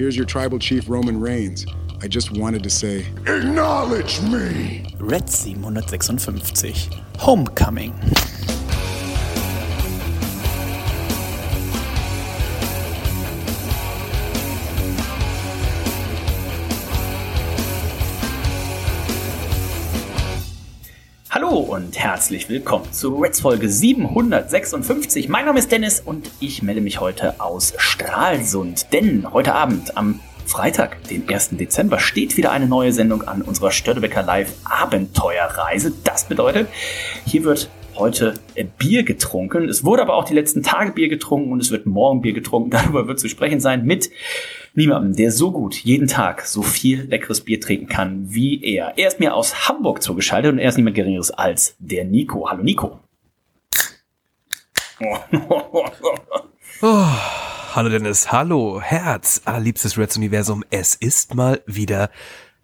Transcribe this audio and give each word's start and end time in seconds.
Here's 0.00 0.16
your 0.16 0.24
tribal 0.24 0.58
chief, 0.58 0.88
Roman 0.88 1.20
Reigns. 1.20 1.66
I 2.00 2.08
just 2.08 2.30
wanted 2.30 2.62
to 2.62 2.70
say, 2.70 3.04
Acknowledge 3.26 4.22
me! 4.22 4.94
Red 4.98 5.28
756 5.28 6.88
Homecoming. 7.18 7.92
Herzlich 22.00 22.48
willkommen 22.48 22.90
zu 22.92 23.16
Reds 23.16 23.42
Folge 23.42 23.68
756. 23.68 25.28
Mein 25.28 25.44
Name 25.44 25.58
ist 25.58 25.70
Dennis 25.70 26.00
und 26.00 26.30
ich 26.40 26.62
melde 26.62 26.80
mich 26.80 26.98
heute 26.98 27.38
aus 27.42 27.74
Stralsund. 27.76 28.90
Denn 28.94 29.30
heute 29.34 29.54
Abend 29.54 29.98
am 29.98 30.18
Freitag, 30.46 31.04
den 31.04 31.28
1. 31.28 31.50
Dezember, 31.58 31.98
steht 31.98 32.38
wieder 32.38 32.52
eine 32.52 32.66
neue 32.66 32.94
Sendung 32.94 33.24
an 33.28 33.42
unserer 33.42 33.70
Störtebecker 33.70 34.22
Live 34.22 34.54
Abenteuerreise. 34.64 35.92
Das 36.02 36.24
bedeutet, 36.24 36.68
hier 37.26 37.44
wird 37.44 37.68
heute 37.96 38.32
Bier 38.78 39.02
getrunken. 39.02 39.68
Es 39.68 39.84
wurde 39.84 40.00
aber 40.00 40.14
auch 40.14 40.24
die 40.24 40.32
letzten 40.32 40.62
Tage 40.62 40.92
Bier 40.92 41.10
getrunken 41.10 41.52
und 41.52 41.60
es 41.60 41.70
wird 41.70 41.84
morgen 41.84 42.22
Bier 42.22 42.32
getrunken. 42.32 42.70
Darüber 42.70 43.08
wird 43.08 43.20
zu 43.20 43.28
sprechen 43.28 43.60
sein 43.60 43.84
mit 43.84 44.10
niemandem, 44.74 45.16
der 45.16 45.32
so 45.32 45.52
gut 45.52 45.74
jeden 45.76 46.06
Tag 46.06 46.46
so 46.46 46.62
viel 46.62 47.02
leckeres 47.02 47.42
Bier 47.42 47.60
trinken 47.60 47.88
kann 47.88 48.32
wie 48.32 48.62
er. 48.62 48.94
Er 48.96 49.08
ist 49.08 49.20
mir 49.20 49.34
aus 49.34 49.68
Hamburg 49.68 50.02
zugeschaltet 50.02 50.52
und 50.52 50.58
er 50.58 50.68
ist 50.68 50.76
niemand 50.76 50.96
Geringeres 50.96 51.30
als 51.30 51.76
der 51.78 52.04
Nico. 52.04 52.48
Hallo 52.48 52.62
Nico. 52.62 53.00
Oh, 56.82 57.06
hallo 57.74 57.88
Dennis, 57.88 58.32
hallo 58.32 58.80
Herz, 58.80 59.42
allerliebstes 59.44 59.98
Reds 59.98 60.16
Universum. 60.16 60.64
Es 60.70 60.94
ist 60.94 61.34
mal 61.34 61.62
wieder 61.66 62.10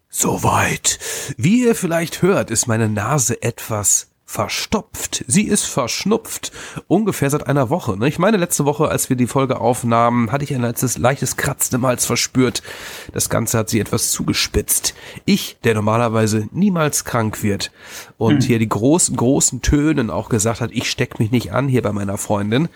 soweit. 0.09 0.99
Wie 1.37 1.65
ihr 1.65 1.75
vielleicht 1.75 2.23
hört, 2.23 2.51
ist 2.51 2.67
meine 2.67 2.89
Nase 2.89 3.43
etwas 3.43 4.16
verstopft. 4.27 5.25
Sie 5.29 5.45
ist 5.45 5.65
verschnupft. 5.65 6.53
Ungefähr 6.89 7.31
seit 7.31 7.47
einer 7.47 7.71
Woche. 7.71 7.97
Ne? 7.97 8.09
Ich 8.09 8.19
meine, 8.19 8.37
letzte 8.37 8.65
Woche, 8.65 8.89
als 8.89 9.09
wir 9.09 9.17
die 9.17 9.29
Folge 9.29 9.61
aufnahmen, 9.61 10.33
hatte 10.33 10.45
ich 10.45 10.53
ein 10.55 10.61
leichtes, 10.61 10.99
leichtes 10.99 11.37
Kratzen 11.37 11.77
im 11.77 11.87
Hals 11.87 12.05
verspürt. 12.05 12.63
Das 13.13 13.31
Ganze 13.31 13.57
hat 13.57 13.71
sie 13.71 13.81
etwas 13.81 14.11
zugespitzt. 14.11 14.95
Ich, 15.25 15.57
der 15.65 15.75
normalerweise 15.75 16.49
niemals 16.51 17.05
krank 17.05 17.43
wird 17.43 17.71
und 18.19 18.43
hier 18.43 18.59
die 18.59 18.69
großen, 18.69 19.17
großen 19.17 19.63
Tönen 19.63 20.11
auch 20.11 20.29
gesagt 20.29 20.61
hat, 20.61 20.71
ich 20.73 20.91
steck 20.91 21.19
mich 21.21 21.31
nicht 21.31 21.53
an 21.53 21.69
hier 21.69 21.83
bei 21.83 21.93
meiner 21.93 22.19
Freundin. 22.19 22.69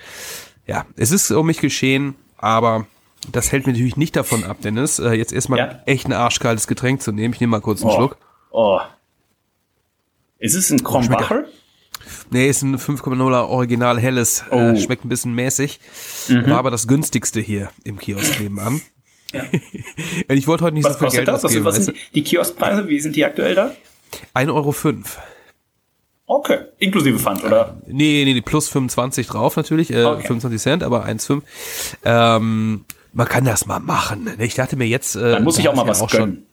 Ja, 0.66 0.86
es 0.96 1.10
ist 1.10 1.30
um 1.32 1.46
mich 1.46 1.58
geschehen, 1.58 2.14
aber 2.38 2.86
das 3.32 3.50
hält 3.50 3.66
mich 3.66 3.74
natürlich 3.74 3.96
nicht 3.96 4.14
davon 4.16 4.44
ab, 4.44 4.58
Dennis, 4.62 4.98
äh, 5.00 5.10
jetzt 5.12 5.32
erstmal 5.32 5.58
Ja. 5.58 5.78
echt 5.84 6.06
ein 6.06 6.12
arschkaltes 6.12 6.68
Getränk 6.68 7.02
zu 7.02 7.10
nehmen. 7.12 7.34
Ich 7.34 7.40
nehme 7.40 7.50
mal 7.50 7.60
kurz 7.60 7.82
einen 7.82 7.90
Oh. 7.90 7.94
Schluck. 7.96 8.16
Oh. 8.52 8.80
Ist 10.40 10.54
es 10.54 10.70
ein 10.70 10.82
Krombacher? 10.82 11.44
Nee, 12.30 12.48
ist 12.48 12.62
ein 12.62 12.76
5,0er 12.76 13.48
Original 13.48 14.00
helles. 14.00 14.44
Oh. 14.50 14.56
Äh, 14.56 14.80
schmeckt 14.80 15.04
ein 15.04 15.08
bisschen 15.08 15.34
mäßig. 15.34 15.78
War 16.28 16.58
aber 16.58 16.70
das 16.70 16.88
günstigste 16.88 17.40
hier 17.40 17.70
im 17.84 17.98
Kiosk 17.98 18.40
nebenan. 18.40 18.80
Ja. 19.32 19.44
Ich 20.28 20.48
wollte 20.48 20.64
heute 20.64 20.74
nicht 20.74 20.84
Was 20.84 20.94
so 20.94 20.98
viel 20.98 21.06
kostet 21.06 21.18
Geld 21.24 21.28
das? 21.28 21.42
Was, 21.42 21.44
ausgeben. 21.50 21.64
was 21.64 21.76
sind 21.76 21.96
die 22.14 22.22
Kioskpreise? 22.24 22.88
Wie 22.88 22.98
sind 23.00 23.14
die 23.14 23.24
aktuell 23.24 23.54
da? 23.54 23.72
du? 24.34 24.38
1,05 24.40 24.48
Euro. 24.54 24.74
Okay. 26.26 26.58
Inklusive 26.78 27.18
Pfand, 27.18 27.44
oder? 27.44 27.80
Nee, 27.86 28.24
nee, 28.24 28.34
nee, 28.34 28.40
plus 28.40 28.68
25 28.68 29.26
drauf 29.26 29.56
natürlich, 29.56 29.92
äh, 29.92 30.04
Okay. 30.04 30.22
25 30.26 30.60
Cent, 30.60 30.82
aber 30.82 31.04
1,5. 31.04 31.42
Ähm, 32.04 32.84
man 33.12 33.28
kann 33.28 33.44
das 33.44 33.66
mal 33.66 33.80
machen. 33.80 34.24
ne? 34.24 34.36
Ich 34.44 34.54
dachte 34.54 34.76
mir 34.76 34.86
jetzt... 34.86 35.16
Äh, 35.16 35.32
Dann 35.32 35.44
muss 35.44 35.58
ich 35.58 35.68
auch 35.68 35.74
mal 35.74 35.86
was 35.86 36.00
ja 36.00 36.08
schon- 36.08 36.18
gönnen. 36.20 36.46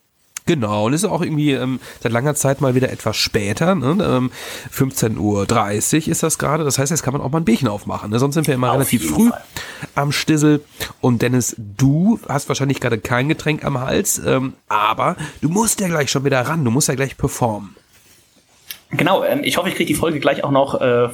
Genau, 0.48 0.86
und 0.86 0.94
ist 0.94 1.06
auch 1.06 1.22
irgendwie 1.22 1.52
ähm, 1.52 1.80
seit 2.02 2.12
langer 2.12 2.34
Zeit 2.34 2.62
mal 2.62 2.74
wieder 2.74 2.90
etwas 2.90 3.18
später. 3.18 3.76
Ne? 3.76 3.98
Ähm, 4.02 4.32
15.30 4.74 5.18
Uhr 5.20 6.08
ist 6.12 6.24
das 6.24 6.40
gerade. 6.40 6.64
Das 6.64 6.80
heißt, 6.80 6.90
jetzt 6.90 7.04
kann 7.04 7.14
man 7.14 7.22
auch 7.22 7.30
mal 7.30 7.40
ein 7.40 7.46
Bierchen 7.46 7.68
aufmachen. 7.68 8.10
Ne? 8.10 8.18
Sonst 8.18 8.36
sind 8.36 8.48
wir 8.48 8.56
immer 8.56 8.70
Auf 8.70 8.76
relativ 8.76 9.10
früh 9.10 9.30
Fall. 9.30 9.44
am 9.94 10.12
Stissel. 10.12 10.64
Und 11.02 11.22
Dennis, 11.22 11.56
du 11.58 12.20
hast 12.28 12.48
wahrscheinlich 12.48 12.80
gerade 12.80 12.98
kein 12.98 13.28
Getränk 13.28 13.64
am 13.66 13.80
Hals, 13.80 14.20
ähm, 14.26 14.54
aber 14.70 15.18
du 15.42 15.50
musst 15.50 15.82
ja 15.82 15.88
gleich 15.88 16.10
schon 16.10 16.24
wieder 16.24 16.42
ran. 16.42 16.64
Du 16.64 16.72
musst 16.72 16.88
ja 16.88 16.96
gleich 16.96 17.18
performen. 17.18 17.76
Genau, 18.92 19.24
ähm, 19.24 19.42
ich 19.44 19.58
hoffe, 19.58 19.68
ich 19.70 19.76
kriege 19.76 19.88
die 19.88 20.00
Folge 20.00 20.20
gleich 20.20 20.46
auch 20.46 20.52
noch 20.52 20.80
äh, 20.80 21.10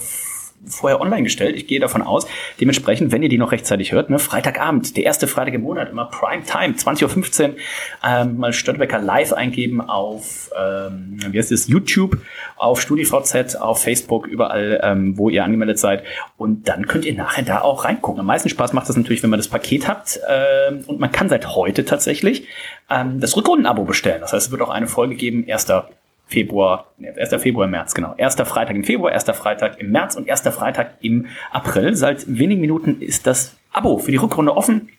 vorher 0.67 1.01
online 1.01 1.23
gestellt. 1.23 1.55
Ich 1.55 1.67
gehe 1.67 1.79
davon 1.79 2.01
aus. 2.01 2.27
Dementsprechend, 2.59 3.11
wenn 3.11 3.23
ihr 3.23 3.29
die 3.29 3.37
noch 3.37 3.51
rechtzeitig 3.51 3.91
hört, 3.91 4.09
ne, 4.09 4.19
Freitagabend, 4.19 4.95
der 4.97 5.03
erste 5.03 5.27
Freitag 5.27 5.53
im 5.53 5.61
Monat, 5.61 5.89
immer 5.89 6.05
Prime 6.05 6.43
Time, 6.43 6.75
20.15 6.75 7.49
Uhr, 7.49 7.55
ähm, 8.03 8.37
mal 8.37 8.53
Störtebecker 8.53 8.99
live 8.99 9.33
eingeben 9.33 9.81
auf, 9.81 10.49
ähm, 10.57 11.17
wie 11.29 11.37
heißt 11.37 11.51
es, 11.51 11.67
YouTube, 11.67 12.17
auf 12.55 12.81
StudiVZ, 12.81 13.55
auf 13.57 13.81
Facebook, 13.81 14.27
überall, 14.27 14.79
ähm, 14.83 15.17
wo 15.17 15.29
ihr 15.29 15.43
angemeldet 15.43 15.79
seid. 15.79 16.03
Und 16.37 16.67
dann 16.67 16.87
könnt 16.87 17.05
ihr 17.05 17.13
nachher 17.13 17.43
da 17.43 17.61
auch 17.61 17.85
reingucken. 17.85 18.19
Am 18.19 18.25
meisten 18.25 18.49
Spaß 18.49 18.73
macht 18.73 18.89
das 18.89 18.97
natürlich, 18.97 19.23
wenn 19.23 19.29
man 19.29 19.39
das 19.39 19.47
Paket 19.47 19.87
habt. 19.87 20.19
Ähm, 20.29 20.83
und 20.87 20.99
man 20.99 21.11
kann 21.11 21.29
seit 21.29 21.55
heute 21.55 21.85
tatsächlich 21.85 22.47
ähm, 22.89 23.19
das 23.19 23.35
Rückrundenabo 23.35 23.83
bestellen. 23.83 24.21
Das 24.21 24.33
heißt, 24.33 24.47
es 24.47 24.51
wird 24.51 24.61
auch 24.61 24.69
eine 24.69 24.87
Folge 24.87 25.15
geben, 25.15 25.45
erster 25.45 25.89
Februar, 26.27 26.93
nee, 26.97 27.09
1. 27.11 27.41
Februar, 27.41 27.67
März, 27.67 27.93
genau. 27.93 28.15
Erster 28.17 28.45
Freitag 28.45 28.75
im 28.75 28.83
Februar, 28.83 29.11
erster 29.11 29.33
Freitag 29.33 29.79
im 29.79 29.91
März 29.91 30.15
und 30.15 30.27
erster 30.27 30.51
Freitag 30.51 30.95
im 31.01 31.27
April. 31.51 31.95
Seit 31.95 32.25
wenigen 32.27 32.61
Minuten 32.61 33.01
ist 33.01 33.27
das 33.27 33.55
Abo 33.71 33.97
für 33.97 34.11
die 34.11 34.17
Rückrunde 34.17 34.55
offen. 34.55 34.89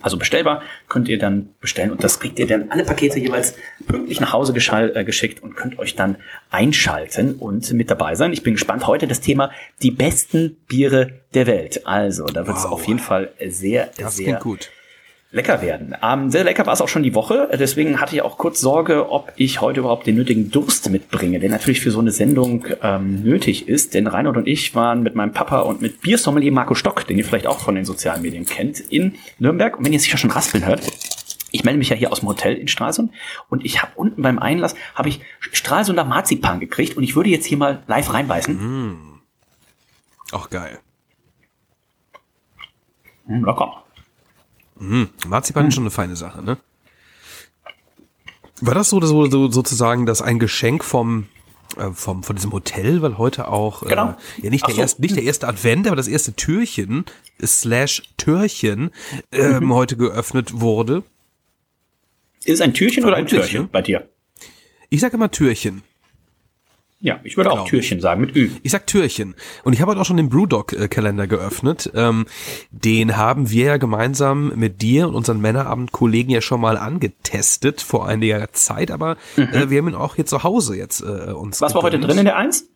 Also 0.00 0.16
bestellbar, 0.16 0.62
könnt 0.88 1.08
ihr 1.08 1.18
dann 1.18 1.48
bestellen 1.60 1.90
und 1.90 2.04
das 2.04 2.20
kriegt 2.20 2.38
ihr 2.38 2.46
dann 2.46 2.70
alle 2.70 2.84
Pakete 2.84 3.18
jeweils 3.18 3.56
pünktlich 3.88 4.20
nach 4.20 4.32
Hause 4.32 4.52
äh, 4.54 5.04
geschickt 5.04 5.42
und 5.42 5.56
könnt 5.56 5.78
euch 5.80 5.96
dann 5.96 6.16
einschalten 6.50 7.34
und 7.34 7.72
mit 7.72 7.90
dabei 7.90 8.14
sein. 8.14 8.32
Ich 8.32 8.42
bin 8.44 8.54
gespannt. 8.54 8.86
Heute 8.86 9.08
das 9.08 9.20
Thema 9.20 9.50
die 9.82 9.90
besten 9.90 10.56
Biere 10.68 11.20
der 11.34 11.46
Welt. 11.48 11.86
Also, 11.86 12.26
da 12.26 12.46
wird 12.46 12.56
es 12.56 12.64
Wow. 12.64 12.72
auf 12.72 12.86
jeden 12.86 13.00
Fall 13.00 13.32
sehr, 13.48 13.90
Das 13.98 14.16
sehr 14.16 14.36
gut. 14.38 14.70
Lecker 15.30 15.60
werden. 15.60 15.94
Ähm, 16.02 16.30
sehr 16.30 16.44
lecker 16.44 16.66
war 16.66 16.72
es 16.72 16.80
auch 16.80 16.88
schon 16.88 17.02
die 17.02 17.14
Woche. 17.14 17.48
Deswegen 17.52 18.00
hatte 18.00 18.14
ich 18.14 18.22
auch 18.22 18.38
kurz 18.38 18.60
Sorge, 18.60 19.10
ob 19.10 19.32
ich 19.36 19.60
heute 19.60 19.80
überhaupt 19.80 20.06
den 20.06 20.16
nötigen 20.16 20.50
Durst 20.50 20.88
mitbringe, 20.90 21.40
der 21.40 21.50
natürlich 21.50 21.80
für 21.80 21.90
so 21.90 21.98
eine 21.98 22.12
Sendung 22.12 22.66
ähm, 22.82 23.22
nötig 23.22 23.68
ist. 23.68 23.94
Denn 23.94 24.06
Reinhold 24.06 24.36
und 24.36 24.46
ich 24.46 24.74
waren 24.74 25.02
mit 25.02 25.14
meinem 25.14 25.32
Papa 25.32 25.60
und 25.60 25.82
mit 25.82 26.00
Biersommelier 26.00 26.52
Marco 26.52 26.74
Stock, 26.74 27.06
den 27.06 27.18
ihr 27.18 27.24
vielleicht 27.24 27.46
auch 27.46 27.58
von 27.58 27.74
den 27.74 27.84
sozialen 27.84 28.22
Medien 28.22 28.46
kennt, 28.46 28.80
in 28.80 29.16
Nürnberg. 29.38 29.76
Und 29.76 29.84
wenn 29.84 29.92
ihr 29.92 30.00
sicher 30.00 30.16
schon 30.16 30.30
raspeln 30.30 30.64
hört, 30.64 30.80
ich 31.50 31.64
melde 31.64 31.78
mich 31.78 31.88
ja 31.88 31.96
hier 31.96 32.12
aus 32.12 32.20
dem 32.20 32.28
Hotel 32.28 32.54
in 32.54 32.68
Stralsund 32.68 33.12
und 33.48 33.64
ich 33.64 33.82
habe 33.82 33.92
unten 33.94 34.22
beim 34.22 34.38
Einlass 34.38 34.74
habe 34.94 35.08
ich 35.08 35.20
Stralsunder 35.40 36.04
Marzipan 36.04 36.60
gekriegt 36.60 36.96
und 36.96 37.02
ich 37.02 37.16
würde 37.16 37.30
jetzt 37.30 37.46
hier 37.46 37.56
mal 37.56 37.82
live 37.86 38.12
reinbeißen. 38.12 38.58
Auch 40.32 40.50
geil. 40.50 40.80
Hm, 43.26 43.44
locker. 44.78 45.08
Marzipan 45.28 45.68
ist 45.68 45.74
schon 45.74 45.82
eine 45.84 45.90
feine 45.90 46.16
Sache, 46.16 46.42
ne? 46.44 46.56
War 48.60 48.74
das 48.74 48.88
so, 48.90 49.00
so, 49.00 49.26
so 49.30 49.50
sozusagen 49.50 50.06
das 50.06 50.22
ein 50.22 50.38
Geschenk 50.38 50.82
vom 50.82 51.26
äh, 51.76 51.90
vom 51.92 52.22
von 52.22 52.36
diesem 52.36 52.52
Hotel, 52.52 53.02
weil 53.02 53.18
heute 53.18 53.48
auch 53.48 53.82
äh, 53.82 53.88
Genau. 53.90 54.16
ja 54.38 54.50
nicht 54.50 54.64
Ach 54.64 54.68
der 54.68 54.76
so. 54.76 54.80
erste 54.80 55.02
nicht 55.02 55.16
der 55.16 55.24
erste 55.24 55.46
Advent, 55.48 55.86
aber 55.86 55.96
das 55.96 56.08
erste 56.08 56.32
Türchen 56.34 57.04
slash 57.44 58.02
Türchen 58.16 58.90
ähm, 59.32 59.64
Mhm. 59.64 59.74
heute 59.74 59.96
geöffnet 59.96 60.60
wurde. 60.60 61.02
Ist 62.44 62.54
es 62.54 62.60
ein 62.60 62.72
Türchen 62.74 63.04
oder 63.04 63.16
ein 63.16 63.26
Türchen 63.26 63.62
ne? 63.62 63.68
bei 63.70 63.82
dir? 63.82 64.08
Ich 64.88 65.00
sage 65.00 65.16
immer 65.16 65.30
Türchen. 65.30 65.82
Ja, 67.06 67.20
ich 67.22 67.36
würde 67.36 67.50
Genau. 67.50 67.62
auch 67.62 67.68
Türchen 67.68 68.00
sagen 68.00 68.20
mit 68.20 68.34
Ü. 68.34 68.50
Ich 68.64 68.72
sag 68.72 68.84
Türchen. 68.88 69.36
Und 69.62 69.72
ich 69.74 69.80
habe 69.80 69.92
heute 69.92 70.00
auch 70.00 70.04
schon 70.04 70.16
den 70.16 70.28
Brewdog-Kalender 70.28 71.28
geöffnet. 71.28 71.88
Ähm, 71.94 72.26
den 72.72 73.16
haben 73.16 73.48
wir 73.48 73.64
ja 73.66 73.76
gemeinsam 73.76 74.52
mit 74.56 74.82
dir 74.82 75.06
und 75.06 75.14
unseren 75.14 75.40
Männerabend-Kollegen 75.40 76.30
ja 76.30 76.40
schon 76.40 76.60
mal 76.60 76.76
angetestet 76.76 77.80
vor 77.80 78.08
einiger 78.08 78.52
Zeit, 78.52 78.90
aber 78.90 79.16
äh, 79.36 79.70
wir 79.70 79.78
haben 79.78 79.88
ihn 79.88 79.94
auch 79.94 80.16
hier 80.16 80.26
zu 80.26 80.42
Hause 80.42 80.76
jetzt 80.76 81.00
äh, 81.00 81.30
uns 81.32 81.60
Mhm. 81.60 81.64
Was 81.64 81.74
war 81.76 81.82
heute 81.82 82.00
drin 82.00 82.18
in 82.18 82.24
der 82.24 82.36
Eins? 82.36 82.68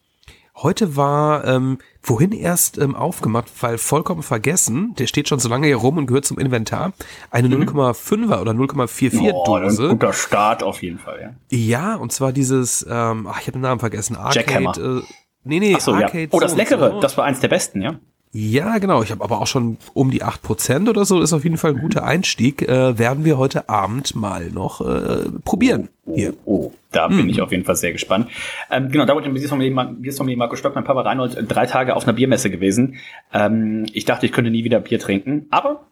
Heute 0.56 0.96
war 0.96 1.44
ähm, 1.46 1.78
vorhin 2.02 2.32
erst 2.32 2.76
ähm, 2.78 2.94
aufgemacht, 2.94 3.46
weil 3.60 3.78
vollkommen 3.78 4.22
vergessen, 4.22 4.94
der 4.98 5.06
steht 5.06 5.28
schon 5.28 5.38
so 5.38 5.48
lange 5.48 5.66
hier 5.66 5.76
rum 5.76 5.96
und 5.96 6.06
gehört 6.06 6.24
zum 6.26 6.38
Inventar, 6.38 6.92
eine 7.30 7.48
Mhm. 7.48 7.62
0,5er 7.64 8.40
oder 8.40 8.52
0,44 8.52 9.32
Oh, 9.32 9.54
ein 9.54 9.62
Dose. 9.64 9.88
guter 9.88 10.12
Start 10.12 10.62
auf 10.62 10.82
jeden 10.82 10.98
Fall, 10.98 11.34
ja. 11.50 11.56
Ja, 11.56 11.94
und 11.96 12.12
zwar 12.12 12.32
dieses, 12.32 12.84
ähm, 12.88 13.26
ach, 13.30 13.40
ich 13.40 13.46
habe 13.46 13.52
den 13.52 13.62
Namen 13.62 13.80
vergessen, 13.80 14.18
Jackhammer. 14.32 14.68
Arcade. 14.70 15.02
Äh, 15.06 15.12
nee, 15.44 15.60
nee, 15.60 15.76
so, 15.78 15.92
ja. 15.92 16.06
Arcade. 16.06 16.28
Oh, 16.32 16.40
das 16.40 16.54
Leckere, 16.56 16.90
so. 16.92 17.00
das 17.00 17.16
war 17.16 17.24
eins 17.24 17.40
der 17.40 17.48
besten, 17.48 17.80
ja. 17.80 17.98
Ja, 18.32 18.78
genau. 18.78 19.02
Ich 19.02 19.10
habe 19.10 19.24
aber 19.24 19.40
auch 19.40 19.46
schon 19.48 19.76
um 19.92 20.10
die 20.10 20.22
8% 20.22 20.88
oder 20.88 21.04
so. 21.04 21.20
Ist 21.20 21.32
auf 21.32 21.42
jeden 21.42 21.56
Fall 21.56 21.72
ein 21.72 21.80
guter 21.80 22.04
Einstieg. 22.04 22.62
Äh, 22.62 22.96
werden 22.96 23.24
wir 23.24 23.38
heute 23.38 23.68
Abend 23.68 24.14
mal 24.14 24.50
noch 24.50 24.80
äh, 24.80 25.30
probieren. 25.44 25.88
Hier. 26.14 26.34
Oh, 26.44 26.72
da 26.92 27.08
bin 27.08 27.28
ich 27.28 27.40
auf 27.40 27.50
jeden 27.52 27.64
Fall 27.64 27.76
sehr 27.76 27.92
gespannt. 27.92 28.28
Ähm, 28.70 28.90
genau, 28.90 29.04
da 29.04 29.14
wollte 29.14 29.28
ich 29.28 29.34
Biersommelier 29.34 29.84
Biersommelier 29.98 30.38
Marco 30.38 30.56
Stock, 30.56 30.74
mein 30.74 30.84
Papa 30.84 31.02
Reinhold, 31.02 31.44
drei 31.48 31.66
Tage 31.66 31.94
auf 31.94 32.04
einer 32.04 32.12
Biermesse 32.12 32.50
gewesen. 32.50 32.96
Ähm, 33.32 33.86
ich 33.92 34.04
dachte, 34.04 34.26
ich 34.26 34.32
könnte 34.32 34.50
nie 34.50 34.64
wieder 34.64 34.80
Bier 34.80 34.98
trinken, 34.98 35.46
aber 35.50 35.86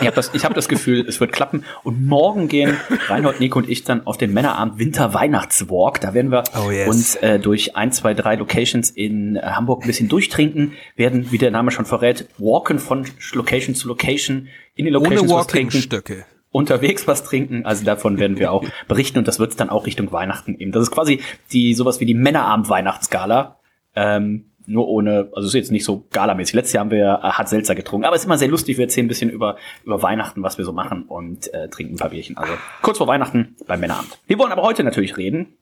ich 0.00 0.06
habe 0.06 0.14
das, 0.16 0.30
ich 0.34 0.44
hab 0.44 0.54
das 0.54 0.68
Gefühl, 0.68 1.06
es 1.08 1.20
wird 1.20 1.32
klappen. 1.32 1.64
Und 1.82 2.06
morgen 2.06 2.48
gehen 2.48 2.76
Reinhold, 3.08 3.40
Nico 3.40 3.58
und 3.58 3.68
ich 3.68 3.84
dann 3.84 4.06
auf 4.06 4.16
den 4.16 4.32
Männerabend 4.32 4.78
Winter-Weihnachtswalk. 4.78 6.00
Da 6.00 6.14
werden 6.14 6.30
wir 6.30 6.44
Oh, 6.56 6.70
yes. 6.70 6.88
uns 6.88 7.14
äh, 7.16 7.38
durch 7.38 7.76
ein, 7.76 7.92
zwei, 7.92 8.14
drei 8.14 8.36
Locations 8.36 8.90
in 8.90 9.36
äh, 9.36 9.40
Hamburg 9.42 9.82
ein 9.82 9.86
bisschen 9.86 10.08
durchtrinken, 10.08 10.72
werden, 10.96 11.30
wie 11.32 11.38
der 11.38 11.50
Name 11.50 11.70
schon 11.70 11.84
verrät, 11.86 12.28
walken 12.38 12.78
von 12.78 13.04
Location 13.32 13.74
zu 13.74 13.88
Location 13.88 14.48
in 14.74 14.84
die 14.86 14.90
Ohne 14.94 14.98
Locations 15.04 15.32
was 15.32 15.46
trinken 15.46 15.72
Walking-Stöcke. 15.74 16.24
unterwegs 16.50 17.06
was 17.06 17.24
trinken. 17.24 17.64
Also 17.64 17.84
davon 17.84 18.18
werden 18.18 18.38
wir 18.38 18.52
auch 18.52 18.64
berichten 18.88 19.18
und 19.18 19.28
das 19.28 19.38
wird 19.38 19.58
dann 19.60 19.70
auch 19.70 19.86
Richtung 19.86 20.12
Weihnachten 20.12 20.54
eben. 20.58 20.72
Das 20.72 20.82
ist 20.82 20.90
quasi 20.90 21.20
die 21.52 21.74
sowas 21.74 22.00
wie 22.00 22.06
die 22.06 22.14
Männerabend-Weihnachtsgala. 22.14 23.56
Ähm, 23.94 24.50
nur 24.66 24.88
ohne, 24.88 25.28
also 25.32 25.40
es 25.40 25.46
ist 25.46 25.54
jetzt 25.54 25.72
nicht 25.72 25.84
so 25.84 26.04
galamäßig. 26.10 26.54
Letztes 26.54 26.72
Jahr 26.74 26.84
haben 26.84 26.90
wir 26.90 27.20
äh, 27.22 27.28
hart 27.28 27.48
Seltzer 27.48 27.74
getrunken, 27.74 28.04
aber 28.04 28.16
es 28.16 28.22
ist 28.22 28.26
immer 28.26 28.38
sehr 28.38 28.48
lustig. 28.48 28.76
Wir 28.76 28.84
erzählen 28.84 29.06
ein 29.06 29.08
bisschen 29.08 29.30
über, 29.30 29.56
über 29.84 30.02
Weihnachten, 30.02 30.42
was 30.42 30.58
wir 30.58 30.64
so 30.64 30.72
machen 30.72 31.04
und 31.04 31.52
äh, 31.54 31.68
trinken 31.68 31.94
ein 31.94 31.98
paar 31.98 32.10
Bierchen. 32.10 32.36
Also 32.36 32.52
kurz 32.82 32.98
vor 32.98 33.06
Weihnachten 33.06 33.56
beim 33.66 33.80
Männerabend. 33.80 34.18
Wir 34.26 34.38
wollen 34.38 34.52
aber 34.52 34.62
heute 34.62 34.84
natürlich 34.84 35.16
reden. 35.16 35.56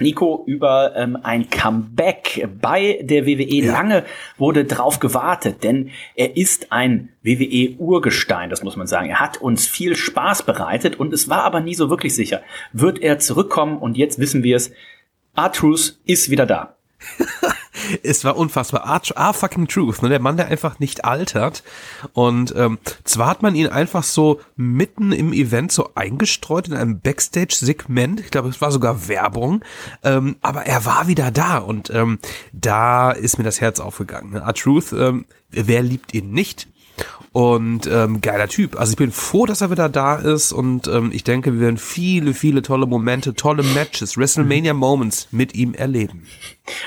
Nico, 0.00 0.44
über 0.46 0.94
ähm, 0.96 1.18
ein 1.22 1.50
Comeback 1.50 2.48
bei 2.60 3.00
der 3.02 3.26
WWE. 3.26 3.66
Lange 3.66 4.04
wurde 4.36 4.64
drauf 4.64 5.00
gewartet, 5.00 5.64
denn 5.64 5.90
er 6.14 6.36
ist 6.36 6.70
ein 6.70 7.08
WWE-Urgestein, 7.22 8.50
das 8.50 8.62
muss 8.62 8.76
man 8.76 8.86
sagen. 8.86 9.08
Er 9.08 9.20
hat 9.20 9.38
uns 9.38 9.66
viel 9.66 9.96
Spaß 9.96 10.44
bereitet 10.44 11.00
und 11.00 11.12
es 11.12 11.28
war 11.28 11.42
aber 11.42 11.60
nie 11.60 11.74
so 11.74 11.90
wirklich 11.90 12.14
sicher. 12.14 12.42
Wird 12.72 13.00
er 13.00 13.18
zurückkommen? 13.18 13.78
Und 13.78 13.96
jetzt 13.96 14.20
wissen 14.20 14.44
wir 14.44 14.56
es. 14.56 14.70
R-Truth 15.34 15.98
ist 16.04 16.30
wieder 16.30 16.46
da. 16.46 16.77
Es 18.02 18.24
war 18.24 18.36
unfassbar. 18.36 18.84
Ah, 18.84 19.00
ah 19.14 19.32
fucking 19.32 19.68
truth. 19.68 20.02
Ne? 20.02 20.08
Der 20.08 20.20
Mann, 20.20 20.36
der 20.36 20.48
einfach 20.48 20.78
nicht 20.78 21.04
altert. 21.04 21.62
Und 22.12 22.52
ähm, 22.56 22.78
zwar 23.04 23.28
hat 23.28 23.42
man 23.42 23.54
ihn 23.54 23.68
einfach 23.68 24.02
so 24.02 24.40
mitten 24.56 25.12
im 25.12 25.32
Event 25.32 25.72
so 25.72 25.90
eingestreut 25.94 26.68
in 26.68 26.74
einem 26.74 27.00
Backstage-Segment. 27.00 28.20
Ich 28.20 28.30
glaube, 28.30 28.48
es 28.48 28.60
war 28.60 28.72
sogar 28.72 29.08
Werbung. 29.08 29.64
Ähm, 30.02 30.36
aber 30.42 30.66
er 30.66 30.84
war 30.84 31.06
wieder 31.06 31.30
da. 31.30 31.58
Und 31.58 31.90
ähm, 31.90 32.18
da 32.52 33.12
ist 33.12 33.38
mir 33.38 33.44
das 33.44 33.60
Herz 33.60 33.80
aufgegangen. 33.80 34.32
Ne? 34.32 34.40
R-Truth, 34.40 34.92
ähm, 34.92 35.26
wer 35.50 35.82
liebt 35.82 36.12
ihn 36.14 36.30
nicht? 36.30 36.68
Und 37.32 37.86
ähm, 37.86 38.20
geiler 38.20 38.48
Typ. 38.48 38.78
Also 38.78 38.92
ich 38.92 38.96
bin 38.96 39.12
froh, 39.12 39.46
dass 39.46 39.60
er 39.60 39.70
wieder 39.70 39.88
da 39.88 40.16
ist 40.16 40.52
und 40.52 40.88
ähm, 40.88 41.10
ich 41.12 41.24
denke, 41.24 41.52
wir 41.52 41.60
werden 41.60 41.76
viele, 41.76 42.34
viele 42.34 42.62
tolle 42.62 42.86
Momente, 42.86 43.34
tolle 43.34 43.62
Matches, 43.62 44.16
WrestleMania 44.16 44.74
Moments 44.74 45.28
mit 45.30 45.54
ihm 45.54 45.74
erleben. 45.74 46.26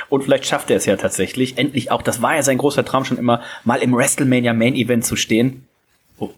Und 0.10 0.24
vielleicht 0.24 0.46
schafft 0.46 0.69
er 0.72 0.78
es 0.78 0.86
ja 0.86 0.98
tatsächlich, 0.98 1.58
endlich 1.58 1.92
auch, 1.92 2.02
das 2.02 2.22
war 2.22 2.36
ja 2.36 2.44
sein 2.44 2.58
großer 2.58 2.84
Traum 2.84 3.06
schon 3.06 3.18
immer, 3.18 3.42
mal 3.63 3.81
im 3.81 3.96
WrestleMania 3.96 4.54
Main 4.54 4.75
Event 4.75 5.06
zu 5.06 5.16
stehen. 5.16 5.66
Oh. 6.18 6.30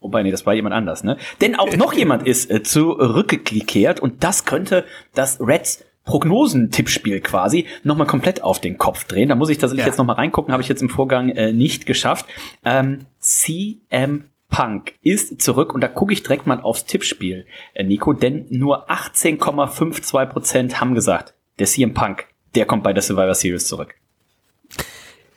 Wobei, 0.00 0.22
nee, 0.22 0.30
das 0.30 0.46
war 0.46 0.54
jemand 0.54 0.74
anders, 0.74 1.04
ne? 1.04 1.18
Denn 1.42 1.56
auch 1.56 1.76
noch 1.76 1.92
jemand 1.92 2.26
ist 2.26 2.50
äh, 2.50 2.62
zurückgekehrt 2.62 4.00
und 4.00 4.24
das 4.24 4.46
könnte 4.46 4.84
das 5.14 5.40
Reds 5.40 5.84
Prognosentippspiel 6.04 7.20
quasi 7.20 7.66
nochmal 7.84 8.06
komplett 8.06 8.42
auf 8.42 8.60
den 8.60 8.78
Kopf 8.78 9.04
drehen. 9.04 9.28
Da 9.28 9.34
muss 9.34 9.48
ich 9.50 9.58
tatsächlich 9.58 9.84
Ja. 9.84 9.88
jetzt 9.90 9.98
nochmal 9.98 10.16
reingucken, 10.16 10.52
habe 10.52 10.62
ich 10.62 10.68
jetzt 10.68 10.82
im 10.82 10.88
Vorgang 10.88 11.28
äh, 11.30 11.52
nicht 11.52 11.86
geschafft. 11.86 12.26
Ähm, 12.64 13.06
CM 13.20 14.24
Punk 14.48 14.94
ist 15.02 15.40
zurück 15.40 15.72
und 15.74 15.80
da 15.80 15.88
gucke 15.88 16.12
ich 16.12 16.22
direkt 16.22 16.46
mal 16.46 16.60
aufs 16.60 16.84
Tippspiel, 16.84 17.46
äh, 17.74 17.84
Nico, 17.84 18.12
denn 18.12 18.46
nur 18.50 18.90
18,52 18.90 20.26
Prozent 20.26 20.80
haben 20.80 20.94
gesagt, 20.94 21.34
der 21.58 21.66
CM 21.66 21.94
Punk, 21.94 22.26
der 22.56 22.66
kommt 22.66 22.82
bei 22.82 22.92
der 22.92 23.02
Survivor 23.02 23.34
Series 23.34 23.66
zurück. 23.66 23.94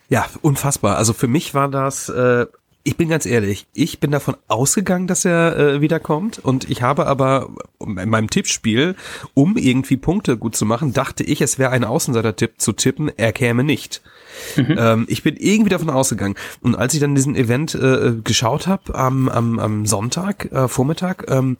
Ja, 0.10 0.26
unfassbar. 0.42 0.98
Also 0.98 1.14
für 1.14 1.28
mich 1.28 1.54
war 1.54 1.70
das, 1.70 2.10
äh, 2.10 2.46
ich 2.86 2.98
bin 2.98 3.08
ganz 3.08 3.26
ehrlich, 3.26 3.66
ich 3.74 4.00
bin 4.00 4.12
davon 4.12 4.36
ausgegangen, 4.48 5.08
dass 5.08 5.24
er 5.24 5.58
äh, 5.58 5.82
wiederkommt 5.82 6.40
und 6.40 6.70
ich 6.70 6.82
habe 6.82 7.08
aber 7.08 7.50
in 7.80 8.10
meinem 8.10 8.30
Tippspiel, 8.30 8.96
um 9.34 9.56
irgendwie 9.56 9.96
Punkte 9.96 10.38
gut 10.38 10.56
zu 10.56 10.66
machen, 10.66 10.92
dachte 10.92 11.24
ich, 11.24 11.42
es 11.42 11.58
wäre 11.58 11.72
ein 11.72 11.86
Außenseiter-Tipp 11.86 12.56
zu 12.58 12.74
tippen, 12.74 13.10
er 13.16 13.32
käme 13.32 13.64
nicht. 13.64 14.02
Ähm, 14.58 15.06
ich 15.08 15.24
bin 15.24 15.36
irgendwie 15.38 15.70
davon 15.70 15.90
ausgegangen. 15.90 16.36
Und 16.62 16.76
als 16.76 16.94
ich 16.94 17.00
dann 17.00 17.16
diesen 17.16 17.36
Event 17.36 17.76
äh, 17.76 18.14
geschaut 18.24 18.66
habe 18.66 18.96
am, 18.96 19.30
am, 19.30 19.60
am 19.60 19.86
Sonntag, 19.86 20.52
äh, 20.52 20.68
Vormittag, 20.68 21.30
ähm, 21.30 21.58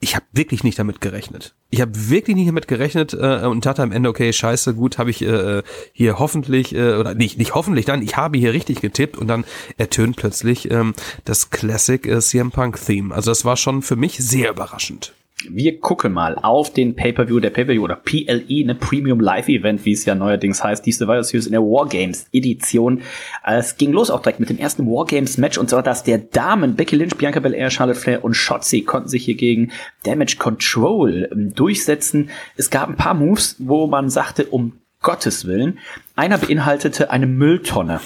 ich 0.00 0.14
habe 0.14 0.26
wirklich 0.32 0.64
nicht 0.64 0.78
damit 0.78 1.00
gerechnet. 1.00 1.54
Ich 1.70 1.80
habe 1.80 1.92
wirklich 2.10 2.36
nicht 2.36 2.48
damit 2.48 2.68
gerechnet 2.68 3.14
äh, 3.14 3.46
und 3.46 3.64
dachte 3.64 3.82
am 3.82 3.92
Ende, 3.92 4.08
okay, 4.08 4.32
scheiße, 4.32 4.74
gut, 4.74 4.98
habe 4.98 5.10
ich 5.10 5.22
äh, 5.22 5.62
hier 5.92 6.18
hoffentlich, 6.18 6.74
äh, 6.74 6.94
oder 6.94 7.14
nicht, 7.14 7.38
nicht 7.38 7.54
hoffentlich 7.54 7.86
dann, 7.86 8.02
ich 8.02 8.16
habe 8.16 8.38
hier 8.38 8.52
richtig 8.52 8.80
getippt 8.80 9.16
und 9.16 9.28
dann 9.28 9.44
ertönt 9.76 10.16
plötzlich 10.16 10.70
ähm, 10.70 10.94
das 11.24 11.50
Classic 11.50 12.06
äh, 12.06 12.20
CM 12.20 12.50
Punk 12.50 12.78
Theme. 12.84 13.14
Also 13.14 13.30
das 13.30 13.44
war 13.44 13.56
schon 13.56 13.82
für 13.82 13.96
mich 13.96 14.18
sehr 14.18 14.50
überraschend. 14.50 15.14
Wir 15.50 15.80
gucken 15.80 16.12
mal 16.12 16.36
auf 16.36 16.72
den 16.72 16.94
Pay-Per-View, 16.96 17.40
der 17.40 17.50
Pay-Per-View 17.50 17.82
oder 17.82 17.96
PLE, 17.96 18.64
ne 18.64 18.74
Premium 18.74 19.20
Live 19.20 19.48
Event, 19.48 19.84
wie 19.84 19.92
es 19.92 20.04
ja 20.04 20.14
neuerdings 20.14 20.62
heißt, 20.62 20.84
die 20.86 20.92
Survivor 20.92 21.22
Series 21.24 21.46
in 21.46 21.52
der 21.52 21.62
Wargames 21.62 22.26
Edition. 22.32 23.02
Äh, 23.44 23.58
Es 23.58 23.76
ging 23.76 23.92
los 23.92 24.10
auch 24.10 24.20
direkt 24.20 24.40
mit 24.40 24.48
dem 24.50 24.58
ersten 24.58 24.86
Wargames 24.86 25.38
Match 25.38 25.58
und 25.58 25.68
zwar 25.68 25.82
das 25.82 26.02
der 26.02 26.18
Damen. 26.18 26.76
Becky 26.76 26.96
Lynch, 26.96 27.16
Bianca 27.16 27.40
Belair, 27.40 27.70
Charlotte 27.70 27.98
Flair 27.98 28.24
und 28.24 28.34
Shotzi 28.34 28.82
konnten 28.82 29.08
sich 29.08 29.24
hier 29.24 29.36
gegen 29.36 29.72
Damage 30.04 30.36
Control 30.38 31.28
ähm, 31.32 31.54
durchsetzen. 31.54 32.30
Es 32.56 32.70
gab 32.70 32.88
ein 32.88 32.96
paar 32.96 33.14
Moves, 33.14 33.56
wo 33.58 33.86
man 33.86 34.10
sagte, 34.10 34.46
um 34.46 34.80
Gottes 35.02 35.46
Willen. 35.46 35.78
Einer 36.16 36.38
beinhaltete 36.38 37.10
eine 37.10 37.26
Mülltonne. 37.26 38.00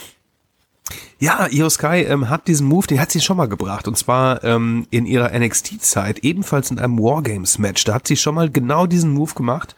Ja, 1.20 1.48
Io 1.50 1.68
Sky 1.68 2.04
ähm, 2.08 2.28
hat 2.30 2.46
diesen 2.46 2.68
Move, 2.68 2.86
den 2.86 3.00
hat 3.00 3.10
sie 3.10 3.20
schon 3.20 3.36
mal 3.36 3.48
gebracht. 3.48 3.88
Und 3.88 3.98
zwar 3.98 4.44
ähm, 4.44 4.86
in 4.90 5.04
ihrer 5.04 5.36
NXT-Zeit, 5.36 6.20
ebenfalls 6.20 6.70
in 6.70 6.78
einem 6.78 6.96
Wargames-Match. 6.98 7.82
Da 7.84 7.94
hat 7.94 8.06
sie 8.06 8.16
schon 8.16 8.36
mal 8.36 8.48
genau 8.48 8.86
diesen 8.86 9.12
Move 9.14 9.34
gemacht. 9.34 9.74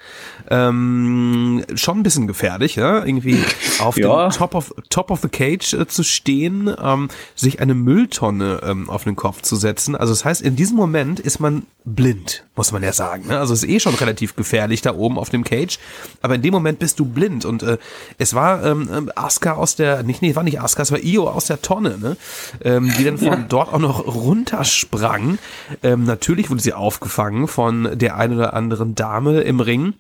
Ähm, 0.51 1.65
schon 1.75 1.99
ein 2.01 2.03
bisschen 2.03 2.27
gefährlich, 2.27 2.77
ja? 2.77 3.05
Irgendwie 3.05 3.39
auf 3.79 3.97
Ja. 3.97 4.29
dem 4.29 4.37
Top 4.37 4.55
of, 4.55 4.75
Top 4.91 5.11
of 5.11 5.21
the 5.23 5.29
Cage 5.29 5.73
äh, 5.75 5.87
zu 5.87 6.03
stehen, 6.03 6.75
ähm, 6.83 7.09
sich 7.35 7.61
eine 7.61 7.75
Mülltonne 7.75 8.61
ähm, 8.63 8.91
auf 8.91 9.05
den 9.05 9.17
Kopf 9.17 9.41
zu 9.41 9.57
setzen. 9.57 9.97
Also 9.97 10.13
das 10.13 10.25
heißt, 10.27 10.43
in 10.43 10.57
diesem 10.57 10.77
Moment 10.77 11.21
ist 11.21 11.41
man 11.41 11.63
blind, 11.87 12.45
muss 12.61 12.73
man 12.73 12.83
ja 12.83 12.93
sagen. 12.93 13.29
Ne? 13.29 13.39
Also 13.39 13.55
es 13.55 13.63
ist 13.63 13.71
eh 13.71 13.81
schon 13.81 13.95
relativ 13.95 14.37
gefährlich 14.37 14.83
da 14.83 14.95
oben 14.95 15.19
auf 15.19 15.31
dem 15.31 15.45
Cage. 15.45 15.79
Aber 16.21 16.35
in 16.35 16.43
dem 16.43 16.53
Moment 16.53 16.79
bist 16.79 17.01
du 17.01 17.07
blind. 17.07 17.47
Und 17.47 17.63
äh, 17.63 17.79
es 18.19 18.35
war 18.35 18.63
ähm, 18.67 18.87
ähm, 18.93 19.11
Asuka 19.15 19.53
aus 19.53 19.77
der, 19.77 20.03
nicht, 20.03 20.21
nee, 20.21 20.37
war 20.37 20.43
nicht 20.43 20.61
Asuka, 20.61 20.83
es 20.83 20.93
war 20.93 21.03
Io 21.03 21.27
aus 21.27 21.47
der 21.47 21.63
Tonne, 21.63 21.97
ne? 21.97 22.19
ähm, 22.63 22.93
die 22.99 23.05
dann 23.05 23.17
von 23.17 23.47
dort 23.49 23.73
auch 23.73 23.79
noch 23.79 24.05
runtersprang. 24.05 25.39
Ähm, 25.83 26.05
natürlich 26.05 26.51
wurde 26.51 26.61
sie 26.61 26.75
aufgefangen 26.75 27.49
von 27.49 27.99
der 27.99 28.19
einen 28.19 28.37
oder 28.37 28.53
anderen 28.53 28.95
Dame 28.95 29.41
im 29.41 29.61
Ring. 29.61 29.95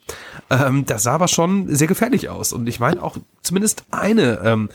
Ähm, 0.50 0.84
das 0.84 1.04
sah 1.04 1.12
aber 1.12 1.28
schon 1.28 1.74
sehr 1.74 1.88
gefährlich 1.88 2.28
aus. 2.28 2.52
Und 2.52 2.68
ich 2.68 2.78
meine 2.78 3.02
auch 3.02 3.16
zumindest 3.40 3.84
eine 3.90 4.38
ähm, 4.44 4.68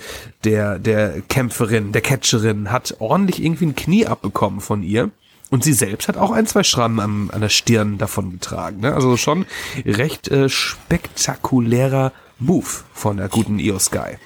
der, 0.44 0.80
der 0.80 1.22
Kämpferin, 1.22 1.92
der 1.92 2.02
Catcherin 2.02 2.72
hat 2.72 2.96
ordentlich 2.98 3.44
irgendwie 3.44 3.68
ein 3.68 3.76
Knie 3.76 4.08
abbekommen 4.08 4.60
von 4.60 4.82
ihr. 4.82 5.12
Und 5.50 5.64
sie 5.64 5.74
selbst 5.74 6.08
hat 6.08 6.18
auch 6.18 6.32
ein, 6.32 6.48
zwei 6.48 6.64
Schrammen 6.64 7.00
am, 7.00 7.32
an 7.32 7.42
der 7.42 7.50
Stirn 7.50 7.98
davon 7.98 8.32
getragen. 8.32 8.82
Ne? 8.82 8.94
Also 8.94 9.16
schon 9.18 9.46
recht 9.86 10.28
äh, 10.28 10.50
spektakulärer 10.50 12.12
Move 12.40 12.68
von 12.94 13.18
der 13.18 13.30
guten 13.30 13.60
Io 13.60 13.80
Sky. 13.80 14.18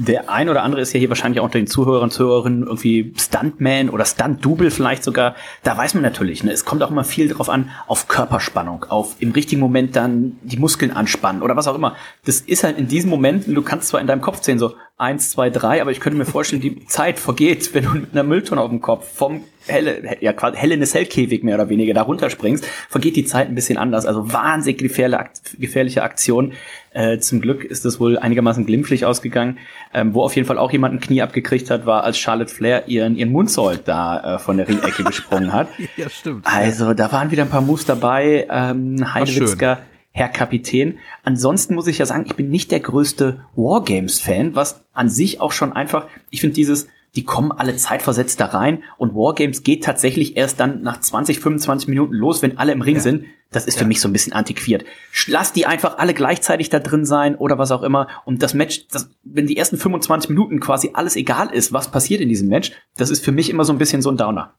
Der 0.00 0.30
ein 0.30 0.48
oder 0.48 0.62
andere 0.62 0.80
ist 0.80 0.92
ja 0.92 1.00
hier 1.00 1.08
wahrscheinlich 1.08 1.40
auch 1.40 1.46
unter 1.46 1.58
den 1.58 1.66
Zuhörern 1.66 2.12
Zuhörerinnen 2.12 2.62
irgendwie 2.62 3.12
Stuntman 3.18 3.90
oder 3.90 4.04
Stunt-Double 4.04 4.70
vielleicht 4.70 5.02
sogar. 5.02 5.34
Da 5.64 5.76
weiß 5.76 5.94
man 5.94 6.04
natürlich, 6.04 6.44
ne, 6.44 6.52
es 6.52 6.64
kommt 6.64 6.84
auch 6.84 6.92
immer 6.92 7.02
viel 7.02 7.26
drauf 7.26 7.48
an, 7.48 7.70
auf 7.88 8.06
Körperspannung, 8.06 8.84
auf 8.88 9.16
im 9.18 9.32
richtigen 9.32 9.60
Moment 9.60 9.96
dann 9.96 10.38
die 10.42 10.56
Muskeln 10.56 10.92
anspannen 10.92 11.42
oder 11.42 11.56
was 11.56 11.66
auch 11.66 11.74
immer. 11.74 11.96
Das 12.24 12.40
ist 12.40 12.62
halt 12.62 12.78
in 12.78 12.86
diesem 12.86 13.10
Moment, 13.10 13.48
du 13.48 13.60
kannst 13.62 13.88
zwar 13.88 14.00
in 14.00 14.06
deinem 14.06 14.20
Kopf 14.20 14.40
sehen 14.44 14.60
so, 14.60 14.74
eins, 14.98 15.30
zwei, 15.30 15.48
drei, 15.48 15.80
aber 15.80 15.92
ich 15.92 16.00
könnte 16.00 16.18
mir 16.18 16.24
vorstellen, 16.24 16.60
die 16.60 16.84
Zeit 16.86 17.20
vergeht, 17.20 17.72
wenn 17.72 17.84
du 17.84 17.90
mit 17.90 18.12
einer 18.12 18.24
Mülltonne 18.24 18.60
auf 18.60 18.68
dem 18.68 18.80
Kopf 18.80 19.08
vom 19.08 19.44
helle, 19.68 20.16
ja, 20.20 20.32
quasi 20.32 20.56
helle 20.56 20.74
in 20.74 20.82
Hellkäfig 20.82 21.44
mehr 21.44 21.54
oder 21.54 21.68
weniger 21.68 21.94
da 21.94 22.02
runterspringst, 22.02 22.66
vergeht 22.88 23.14
die 23.14 23.24
Zeit 23.24 23.48
ein 23.48 23.54
bisschen 23.54 23.78
anders. 23.78 24.06
Also 24.06 24.32
wahnsinnig 24.32 24.78
gefährliche 24.78 26.02
Aktion. 26.02 26.52
Äh, 26.90 27.18
zum 27.18 27.40
Glück 27.40 27.64
ist 27.64 27.84
das 27.84 28.00
wohl 28.00 28.18
einigermaßen 28.18 28.66
glimpflich 28.66 29.04
ausgegangen. 29.04 29.58
Ähm, 29.94 30.14
wo 30.14 30.22
auf 30.22 30.34
jeden 30.34 30.48
Fall 30.48 30.58
auch 30.58 30.72
jemand 30.72 30.94
ein 30.94 31.00
Knie 31.00 31.22
abgekriegt 31.22 31.70
hat, 31.70 31.86
war 31.86 32.02
als 32.02 32.18
Charlotte 32.18 32.52
Flair 32.52 32.88
ihren, 32.88 33.14
ihren 33.14 33.30
Mundsold 33.30 33.82
da 33.86 34.36
äh, 34.36 34.38
von 34.38 34.56
der 34.56 34.66
Ringecke 34.66 35.04
gesprungen 35.04 35.52
hat. 35.52 35.68
Ja, 35.96 36.08
stimmt. 36.08 36.46
Also 36.46 36.94
da 36.94 37.10
waren 37.12 37.30
wieder 37.30 37.42
ein 37.42 37.48
paar 37.48 37.60
Moves 37.60 37.84
dabei. 37.84 38.46
Ähm, 38.50 39.14
Heidewitzka 39.14 39.78
Herr 40.18 40.28
Kapitän. 40.28 40.98
Ansonsten 41.22 41.76
muss 41.76 41.86
ich 41.86 41.98
ja 41.98 42.06
sagen, 42.06 42.24
ich 42.26 42.34
bin 42.34 42.50
nicht 42.50 42.72
der 42.72 42.80
größte 42.80 43.44
Wargames-Fan, 43.54 44.56
was 44.56 44.84
an 44.92 45.08
sich 45.08 45.40
auch 45.40 45.52
schon 45.52 45.72
einfach, 45.72 46.08
ich 46.30 46.40
finde 46.40 46.54
dieses, 46.54 46.88
die 47.14 47.22
kommen 47.22 47.52
alle 47.52 47.76
zeitversetzt 47.76 48.40
da 48.40 48.46
rein 48.46 48.82
und 48.96 49.14
Wargames 49.14 49.62
geht 49.62 49.84
tatsächlich 49.84 50.36
erst 50.36 50.58
dann 50.58 50.82
nach 50.82 50.98
20, 51.00 51.38
25 51.38 51.88
Minuten 51.88 52.14
los, 52.14 52.42
wenn 52.42 52.58
alle 52.58 52.72
im 52.72 52.82
Ring 52.82 52.96
ja. 52.96 53.00
sind. 53.00 53.26
Das 53.52 53.66
ist 53.66 53.76
ja. 53.76 53.82
für 53.82 53.86
mich 53.86 54.00
so 54.00 54.08
ein 54.08 54.12
bisschen 54.12 54.32
antiquiert. 54.32 54.84
Lass 55.28 55.52
die 55.52 55.66
einfach 55.66 55.98
alle 55.98 56.14
gleichzeitig 56.14 56.68
da 56.68 56.80
drin 56.80 57.04
sein 57.04 57.36
oder 57.36 57.56
was 57.56 57.70
auch 57.70 57.84
immer. 57.84 58.08
Und 58.24 58.42
das 58.42 58.54
Match, 58.54 58.88
das, 58.88 59.10
wenn 59.22 59.46
die 59.46 59.56
ersten 59.56 59.78
25 59.78 60.30
Minuten 60.30 60.58
quasi 60.58 60.90
alles 60.94 61.14
egal 61.14 61.50
ist, 61.52 61.72
was 61.72 61.92
passiert 61.92 62.20
in 62.20 62.28
diesem 62.28 62.48
Match, 62.48 62.72
das 62.96 63.10
ist 63.10 63.24
für 63.24 63.32
mich 63.32 63.50
immer 63.50 63.64
so 63.64 63.72
ein 63.72 63.78
bisschen 63.78 64.02
so 64.02 64.10
ein 64.10 64.16
Downer. 64.16 64.52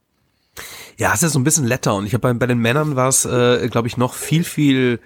Ja, 0.97 1.13
es 1.13 1.23
ist 1.23 1.33
so 1.33 1.39
ein 1.39 1.43
bisschen 1.43 1.65
Letdown. 1.65 2.05
Ich 2.05 2.13
habe 2.13 2.21
bei, 2.21 2.33
bei 2.33 2.45
den 2.45 2.59
Männern 2.59 2.95
war 2.95 3.07
es, 3.07 3.25
äh, 3.25 3.69
glaube 3.69 3.87
ich, 3.87 3.95
noch 3.95 4.13
viel, 4.13 4.43
viel 4.43 4.99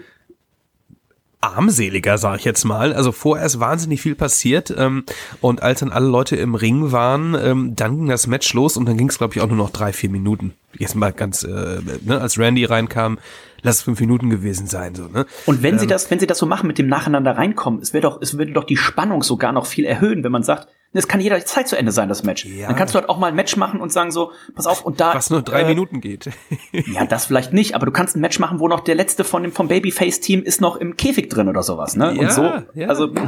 armseliger, 1.43 2.17
sag 2.17 2.39
ich 2.39 2.45
jetzt 2.45 2.63
mal. 2.63 2.93
Also 2.93 3.12
vorher 3.12 3.45
ist 3.45 3.59
wahnsinnig 3.59 4.01
viel 4.01 4.15
passiert 4.15 4.73
ähm, 4.77 5.03
und 5.41 5.62
als 5.62 5.81
dann 5.81 5.91
alle 5.91 6.07
Leute 6.07 6.35
im 6.35 6.55
Ring 6.55 6.91
waren, 6.91 7.35
ähm, 7.35 7.75
dann 7.75 7.97
ging 7.97 8.07
das 8.07 8.27
Match 8.27 8.53
los 8.53 8.77
und 8.77 8.85
dann 8.88 8.97
ging 8.97 9.09
es, 9.09 9.17
glaube 9.17 9.33
ich, 9.35 9.41
auch 9.41 9.47
nur 9.47 9.57
noch 9.57 9.69
drei, 9.69 9.93
vier 9.93 10.09
Minuten. 10.09 10.53
Jetzt 10.77 10.95
mal 10.95 11.12
ganz, 11.12 11.43
äh, 11.43 11.79
ne, 12.03 12.19
als 12.19 12.39
Randy 12.39 12.65
reinkam, 12.65 13.19
lass 13.62 13.77
es 13.77 13.81
fünf 13.81 14.00
Minuten 14.00 14.29
gewesen 14.29 14.67
sein. 14.67 14.95
So, 14.95 15.07
ne? 15.07 15.25
Und 15.45 15.62
wenn 15.62 15.75
ähm, 15.75 15.79
sie 15.79 15.88
das, 15.88 16.09
wenn 16.09 16.19
sie 16.19 16.27
das 16.27 16.38
so 16.38 16.45
machen 16.45 16.67
mit 16.67 16.77
dem 16.77 16.88
Nacheinander 16.88 17.38
reinkommen, 17.38 17.81
es 17.81 17.93
wäre 17.93 18.01
doch, 18.01 18.21
es 18.21 18.38
würde 18.38 18.53
doch 18.53 18.63
die 18.63 18.77
Spannung 18.77 19.21
sogar 19.21 19.51
noch 19.51 19.65
viel 19.65 19.85
erhöhen, 19.85 20.23
wenn 20.23 20.31
man 20.31 20.43
sagt, 20.43 20.67
es 20.93 21.07
kann 21.07 21.19
jederzeit 21.21 21.67
zu 21.67 21.75
Ende 21.75 21.91
sein, 21.91 22.09
das 22.09 22.23
Match. 22.23 22.45
Ja. 22.45 22.67
Dann 22.67 22.75
kannst 22.75 22.93
du 22.93 23.00
halt 23.00 23.09
auch 23.09 23.17
mal 23.17 23.27
ein 23.27 23.35
Match 23.35 23.55
machen 23.55 23.81
und 23.81 23.91
sagen 23.91 24.12
so, 24.12 24.31
pass 24.55 24.67
auf, 24.67 24.85
und 24.85 25.00
da. 25.00 25.13
Was 25.13 25.29
nur 25.29 25.41
drei 25.41 25.62
äh, 25.62 25.67
Minuten 25.67 26.01
geht. 26.01 26.29
ja, 26.71 27.05
das 27.05 27.25
vielleicht 27.25 27.53
nicht, 27.53 27.75
aber 27.75 27.85
du 27.85 27.91
kannst 27.91 28.15
ein 28.15 28.21
Match 28.21 28.39
machen, 28.39 28.59
wo 28.59 28.67
noch 28.67 28.81
der 28.81 28.95
letzte 28.95 29.23
von 29.23 29.43
dem, 29.43 29.51
vom 29.51 29.67
Babyface-Team 29.67 30.43
ist 30.43 30.62
noch 30.62 30.75
im 30.75 30.95
Käfig 30.97 31.29
drin 31.29 31.50
oder 31.50 31.63
sowas, 31.63 31.95
ne? 31.95 32.13
Ja, 32.15 32.21
und 32.21 32.31
so. 32.31 32.41
Ja, 32.73 32.88
also. 32.88 33.13
Ja, 33.13 33.21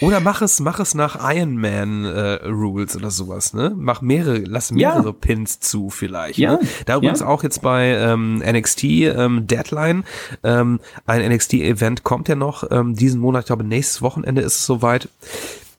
oder 0.00 0.20
mach 0.20 0.42
es, 0.42 0.60
mach 0.60 0.78
es 0.78 0.94
nach 0.94 1.18
Iron 1.34 1.56
Man 1.56 2.04
äh, 2.04 2.46
Rules 2.46 2.96
oder 2.96 3.10
sowas, 3.10 3.54
ne? 3.54 3.72
Mach 3.76 4.02
mehrere, 4.02 4.38
lass 4.38 4.70
mehrere 4.70 5.06
ja. 5.06 5.12
Pins 5.12 5.60
zu 5.60 5.90
vielleicht. 5.90 6.38
Ja. 6.38 6.52
Ne? 6.52 6.60
Da 6.84 6.96
übrigens 6.96 7.20
ja. 7.20 7.26
auch 7.26 7.42
jetzt 7.42 7.62
bei 7.62 7.88
ähm, 7.88 8.38
NXT 8.38 8.84
ähm, 8.84 9.46
Deadline. 9.46 10.04
Ähm, 10.42 10.80
ein 11.06 11.32
NXT-Event 11.32 12.04
kommt 12.04 12.28
ja 12.28 12.34
noch 12.34 12.70
ähm, 12.70 12.94
diesen 12.94 13.20
Monat, 13.20 13.42
ich 13.42 13.46
glaube 13.46 13.64
nächstes 13.64 14.02
Wochenende 14.02 14.42
ist 14.42 14.56
es 14.56 14.66
soweit 14.66 15.08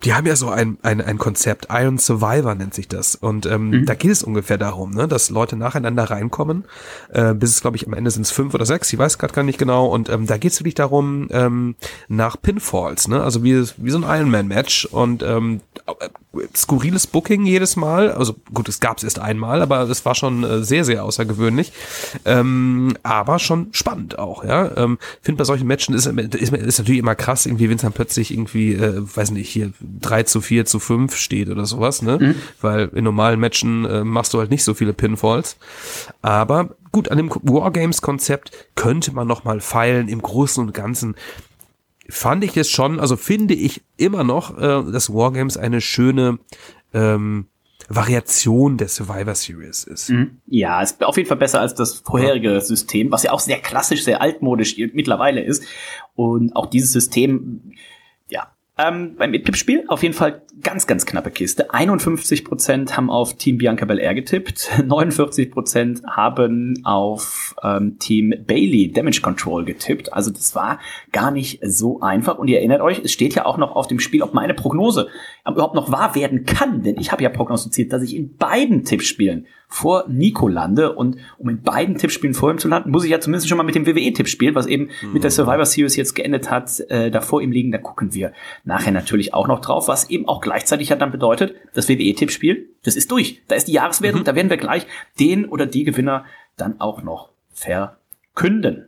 die 0.03 0.13
haben 0.13 0.27
ja 0.27 0.35
so 0.35 0.49
ein, 0.49 0.77
ein, 0.83 1.01
ein 1.01 1.17
Konzept, 1.17 1.67
Iron 1.71 1.97
Survivor 1.97 2.53
nennt 2.53 2.73
sich 2.73 2.87
das. 2.87 3.15
Und 3.15 3.47
ähm, 3.47 3.69
mhm. 3.69 3.85
da 3.85 3.95
geht 3.95 4.11
es 4.11 4.21
ungefähr 4.21 4.57
darum, 4.57 4.91
ne, 4.91 5.07
dass 5.07 5.29
Leute 5.31 5.55
nacheinander 5.55 6.03
reinkommen, 6.03 6.65
äh, 7.09 7.33
bis 7.33 7.51
es, 7.51 7.61
glaube 7.61 7.77
ich, 7.77 7.87
am 7.87 7.93
Ende 7.93 8.11
sind 8.11 8.21
es 8.21 8.31
fünf 8.31 8.53
oder 8.53 8.65
sechs, 8.65 8.93
ich 8.93 8.99
weiß 8.99 9.17
gerade 9.17 9.33
gar 9.33 9.43
nicht 9.43 9.57
genau. 9.57 9.87
Und 9.87 10.09
ähm, 10.09 10.27
da 10.27 10.37
geht 10.37 10.51
es 10.51 10.59
wirklich 10.59 10.75
darum, 10.75 11.27
ähm, 11.31 11.75
nach 12.07 12.39
Pinfalls, 12.39 13.07
ne? 13.07 13.23
Also 13.23 13.43
wie, 13.43 13.63
wie 13.77 13.89
so 13.89 13.97
ein 13.97 14.03
Ironman-Match. 14.03 14.85
Und 14.85 15.23
ähm, 15.23 15.61
skurriles 16.55 17.07
Booking 17.07 17.45
jedes 17.45 17.75
Mal. 17.75 18.11
Also 18.11 18.35
gut, 18.53 18.69
es 18.69 18.79
gab 18.79 18.97
es 18.97 19.03
erst 19.03 19.19
einmal, 19.19 19.61
aber 19.61 19.81
es 19.89 20.05
war 20.05 20.15
schon 20.15 20.43
äh, 20.43 20.63
sehr, 20.63 20.85
sehr 20.85 21.03
außergewöhnlich. 21.03 21.71
Ähm, 22.25 22.95
aber 23.03 23.39
schon 23.39 23.69
spannend 23.71 24.19
auch, 24.19 24.43
ja. 24.43 24.75
Ähm, 24.77 24.97
finde 25.21 25.39
bei 25.39 25.43
solchen 25.43 25.67
Matchen 25.67 25.95
ist, 25.95 26.05
ist, 26.05 26.53
ist 26.53 26.77
natürlich 26.79 26.99
immer 26.99 27.15
krass, 27.15 27.45
irgendwie, 27.45 27.69
wenn 27.69 27.77
es 27.77 27.81
dann 27.81 27.93
plötzlich 27.93 28.31
irgendwie, 28.31 28.73
äh, 28.73 29.01
weiß 29.03 29.31
nicht, 29.31 29.49
hier 29.49 29.71
drei 29.99 30.23
zu 30.23 30.41
vier 30.41 30.65
zu 30.65 30.79
fünf 30.79 31.15
steht 31.15 31.49
oder 31.49 31.65
sowas, 31.65 32.01
ne? 32.01 32.17
Mhm. 32.19 32.35
Weil 32.61 32.89
in 32.93 33.03
normalen 33.03 33.39
Matchen 33.39 33.85
äh, 33.85 34.03
machst 34.03 34.33
du 34.33 34.39
halt 34.39 34.51
nicht 34.51 34.63
so 34.63 34.73
viele 34.73 34.93
Pinfalls. 34.93 35.57
Aber 36.21 36.75
gut, 36.91 37.09
an 37.09 37.17
dem 37.17 37.29
Wargames-Konzept 37.29 38.51
könnte 38.75 39.13
man 39.13 39.27
noch 39.27 39.43
mal 39.43 39.59
feilen. 39.59 40.07
Im 40.07 40.21
Großen 40.21 40.63
und 40.63 40.73
Ganzen 40.73 41.15
fand 42.09 42.43
ich 42.43 42.55
es 42.57 42.69
schon, 42.69 42.99
also 42.99 43.17
finde 43.17 43.53
ich 43.53 43.81
immer 43.97 44.23
noch, 44.23 44.57
äh, 44.57 44.91
dass 44.91 45.13
Wargames 45.13 45.57
eine 45.57 45.81
schöne 45.81 46.39
ähm, 46.93 47.47
Variation 47.89 48.77
der 48.77 48.89
Survivor 48.89 49.35
Series 49.35 49.83
ist. 49.83 50.09
Mhm. 50.09 50.39
Ja, 50.47 50.81
ist 50.81 51.03
auf 51.03 51.15
jeden 51.17 51.29
Fall 51.29 51.37
besser 51.37 51.61
als 51.61 51.73
das 51.73 51.95
vorherige 52.05 52.53
ja. 52.53 52.61
System, 52.61 53.11
was 53.11 53.23
ja 53.23 53.31
auch 53.31 53.39
sehr 53.39 53.59
klassisch, 53.59 54.03
sehr 54.03 54.21
altmodisch 54.21 54.77
mittlerweile 54.93 55.41
ist. 55.41 55.63
Und 56.15 56.55
auch 56.55 56.65
dieses 56.65 56.91
System, 56.91 57.73
ähm, 58.77 59.15
beim 59.15 59.31
Tippspiel 59.33 59.83
auf 59.87 60.03
jeden 60.03 60.13
Fall 60.13 60.41
ganz, 60.61 60.87
ganz 60.87 61.05
knappe 61.05 61.31
Kiste. 61.31 61.71
51% 61.71 62.91
haben 62.91 63.09
auf 63.09 63.35
Team 63.35 63.57
Bianca 63.57 63.85
Belair 63.85 64.13
getippt, 64.15 64.69
49% 64.77 66.05
haben 66.05 66.81
auf 66.83 67.55
ähm, 67.63 67.97
Team 67.99 68.33
Bailey 68.45 68.91
Damage 68.91 69.21
Control 69.21 69.65
getippt. 69.65 70.13
Also 70.13 70.31
das 70.31 70.55
war 70.55 70.79
gar 71.11 71.31
nicht 71.31 71.59
so 71.63 72.01
einfach. 72.01 72.37
Und 72.37 72.47
ihr 72.47 72.59
erinnert 72.59 72.81
euch, 72.81 73.01
es 73.03 73.11
steht 73.11 73.35
ja 73.35 73.45
auch 73.45 73.57
noch 73.57 73.75
auf 73.75 73.87
dem 73.87 73.99
Spiel, 73.99 74.23
ob 74.23 74.33
meine 74.33 74.53
Prognose 74.53 75.07
überhaupt 75.47 75.75
noch 75.75 75.91
wahr 75.91 76.15
werden 76.15 76.45
kann. 76.45 76.81
Denn 76.83 76.97
ich 76.97 77.11
habe 77.11 77.23
ja 77.23 77.29
prognostiziert, 77.29 77.93
dass 77.93 78.01
ich 78.03 78.15
in 78.15 78.35
beiden 78.35 78.83
Tippspielen 78.83 79.47
vor 79.67 80.05
Nico 80.07 80.47
lande. 80.47 80.93
Und 80.93 81.17
um 81.37 81.49
in 81.49 81.61
beiden 81.61 81.97
Tippspielen 81.97 82.33
vor 82.33 82.51
ihm 82.51 82.57
zu 82.57 82.67
landen, 82.67 82.91
muss 82.91 83.03
ich 83.03 83.11
ja 83.11 83.19
zumindest 83.19 83.49
schon 83.49 83.57
mal 83.57 83.63
mit 83.63 83.75
dem 83.75 83.85
WWE-Tipp 83.85 84.27
spielen, 84.27 84.55
was 84.55 84.65
eben 84.65 84.89
mhm. 85.01 85.13
mit 85.13 85.23
der 85.23 85.31
Survivor 85.31 85.65
Series 85.65 85.95
jetzt 85.95 86.15
geendet 86.15 86.49
hat, 86.49 86.79
äh, 86.89 87.11
da 87.11 87.21
vor 87.21 87.41
ihm 87.41 87.51
liegen. 87.51 87.71
Da 87.71 87.77
gucken 87.77 88.13
wir 88.13 88.31
nachher 88.63 88.91
natürlich 88.91 89.33
auch 89.33 89.47
noch 89.47 89.59
drauf, 89.59 89.87
was 89.87 90.09
eben 90.09 90.27
auch 90.27 90.41
gleichzeitig 90.47 90.87
ja 90.87 90.95
dann 90.95 91.11
bedeutet, 91.11 91.55
das 91.73 91.89
WWE-Tippspiel, 91.89 92.69
das 92.83 92.95
ist 92.95 93.11
durch. 93.11 93.41
Da 93.49 93.55
ist 93.55 93.67
die 93.67 93.73
Jahreswertung, 93.73 94.21
mhm. 94.21 94.25
da 94.25 94.33
werden 94.33 94.49
wir 94.49 94.55
gleich 94.55 94.87
den 95.19 95.43
oder 95.45 95.65
die 95.65 95.83
Gewinner 95.83 96.23
dann 96.55 96.79
auch 96.79 97.03
noch 97.03 97.31
verkünden. 97.51 98.87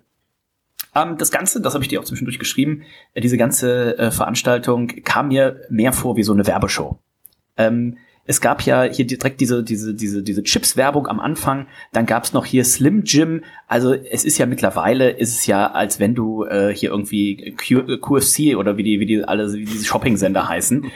Ähm, 0.95 1.17
das 1.17 1.31
Ganze, 1.31 1.59
das 1.59 1.73
habe 1.73 1.83
ich 1.83 1.89
dir 1.89 1.99
auch 1.99 2.05
zwischendurch 2.05 2.39
geschrieben, 2.39 2.83
äh, 3.13 3.19
diese 3.19 3.35
ganze 3.35 3.97
äh, 3.97 4.09
Veranstaltung 4.09 4.87
kam 5.03 5.27
mir 5.27 5.59
mehr 5.69 5.91
vor 5.91 6.15
wie 6.15 6.23
so 6.23 6.31
eine 6.31 6.47
Werbeshow. 6.47 6.97
Ähm, 7.57 7.97
es 8.25 8.39
gab 8.39 8.61
ja 8.61 8.83
hier 8.83 9.05
direkt 9.05 9.41
diese, 9.41 9.61
diese, 9.63 9.93
diese, 9.93 10.23
diese 10.23 10.43
Chips-Werbung 10.43 11.07
am 11.07 11.19
Anfang. 11.19 11.67
Dann 11.91 12.05
gab 12.05 12.23
es 12.23 12.31
noch 12.31 12.45
hier 12.45 12.63
Slim 12.63 13.01
Jim. 13.03 13.43
Also 13.67 13.93
es 13.93 14.23
ist 14.23 14.37
ja 14.37 14.45
mittlerweile, 14.45 15.09
ist 15.09 15.35
es 15.35 15.47
ja, 15.47 15.71
als 15.71 15.99
wenn 15.99 16.15
du 16.15 16.45
äh, 16.45 16.73
hier 16.73 16.91
irgendwie 16.91 17.55
Q 17.57 17.97
QFC 17.97 18.55
oder 18.55 18.77
wie 18.77 18.83
die, 18.83 18.99
wie 18.99 19.07
die 19.07 19.23
alle, 19.23 19.51
wie 19.51 19.65
diese 19.65 19.83
Shopping-Sender 19.83 20.47
heißen. 20.47 20.91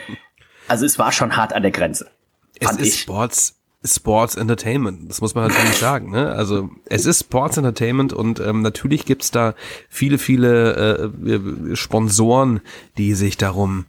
Also 0.68 0.86
es 0.86 0.98
war 0.98 1.12
schon 1.12 1.36
hart 1.36 1.52
an 1.52 1.62
der 1.62 1.70
Grenze. 1.70 2.10
Es 2.58 2.70
ist 2.72 2.80
ich. 2.80 3.00
Sports, 3.00 3.56
Sports 3.84 4.36
Entertainment, 4.36 5.10
das 5.10 5.20
muss 5.20 5.34
man 5.34 5.48
natürlich 5.48 5.76
sagen. 5.76 6.10
Ne? 6.10 6.30
Also 6.32 6.70
es 6.86 7.04
ist 7.04 7.20
Sports 7.20 7.56
Entertainment 7.56 8.12
und 8.12 8.40
ähm, 8.40 8.62
natürlich 8.62 9.04
gibt's 9.04 9.30
da 9.30 9.54
viele, 9.88 10.18
viele 10.18 11.12
äh, 11.14 11.76
Sponsoren, 11.76 12.60
die 12.96 13.14
sich 13.14 13.36
darum 13.36 13.86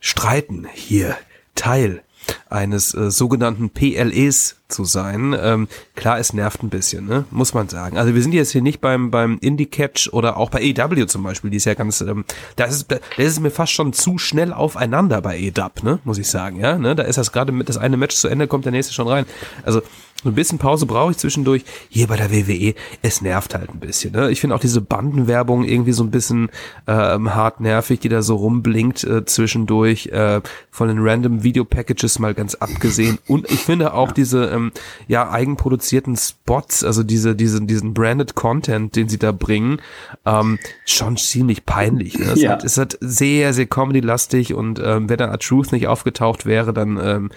streiten, 0.00 0.66
hier 0.72 1.16
Teil 1.54 2.02
eines 2.50 2.94
äh, 2.94 3.10
sogenannten 3.10 3.70
PLEs 3.70 4.57
zu 4.68 4.84
sein. 4.84 5.34
Ähm, 5.40 5.66
klar, 5.94 6.18
es 6.18 6.32
nervt 6.32 6.62
ein 6.62 6.68
bisschen, 6.68 7.06
ne? 7.06 7.24
muss 7.30 7.54
man 7.54 7.68
sagen. 7.68 7.96
Also 7.96 8.14
wir 8.14 8.22
sind 8.22 8.32
jetzt 8.32 8.52
hier 8.52 8.62
nicht 8.62 8.80
beim 8.80 9.10
beim 9.10 9.38
Indie 9.40 9.66
Catch 9.66 10.10
oder 10.12 10.36
auch 10.36 10.50
bei 10.50 10.60
EW 10.62 11.06
zum 11.06 11.22
Beispiel, 11.22 11.50
die 11.50 11.56
ist 11.56 11.64
ja 11.64 11.74
ganz, 11.74 12.00
ähm, 12.02 12.24
da 12.56 12.64
ist 12.64 12.74
es, 12.74 12.86
da 12.86 12.96
ist 13.16 13.40
mir 13.40 13.50
fast 13.50 13.72
schon 13.72 13.92
zu 13.92 14.18
schnell 14.18 14.52
aufeinander 14.52 15.22
bei 15.22 15.38
EW, 15.38 15.70
ne, 15.82 15.98
muss 16.04 16.18
ich 16.18 16.28
sagen, 16.28 16.60
ja, 16.60 16.76
ne? 16.78 16.94
Da 16.94 17.04
ist 17.04 17.16
das 17.16 17.32
gerade 17.32 17.50
mit 17.50 17.68
das 17.68 17.78
eine 17.78 17.96
Match 17.96 18.16
zu 18.16 18.28
Ende, 18.28 18.46
kommt 18.46 18.66
der 18.66 18.72
nächste 18.72 18.92
schon 18.92 19.08
rein. 19.08 19.24
Also 19.64 19.80
so 20.22 20.30
ein 20.30 20.34
bisschen 20.34 20.58
Pause 20.58 20.86
brauche 20.86 21.12
ich 21.12 21.18
zwischendurch. 21.18 21.64
Hier 21.88 22.08
bei 22.08 22.16
der 22.16 22.32
WWE, 22.32 22.74
es 23.02 23.20
nervt 23.20 23.54
halt 23.54 23.70
ein 23.70 23.78
bisschen. 23.78 24.12
Ne? 24.12 24.30
Ich 24.30 24.40
finde 24.40 24.56
auch 24.56 24.60
diese 24.60 24.80
Bandenwerbung 24.80 25.64
irgendwie 25.64 25.92
so 25.92 26.02
ein 26.02 26.10
bisschen 26.10 26.50
ähm, 26.86 27.34
hart 27.34 27.60
nervig, 27.60 28.00
die 28.00 28.08
da 28.08 28.22
so 28.22 28.36
rumblinkt 28.36 29.04
äh, 29.04 29.24
zwischendurch. 29.24 30.06
Äh, 30.06 30.40
von 30.78 30.86
den 30.86 30.98
random 31.00 31.42
Video-Packages 31.42 32.20
mal 32.20 32.34
ganz 32.34 32.54
abgesehen. 32.54 33.18
Und 33.26 33.50
ich 33.50 33.58
finde 33.58 33.94
auch 33.94 34.12
diese 34.12 34.46
ähm, 34.46 34.70
ja 35.08 35.28
eigenproduzierten 35.28 36.16
Spots, 36.16 36.84
also 36.84 37.02
diese, 37.02 37.34
diese, 37.34 37.60
diesen 37.60 37.94
branded 37.94 38.36
Content, 38.36 38.94
den 38.94 39.08
sie 39.08 39.18
da 39.18 39.32
bringen, 39.32 39.82
ähm, 40.24 40.60
schon 40.86 41.16
ziemlich 41.16 41.66
peinlich. 41.66 42.16
Ne? 42.16 42.26
Es, 42.26 42.40
ja. 42.40 42.52
hat, 42.52 42.64
es 42.64 42.78
hat 42.78 42.96
sehr, 43.00 43.52
sehr 43.52 43.66
comedy-lastig 43.66 44.54
und 44.54 44.80
ähm, 44.82 45.08
wenn 45.08 45.18
da 45.18 45.32
A 45.32 45.36
Truth 45.36 45.72
nicht 45.72 45.88
aufgetaucht 45.88 46.46
wäre, 46.46 46.72
dann 46.72 46.96
ähm, 47.02 47.30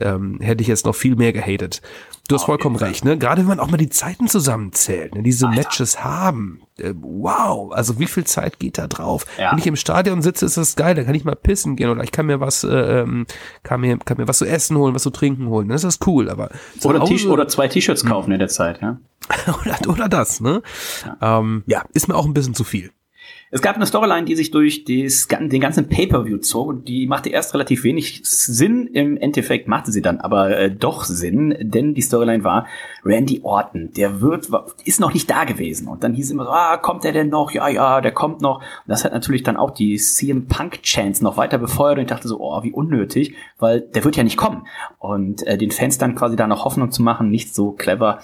ähm, 0.00 0.40
hätte 0.40 0.62
ich 0.62 0.68
jetzt 0.68 0.86
noch 0.86 0.94
viel 0.94 1.16
mehr 1.16 1.32
gehatet. 1.32 1.82
Du 2.28 2.34
hast 2.34 2.44
vollkommen 2.44 2.76
recht, 2.76 3.06
ne? 3.06 3.16
Gerade 3.16 3.40
wenn 3.40 3.48
man 3.48 3.60
auch 3.60 3.70
mal 3.70 3.78
die 3.78 3.88
Zeiten 3.88 4.28
zusammenzählt, 4.28 5.14
ne? 5.14 5.22
diese 5.22 5.46
Alter. 5.46 5.62
Matches 5.62 6.04
haben. 6.04 6.60
Äh, 6.78 6.92
wow, 7.00 7.72
also 7.72 7.98
wie 7.98 8.06
viel 8.06 8.24
Zeit 8.24 8.58
geht 8.58 8.76
da 8.76 8.86
drauf? 8.86 9.24
Ja. 9.38 9.50
Wenn 9.50 9.58
ich 9.58 9.66
im 9.66 9.76
Stadion 9.76 10.20
sitze, 10.20 10.44
ist 10.44 10.58
das 10.58 10.76
geil, 10.76 10.94
dann 10.94 11.06
kann 11.06 11.14
ich 11.14 11.24
mal 11.24 11.36
pissen 11.36 11.74
gehen 11.74 11.88
oder 11.88 12.04
ich 12.04 12.12
kann 12.12 12.26
mir 12.26 12.38
was, 12.38 12.64
äh, 12.64 13.00
ähm, 13.00 13.26
kann 13.62 13.80
mir, 13.80 13.96
kann 13.96 14.18
mir 14.18 14.28
was 14.28 14.38
zu 14.38 14.44
essen 14.44 14.76
holen, 14.76 14.94
was 14.94 15.04
zu 15.04 15.10
trinken 15.10 15.48
holen. 15.48 15.68
Das 15.68 15.84
ist 15.84 16.06
cool, 16.06 16.28
aber 16.28 16.50
oder, 16.84 17.00
Hause, 17.00 17.30
oder 17.30 17.48
zwei 17.48 17.66
T-Shirts 17.66 18.04
kaufen 18.04 18.26
hm. 18.26 18.34
in 18.34 18.38
der 18.40 18.48
Zeit, 18.48 18.82
ja. 18.82 18.98
oder, 19.62 19.78
oder 19.88 20.08
das, 20.08 20.42
ne? 20.42 20.62
Ja. 21.06 21.38
Ähm, 21.38 21.64
ja, 21.66 21.84
ist 21.94 22.08
mir 22.08 22.14
auch 22.14 22.26
ein 22.26 22.34
bisschen 22.34 22.54
zu 22.54 22.64
viel. 22.64 22.90
Es 23.50 23.62
gab 23.62 23.76
eine 23.76 23.86
Storyline, 23.86 24.26
die 24.26 24.36
sich 24.36 24.50
durch 24.50 24.84
des, 24.84 25.26
den 25.26 25.60
ganzen 25.60 25.88
Pay-per-View 25.88 26.38
zog 26.38 26.68
und 26.68 26.88
die 26.88 27.06
machte 27.06 27.30
erst 27.30 27.54
relativ 27.54 27.82
wenig 27.82 28.20
Sinn. 28.24 28.86
Im 28.88 29.16
Endeffekt 29.16 29.68
machte 29.68 29.90
sie 29.90 30.02
dann 30.02 30.20
aber 30.20 30.54
äh, 30.54 30.70
doch 30.70 31.04
Sinn, 31.04 31.56
denn 31.58 31.94
die 31.94 32.02
Storyline 32.02 32.44
war 32.44 32.66
Randy 33.04 33.40
Orton. 33.42 33.90
Der 33.96 34.20
wird 34.20 34.48
ist 34.84 35.00
noch 35.00 35.14
nicht 35.14 35.30
da 35.30 35.44
gewesen 35.44 35.88
und 35.88 36.04
dann 36.04 36.12
hieß 36.12 36.30
immer 36.30 36.44
so, 36.44 36.50
ah, 36.50 36.76
kommt 36.76 37.04
der 37.04 37.12
denn 37.12 37.30
noch? 37.30 37.50
Ja, 37.52 37.68
ja, 37.68 38.02
der 38.02 38.12
kommt 38.12 38.42
noch. 38.42 38.58
Und 38.58 38.88
das 38.88 39.04
hat 39.04 39.12
natürlich 39.12 39.44
dann 39.44 39.56
auch 39.56 39.70
die 39.70 39.96
CM 39.96 40.46
Punk 40.46 40.82
Chance 40.82 41.24
noch 41.24 41.38
weiter 41.38 41.56
befeuert 41.56 41.96
und 41.96 42.02
ich 42.02 42.08
dachte 42.08 42.28
so, 42.28 42.40
oh, 42.40 42.62
wie 42.62 42.72
unnötig, 42.72 43.34
weil 43.58 43.80
der 43.80 44.04
wird 44.04 44.16
ja 44.16 44.24
nicht 44.24 44.36
kommen 44.36 44.66
und 44.98 45.46
äh, 45.46 45.56
den 45.56 45.70
Fans 45.70 45.96
dann 45.96 46.14
quasi 46.14 46.36
da 46.36 46.46
noch 46.46 46.66
Hoffnung 46.66 46.90
zu 46.90 47.02
machen, 47.02 47.30
nicht 47.30 47.54
so 47.54 47.72
clever 47.72 48.20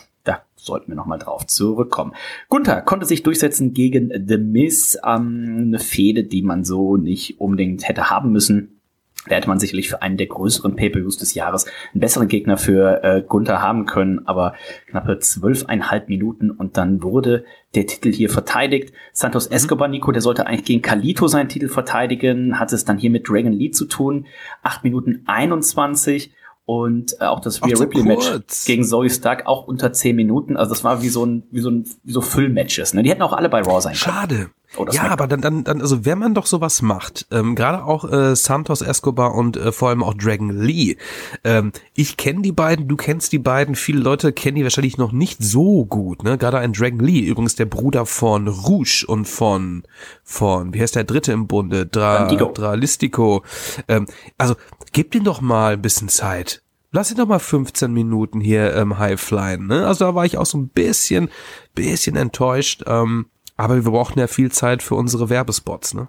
sollten 0.64 0.88
wir 0.88 0.97
nochmal 0.97 1.18
drauf 1.18 1.47
zurückkommen. 1.47 2.12
Gunther 2.49 2.83
konnte 2.83 3.06
sich 3.06 3.23
durchsetzen 3.23 3.75
gegen 3.75 4.12
The 4.26 4.38
Miz, 4.38 4.99
ähm, 5.04 5.64
eine 5.68 5.78
Fehde, 5.78 6.25
die 6.25 6.42
man 6.42 6.64
so 6.64 6.97
nicht 6.97 7.40
unbedingt 7.40 7.87
hätte 7.88 8.11
haben 8.11 8.33
müssen. 8.33 8.80
Da 9.26 9.37
hätte 9.37 9.49
man 9.49 9.59
sicherlich 9.59 9.88
für 9.88 10.02
einen 10.02 10.18
der 10.18 10.26
größeren 10.26 10.76
Pay-Per-Views 10.76 11.16
des 11.16 11.33
Jahres 11.33 11.64
einen 11.92 12.00
besseren 12.00 12.28
Gegner 12.28 12.59
für 12.59 13.02
äh, 13.02 13.23
Gunther 13.26 13.62
haben 13.62 13.87
können, 13.87 14.26
aber 14.26 14.54
knappe 14.87 15.18
zwölfeinhalb 15.18 16.11
Minuten 16.11 16.50
und 16.50 16.76
dann 16.76 17.02
wurde 17.02 17.44
der 17.75 17.87
Titel 17.87 18.12
hier 18.12 18.28
verteidigt. 18.28 18.92
Santos 19.12 19.49
mhm. 19.49 19.56
Escobar, 19.56 19.88
Nico, 19.88 20.12
der 20.12 20.21
sollte 20.21 20.47
eigentlich 20.47 20.66
gegen 20.66 20.83
Kalito 20.83 21.26
seinen 21.26 21.49
Titel 21.49 21.68
verteidigen, 21.68 22.61
hat 22.61 22.73
es 22.73 22.85
dann 22.85 22.99
hier 22.99 23.11
mit 23.11 23.28
Dragon 23.28 23.52
Lee 23.52 23.71
zu 23.71 23.87
tun. 23.87 24.26
Acht 24.62 24.85
Minuten 24.85 25.23
21 25.25 26.35
und 26.66 27.21
äh, 27.21 27.25
auch 27.25 27.40
das 27.40 27.62
Rhea 27.62 27.78
Ripley 27.78 28.02
Match 28.02 28.26
gegen 28.66 28.85
Zoe 28.85 29.11
Stark 29.11 29.47
auch 29.47 29.66
unter 29.66 29.92
zehn 29.92 30.16
Minuten. 30.16 30.56
Also 30.56 30.73
das 30.73 30.85
war 30.85 31.02
wie 31.02 31.09
so 31.09 31.25
ein 31.25 31.44
wie 31.50 31.61
so 31.61 31.71
ein 31.71 31.85
wie 32.02 32.12
so 32.12 32.21
Füllmatches. 32.21 32.94
Ne? 32.94 33.02
Die 33.02 33.11
hätten 33.11 33.23
auch 33.23 33.35
alle 33.35 33.49
bei 33.49 33.61
Raw 33.61 33.80
sein 33.80 33.94
können. 33.94 34.14
Schade. 34.14 34.50
Oh, 34.76 34.87
ja, 34.90 35.09
aber 35.09 35.28
dann, 35.28 35.40
dann, 35.40 35.62
dann, 35.62 35.80
also 35.80 36.04
wenn 36.04 36.18
man 36.18 36.35
doch 36.35 36.47
sowas 36.47 36.83
macht, 36.83 37.26
ähm, 37.30 37.54
gerade 37.54 37.85
auch 37.85 38.11
äh, 38.11 38.35
Santos 38.35 38.83
Escobar 38.83 39.35
und 39.35 39.56
äh, 39.56 39.71
vor 39.71 39.90
allem 39.90 40.02
auch 40.02 40.14
Dragon 40.14 40.50
Lee, 40.50 40.97
ähm, 41.44 41.71
ich 41.94 42.16
kenne 42.16 42.42
die 42.42 42.50
beiden, 42.50 42.88
du 42.88 42.97
kennst 42.97 43.33
die 43.33 43.38
beiden, 43.38 43.76
viele 43.76 44.00
Leute 44.00 44.33
kennen 44.33 44.56
die 44.56 44.64
wahrscheinlich 44.64 44.99
noch 44.99 45.12
nicht 45.12 45.42
so 45.42 45.85
gut, 45.85 46.25
ne? 46.25 46.38
Gerade 46.38 46.59
ein 46.59 46.73
Dragon 46.73 46.99
Lee, 46.99 47.21
übrigens 47.21 47.54
der 47.54 47.66
Bruder 47.66 48.04
von 48.04 48.49
Rouge 48.49 49.04
und 49.06 49.26
von, 49.26 49.85
von, 50.25 50.75
wie 50.75 50.80
heißt 50.80 50.97
der 50.97 51.04
dritte 51.04 51.30
im 51.30 51.47
Bunde? 51.47 51.87
Dra, 51.87 52.26
Dralistico. 52.26 53.44
Ähm, 53.87 54.06
also, 54.38 54.56
gib 54.95 55.11
den 55.11 55.25
doch 55.25 55.43
mal 55.43 55.75
ein 55.75 55.83
bisschen 55.83 56.09
Zeit 56.09 56.63
lass 56.95 57.11
ihn 57.11 57.17
doch 57.19 57.27
mal 57.27 57.41
15 57.41 57.93
Minuten 57.93 58.41
hier 58.41 58.75
ähm, 58.75 58.99
High 58.99 59.21
flyen. 59.21 59.67
Ne? 59.67 59.87
Also 59.87 60.07
da 60.07 60.15
war 60.15 60.25
ich 60.25 60.39
auch 60.39 60.47
so 60.47 60.57
ein 60.57 60.69
bisschen, 60.69 61.29
bisschen 61.75 62.17
enttäuscht. 62.17 62.85
Ähm, 62.87 63.27
aber 63.57 63.75
wir 63.85 63.91
brauchten 63.91 64.19
ja 64.19 64.27
viel 64.27 64.51
Zeit 64.51 64.83
für 64.83 64.95
unsere 64.95 65.29
Werbespots, 65.29 65.95
ne? 65.95 66.09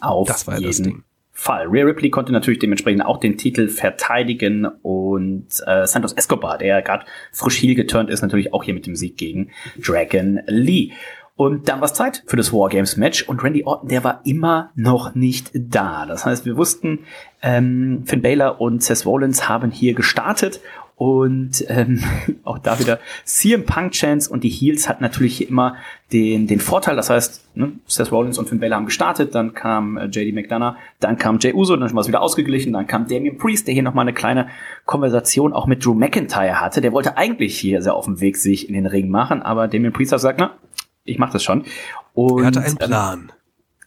Auf 0.00 0.26
das 0.26 0.46
war 0.46 0.58
ja 0.58 0.66
das 0.66 0.78
Ding. 0.78 1.04
Fall. 1.34 1.66
Rhea 1.66 1.84
Ripley 1.84 2.10
konnte 2.10 2.32
natürlich 2.32 2.58
dementsprechend 2.58 3.04
auch 3.04 3.18
den 3.18 3.38
Titel 3.38 3.68
verteidigen 3.68 4.66
und 4.82 5.48
äh, 5.66 5.86
Santos 5.86 6.12
Escobar, 6.12 6.58
der 6.58 6.82
gerade 6.82 7.06
frisch 7.32 7.60
heel 7.60 7.74
geturnt 7.74 8.10
ist, 8.10 8.20
natürlich 8.20 8.52
auch 8.52 8.62
hier 8.62 8.74
mit 8.74 8.86
dem 8.86 8.96
Sieg 8.96 9.16
gegen 9.16 9.50
Dragon 9.78 10.40
Lee. 10.46 10.92
Und 11.34 11.68
dann 11.68 11.80
war 11.80 11.86
es 11.86 11.94
Zeit 11.94 12.22
für 12.26 12.36
das 12.36 12.52
Wargames 12.52 12.96
Match 12.96 13.22
und 13.22 13.42
Randy 13.42 13.64
Orton, 13.64 13.88
der 13.88 14.04
war 14.04 14.20
immer 14.24 14.70
noch 14.74 15.14
nicht 15.14 15.50
da. 15.54 16.04
Das 16.06 16.26
heißt, 16.26 16.44
wir 16.44 16.56
wussten, 16.56 17.00
ähm, 17.40 18.04
Finn 18.06 18.22
Balor 18.22 18.60
und 18.60 18.82
Seth 18.82 19.06
Rollins 19.06 19.48
haben 19.48 19.70
hier 19.70 19.94
gestartet 19.94 20.60
und 20.96 21.64
ähm, 21.68 22.04
auch 22.44 22.58
da 22.58 22.78
wieder 22.78 23.00
CM 23.24 23.64
Punk 23.64 23.92
Chance 23.92 24.30
und 24.30 24.44
die 24.44 24.50
Heels 24.50 24.88
hatten 24.88 25.02
natürlich 25.02 25.38
hier 25.38 25.48
immer 25.48 25.76
den, 26.12 26.46
den 26.46 26.60
Vorteil. 26.60 26.96
Das 26.96 27.10
heißt, 27.10 27.56
ne, 27.56 27.72
Seth 27.86 28.12
Rollins 28.12 28.38
und 28.38 28.48
Finn 28.48 28.60
Balor 28.60 28.76
haben 28.76 28.86
gestartet, 28.86 29.34
dann 29.34 29.54
kam 29.54 29.96
äh, 29.96 30.04
JD 30.04 30.34
McDonough, 30.34 30.76
dann 31.00 31.16
kam 31.16 31.38
Jay 31.40 31.54
Uso, 31.54 31.74
dann 31.74 31.92
war 31.92 32.02
es 32.02 32.08
wieder 32.08 32.20
ausgeglichen, 32.20 32.74
dann 32.74 32.86
kam 32.86 33.08
Damian 33.08 33.38
Priest, 33.38 33.66
der 33.66 33.74
hier 33.74 33.82
nochmal 33.82 34.04
eine 34.04 34.12
kleine 34.12 34.48
Konversation 34.84 35.54
auch 35.54 35.66
mit 35.66 35.84
Drew 35.84 35.94
McIntyre 35.94 36.60
hatte. 36.60 36.82
Der 36.82 36.92
wollte 36.92 37.16
eigentlich 37.16 37.58
hier 37.58 37.80
sehr 37.80 37.94
auf 37.94 38.04
dem 38.04 38.20
Weg 38.20 38.36
sich 38.36 38.68
in 38.68 38.74
den 38.74 38.86
Ring 38.86 39.08
machen, 39.08 39.42
aber 39.42 39.66
Damian 39.66 39.94
Priest 39.94 40.12
hat 40.12 40.18
gesagt, 40.18 40.38
na, 40.38 40.52
ich 41.04 41.18
mach 41.18 41.30
das 41.30 41.42
schon. 41.42 41.64
Und, 42.14 42.40
er 42.40 42.46
hatte 42.46 42.60
einen 42.60 42.78
ähm, 42.80 42.88
Plan. 42.88 43.32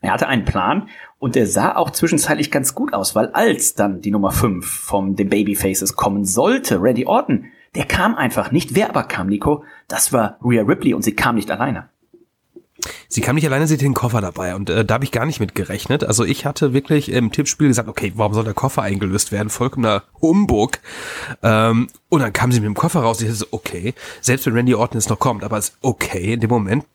Er 0.01 0.13
hatte 0.13 0.27
einen 0.27 0.45
Plan 0.45 0.89
und 1.17 1.35
der 1.35 1.47
sah 1.47 1.75
auch 1.75 1.89
zwischenzeitlich 1.89 2.51
ganz 2.51 2.75
gut 2.75 2.93
aus, 2.93 3.15
weil 3.15 3.29
als 3.29 3.73
dann 3.73 4.01
die 4.01 4.11
Nummer 4.11 4.31
5 4.31 4.65
vom 4.65 5.15
den 5.15 5.29
Babyfaces 5.29 5.95
kommen 5.95 6.25
sollte, 6.25 6.81
Randy 6.81 7.05
Orton, 7.05 7.45
der 7.73 7.85
kam 7.85 8.15
einfach 8.15 8.51
nicht. 8.51 8.75
Wer 8.75 8.89
aber 8.89 9.03
kam, 9.03 9.27
Nico? 9.27 9.63
Das 9.87 10.13
war 10.13 10.37
Rhea 10.43 10.63
Ripley 10.63 10.93
und 10.93 11.01
sie 11.01 11.15
kam 11.15 11.35
nicht 11.35 11.49
alleine. 11.49 11.89
Sie 13.07 13.21
kam 13.21 13.35
nicht 13.35 13.45
alleine, 13.45 13.65
sie 13.67 13.75
hatte 13.75 13.85
den 13.85 13.93
Koffer 13.93 14.21
dabei 14.21 14.53
und 14.53 14.69
äh, 14.69 14.85
da 14.85 14.95
habe 14.95 15.05
ich 15.05 15.11
gar 15.11 15.25
nicht 15.25 15.39
mit 15.39 15.55
gerechnet. 15.55 16.03
Also 16.03 16.23
ich 16.23 16.45
hatte 16.45 16.73
wirklich 16.73 17.11
im 17.11 17.31
Tippspiel 17.31 17.67
gesagt, 17.67 17.89
okay, 17.89 18.11
warum 18.15 18.33
soll 18.33 18.43
der 18.43 18.53
Koffer 18.53 18.83
eingelöst 18.83 19.31
werden? 19.31 19.49
Vollkommener 19.49 20.03
Humbug. 20.21 20.79
Ähm, 21.41 21.87
und 22.09 22.19
dann 22.21 22.33
kam 22.33 22.51
sie 22.51 22.59
mit 22.59 22.67
dem 22.67 22.75
Koffer 22.75 22.99
raus. 22.99 23.21
Ich 23.21 23.27
dachte 23.27 23.39
so, 23.39 23.47
okay, 23.51 23.93
selbst 24.21 24.45
wenn 24.45 24.53
Randy 24.53 24.75
Orton 24.75 24.99
jetzt 24.99 25.09
noch 25.09 25.19
kommt, 25.19 25.43
aber 25.43 25.57
es 25.57 25.69
ist 25.69 25.77
okay. 25.81 26.33
In 26.33 26.41
dem 26.41 26.49
Moment 26.49 26.85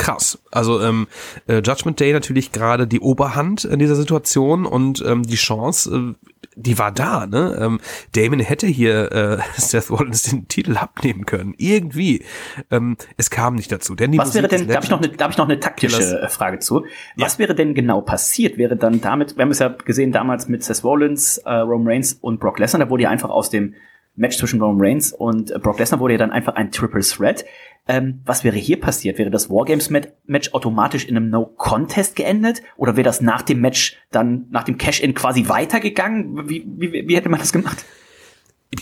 krass. 0.00 0.38
Also 0.50 0.80
ähm, 0.80 1.06
äh, 1.46 1.60
Judgment 1.60 2.00
Day 2.00 2.12
natürlich 2.12 2.52
gerade 2.52 2.86
die 2.86 3.00
Oberhand 3.00 3.64
in 3.66 3.78
dieser 3.78 3.94
Situation 3.94 4.64
und 4.64 5.04
ähm, 5.06 5.22
die 5.22 5.36
Chance, 5.36 5.94
äh, 5.94 6.28
die 6.56 6.78
war 6.78 6.90
da. 6.90 7.26
Ne? 7.26 7.56
Ähm, 7.60 7.80
Damon 8.16 8.40
hätte 8.40 8.66
hier 8.66 9.12
äh, 9.12 9.38
Seth 9.60 9.90
Rollins 9.90 10.22
den 10.22 10.48
Titel 10.48 10.78
abnehmen 10.78 11.26
können. 11.26 11.54
Irgendwie. 11.58 12.24
Ähm, 12.70 12.96
es 13.18 13.28
kam 13.28 13.54
nicht 13.56 13.70
dazu. 13.70 13.94
Denn 13.94 14.10
die 14.10 14.18
Was 14.18 14.28
Musik 14.28 14.42
wäre 14.42 14.48
denn, 14.48 14.68
darf 14.68 14.84
ich, 14.84 14.90
noch 14.90 15.02
eine, 15.02 15.10
darf 15.10 15.32
ich 15.32 15.36
noch 15.36 15.44
eine 15.44 15.60
taktische 15.60 15.98
Killers. 15.98 16.34
Frage 16.34 16.60
zu? 16.60 16.86
Was 17.16 17.34
ja. 17.34 17.38
wäre 17.40 17.54
denn 17.54 17.74
genau 17.74 18.00
passiert? 18.00 18.56
Wäre 18.56 18.76
dann 18.76 19.02
damit, 19.02 19.36
wir 19.36 19.42
haben 19.42 19.50
es 19.50 19.58
ja 19.58 19.68
gesehen 19.68 20.12
damals 20.12 20.48
mit 20.48 20.64
Seth 20.64 20.82
Rollins, 20.82 21.38
äh, 21.38 21.50
Roman 21.52 21.88
Reigns 21.88 22.14
und 22.14 22.40
Brock 22.40 22.58
Lesnar, 22.58 22.80
da 22.80 22.90
wurde 22.90 23.02
ja 23.02 23.10
einfach 23.10 23.28
aus 23.28 23.50
dem 23.50 23.74
Match 24.20 24.36
zwischen 24.36 24.60
Roman 24.60 24.80
Reigns 24.80 25.12
und 25.12 25.50
äh, 25.50 25.58
Brock 25.58 25.78
Lesnar 25.78 25.98
wurde 25.98 26.14
ja 26.14 26.18
dann 26.18 26.30
einfach 26.30 26.54
ein 26.54 26.70
Triple 26.70 27.00
Threat. 27.00 27.44
Ähm, 27.88 28.20
was 28.24 28.44
wäre 28.44 28.56
hier 28.56 28.78
passiert? 28.78 29.18
Wäre 29.18 29.30
das 29.30 29.50
Wargames-Match 29.50 30.52
automatisch 30.52 31.06
in 31.06 31.16
einem 31.16 31.30
No-Contest 31.30 32.14
geendet? 32.14 32.62
Oder 32.76 32.96
wäre 32.96 33.04
das 33.04 33.20
nach 33.20 33.42
dem 33.42 33.60
Match 33.60 33.96
dann, 34.10 34.46
nach 34.50 34.64
dem 34.64 34.78
Cash-In 34.78 35.14
quasi 35.14 35.48
weitergegangen? 35.48 36.48
Wie, 36.48 36.64
wie, 36.66 37.08
wie 37.08 37.16
hätte 37.16 37.30
man 37.30 37.40
das 37.40 37.52
gemacht? 37.52 37.84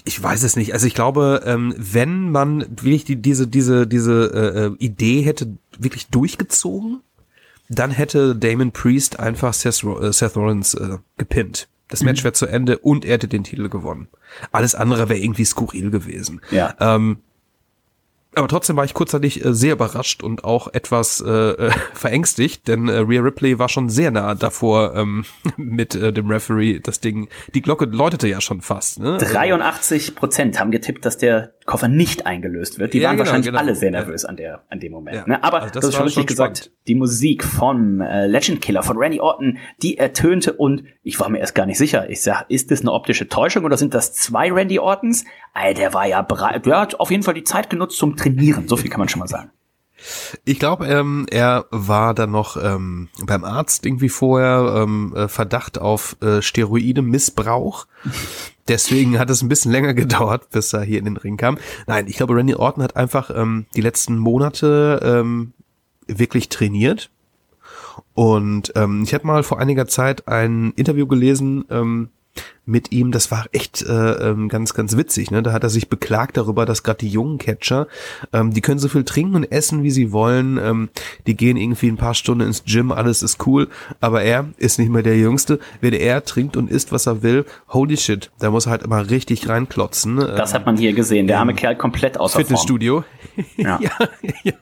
Ich 0.04 0.22
weiß 0.22 0.42
es 0.42 0.56
nicht. 0.56 0.74
Also 0.74 0.86
ich 0.86 0.94
glaube, 0.94 1.42
ähm, 1.46 1.74
wenn 1.78 2.30
man 2.30 2.66
wirklich 2.68 3.04
die, 3.04 3.16
diese 3.16 3.46
diese 3.46 3.86
diese 3.86 4.30
äh, 4.34 4.66
äh, 4.66 4.84
Idee 4.84 5.22
hätte 5.22 5.56
wirklich 5.78 6.08
durchgezogen, 6.08 7.00
dann 7.70 7.90
hätte 7.90 8.36
Damon 8.36 8.72
Priest 8.72 9.18
einfach 9.18 9.54
Seth, 9.54 9.82
äh, 9.84 10.12
Seth 10.12 10.36
Rollins 10.36 10.74
äh, 10.74 10.98
gepinnt. 11.16 11.68
Das 11.88 12.02
Match 12.02 12.22
wäre 12.22 12.34
zu 12.34 12.46
Ende 12.46 12.78
und 12.78 13.04
er 13.04 13.14
hätte 13.14 13.28
den 13.28 13.44
Titel 13.44 13.68
gewonnen. 13.68 14.08
Alles 14.52 14.74
andere 14.74 15.08
wäre 15.08 15.18
irgendwie 15.18 15.44
skurril 15.44 15.90
gewesen. 15.90 16.40
Ja. 16.50 16.74
Ähm, 16.80 17.18
aber 18.38 18.48
trotzdem 18.48 18.76
war 18.76 18.84
ich 18.84 18.94
kurzzeitig 18.94 19.44
äh, 19.44 19.54
sehr 19.54 19.74
überrascht 19.74 20.22
und 20.22 20.44
auch 20.44 20.72
etwas 20.72 21.20
äh, 21.20 21.30
äh, 21.30 21.70
verängstigt, 21.94 22.68
denn 22.68 22.88
äh, 22.88 22.98
Rhea 22.98 23.20
Ripley 23.20 23.58
war 23.58 23.68
schon 23.68 23.88
sehr 23.88 24.10
nah 24.10 24.34
davor 24.34 24.94
ähm, 24.94 25.24
mit 25.56 25.94
äh, 25.94 26.12
dem 26.12 26.30
Referee. 26.30 26.80
Das 26.80 27.00
Ding, 27.00 27.28
die 27.54 27.62
Glocke 27.62 27.86
läutete 27.86 28.28
ja 28.28 28.40
schon 28.40 28.60
fast. 28.60 29.00
Ne? 29.00 29.18
83 29.18 30.14
Prozent 30.14 30.60
haben 30.60 30.70
getippt, 30.70 31.04
dass 31.04 31.18
der 31.18 31.52
Koffer 31.66 31.88
nicht 31.88 32.26
eingelöst 32.26 32.78
wird. 32.78 32.94
Die 32.94 32.98
ja, 32.98 33.08
waren 33.08 33.16
genau, 33.16 33.26
wahrscheinlich 33.26 33.46
genau. 33.48 33.58
alle 33.58 33.74
sehr 33.74 33.90
nervös 33.90 34.24
an 34.24 34.36
der 34.36 34.62
an 34.70 34.80
dem 34.80 34.92
Moment. 34.92 35.16
Ja. 35.16 35.24
Ne? 35.26 35.44
Aber 35.44 35.62
also 35.62 35.74
das, 35.74 35.82
das 35.82 35.90
ist 35.90 35.96
schon 35.96 36.06
richtig 36.06 36.26
gesagt. 36.26 36.70
Die 36.86 36.94
Musik 36.94 37.44
von 37.44 38.00
äh, 38.00 38.26
Legend 38.26 38.62
Killer 38.62 38.82
von 38.82 38.96
Randy 38.96 39.20
Orton, 39.20 39.58
die 39.82 39.98
ertönte 39.98 40.54
und 40.54 40.84
ich 41.02 41.20
war 41.20 41.28
mir 41.28 41.38
erst 41.38 41.54
gar 41.54 41.66
nicht 41.66 41.76
sicher. 41.76 42.08
Ich 42.08 42.22
sag, 42.22 42.46
ist 42.48 42.70
das 42.70 42.80
eine 42.80 42.92
optische 42.92 43.28
Täuschung 43.28 43.64
oder 43.64 43.76
sind 43.76 43.92
das 43.92 44.14
zwei 44.14 44.50
Randy 44.50 44.78
Ortons? 44.78 45.24
Alter, 45.52 45.78
der 45.78 45.94
war 45.94 46.06
ja 46.06 46.22
bereit. 46.22 46.66
Der 46.66 46.80
hat 46.80 47.00
auf 47.00 47.10
jeden 47.10 47.22
Fall 47.22 47.34
die 47.34 47.44
Zeit 47.44 47.70
genutzt 47.70 47.98
zum 47.98 48.16
Trainieren. 48.36 48.68
So 48.68 48.76
viel 48.76 48.90
kann 48.90 49.00
man 49.00 49.08
schon 49.08 49.20
mal 49.20 49.28
sagen. 49.28 49.50
Ich 50.44 50.58
glaube, 50.58 50.86
ähm, 50.86 51.26
er 51.30 51.66
war 51.70 52.14
dann 52.14 52.30
noch 52.30 52.56
ähm, 52.62 53.08
beim 53.24 53.44
Arzt 53.44 53.84
irgendwie 53.84 54.08
vorher 54.08 54.82
ähm, 54.82 55.12
äh, 55.16 55.28
Verdacht 55.28 55.78
auf 55.78 56.16
äh, 56.22 56.40
Steroide-Missbrauch. 56.40 57.86
Deswegen 58.68 59.18
hat 59.18 59.30
es 59.30 59.42
ein 59.42 59.48
bisschen 59.48 59.72
länger 59.72 59.94
gedauert, 59.94 60.50
bis 60.50 60.72
er 60.72 60.82
hier 60.82 60.98
in 60.98 61.04
den 61.04 61.16
Ring 61.16 61.36
kam. 61.36 61.58
Nein, 61.86 62.06
ich 62.06 62.16
glaube, 62.16 62.34
Randy 62.34 62.54
Orton 62.54 62.82
hat 62.82 62.96
einfach 62.96 63.30
ähm, 63.34 63.66
die 63.74 63.80
letzten 63.80 64.18
Monate 64.18 65.00
ähm, 65.02 65.52
wirklich 66.06 66.48
trainiert. 66.48 67.10
Und 68.14 68.72
ähm, 68.76 69.02
ich 69.02 69.14
habe 69.14 69.26
mal 69.26 69.42
vor 69.42 69.58
einiger 69.58 69.86
Zeit 69.86 70.28
ein 70.28 70.72
Interview 70.76 71.06
gelesen, 71.06 71.64
ähm, 71.70 72.10
mit 72.68 72.92
ihm. 72.92 73.10
Das 73.10 73.30
war 73.30 73.46
echt 73.52 73.82
äh, 73.82 73.92
ähm, 73.92 74.48
ganz, 74.48 74.74
ganz 74.74 74.96
witzig. 74.96 75.30
Ne? 75.30 75.42
Da 75.42 75.52
hat 75.52 75.64
er 75.64 75.70
sich 75.70 75.88
beklagt 75.88 76.36
darüber, 76.36 76.66
dass 76.66 76.82
gerade 76.82 76.98
die 76.98 77.08
jungen 77.08 77.38
Catcher, 77.38 77.88
ähm, 78.32 78.52
die 78.52 78.60
können 78.60 78.78
so 78.78 78.88
viel 78.88 79.04
trinken 79.04 79.34
und 79.34 79.44
essen, 79.44 79.82
wie 79.82 79.90
sie 79.90 80.12
wollen. 80.12 80.58
Ähm, 80.58 80.90
die 81.26 81.36
gehen 81.36 81.56
irgendwie 81.56 81.88
ein 81.88 81.96
paar 81.96 82.14
Stunden 82.14 82.46
ins 82.46 82.64
Gym, 82.64 82.92
alles 82.92 83.22
ist 83.22 83.46
cool. 83.46 83.68
Aber 84.00 84.22
er 84.22 84.46
ist 84.58 84.78
nicht 84.78 84.90
mehr 84.90 85.02
der 85.02 85.16
Jüngste. 85.16 85.58
Wenn 85.80 85.94
er 85.94 86.24
trinkt 86.24 86.56
und 86.56 86.70
isst, 86.70 86.92
was 86.92 87.06
er 87.06 87.22
will, 87.22 87.46
holy 87.68 87.96
shit, 87.96 88.30
da 88.38 88.50
muss 88.50 88.66
er 88.66 88.72
halt 88.72 88.82
immer 88.82 89.08
richtig 89.08 89.48
reinklotzen. 89.48 90.16
Das 90.16 90.52
hat 90.52 90.66
man 90.66 90.76
hier 90.76 90.92
gesehen. 90.92 91.26
Der 91.26 91.38
arme 91.38 91.54
Kerl 91.54 91.76
komplett 91.76 92.20
außer 92.20 92.38
Fitnessstudio. 92.38 93.04
Ja. 93.56 93.80
ja, 93.82 93.90
ja. 94.42 94.52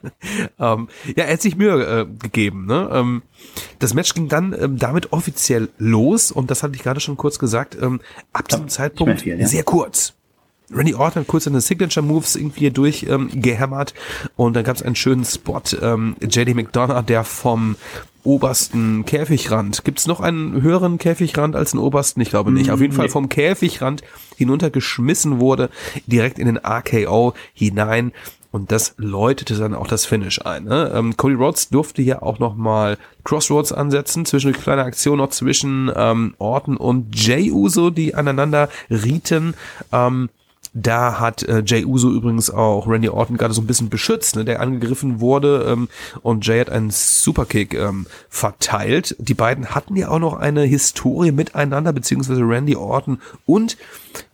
Ähm, 0.59 0.87
ja, 1.15 1.25
er 1.25 1.33
hat 1.33 1.41
sich 1.41 1.57
Mühe 1.57 1.83
äh, 1.83 2.05
gegeben. 2.05 2.65
Ne? 2.65 2.89
Ähm, 2.91 3.21
das 3.79 3.93
Match 3.93 4.13
ging 4.13 4.27
dann 4.27 4.55
ähm, 4.59 4.77
damit 4.77 5.11
offiziell 5.11 5.69
los 5.77 6.31
und 6.31 6.49
das 6.49 6.63
hatte 6.63 6.75
ich 6.75 6.83
gerade 6.83 6.99
schon 6.99 7.17
kurz 7.17 7.39
gesagt. 7.39 7.77
Ähm, 7.79 7.96
ab 8.33 8.47
diesem 8.47 8.69
Zeitpunkt 8.69 9.21
viel, 9.21 9.39
ja. 9.39 9.47
sehr 9.47 9.63
kurz. 9.63 10.13
Randy 10.69 10.95
Orton 10.95 11.21
hat 11.21 11.27
kurz 11.27 11.45
seine 11.45 11.61
Signature 11.61 12.05
Moves 12.05 12.35
irgendwie 12.35 12.71
durch 12.71 13.05
ähm, 13.09 13.29
gehämmert 13.33 13.93
und 14.35 14.53
dann 14.53 14.65
gab 14.65 14.75
es 14.75 14.81
einen 14.81 14.95
schönen 14.95 15.23
Spot. 15.23 15.61
Ähm, 15.81 16.17
JD 16.21 16.55
McDonough, 16.55 17.05
der 17.05 17.23
vom 17.23 17.77
obersten 18.23 19.05
Käfigrand. 19.05 19.85
Gibt 19.85 19.99
es 19.99 20.07
noch 20.07 20.19
einen 20.19 20.61
höheren 20.61 20.97
Käfigrand 20.97 21.55
als 21.55 21.71
den 21.71 21.79
obersten? 21.79 22.19
Ich 22.19 22.29
glaube 22.29 22.51
nicht. 22.51 22.71
Auf 22.71 22.81
jeden 22.81 22.93
Fall 22.93 23.05
nee. 23.05 23.11
vom 23.11 23.29
Käfigrand 23.29 24.03
hinuntergeschmissen 24.35 25.39
wurde, 25.39 25.69
direkt 26.05 26.37
in 26.37 26.47
den 26.47 26.57
RKO 26.57 27.33
hinein. 27.53 28.11
Und 28.57 28.71
das 28.71 28.95
läutete 28.97 29.53
dann 29.53 29.75
auch 29.75 29.85
das 29.85 30.07
Finish 30.07 30.43
ein. 30.43 30.63
Ne? 30.63 30.91
Ähm, 30.91 31.15
Cody 31.15 31.35
Rhodes 31.35 31.69
durfte 31.69 32.01
hier 32.01 32.23
auch 32.23 32.39
nochmal 32.39 32.97
Crossroads 33.23 33.71
ansetzen, 33.71 34.25
zwischen 34.25 34.47
eine 34.47 34.57
kleine 34.57 34.83
Aktion 34.83 35.19
noch 35.19 35.29
zwischen 35.29 35.91
ähm, 35.95 36.33
Orton 36.39 36.75
und 36.75 37.15
Jay 37.15 37.51
Uso, 37.51 37.91
die 37.91 38.15
aneinander 38.15 38.69
rieten. 38.89 39.53
Ähm, 39.91 40.29
da 40.73 41.19
hat 41.19 41.43
äh, 41.43 41.63
Jay 41.65 41.85
Uso 41.85 42.11
übrigens 42.11 42.49
auch 42.49 42.87
Randy 42.87 43.09
Orton 43.09 43.37
gerade 43.37 43.53
so 43.53 43.61
ein 43.61 43.67
bisschen 43.67 43.89
beschützt, 43.89 44.35
ne, 44.35 44.45
der 44.45 44.61
angegriffen 44.61 45.19
wurde 45.19 45.65
ähm, 45.67 45.89
und 46.21 46.45
Jay 46.45 46.59
hat 46.59 46.69
einen 46.69 46.89
Superkick 46.91 47.73
ähm, 47.73 48.07
verteilt. 48.29 49.15
Die 49.19 49.33
beiden 49.33 49.75
hatten 49.75 49.95
ja 49.95 50.09
auch 50.09 50.19
noch 50.19 50.33
eine 50.33 50.63
Historie 50.63 51.31
miteinander, 51.31 51.93
beziehungsweise 51.93 52.41
Randy 52.41 52.75
Orton 52.75 53.19
und 53.45 53.77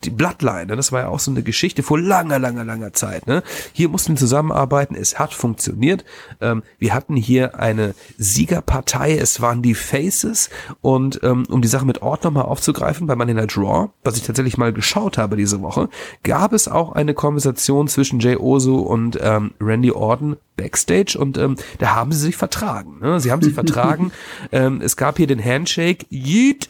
die 0.03 0.09
Bloodline. 0.09 0.67
Ne? 0.67 0.75
Das 0.75 0.91
war 0.91 1.01
ja 1.01 1.07
auch 1.07 1.19
so 1.19 1.31
eine 1.31 1.43
Geschichte 1.43 1.83
vor 1.83 1.99
langer, 1.99 2.39
langer, 2.39 2.63
langer 2.63 2.93
Zeit. 2.93 3.27
Ne? 3.27 3.43
Hier 3.73 3.89
mussten 3.89 4.13
wir 4.13 4.17
zusammenarbeiten, 4.17 4.95
es 4.95 5.19
hat 5.19 5.33
funktioniert. 5.33 6.03
Ähm, 6.41 6.63
wir 6.79 6.93
hatten 6.93 7.15
hier 7.15 7.59
eine 7.59 7.95
Siegerpartei, 8.17 9.17
es 9.17 9.41
waren 9.41 9.61
die 9.61 9.75
Faces 9.75 10.49
und 10.81 11.19
ähm, 11.23 11.45
um 11.49 11.61
die 11.61 11.67
Sache 11.67 11.85
mit 11.85 12.01
Orton 12.01 12.33
nochmal 12.33 12.49
aufzugreifen, 12.49 13.07
bei 13.07 13.15
Monday 13.15 13.33
Night 13.33 13.57
Raw, 13.57 13.89
was 14.03 14.17
ich 14.17 14.23
tatsächlich 14.23 14.57
mal 14.57 14.73
geschaut 14.73 15.17
habe 15.17 15.35
diese 15.35 15.61
Woche, 15.61 15.89
gab 16.23 16.53
es 16.53 16.67
auch 16.67 16.93
eine 16.93 17.13
Konversation 17.13 17.87
zwischen 17.87 18.19
Jay 18.19 18.37
Oso 18.37 18.79
und 18.79 19.17
ähm, 19.21 19.51
Randy 19.59 19.91
Orton 19.91 20.37
backstage 20.55 21.17
und 21.19 21.37
ähm, 21.37 21.57
da 21.79 21.95
haben 21.95 22.11
sie 22.11 22.19
sich 22.19 22.37
vertragen. 22.37 22.99
Ne? 23.01 23.19
Sie 23.19 23.31
haben 23.31 23.41
sich 23.41 23.53
vertragen. 23.55 24.11
ähm, 24.51 24.81
es 24.81 24.97
gab 24.97 25.17
hier 25.17 25.27
den 25.27 25.43
Handshake, 25.43 26.05
Yeet, 26.09 26.69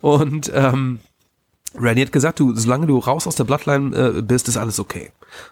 und 0.00 0.50
ähm, 0.54 1.00
Randy 1.76 2.02
hat 2.02 2.12
gesagt, 2.12 2.40
du, 2.40 2.54
solange 2.54 2.86
du 2.86 2.98
raus 2.98 3.26
aus 3.26 3.36
der 3.36 3.44
Bloodline 3.44 3.96
äh, 3.96 4.22
bist, 4.22 4.48
ist 4.48 4.56
alles 4.56 4.80
okay. 4.80 5.10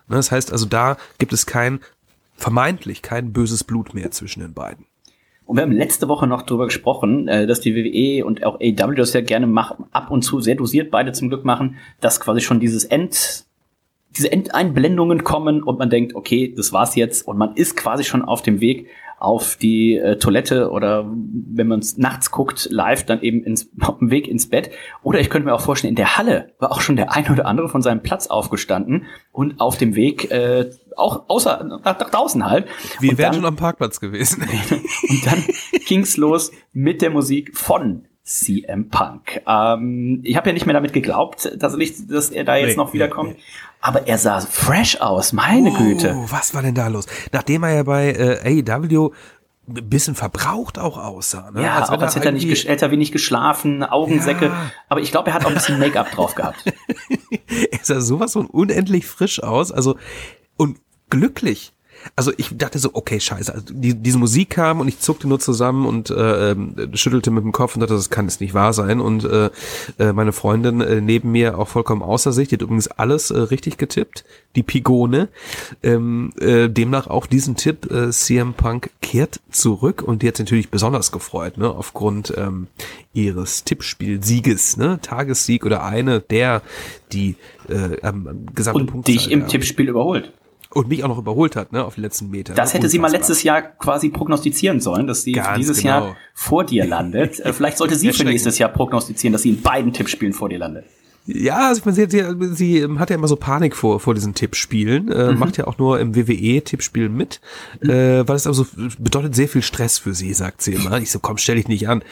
Ne? 0.09 0.17
Das 0.17 0.31
heißt 0.31 0.53
also, 0.53 0.67
da 0.67 0.97
gibt 1.19 1.33
es 1.33 1.47
kein, 1.47 1.81
vermeintlich 2.37 3.03
kein 3.03 3.33
böses 3.33 3.65
Blut 3.65 3.95
mehr 3.95 4.11
zwischen 4.11 4.41
den 4.41 4.55
beiden. 4.55 4.87
Und 5.53 5.59
wir 5.59 5.65
haben 5.65 5.73
letzte 5.73 6.09
Woche 6.09 6.27
noch 6.27 6.41
darüber 6.41 6.65
gesprochen, 6.65 7.29
äh, 7.29 7.47
dass 7.47 7.61
die 7.61 7.77
WWE 7.77 8.25
und 8.25 8.43
auch 8.43 8.55
AW 8.55 8.95
das 8.95 9.13
ja 9.13 9.21
gerne 9.21 9.47
machen, 9.47 9.85
ab 9.93 10.11
und 10.11 10.23
zu 10.23 10.41
sehr 10.41 10.55
dosiert 10.55 10.91
beide 10.91 11.13
zum 11.13 11.29
Glück 11.29 11.45
machen, 11.45 11.77
dass 12.01 12.21
quasi 12.21 12.41
schon 12.41 12.59
dieses 12.59 12.85
End, 12.85 13.45
diese 14.17 14.33
Endeinblendungen 14.33 15.25
kommen 15.25 15.63
und 15.63 15.79
man 15.79 15.91
denkt, 15.91 16.15
okay, 16.15 16.55
das 16.57 16.73
war's 16.73 16.97
jetzt. 16.97 17.29
Und 17.29 17.37
man 17.37 17.55
ist 17.55 17.77
quasi 17.77 18.03
schon 18.03 18.23
auf 18.23 18.41
dem 18.41 18.63
Weg 18.63 18.87
auf 19.23 19.57
die 19.57 19.97
äh, 19.97 20.17
Toilette 20.19 20.71
oder 20.71 21.09
wenn 21.09 21.69
man 21.69 21.79
es 21.79 21.97
nachts 21.97 22.31
guckt, 22.33 22.69
live 22.71 23.05
dann 23.07 23.23
eben 23.23 23.45
ins, 23.45 23.71
auf 23.81 23.99
dem 23.99 24.11
Weg 24.11 24.27
ins 24.27 24.49
Bett. 24.49 24.71
Oder 25.03 25.21
ich 25.21 25.31
könnte 25.31 25.47
mir 25.47 25.55
auch 25.55 25.61
vorstellen, 25.61 25.91
in 25.91 25.97
der 25.97 26.17
Halle 26.19 26.53
war 26.59 26.73
auch 26.73 26.81
schon 26.81 26.97
der 26.97 27.13
ein 27.15 27.31
oder 27.31 27.47
andere 27.47 27.69
von 27.69 27.83
seinem 27.83 28.03
Platz 28.03 28.27
aufgestanden 28.27 29.05
und 29.31 29.61
auf 29.61 29.77
dem 29.79 29.95
Weg 29.95 30.31
äh, 30.31 30.71
auch 30.97 31.29
außer 31.29 31.63
nach, 31.65 31.85
nach 31.85 32.11
draußen 32.11 32.45
halt. 32.51 32.67
Wir 33.01 33.11
und 33.13 33.19
wären 33.19 33.33
dann- 33.33 33.35
schon 33.41 33.47
am 33.47 33.57
Parkplatz 33.57 34.01
gewesen. 34.01 34.43
und 35.09 35.27
dann 35.27 35.45
ging's 35.87 36.17
los 36.17 36.51
mit 36.73 37.01
der 37.01 37.11
Musik 37.11 37.57
von 37.57 38.07
CM 38.25 38.89
Punk. 38.89 39.41
Ähm, 39.49 40.21
ich 40.23 40.37
habe 40.37 40.49
ja 40.49 40.53
nicht 40.53 40.67
mehr 40.67 40.75
damit 40.75 40.93
geglaubt, 40.93 41.51
dass, 41.57 41.77
ich, 41.77 42.07
dass 42.07 42.31
er 42.31 42.45
da 42.45 42.57
jetzt 42.57 42.71
Nee, 42.71 42.77
noch 42.77 42.93
wiederkommt. 42.93 43.31
nee, 43.35 43.43
Aber 43.83 44.07
er 44.07 44.17
sah 44.17 44.41
fresh 44.41 45.01
aus, 45.01 45.33
meine 45.33 45.73
Güte. 45.73 46.15
Oh, 46.17 46.27
was 46.31 46.55
war 46.55 46.63
denn 46.63 46.75
da 46.75 46.87
los? 46.87 47.07
Nachdem 47.33 47.65
er 47.65 47.75
ja 47.75 47.83
bei 47.83 48.13
äh, 48.13 48.63
AEW 48.63 49.11
ein 49.69 49.89
bisschen 49.89 50.15
verbraucht 50.15 50.79
auch 50.79 50.97
aussah. 50.97 51.51
Ne? 51.51 51.63
Ja, 51.63 51.83
auch 51.83 51.91
wenn 51.91 52.01
als 52.01 52.15
hätte 52.15 52.27
er 52.27 52.33
nicht 52.33 52.69
hätte 52.69 52.85
er 52.85 52.91
wenig 52.91 53.11
geschlafen, 53.11 53.83
Augensäcke. 53.83 54.47
Ja. 54.47 54.71
Aber 54.89 55.01
ich 55.01 55.11
glaube, 55.11 55.31
er 55.31 55.35
hat 55.35 55.45
auch 55.45 55.49
ein 55.49 55.55
bisschen 55.55 55.79
Make-up 55.79 56.13
drauf 56.13 56.35
gehabt. 56.35 56.65
er 57.71 57.79
sah 57.83 58.01
sowas 58.01 58.33
von 58.33 58.47
unendlich 58.47 59.07
frisch 59.07 59.43
aus, 59.43 59.73
also 59.73 59.97
und 60.57 60.79
glücklich. 61.11 61.73
Also 62.17 62.33
ich 62.37 62.57
dachte 62.57 62.79
so, 62.79 62.91
okay, 62.93 63.21
scheiße. 63.21 63.53
Also 63.53 63.67
die, 63.73 63.95
diese 63.95 64.19
Musik 64.19 64.51
kam 64.51 64.81
und 64.81 64.89
ich 64.89 64.99
zuckte 65.01 65.29
nur 65.29 65.41
zusammen 65.41 65.87
und 65.87 66.11
äh, 66.11 66.51
ähm, 66.51 66.75
schüttelte 66.95 67.31
mit 67.31 67.45
dem 67.45 67.53
Kopf 67.53 67.75
und 67.75 67.81
dachte, 67.81 67.95
das 67.95 68.11
kann 68.11 68.27
es 68.27 68.41
nicht 68.41 68.55
wahr 68.55 68.73
sein. 68.73 69.01
Und 69.01 69.25
äh, 69.25 69.51
äh, 69.99 70.13
meine 70.13 70.33
Freundin 70.33 70.81
äh, 70.81 71.01
neben 71.01 71.33
mir 71.33 71.59
auch 71.59 71.69
vollkommen 71.69 72.03
außer 72.03 72.33
sich, 72.33 72.49
die 72.49 72.57
hat 72.57 72.63
übrigens 72.63 72.89
alles 72.89 73.31
äh, 73.31 73.39
richtig 73.39 73.79
getippt, 73.79 74.25
die 74.57 74.63
Pigone. 74.63 75.29
Ähm, 75.83 76.33
äh, 76.41 76.69
demnach 76.69 77.07
auch 77.07 77.27
diesen 77.27 77.57
Tipp, 77.57 77.91
äh, 77.91 78.11
CM 78.11 78.55
Punk 78.55 78.91
kehrt 79.01 79.41
zurück 79.51 80.03
und 80.03 80.23
die 80.23 80.29
hat 80.29 80.37
sich 80.37 80.47
natürlich 80.47 80.71
besonders 80.71 81.13
gefreut, 81.13 81.57
ne, 81.57 81.71
aufgrund 81.71 82.35
ähm, 82.37 82.67
ihres 83.13 83.65
Tippspielsieges, 83.65 84.77
ne, 84.77 84.99
Tagessieg 85.03 85.65
oder 85.65 85.85
eine 85.85 86.21
der, 86.21 86.63
die 87.13 87.37
äh, 87.69 88.01
am, 88.03 88.27
am 88.27 88.47
gesamten 88.55 88.83
Und 88.83 88.87
Punktzahl 88.89 89.15
dich 89.15 89.31
im. 89.31 89.47
Tippspiel 89.47 89.89
überholt. 89.89 90.33
Und 90.75 90.89
mich 90.89 91.05
auch 91.05 91.09
noch 91.09 91.19
überholt 91.19 91.55
hat, 91.57 91.73
ne, 91.73 91.85
auf 91.85 91.95
den 91.97 92.03
letzten 92.03 92.31
Metern. 92.31 92.57
Das 92.57 92.75
hätte 92.75 92.89
sie 92.89 92.99
mal 92.99 93.07
Unfassbar. 93.09 93.21
letztes 93.21 93.43
Jahr 93.43 93.63
quasi 93.63 94.09
prognostizieren 94.09 94.81
sollen, 94.81 95.07
dass 95.07 95.23
sie 95.23 95.33
Ganz 95.33 95.57
dieses 95.59 95.79
genau. 95.79 95.89
Jahr 96.07 96.17
vor 96.35 96.65
dir 96.65 96.85
landet. 96.87 97.41
Äh, 97.45 97.53
Vielleicht 97.53 97.79
sollte 97.79 97.95
sie 97.97 98.13
für 98.13 98.25
nächstes 98.25 98.59
Jahr 98.59 98.69
prognostizieren, 98.71 99.33
dass 99.33 99.43
sie 99.43 99.51
in 99.51 99.63
beiden 99.63 99.93
Tippspielen 99.93 100.33
vor 100.33 100.49
dir 100.49 100.59
landet. 100.59 100.85
Ja, 101.25 101.69
also 101.69 101.79
ich 101.79 101.85
meine, 101.85 102.11
sie, 102.11 102.55
sie, 102.57 102.79
ähm, 102.81 102.99
hat 102.99 103.11
ja 103.11 103.15
immer 103.15 103.29
so 103.29 103.37
Panik 103.37 103.77
vor, 103.77 104.01
vor 104.01 104.13
diesen 104.15 104.35
Tippspielen, 104.35 105.09
äh, 105.13 105.33
Mhm. 105.33 105.39
macht 105.39 105.57
ja 105.57 105.69
auch 105.69 105.79
nur 105.79 106.01
im 106.01 106.17
WWE-Tippspiel 106.17 107.09
mit, 107.09 107.41
äh, 107.81 107.89
weil 108.27 108.35
es 108.35 108.49
also 108.49 108.67
bedeutet 108.99 109.37
sehr 109.37 109.47
viel 109.47 109.63
Stress 109.63 109.99
für 109.99 110.15
sie, 110.15 110.35
sagt 110.35 110.63
sie 110.63 110.73
immer. 110.75 110.99
Ich 110.99 111.13
so, 111.13 111.21
komm, 111.21 111.39
stell 111.39 111.57
dich 111.57 111.69
nicht 111.69 111.89
an. 111.89 112.03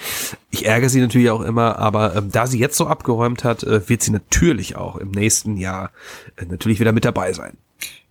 Ich 0.50 0.66
ärgere 0.66 0.88
sie 0.88 1.00
natürlich 1.00 1.30
auch 1.30 1.40
immer, 1.42 1.78
aber 1.80 2.14
ähm, 2.14 2.28
da 2.30 2.46
sie 2.46 2.60
jetzt 2.60 2.76
so 2.76 2.86
abgeräumt 2.86 3.42
hat, 3.42 3.64
äh, 3.64 3.88
wird 3.88 4.02
sie 4.02 4.12
natürlich 4.12 4.76
auch 4.76 4.94
im 4.96 5.10
nächsten 5.10 5.56
Jahr 5.56 5.90
äh, 6.36 6.44
natürlich 6.44 6.78
wieder 6.78 6.92
mit 6.92 7.04
dabei 7.04 7.32
sein. 7.32 7.56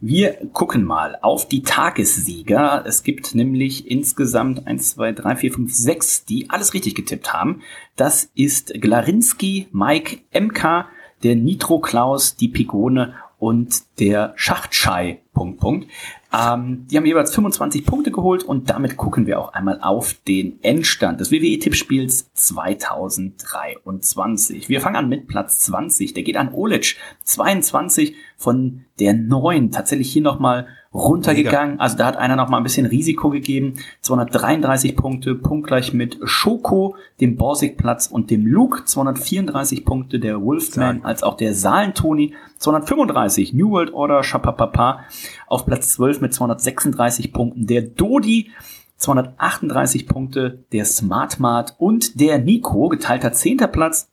Wir 0.01 0.47
gucken 0.53 0.85
mal 0.85 1.17
auf 1.21 1.49
die 1.49 1.61
Tagessieger. 1.61 2.85
Es 2.85 3.03
gibt 3.03 3.35
nämlich 3.35 3.91
insgesamt 3.91 4.65
1, 4.65 4.91
2, 4.91 5.11
3, 5.11 5.35
4, 5.35 5.53
5, 5.53 5.73
6, 5.75 6.23
die 6.23 6.49
alles 6.49 6.73
richtig 6.73 6.95
getippt 6.95 7.33
haben. 7.33 7.63
Das 7.97 8.31
ist 8.33 8.73
Glarinski, 8.79 9.67
Mike, 9.73 10.19
MK, 10.33 10.85
der 11.23 11.35
Nitro 11.35 11.81
Klaus, 11.81 12.37
die 12.37 12.47
Pigone 12.47 13.13
und 13.39 13.83
der 13.99 14.31
Schachtschei. 14.37 15.19
Punkt, 15.33 15.59
Punkt. 15.59 15.89
Ähm, 16.31 16.85
die 16.87 16.97
haben 16.97 17.07
jeweils 17.07 17.33
25 17.33 17.85
Punkte 17.85 18.11
geholt 18.11 18.43
und 18.43 18.69
damit 18.69 18.97
gucken 18.97 19.25
wir 19.25 19.39
auch 19.39 19.53
einmal 19.53 19.79
auf 19.81 20.13
den 20.27 20.63
Endstand 20.63 21.19
des 21.19 21.31
WWE-Tippspiels 21.31 22.31
2023. 22.33 24.69
Wir 24.69 24.81
fangen 24.81 24.95
an 24.95 25.09
mit 25.09 25.27
Platz 25.27 25.61
20. 25.61 26.13
Der 26.13 26.21
geht 26.23 26.37
an 26.37 26.53
Olic. 26.53 26.97
22 27.23 28.13
von 28.37 28.85
der 28.99 29.13
9. 29.13 29.71
Tatsächlich 29.71 30.13
hier 30.13 30.21
nochmal 30.21 30.67
runtergegangen. 30.93 31.79
Also 31.79 31.97
da 31.97 32.05
hat 32.05 32.17
einer 32.17 32.35
nochmal 32.35 32.59
ein 32.59 32.63
bisschen 32.63 32.85
Risiko 32.85 33.29
gegeben. 33.29 33.75
233 34.01 34.95
Punkte, 34.95 35.35
punktgleich 35.35 35.93
mit 35.93 36.17
Schoko, 36.23 36.95
dem 37.21 37.35
Borsig-Platz 37.35 38.07
und 38.07 38.31
dem 38.31 38.45
Luke. 38.45 38.85
234 38.85 39.85
Punkte 39.85 40.19
der 40.19 40.41
Wolfman, 40.41 41.03
als 41.03 41.23
auch 41.23 41.37
der 41.37 41.53
Saalen-Toni. 41.53 42.33
235 42.57 43.53
New 43.53 43.71
World 43.71 43.93
Order, 43.93 44.23
Schapapapa. 44.23 45.01
Auf 45.47 45.65
Platz 45.65 45.93
12 45.93 46.21
mit 46.21 46.33
236 46.33 47.33
Punkten 47.33 47.67
der 47.67 47.83
Dodi. 47.83 48.51
238 48.97 50.07
Punkte 50.07 50.65
der 50.73 50.83
Smart 50.83 51.39
Mart 51.39 51.75
und 51.77 52.19
der 52.19 52.37
Nico, 52.37 52.89
geteilter 52.89 53.31
10. 53.31 53.57
Platz 53.71 54.08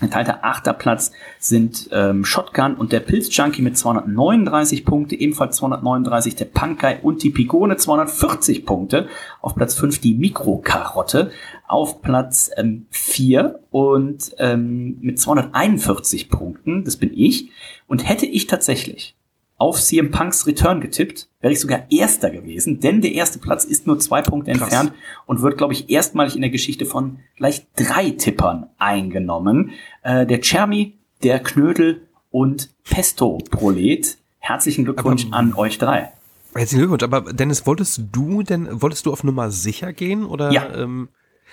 Geteilter 0.00 0.44
achter 0.44 0.72
Platz 0.72 1.12
sind 1.38 1.88
ähm, 1.92 2.24
Shotgun 2.24 2.74
und 2.74 2.92
der 2.92 3.00
Pilzjunkie 3.00 3.62
mit 3.62 3.78
239 3.78 4.84
Punkte, 4.84 5.14
ebenfalls 5.14 5.56
239 5.56 6.34
der 6.34 6.46
Punkai 6.46 6.98
und 7.00 7.22
die 7.22 7.30
Pigone 7.30 7.76
240 7.76 8.66
Punkte. 8.66 9.08
Auf 9.40 9.54
Platz 9.54 9.74
5 9.74 10.00
die 10.00 10.14
Mikrokarotte, 10.14 11.30
auf 11.68 12.02
Platz 12.02 12.50
4 12.90 13.40
ähm, 13.40 13.54
und 13.70 14.34
ähm, 14.38 14.98
mit 15.00 15.20
241 15.20 16.28
Punkten, 16.28 16.84
das 16.84 16.96
bin 16.96 17.12
ich. 17.14 17.50
Und 17.86 18.08
hätte 18.08 18.26
ich 18.26 18.46
tatsächlich 18.46 19.16
auf 19.56 19.80
CM 19.80 20.10
Punks 20.10 20.46
Return 20.46 20.80
getippt, 20.80 21.28
wäre 21.40 21.52
ich 21.52 21.60
sogar 21.60 21.84
Erster 21.90 22.30
gewesen, 22.30 22.80
denn 22.80 23.00
der 23.00 23.12
erste 23.12 23.38
Platz 23.38 23.64
ist 23.64 23.86
nur 23.86 23.98
zwei 23.98 24.22
Punkte 24.22 24.52
Krass. 24.52 24.62
entfernt 24.62 24.92
und 25.26 25.42
wird, 25.42 25.56
glaube 25.56 25.72
ich, 25.72 25.90
erstmalig 25.90 26.34
in 26.34 26.42
der 26.42 26.50
Geschichte 26.50 26.86
von 26.86 27.20
gleich 27.36 27.66
drei 27.76 28.10
Tippern 28.10 28.66
eingenommen. 28.78 29.70
Äh, 30.02 30.26
der 30.26 30.40
Chermi, 30.40 30.94
der 31.22 31.40
Knödel 31.40 32.02
und 32.30 32.70
Pesto 32.84 33.38
Prolet. 33.50 34.18
Herzlichen 34.38 34.84
Glückwunsch 34.84 35.26
aber, 35.26 35.36
an 35.36 35.54
euch 35.54 35.78
drei. 35.78 36.12
Herzlichen 36.54 36.80
Glückwunsch, 36.80 37.04
aber 37.04 37.32
Dennis, 37.32 37.66
wolltest 37.66 38.02
du 38.12 38.42
denn, 38.42 38.68
wolltest 38.82 39.06
du 39.06 39.12
auf 39.12 39.24
Nummer 39.24 39.50
sicher 39.50 39.92
gehen 39.92 40.24
oder? 40.26 40.50
Ja. 40.50 40.74
Ähm 40.74 41.08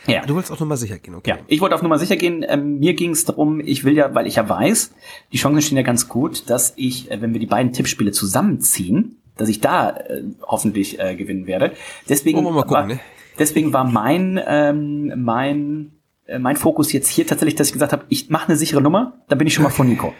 ja. 0.07 0.25
Du 0.25 0.35
wolltest 0.35 0.51
auf 0.51 0.59
Nummer 0.59 0.77
sicher 0.77 0.97
gehen, 0.97 1.15
okay. 1.15 1.29
Ja, 1.29 1.39
ich 1.47 1.61
wollte 1.61 1.75
auf 1.75 1.81
Nummer 1.81 1.99
sicher 1.99 2.15
gehen. 2.15 2.45
Ähm, 2.47 2.79
mir 2.79 2.93
ging 2.93 3.11
es 3.11 3.25
darum, 3.25 3.59
ich 3.59 3.83
will 3.83 3.95
ja, 3.95 4.13
weil 4.15 4.27
ich 4.27 4.35
ja 4.35 4.47
weiß, 4.47 4.93
die 5.31 5.37
Chancen 5.37 5.61
stehen 5.61 5.77
ja 5.77 5.83
ganz 5.83 6.07
gut, 6.07 6.49
dass 6.49 6.73
ich, 6.75 7.11
äh, 7.11 7.21
wenn 7.21 7.33
wir 7.33 7.39
die 7.39 7.47
beiden 7.47 7.73
Tippspiele 7.73 8.11
zusammenziehen, 8.11 9.17
dass 9.37 9.49
ich 9.49 9.61
da 9.61 9.91
äh, 9.91 10.23
hoffentlich 10.43 10.99
äh, 10.99 11.15
gewinnen 11.15 11.47
werde. 11.47 11.73
Deswegen, 12.09 12.43
gucken, 12.43 12.71
war, 12.71 12.85
ne? 12.85 12.99
deswegen 13.39 13.73
war 13.73 13.83
mein, 13.83 14.39
ähm, 14.45 15.13
mein, 15.23 15.91
äh, 16.27 16.39
mein 16.39 16.57
Fokus 16.57 16.91
jetzt 16.93 17.09
hier 17.09 17.27
tatsächlich, 17.27 17.55
dass 17.55 17.67
ich 17.67 17.73
gesagt 17.73 17.91
habe, 17.91 18.05
ich 18.09 18.29
mache 18.29 18.49
eine 18.49 18.57
sichere 18.57 18.81
Nummer, 18.81 19.21
dann 19.27 19.37
bin 19.37 19.47
ich 19.47 19.53
schon 19.53 19.63
mal 19.63 19.69
von 19.69 19.87
Nico. 19.87 20.13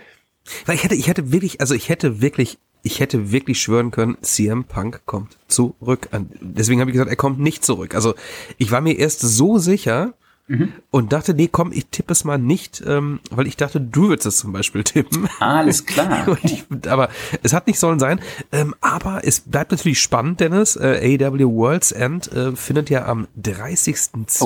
Weil 0.66 0.76
ich 0.76 0.84
hätte, 0.84 0.96
ich 0.96 1.08
hätte 1.08 1.32
wirklich, 1.32 1.62
also 1.62 1.76
ich 1.76 1.90
hätte 1.90 2.22
wirklich 2.22 2.58
ich 2.84 3.00
hätte 3.00 3.32
wirklich 3.32 3.62
schwören 3.62 3.92
können, 3.92 4.18
CM 4.22 4.64
Punk 4.64 5.02
kommt 5.06 5.38
zurück. 5.48 6.10
Deswegen 6.40 6.82
habe 6.82 6.92
ich 6.92 6.94
gesagt, 6.94 7.10
er 7.10 7.16
kommt 7.16 7.40
nicht 7.40 7.64
zurück. 7.64 7.96
Also 7.96 8.16
ich 8.58 8.72
war 8.72 8.82
mir 8.82 8.98
erst 8.98 9.22
so 9.22 9.58
sicher 9.60 10.14
mhm. 10.48 10.74
und 10.90 11.14
dachte, 11.14 11.34
nee, 11.34 11.50
komm, 11.52 11.72
ich 11.72 11.88
tippe 11.88 12.14
es 12.14 12.24
mal 12.24 12.38
nicht, 12.38 12.84
ähm, 12.86 13.20
weil 13.30 13.48
ich 13.48 13.58
dachte, 13.58 13.80
du 13.80 14.10
würdest 14.10 14.26
es 14.26 14.38
zum 14.38 14.52
Beispiel 14.52 14.84
tippen. 14.86 15.30
Alles 15.40 15.86
klar. 15.86 16.38
ich, 16.44 16.66
aber 16.88 17.10
es 17.44 17.54
hat 17.54 17.68
nicht 17.68 17.80
sollen 17.80 18.00
sein. 18.00 18.20
Ähm, 18.52 18.76
aber 18.82 19.22
es 19.24 19.42
bleibt 19.42 19.72
natürlich 19.72 20.00
spannend, 20.00 20.40
Dennis. 20.40 20.76
Äh, 20.76 21.18
AW 21.22 21.46
World's 21.46 21.92
End 21.92 22.32
äh, 22.32 22.56
findet 22.56 22.90
ja 22.90 23.06
am 23.06 23.28
30.12. 23.40 24.42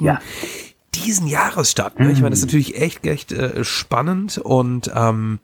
Oh, 0.00 0.04
ja 0.04 0.20
diesen 0.94 1.26
Jahres 1.26 1.70
statt. 1.70 1.98
Ne? 1.98 2.12
Ich 2.12 2.20
meine, 2.20 2.30
das 2.30 2.40
ist 2.40 2.44
mhm. 2.44 2.48
natürlich 2.48 2.80
echt, 2.80 3.06
echt 3.06 3.32
äh, 3.32 3.64
spannend 3.64 4.38
und 4.38 4.90
ähm, 4.94 5.40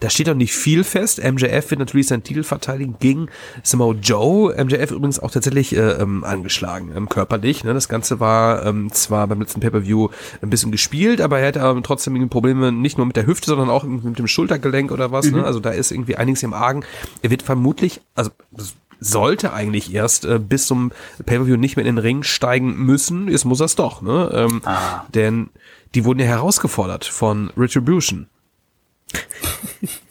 da 0.00 0.10
steht 0.10 0.28
auch 0.28 0.34
nicht 0.34 0.52
viel 0.52 0.84
fest. 0.84 1.22
MJF 1.22 1.70
wird 1.70 1.80
natürlich 1.80 2.06
seinen 2.06 2.22
Titel 2.22 2.42
verteidigen 2.42 2.96
gegen 3.00 3.28
Samoa 3.62 3.94
Joe. 3.94 4.54
MJF 4.64 4.92
übrigens 4.92 5.18
auch 5.18 5.30
tatsächlich 5.30 5.74
äh, 5.74 5.92
ähm, 5.92 6.24
angeschlagen, 6.24 6.92
ähm, 6.94 7.08
körperlich. 7.08 7.64
Ne? 7.64 7.74
Das 7.74 7.88
Ganze 7.88 8.20
war 8.20 8.64
ähm, 8.64 8.92
zwar 8.92 9.26
beim 9.26 9.40
letzten 9.40 9.60
Pay-Per-View 9.60 10.08
ein 10.42 10.50
bisschen 10.50 10.70
gespielt, 10.70 11.20
aber 11.20 11.40
er 11.40 11.48
hatte 11.48 11.60
ähm, 11.60 11.82
trotzdem 11.82 12.28
Probleme 12.28 12.70
nicht 12.70 12.96
nur 12.96 13.06
mit 13.06 13.16
der 13.16 13.26
Hüfte, 13.26 13.46
sondern 13.46 13.70
auch 13.70 13.84
mit 13.84 14.18
dem 14.18 14.28
Schultergelenk 14.28 14.92
oder 14.92 15.10
was. 15.10 15.26
Ne? 15.26 15.32
Mhm. 15.32 15.38
Ne? 15.38 15.44
Also 15.44 15.60
da 15.60 15.70
ist 15.70 15.90
irgendwie 15.90 16.16
einiges 16.16 16.42
im 16.42 16.54
Argen. 16.54 16.84
Er 17.22 17.30
wird 17.30 17.42
vermutlich, 17.42 18.00
also 18.14 18.30
sollte 19.00 19.52
eigentlich 19.52 19.94
erst 19.94 20.24
äh, 20.24 20.38
bis 20.38 20.66
zum 20.66 20.92
Pay-Per-View 21.24 21.56
nicht 21.56 21.76
mehr 21.76 21.86
in 21.86 21.96
den 21.96 22.02
Ring 22.02 22.22
steigen 22.22 22.76
müssen. 22.76 23.28
Jetzt 23.28 23.44
muss 23.44 23.60
er 23.60 23.66
es 23.66 23.76
doch. 23.76 24.02
Ne? 24.02 24.30
Ähm, 24.32 24.62
ah. 24.64 25.04
Denn 25.14 25.50
die 25.94 26.04
wurden 26.04 26.20
ja 26.20 26.26
herausgefordert 26.26 27.04
von 27.04 27.50
Retribution. 27.56 28.28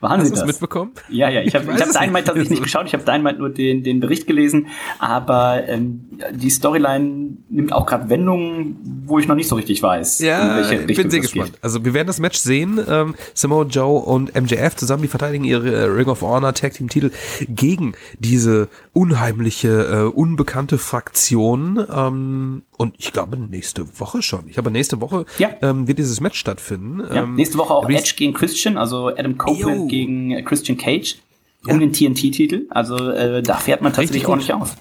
Waren 0.00 0.20
Hast 0.20 0.28
Sie 0.28 0.34
das? 0.34 0.46
mitbekommen? 0.46 0.92
Ja, 1.08 1.28
ja, 1.30 1.40
ich 1.40 1.54
habe 1.54 1.72
ich 1.72 1.80
hab 1.80 1.88
Dynamite 1.90 2.24
tatsächlich 2.24 2.50
nicht 2.50 2.62
geschaut, 2.62 2.86
ich 2.86 2.92
habe 2.92 3.04
Dynamite 3.04 3.38
nur 3.38 3.48
den, 3.48 3.82
den 3.82 4.00
Bericht 4.00 4.26
gelesen, 4.26 4.68
aber 4.98 5.66
ähm, 5.68 6.04
die 6.32 6.50
Storyline 6.50 7.38
nimmt 7.48 7.72
auch 7.72 7.86
gerade 7.86 8.10
Wendungen, 8.10 8.76
wo 9.06 9.18
ich 9.18 9.26
noch 9.26 9.34
nicht 9.34 9.48
so 9.48 9.54
richtig 9.54 9.82
weiß. 9.82 10.20
Ja, 10.20 10.70
ich 10.70 10.96
bin 10.96 11.10
sehr 11.10 11.20
gespannt. 11.20 11.54
Geht. 11.54 11.64
Also 11.64 11.84
wir 11.84 11.94
werden 11.94 12.06
das 12.06 12.20
Match 12.20 12.38
sehen, 12.38 12.78
ähm, 12.88 13.14
Samoa 13.34 13.64
Joe 13.64 14.00
und 14.00 14.34
MJF 14.34 14.76
zusammen, 14.76 15.02
die 15.02 15.08
verteidigen 15.08 15.44
ihre 15.44 15.74
äh, 15.74 15.84
Ring 15.84 16.08
of 16.08 16.20
Honor 16.22 16.52
Tag 16.52 16.74
Team 16.74 16.88
Titel 16.88 17.10
gegen 17.48 17.94
diese 18.18 18.68
unheimliche, 18.92 19.68
äh, 19.68 20.02
unbekannte 20.02 20.76
Fraktion 20.78 21.84
ähm, 21.90 22.62
und 22.76 22.94
ich 22.98 23.12
glaube 23.12 23.36
nächste 23.36 23.98
Woche 23.98 24.22
schon. 24.22 24.46
Ich 24.46 24.54
glaube 24.54 24.70
nächste 24.70 25.00
Woche 25.00 25.26
ja. 25.38 25.50
ähm, 25.62 25.88
wird 25.88 25.98
dieses 25.98 26.20
Match 26.20 26.38
stattfinden. 26.38 27.00
Ja, 27.00 27.22
ähm, 27.22 27.34
nächste 27.34 27.58
Woche 27.58 27.74
auch 27.74 27.88
Edge 27.88 28.14
gegen 28.16 28.34
Christian, 28.34 28.76
also 28.76 29.08
Adam 29.08 29.38
Copeland 29.38 29.82
Yo. 29.82 29.86
gegen 29.86 30.44
Christian 30.44 30.76
Cage 30.76 31.16
um 31.64 31.80
ja. 31.80 31.86
den 31.86 31.92
TNT-Titel. 31.92 32.66
Also 32.70 33.10
äh, 33.10 33.42
da 33.42 33.56
fährt 33.56 33.82
man 33.82 33.92
tatsächlich 33.92 34.26
ordentlich 34.26 34.52
auf. 34.52 34.76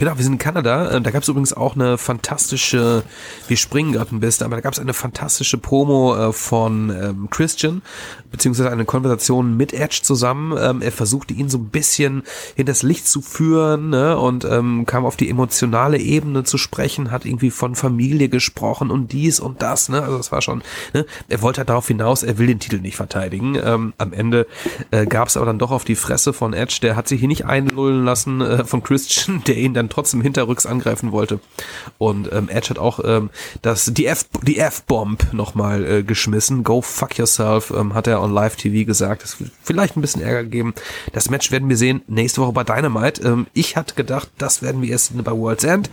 Genau, 0.00 0.16
wir 0.16 0.24
sind 0.24 0.32
in 0.32 0.38
Kanada. 0.38 0.92
Ähm, 0.92 1.02
da 1.02 1.10
gab 1.10 1.24
es 1.24 1.28
übrigens 1.28 1.52
auch 1.52 1.74
eine 1.74 1.98
fantastische, 1.98 3.02
wir 3.48 3.56
springen 3.58 3.92
gerade 3.92 4.16
ein 4.16 4.20
bisschen, 4.20 4.46
aber 4.46 4.56
da 4.56 4.62
gab 4.62 4.72
es 4.72 4.78
eine 4.78 4.94
fantastische 4.94 5.58
Promo 5.58 6.16
äh, 6.16 6.32
von 6.32 6.88
ähm, 6.88 7.28
Christian, 7.28 7.82
beziehungsweise 8.30 8.70
eine 8.70 8.86
Konversation 8.86 9.58
mit 9.58 9.74
Edge 9.74 10.00
zusammen. 10.02 10.56
Ähm, 10.58 10.80
er 10.80 10.90
versuchte 10.90 11.34
ihn 11.34 11.50
so 11.50 11.58
ein 11.58 11.66
bisschen 11.66 12.22
hinters 12.56 12.82
Licht 12.82 13.08
zu 13.08 13.20
führen 13.20 13.90
ne, 13.90 14.16
und 14.16 14.46
ähm, 14.46 14.86
kam 14.86 15.04
auf 15.04 15.16
die 15.16 15.28
emotionale 15.28 15.98
Ebene 15.98 16.44
zu 16.44 16.56
sprechen, 16.56 17.10
hat 17.10 17.26
irgendwie 17.26 17.50
von 17.50 17.74
Familie 17.74 18.30
gesprochen 18.30 18.90
und 18.90 19.12
dies 19.12 19.38
und 19.38 19.60
das. 19.60 19.90
Ne, 19.90 20.00
also 20.02 20.16
das 20.16 20.32
war 20.32 20.40
schon, 20.40 20.62
ne, 20.94 21.04
er 21.28 21.42
wollte 21.42 21.58
halt 21.58 21.68
darauf 21.68 21.88
hinaus, 21.88 22.22
er 22.22 22.38
will 22.38 22.46
den 22.46 22.58
Titel 22.58 22.80
nicht 22.80 22.96
verteidigen. 22.96 23.58
Ähm, 23.62 23.92
am 23.98 24.14
Ende 24.14 24.46
äh, 24.92 25.04
gab 25.04 25.28
es 25.28 25.36
aber 25.36 25.44
dann 25.44 25.58
doch 25.58 25.72
auf 25.72 25.84
die 25.84 25.94
Fresse 25.94 26.32
von 26.32 26.54
Edge, 26.54 26.78
der 26.80 26.96
hat 26.96 27.06
sich 27.06 27.20
hier 27.20 27.28
nicht 27.28 27.44
einlullen 27.44 28.02
lassen 28.02 28.40
äh, 28.40 28.64
von 28.64 28.82
Christian, 28.82 29.44
der 29.46 29.58
ihn 29.58 29.74
dann 29.74 29.89
trotzdem 29.90 30.22
hinterrücks 30.22 30.66
angreifen 30.66 31.12
wollte. 31.12 31.40
Und 31.98 32.32
ähm, 32.32 32.48
Edge 32.48 32.70
hat 32.70 32.78
auch 32.78 33.00
ähm, 33.04 33.30
das, 33.62 33.92
die 33.92 34.06
F 34.06 34.26
die 34.42 34.58
F-Bomb 34.58 35.32
nochmal 35.32 35.84
äh, 35.84 36.02
geschmissen. 36.02 36.64
Go 36.64 36.80
fuck 36.80 37.18
yourself, 37.18 37.70
ähm, 37.70 37.94
hat 37.94 38.06
er 38.06 38.22
on 38.22 38.32
Live 38.32 38.56
TV 38.56 38.86
gesagt. 38.86 39.22
Das 39.22 39.40
wird 39.40 39.50
vielleicht 39.62 39.96
ein 39.96 40.00
bisschen 40.00 40.22
Ärger 40.22 40.44
geben. 40.44 40.74
Das 41.12 41.30
Match 41.30 41.50
werden 41.52 41.68
wir 41.68 41.76
sehen 41.76 42.02
nächste 42.06 42.40
Woche 42.40 42.52
bei 42.52 42.64
Dynamite. 42.64 43.22
Ähm, 43.22 43.46
ich 43.52 43.76
hatte 43.76 43.94
gedacht, 43.94 44.30
das 44.38 44.62
werden 44.62 44.82
wir 44.82 44.90
erst 44.90 45.22
bei 45.22 45.32
World's 45.32 45.64
End. 45.64 45.90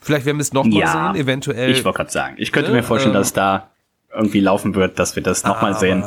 Vielleicht 0.00 0.24
werden 0.24 0.38
wir 0.38 0.42
es 0.42 0.52
nochmal 0.52 0.80
ja, 0.80 1.12
sehen, 1.12 1.22
eventuell. 1.22 1.70
Ich 1.70 1.84
wollte 1.84 1.98
gerade 1.98 2.10
sagen, 2.10 2.34
ich 2.38 2.52
könnte 2.52 2.72
mir 2.72 2.82
vorstellen, 2.82 3.14
äh, 3.14 3.18
dass 3.18 3.32
da 3.32 3.70
irgendwie 4.14 4.40
laufen 4.40 4.74
wird, 4.74 4.98
dass 4.98 5.16
wir 5.16 5.22
das 5.22 5.44
nochmal 5.44 5.78
sehen. 5.78 6.02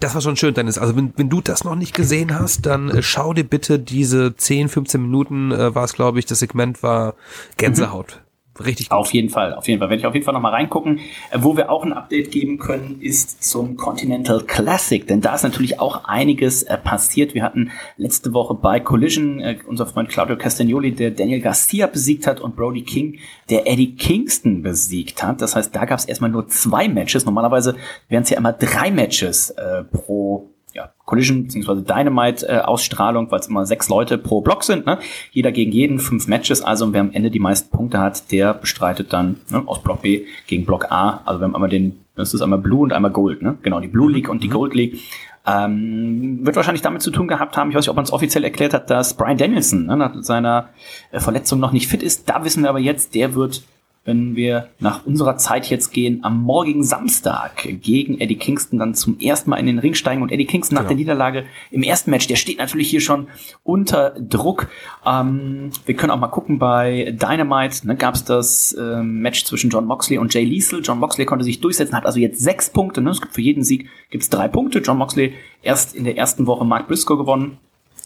Das 0.00 0.14
war 0.14 0.20
schon 0.20 0.36
schön, 0.36 0.54
Dennis. 0.54 0.78
Also 0.78 0.96
wenn, 0.96 1.12
wenn 1.16 1.28
du 1.28 1.40
das 1.40 1.64
noch 1.64 1.74
nicht 1.74 1.94
gesehen 1.94 2.38
hast, 2.38 2.66
dann 2.66 2.90
äh, 2.90 3.02
schau 3.02 3.32
dir 3.32 3.44
bitte 3.44 3.78
diese 3.78 4.36
10, 4.36 4.68
15 4.68 5.00
Minuten, 5.00 5.52
äh, 5.52 5.74
war 5.74 5.84
es 5.84 5.92
glaube 5.92 6.18
ich, 6.18 6.26
das 6.26 6.40
Segment 6.40 6.82
war 6.82 7.14
Gänsehaut. 7.56 8.18
Mhm. 8.20 8.23
Richtig 8.62 8.88
gut. 8.88 8.98
Auf 8.98 9.12
jeden 9.12 9.30
Fall, 9.30 9.54
auf 9.54 9.66
jeden 9.66 9.80
Fall. 9.80 9.88
Werde 9.88 10.00
ich 10.00 10.06
auf 10.06 10.14
jeden 10.14 10.24
Fall 10.24 10.34
nochmal 10.34 10.52
reingucken. 10.52 11.00
Äh, 11.30 11.38
wo 11.40 11.56
wir 11.56 11.70
auch 11.70 11.84
ein 11.84 11.92
Update 11.92 12.30
geben 12.30 12.58
können, 12.58 13.00
ist 13.00 13.42
zum 13.42 13.76
Continental 13.76 14.42
Classic, 14.42 15.06
denn 15.06 15.20
da 15.20 15.34
ist 15.34 15.42
natürlich 15.42 15.80
auch 15.80 16.04
einiges 16.04 16.62
äh, 16.62 16.78
passiert. 16.78 17.34
Wir 17.34 17.42
hatten 17.42 17.70
letzte 17.96 18.32
Woche 18.32 18.54
bei 18.54 18.78
Collision 18.78 19.40
äh, 19.40 19.58
unser 19.66 19.86
Freund 19.86 20.08
Claudio 20.08 20.36
Castagnoli, 20.36 20.92
der 20.92 21.10
Daniel 21.10 21.40
Garcia 21.40 21.86
besiegt 21.88 22.26
hat 22.26 22.40
und 22.40 22.54
Brody 22.54 22.82
King, 22.82 23.18
der 23.50 23.66
Eddie 23.66 23.96
Kingston 23.96 24.62
besiegt 24.62 25.22
hat. 25.22 25.42
Das 25.42 25.56
heißt, 25.56 25.74
da 25.74 25.84
gab 25.84 25.98
es 25.98 26.04
erstmal 26.04 26.30
nur 26.30 26.46
zwei 26.48 26.88
Matches. 26.88 27.24
Normalerweise 27.24 27.76
wären 28.08 28.22
es 28.22 28.30
ja 28.30 28.38
immer 28.38 28.52
drei 28.52 28.90
Matches 28.90 29.50
äh, 29.50 29.82
pro 29.82 30.53
ja, 30.74 30.92
Collision 31.04 31.44
bzw. 31.44 31.82
Dynamite 31.82 32.48
äh, 32.48 32.58
Ausstrahlung, 32.58 33.30
weil 33.30 33.40
es 33.40 33.46
immer 33.46 33.64
sechs 33.64 33.88
Leute 33.88 34.18
pro 34.18 34.40
Block 34.40 34.64
sind, 34.64 34.86
ne? 34.86 34.98
Jeder 35.30 35.52
gegen 35.52 35.70
jeden, 35.70 36.00
fünf 36.00 36.26
Matches, 36.26 36.62
also 36.62 36.92
wer 36.92 37.00
am 37.00 37.12
Ende 37.12 37.30
die 37.30 37.38
meisten 37.38 37.70
Punkte 37.70 38.00
hat, 38.00 38.32
der 38.32 38.54
bestreitet 38.54 39.12
dann 39.12 39.36
ne, 39.50 39.62
aus 39.66 39.82
Block 39.82 40.02
B 40.02 40.24
gegen 40.46 40.66
Block 40.66 40.90
A. 40.90 41.22
Also 41.24 41.40
wir 41.40 41.44
haben 41.44 41.54
einmal 41.54 41.70
den, 41.70 42.00
das 42.16 42.34
ist 42.34 42.42
einmal 42.42 42.58
Blue 42.58 42.80
und 42.80 42.92
einmal 42.92 43.12
Gold, 43.12 43.40
ne? 43.40 43.56
Genau, 43.62 43.80
die 43.80 43.88
Blue 43.88 44.10
League 44.10 44.28
und 44.28 44.42
die 44.42 44.48
mhm. 44.48 44.52
Gold 44.52 44.74
League. 44.74 45.00
Ähm, 45.46 46.44
wird 46.44 46.56
wahrscheinlich 46.56 46.82
damit 46.82 47.02
zu 47.02 47.10
tun 47.10 47.28
gehabt 47.28 47.56
haben, 47.56 47.68
ich 47.68 47.76
weiß 47.76 47.84
nicht, 47.84 47.90
ob 47.90 47.96
man 47.96 48.06
es 48.06 48.12
offiziell 48.12 48.44
erklärt 48.44 48.72
hat, 48.72 48.88
dass 48.88 49.14
Brian 49.14 49.36
Danielson 49.36 49.86
ne, 49.86 49.96
nach 49.96 50.14
seiner 50.22 50.70
äh, 51.12 51.20
Verletzung 51.20 51.60
noch 51.60 51.70
nicht 51.70 51.86
fit 51.86 52.02
ist. 52.02 52.28
Da 52.28 52.44
wissen 52.44 52.62
wir 52.62 52.70
aber 52.70 52.80
jetzt, 52.80 53.14
der 53.14 53.34
wird 53.34 53.62
wenn 54.04 54.36
wir 54.36 54.68
nach 54.80 55.06
unserer 55.06 55.36
Zeit 55.36 55.70
jetzt 55.70 55.92
gehen, 55.92 56.20
am 56.22 56.42
morgigen 56.42 56.84
Samstag 56.84 57.66
gegen 57.80 58.20
Eddie 58.20 58.36
Kingston 58.36 58.78
dann 58.78 58.94
zum 58.94 59.18
ersten 59.18 59.50
Mal 59.50 59.56
in 59.56 59.66
den 59.66 59.78
Ring 59.78 59.94
steigen. 59.94 60.22
Und 60.22 60.30
Eddie 60.30 60.44
Kingston 60.44 60.74
nach 60.74 60.82
genau. 60.82 60.88
der 60.90 60.96
Niederlage 60.96 61.44
im 61.70 61.82
ersten 61.82 62.10
Match, 62.10 62.26
der 62.26 62.36
steht 62.36 62.58
natürlich 62.58 62.90
hier 62.90 63.00
schon 63.00 63.28
unter 63.62 64.10
Druck. 64.10 64.68
Ähm, 65.06 65.70
wir 65.86 65.96
können 65.96 66.10
auch 66.10 66.18
mal 66.18 66.28
gucken, 66.28 66.58
bei 66.58 67.16
Dynamite 67.18 67.86
ne, 67.86 67.96
gab 67.96 68.14
es 68.14 68.24
das 68.24 68.72
äh, 68.72 69.02
Match 69.02 69.44
zwischen 69.44 69.70
John 69.70 69.86
Moxley 69.86 70.18
und 70.18 70.32
Jay 70.34 70.44
Liesel. 70.44 70.80
John 70.82 70.98
Moxley 70.98 71.24
konnte 71.24 71.44
sich 71.44 71.60
durchsetzen, 71.60 71.96
hat 71.96 72.06
also 72.06 72.18
jetzt 72.18 72.40
sechs 72.40 72.70
Punkte. 72.70 73.00
Ne? 73.00 73.10
Es 73.10 73.20
gibt 73.20 73.34
für 73.34 73.42
jeden 73.42 73.64
Sieg 73.64 73.88
gibt's 74.10 74.28
drei 74.28 74.48
Punkte. 74.48 74.80
John 74.80 74.98
Moxley 74.98 75.32
erst 75.62 75.94
in 75.94 76.04
der 76.04 76.18
ersten 76.18 76.46
Woche 76.46 76.64
Mark 76.64 76.88
Briscoe 76.88 77.16
gewonnen 77.16 77.58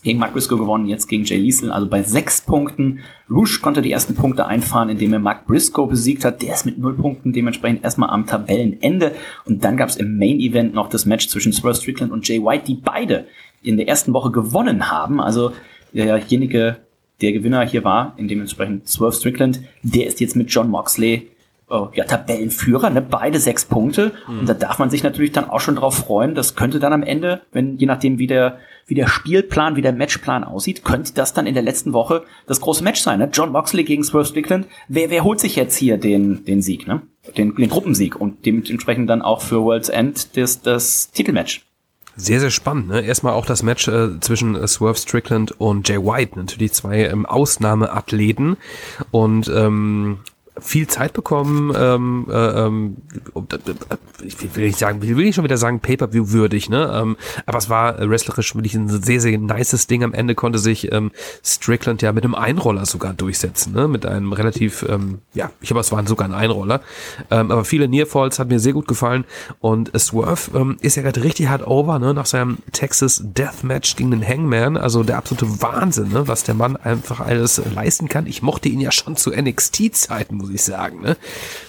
gegen 0.02 0.18
Mark 0.18 0.32
Briscoe 0.32 0.56
gewonnen, 0.56 0.86
jetzt 0.86 1.06
gegen 1.08 1.24
Jay 1.24 1.38
Liesel, 1.38 1.70
also 1.70 1.88
bei 1.88 2.02
sechs 2.02 2.40
Punkten. 2.40 3.00
Rouge 3.30 3.60
konnte 3.60 3.82
die 3.82 3.92
ersten 3.92 4.14
Punkte 4.14 4.46
einfahren, 4.46 4.88
indem 4.88 5.12
er 5.12 5.18
Mark 5.18 5.46
Briscoe 5.46 5.86
besiegt 5.86 6.24
hat. 6.24 6.42
Der 6.42 6.54
ist 6.54 6.66
mit 6.66 6.78
null 6.78 6.94
Punkten 6.94 7.32
dementsprechend 7.32 7.84
erstmal 7.84 8.10
am 8.10 8.26
Tabellenende. 8.26 9.12
Und 9.44 9.64
dann 9.64 9.76
gab 9.76 9.88
es 9.88 9.96
im 9.96 10.18
Main 10.18 10.40
Event 10.40 10.74
noch 10.74 10.88
das 10.88 11.06
Match 11.06 11.28
zwischen 11.28 11.52
Swerve 11.52 11.76
Strickland 11.76 12.12
und 12.12 12.26
Jay 12.26 12.42
White, 12.42 12.64
die 12.66 12.74
beide 12.74 13.26
in 13.62 13.76
der 13.76 13.88
ersten 13.88 14.12
Woche 14.12 14.30
gewonnen 14.30 14.90
haben. 14.90 15.20
Also 15.20 15.52
derjenige, 15.92 16.78
der 17.20 17.32
Gewinner 17.32 17.66
hier 17.66 17.84
war, 17.84 18.14
in 18.16 18.28
dementsprechend 18.28 18.88
Swerve 18.88 19.14
Strickland, 19.14 19.60
der 19.82 20.06
ist 20.06 20.20
jetzt 20.20 20.36
mit 20.36 20.50
John 20.50 20.70
Moxley 20.70 21.28
oh, 21.68 21.88
ja, 21.94 22.04
Tabellenführer, 22.04 22.90
ne? 22.90 23.02
beide 23.02 23.38
sechs 23.38 23.64
Punkte. 23.64 24.12
Mhm. 24.26 24.40
Und 24.40 24.48
da 24.48 24.54
darf 24.54 24.78
man 24.78 24.90
sich 24.90 25.02
natürlich 25.02 25.32
dann 25.32 25.48
auch 25.48 25.60
schon 25.60 25.76
drauf 25.76 25.94
freuen. 25.94 26.34
Das 26.34 26.54
könnte 26.54 26.80
dann 26.80 26.92
am 26.92 27.02
Ende, 27.02 27.42
wenn 27.52 27.76
je 27.76 27.86
nachdem 27.86 28.18
wie 28.18 28.26
der, 28.26 28.58
wie 28.86 28.94
der 28.94 29.06
Spielplan, 29.06 29.76
wie 29.76 29.82
der 29.82 29.92
Matchplan 29.92 30.44
aussieht, 30.44 30.84
könnte 30.84 31.12
das 31.14 31.34
dann 31.34 31.46
in 31.46 31.54
der 31.54 31.62
letzten 31.62 31.92
Woche 31.92 32.24
das 32.46 32.60
große 32.60 32.82
Match 32.82 33.00
sein. 33.00 33.18
Ne? 33.18 33.28
John 33.32 33.52
Moxley 33.52 33.84
gegen 33.84 34.04
Swerve 34.04 34.26
Strickland. 34.26 34.66
Wer, 34.88 35.10
wer 35.10 35.24
holt 35.24 35.40
sich 35.40 35.56
jetzt 35.56 35.76
hier 35.76 35.98
den, 35.98 36.44
den 36.44 36.62
Sieg, 36.62 36.86
ne? 36.86 37.02
Den, 37.36 37.54
den 37.56 37.68
Gruppensieg 37.68 38.18
und 38.18 38.46
dementsprechend 38.46 39.10
dann 39.10 39.20
auch 39.20 39.42
für 39.42 39.62
World's 39.62 39.90
End 39.90 40.34
das, 40.38 40.62
das 40.62 41.10
Titelmatch. 41.10 41.66
Sehr, 42.16 42.40
sehr 42.40 42.50
spannend. 42.50 42.88
Ne? 42.88 43.02
Erstmal 43.02 43.34
auch 43.34 43.46
das 43.46 43.62
Match 43.62 43.86
äh, 43.86 44.18
zwischen 44.20 44.56
äh, 44.56 44.66
Swerve 44.66 44.98
Strickland 44.98 45.60
und 45.60 45.88
Jay 45.88 45.98
White. 45.98 46.36
Natürlich 46.36 46.72
zwei 46.72 47.04
ähm, 47.04 47.26
Ausnahmeathleten. 47.26 48.56
Und 49.12 49.48
ähm, 49.54 50.18
viel 50.60 50.86
Zeit 50.86 51.12
bekommen, 51.12 51.72
ähm, 51.76 52.26
äh, 52.30 52.66
ähm, 52.66 52.96
ich 54.22 54.56
will 54.56 54.66
nicht 54.66 54.78
sagen, 54.78 55.02
will 55.02 55.20
ich 55.20 55.34
schon 55.34 55.44
wieder 55.44 55.56
sagen, 55.56 55.80
Pay-Per-View 55.80 56.30
würdig, 56.30 56.68
ne? 56.68 56.90
Ähm, 56.92 57.16
aber 57.46 57.58
es 57.58 57.70
war 57.70 57.98
wrestlerisch 58.08 58.54
wirklich 58.54 58.74
ein 58.74 58.88
sehr, 58.88 59.20
sehr 59.20 59.38
nices 59.38 59.86
Ding. 59.86 60.04
Am 60.04 60.14
Ende 60.14 60.34
konnte 60.34 60.58
sich 60.58 60.92
ähm, 60.92 61.10
Strickland 61.44 62.02
ja 62.02 62.12
mit 62.12 62.24
einem 62.24 62.34
Einroller 62.34 62.86
sogar 62.86 63.14
durchsetzen, 63.14 63.72
ne? 63.72 63.88
Mit 63.88 64.06
einem 64.06 64.32
relativ, 64.32 64.84
ähm, 64.88 65.18
ja, 65.34 65.50
ich 65.60 65.68
glaube, 65.68 65.80
es 65.80 65.92
waren 65.92 66.06
sogar 66.06 66.28
ein 66.28 66.34
Einroller. 66.34 66.80
Ähm, 67.30 67.50
aber 67.50 67.64
viele 67.64 67.88
Nearfalls 67.88 68.38
hat 68.38 68.48
mir 68.48 68.60
sehr 68.60 68.72
gut 68.72 68.88
gefallen. 68.88 69.24
Und 69.60 69.90
Swerve 69.98 70.56
ähm, 70.56 70.76
ist 70.80 70.96
ja 70.96 71.02
gerade 71.02 71.22
richtig 71.22 71.48
hart 71.48 71.66
over, 71.66 71.98
ne? 71.98 72.14
Nach 72.14 72.26
seinem 72.26 72.58
Texas 72.72 73.22
Deathmatch 73.24 73.96
gegen 73.96 74.10
den 74.10 74.26
Hangman. 74.26 74.76
Also 74.76 75.02
der 75.02 75.18
absolute 75.18 75.62
Wahnsinn, 75.62 76.10
ne? 76.10 76.28
Was 76.28 76.44
der 76.44 76.54
Mann 76.54 76.76
einfach 76.76 77.20
alles 77.20 77.60
leisten 77.74 78.08
kann. 78.08 78.26
Ich 78.26 78.42
mochte 78.42 78.68
ihn 78.68 78.80
ja 78.80 78.92
schon 78.92 79.16
zu 79.16 79.30
NXT-Zeiten, 79.30 80.38
muss 80.48 80.54
ich 80.54 80.62
sagen, 80.62 81.02
ne? 81.02 81.16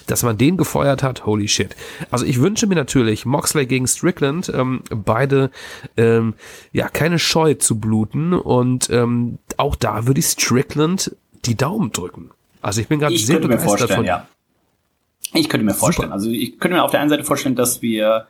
Dass 0.06 0.22
man 0.22 0.38
den 0.38 0.56
gefeuert 0.56 1.02
hat, 1.02 1.26
holy 1.26 1.48
shit. 1.48 1.76
Also 2.10 2.24
ich 2.24 2.40
wünsche 2.40 2.66
mir 2.66 2.74
natürlich 2.74 3.26
Moxley 3.26 3.66
gegen 3.66 3.86
Strickland, 3.86 4.50
ähm, 4.54 4.82
beide 4.90 5.50
ähm, 5.96 6.34
ja 6.72 6.88
keine 6.88 7.18
Scheu 7.18 7.54
zu 7.54 7.78
bluten 7.78 8.32
und 8.32 8.90
ähm, 8.90 9.38
auch 9.56 9.76
da 9.76 10.06
würde 10.06 10.20
ich 10.20 10.26
Strickland 10.26 11.14
die 11.44 11.56
Daumen 11.56 11.92
drücken. 11.92 12.30
Also 12.62 12.80
ich 12.80 12.88
bin 12.88 12.98
gerade 12.98 13.16
sehr 13.16 13.38
begeistert 13.38 13.92
von. 13.92 14.04
Ja. 14.04 14.26
Ich 15.32 15.48
könnte 15.48 15.64
mir 15.64 15.74
vorstellen. 15.74 16.08
Super. 16.08 16.14
Also 16.14 16.30
ich 16.30 16.58
könnte 16.58 16.76
mir 16.76 16.82
auf 16.82 16.90
der 16.90 17.00
einen 17.00 17.10
Seite 17.10 17.24
vorstellen, 17.24 17.54
dass 17.54 17.82
wir 17.82 18.26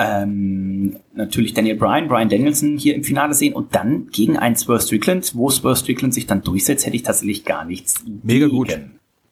ähm, 0.00 0.96
natürlich 1.14 1.52
Daniel 1.52 1.76
Bryan, 1.76 2.08
Bryan 2.08 2.28
Danielson 2.28 2.78
hier 2.78 2.94
im 2.94 3.04
Finale 3.04 3.34
sehen 3.34 3.52
und 3.52 3.74
dann 3.74 4.08
gegen 4.10 4.38
einen 4.38 4.56
Spurs 4.56 4.86
Strickland, 4.86 5.32
wo 5.34 5.50
Spurs 5.50 5.80
Strickland 5.80 6.14
sich 6.14 6.26
dann 6.26 6.42
durchsetzt, 6.42 6.86
hätte 6.86 6.96
ich 6.96 7.02
tatsächlich 7.02 7.44
gar 7.44 7.64
nichts 7.64 8.02
Mega 8.22 8.46
gegen. 8.46 8.56
gut. 8.56 8.80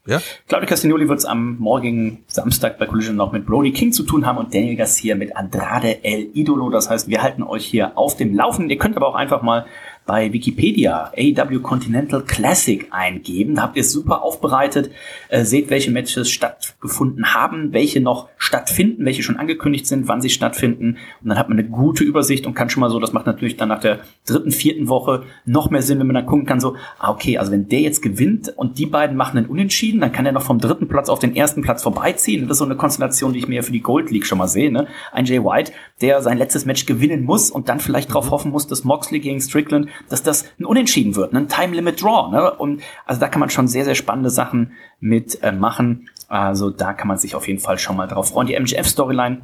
Ja? 0.09 0.23
Claudio 0.49 0.67
Castagnoli 0.67 1.07
wird 1.07 1.19
es 1.19 1.27
am 1.27 1.59
morgigen 1.59 2.25
Samstag 2.29 2.79
bei 2.79 2.87
Collision 2.87 3.15
noch 3.15 3.31
mit 3.33 3.45
Brody 3.45 3.73
King 3.73 3.93
zu 3.93 4.05
tun 4.05 4.25
haben 4.25 4.39
und 4.39 4.55
Daniel 4.55 4.75
Garcia 4.75 5.15
mit 5.15 5.37
Andrade 5.37 6.03
El 6.03 6.31
Idolo. 6.33 6.71
Das 6.71 6.89
heißt, 6.89 7.09
wir 7.09 7.23
halten 7.23 7.43
euch 7.43 7.67
hier 7.67 7.99
auf 7.99 8.17
dem 8.17 8.35
Laufenden. 8.35 8.71
Ihr 8.71 8.79
könnt 8.79 8.97
aber 8.97 9.07
auch 9.07 9.15
einfach 9.15 9.43
mal 9.43 9.67
bei 10.09 10.33
Wikipedia 10.33 11.13
AW 11.15 11.59
Continental 11.61 12.23
Classic 12.23 12.87
eingeben. 12.91 13.57
Da 13.57 13.63
habt 13.63 13.77
ihr 13.77 13.83
es 13.83 13.93
super 13.93 14.23
aufbereitet, 14.23 14.91
äh, 15.29 15.45
seht, 15.45 15.69
welche 15.69 15.91
Matches 15.91 16.31
stattgefunden 16.31 17.35
haben, 17.35 17.75
welche 17.75 18.01
noch 18.01 18.31
stattfinden, 18.39 19.05
welche 19.05 19.23
schon 19.23 19.37
angekündigt 19.37 19.87
sind, 19.87 20.09
wann 20.09 20.23
sie 20.23 20.31
stattfinden. 20.31 20.97
Und 21.23 21.29
dann 21.29 21.39
hat 21.39 21.51
man 21.51 21.59
eine 21.59 21.69
gute 21.69 22.05
Übersicht 22.05 22.47
und 22.47 22.55
kann 22.55 22.71
schon 22.71 22.81
mal 22.81 22.89
so, 22.89 22.99
das 22.99 23.13
macht 23.13 23.27
natürlich 23.27 23.59
dann 23.59 23.69
nach 23.69 23.81
der 23.81 24.01
dritten, 24.27 24.51
vierten 24.51 24.89
Woche 24.89 25.25
noch 25.45 25.69
mehr 25.69 25.83
Sinn, 25.83 25.99
wenn 26.01 26.07
man 26.07 26.15
dann 26.15 26.27
gucken 26.27 26.47
kann, 26.47 26.59
so, 26.59 26.75
ah, 26.99 27.11
okay, 27.11 27.37
also 27.37 27.53
wenn 27.53 27.69
der 27.69 27.81
jetzt 27.81 28.01
gewinnt 28.01 28.49
und 28.57 28.79
die 28.79 28.87
beiden 28.87 29.15
machen 29.15 29.37
einen 29.37 29.47
Unentschieden, 29.47 30.01
dann 30.01 30.13
kann 30.13 30.25
er 30.25 30.33
noch 30.33 30.43
vom 30.43 30.59
dritten 30.59 30.89
Platz 30.89 31.11
auf 31.11 31.19
den 31.19 31.37
ersten 31.37 31.61
Platz 31.61 31.83
vorbeiziehen. 31.83 32.49
Das 32.49 32.53
ist 32.53 32.59
so 32.61 32.65
eine 32.65 32.77
Konstellation, 32.77 33.35
die 33.35 33.41
ich 33.41 33.49
mir 33.49 33.63
für 33.63 33.73
die 33.73 33.83
Gold 33.83 34.11
League 34.11 34.25
schon 34.25 34.39
mal 34.39 34.49
sehe. 34.49 34.73
Ne? 34.73 34.87
Ein 35.13 35.27
Jay 35.27 35.45
White, 35.45 35.73
der 36.01 36.23
sein 36.23 36.39
letztes 36.39 36.65
Match 36.65 36.87
gewinnen 36.87 37.25
muss 37.25 37.51
und 37.51 37.69
dann 37.69 37.81
vielleicht 37.81 38.09
mhm. 38.09 38.15
darauf 38.15 38.31
hoffen 38.31 38.51
muss, 38.51 38.67
dass 38.67 38.85
Moxley 38.85 39.21
gegen 39.21 39.41
Strickland 39.41 39.89
dass 40.09 40.23
das 40.23 40.45
ein 40.59 40.65
Unentschieden 40.65 41.17
wird, 41.17 41.33
ne? 41.33 41.41
ein 41.41 41.49
Time 41.49 41.75
Limit 41.75 42.03
Draw. 42.03 42.31
Ne? 42.31 42.51
Und 42.53 42.83
also 43.07 43.21
da 43.21 43.29
kann 43.29 43.41
man 43.41 43.51
schon 43.51 43.69
sehr, 43.69 43.85
sehr 43.85 43.95
spannende 43.95 44.31
Sachen 44.31 44.73
mit 45.01 45.43
äh, 45.43 45.53
machen. 45.53 46.09
Also 46.29 46.71
da 46.71 46.93
kann 46.93 47.09
man 47.09 47.19
sich 47.19 47.35
auf 47.35 47.49
jeden 47.49 47.61
Fall 47.61 47.79
schon 47.79 47.97
mal 47.97 48.07
drauf 48.07 48.29
freuen. 48.29 48.47
Die 48.47 48.55
MGF-Storyline 48.55 49.43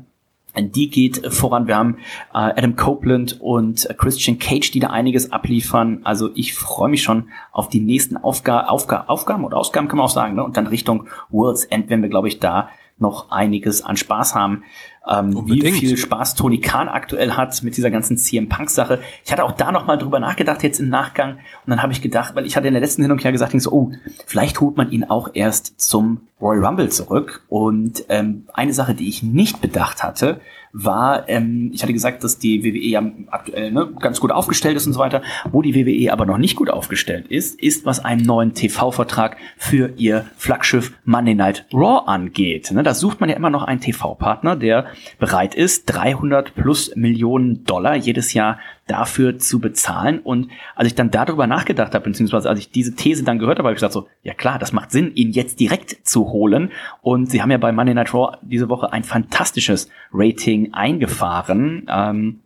die 0.57 0.89
geht 0.89 1.33
voran. 1.33 1.67
Wir 1.67 1.77
haben 1.77 1.97
äh, 2.33 2.39
Adam 2.39 2.77
Copeland 2.77 3.41
und 3.41 3.91
äh, 3.91 3.95
Christian 3.95 4.39
Cage, 4.39 4.71
die 4.71 4.81
da 4.81 4.91
einiges 4.91 5.33
abliefern. 5.33 6.01
Also 6.05 6.31
ich 6.35 6.55
freue 6.55 6.89
mich 6.89 7.03
schon 7.03 7.29
auf 7.51 7.69
die 7.69 7.81
nächsten 7.81 8.17
Aufga 8.17 8.67
Aufga 8.67 9.05
Aufgaben 9.09 9.45
oder 9.45 9.57
Ausgaben, 9.57 9.89
kann 9.89 9.99
man 9.99 10.07
auch 10.07 10.11
sagen. 10.11 10.37
Ne? 10.37 10.45
Und 10.45 10.57
dann 10.57 10.67
Richtung 10.67 11.09
World's 11.31 11.65
End, 11.65 11.91
wenn 11.91 12.03
wir, 12.03 12.09
glaube 12.09 12.29
ich, 12.29 12.39
da 12.39 12.69
noch 12.99 13.31
einiges 13.31 13.83
an 13.83 13.97
Spaß 13.97 14.35
haben. 14.37 14.63
Ähm, 15.11 15.47
wie 15.47 15.61
viel 15.73 15.97
Spaß 15.97 16.35
Tony 16.35 16.61
Khan 16.61 16.89
aktuell 16.89 17.33
hat 17.33 17.63
mit 17.63 17.77
dieser 17.77 17.91
ganzen 17.91 18.17
CM 18.17 18.49
Punk 18.49 18.71
Sache. 18.71 19.01
Ich 19.25 19.33
hatte 19.33 19.45
auch 19.45 19.53
da 19.53 19.71
noch 19.71 19.87
mal 19.87 19.97
drüber 19.97 20.19
nachgedacht 20.19 20.63
jetzt 20.63 20.81
im 20.81 20.89
Nachgang 20.89 21.33
und 21.33 21.71
dann 21.71 21.83
habe 21.83 21.93
ich 21.93 22.01
gedacht, 22.01 22.35
weil 22.35 22.47
ich 22.47 22.57
hatte 22.57 22.69
in 22.69 22.75
der 22.75 22.81
letzten 22.81 23.03
Sendung 23.03 23.19
ja 23.19 23.31
gesagt, 23.31 23.53
ich 23.53 23.63
so, 23.63 23.73
oh, 23.73 23.93
vielleicht 24.27 24.61
holt 24.61 24.77
man 24.77 24.91
ihn 24.91 25.05
auch 25.05 25.31
erst 25.35 25.81
zum 25.81 26.23
Royal 26.41 26.65
Rumble 26.65 26.89
zurück. 26.89 27.43
Und 27.49 28.05
ähm, 28.09 28.45
eine 28.53 28.73
Sache, 28.73 28.95
die 28.95 29.09
ich 29.09 29.23
nicht 29.23 29.61
bedacht 29.61 30.03
hatte, 30.03 30.41
war, 30.75 31.29
ähm, 31.29 31.71
ich 31.73 31.83
hatte 31.83 31.93
gesagt, 31.93 32.25
dass 32.25 32.39
die 32.39 32.65
WWE 32.65 32.89
ja 32.89 33.03
aktuell 33.31 33.71
ne, 33.71 33.89
ganz 34.01 34.21
gut 34.21 34.33
aufgestellt 34.33 34.77
ist 34.77 34.87
und 34.87 34.93
so 34.93 34.99
weiter. 34.99 35.23
Wo 35.51 35.63
die 35.63 35.75
WWE 35.75 36.13
aber 36.13 36.27
noch 36.27 36.37
nicht 36.37 36.57
gut 36.57 36.69
aufgestellt 36.69 37.29
ist, 37.29 37.59
ist, 37.61 37.87
was 37.87 38.05
einen 38.05 38.23
neuen 38.23 38.55
TV-Vertrag 38.55 39.37
für 39.57 39.93
ihr 39.97 40.27
Flaggschiff 40.37 40.93
Monday 41.05 41.37
Night 41.37 41.65
Raw 41.73 42.07
angeht. 42.07 42.73
Ne, 42.73 42.83
da 42.83 42.93
sucht 42.93 43.21
man 43.21 43.31
ja 43.31 43.37
immer 43.37 43.51
noch 43.51 43.63
einen 43.63 43.81
TV-Partner, 43.81 44.57
der 44.57 44.87
bereit 45.21 45.55
ist, 45.55 45.87
300 45.87 46.55
plus 46.57 46.95
Millionen 46.97 47.65
Dollar 47.65 47.95
jedes 47.95 48.35
Jahr 48.35 48.59
dafür 48.87 49.39
zu 49.39 49.61
bezahlen. 49.61 50.19
Und 50.19 50.51
als 50.75 50.89
ich 50.89 50.95
dann 50.95 51.11
darüber 51.11 51.47
nachgedacht 51.47 51.95
habe, 51.95 52.05
beziehungsweise 52.05 52.49
als 52.49 52.59
ich 52.59 52.71
diese 52.71 52.95
These 52.95 53.25
dann 53.25 53.39
gehört 53.39 53.59
habe, 53.59 53.69
habe 53.69 53.75
ich 53.75 53.81
gesagt 53.81 53.93
so, 53.93 54.09
ja 54.23 54.35
klar, 54.35 54.59
das 54.59 54.73
macht 54.73 54.91
Sinn, 54.91 55.13
ihn 55.15 55.33
jetzt 55.33 55.61
direkt 55.61 56.07
zu 56.07 56.31
holen. 56.31 56.71
Und 57.03 57.31
sie 57.31 57.43
haben 57.43 57.51
ja 57.51 57.59
bei 57.59 57.73
Monday 57.73 57.95
Night 57.95 58.13
Raw 58.13 58.37
diese 58.43 58.69
Woche 58.69 58.93
ein 58.93 59.05
fantastisches 59.05 59.89
Rating 60.13 60.75
eingefahren. 60.75 61.87
Ähm, 61.89 62.41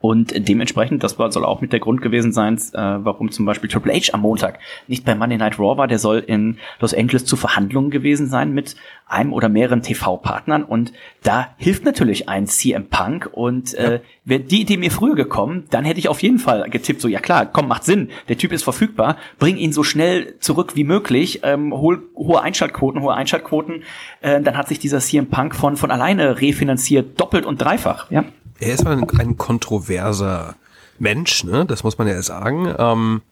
und 0.00 0.48
dementsprechend, 0.48 1.02
das 1.02 1.16
soll 1.16 1.44
auch 1.44 1.60
mit 1.60 1.72
der 1.72 1.80
Grund 1.80 2.02
gewesen 2.02 2.32
sein, 2.32 2.56
äh, 2.56 2.60
warum 2.72 3.32
zum 3.32 3.44
Beispiel 3.44 3.68
Triple 3.68 3.92
H 3.92 4.12
am 4.12 4.20
Montag 4.20 4.60
nicht 4.86 5.04
bei 5.04 5.14
Monday 5.14 5.38
Night 5.38 5.58
Raw 5.58 5.76
war. 5.76 5.88
Der 5.88 5.98
soll 5.98 6.18
in 6.18 6.58
Los 6.80 6.94
Angeles 6.94 7.24
zu 7.24 7.36
Verhandlungen 7.36 7.90
gewesen 7.90 8.28
sein 8.28 8.52
mit 8.52 8.76
einem 9.06 9.32
oder 9.32 9.48
mehreren 9.48 9.82
TV-Partnern. 9.82 10.62
Und 10.62 10.92
da 11.22 11.48
hilft 11.56 11.84
natürlich 11.84 12.28
ein 12.28 12.46
CM 12.46 12.88
Punk. 12.88 13.28
Und 13.32 13.74
äh, 13.74 13.94
ja. 13.94 14.00
wäre 14.24 14.40
die 14.40 14.60
Idee 14.60 14.76
mir 14.76 14.92
früher 14.92 15.16
gekommen, 15.16 15.64
dann 15.70 15.84
hätte 15.84 15.98
ich 15.98 16.08
auf 16.08 16.22
jeden 16.22 16.38
Fall 16.38 16.68
getippt, 16.70 17.00
so 17.00 17.08
ja 17.08 17.18
klar, 17.18 17.46
komm, 17.46 17.66
macht 17.66 17.84
Sinn, 17.84 18.10
der 18.28 18.38
Typ 18.38 18.52
ist 18.52 18.62
verfügbar, 18.62 19.16
bring 19.38 19.56
ihn 19.56 19.72
so 19.72 19.82
schnell 19.82 20.38
zurück 20.38 20.76
wie 20.76 20.84
möglich, 20.84 21.40
ähm, 21.42 21.72
hol 21.72 22.02
hohe 22.14 22.40
Einschaltquoten, 22.40 23.02
hohe 23.02 23.14
Einschaltquoten. 23.14 23.82
Äh, 24.20 24.42
dann 24.42 24.56
hat 24.56 24.68
sich 24.68 24.78
dieser 24.78 25.00
CM 25.00 25.26
Punk 25.26 25.56
von, 25.56 25.76
von 25.76 25.90
alleine 25.90 26.40
refinanziert, 26.40 27.20
doppelt 27.20 27.46
und 27.46 27.60
dreifach. 27.60 28.10
Ja 28.10 28.24
er 28.60 28.74
ist 28.74 28.86
ein, 28.86 29.08
ein 29.18 29.36
kontroverser 29.36 30.56
Mensch, 30.98 31.44
ne? 31.44 31.64
Das 31.66 31.84
muss 31.84 31.98
man 31.98 32.08
ja 32.08 32.20
sagen. 32.22 32.74
Ähm, 32.78 33.22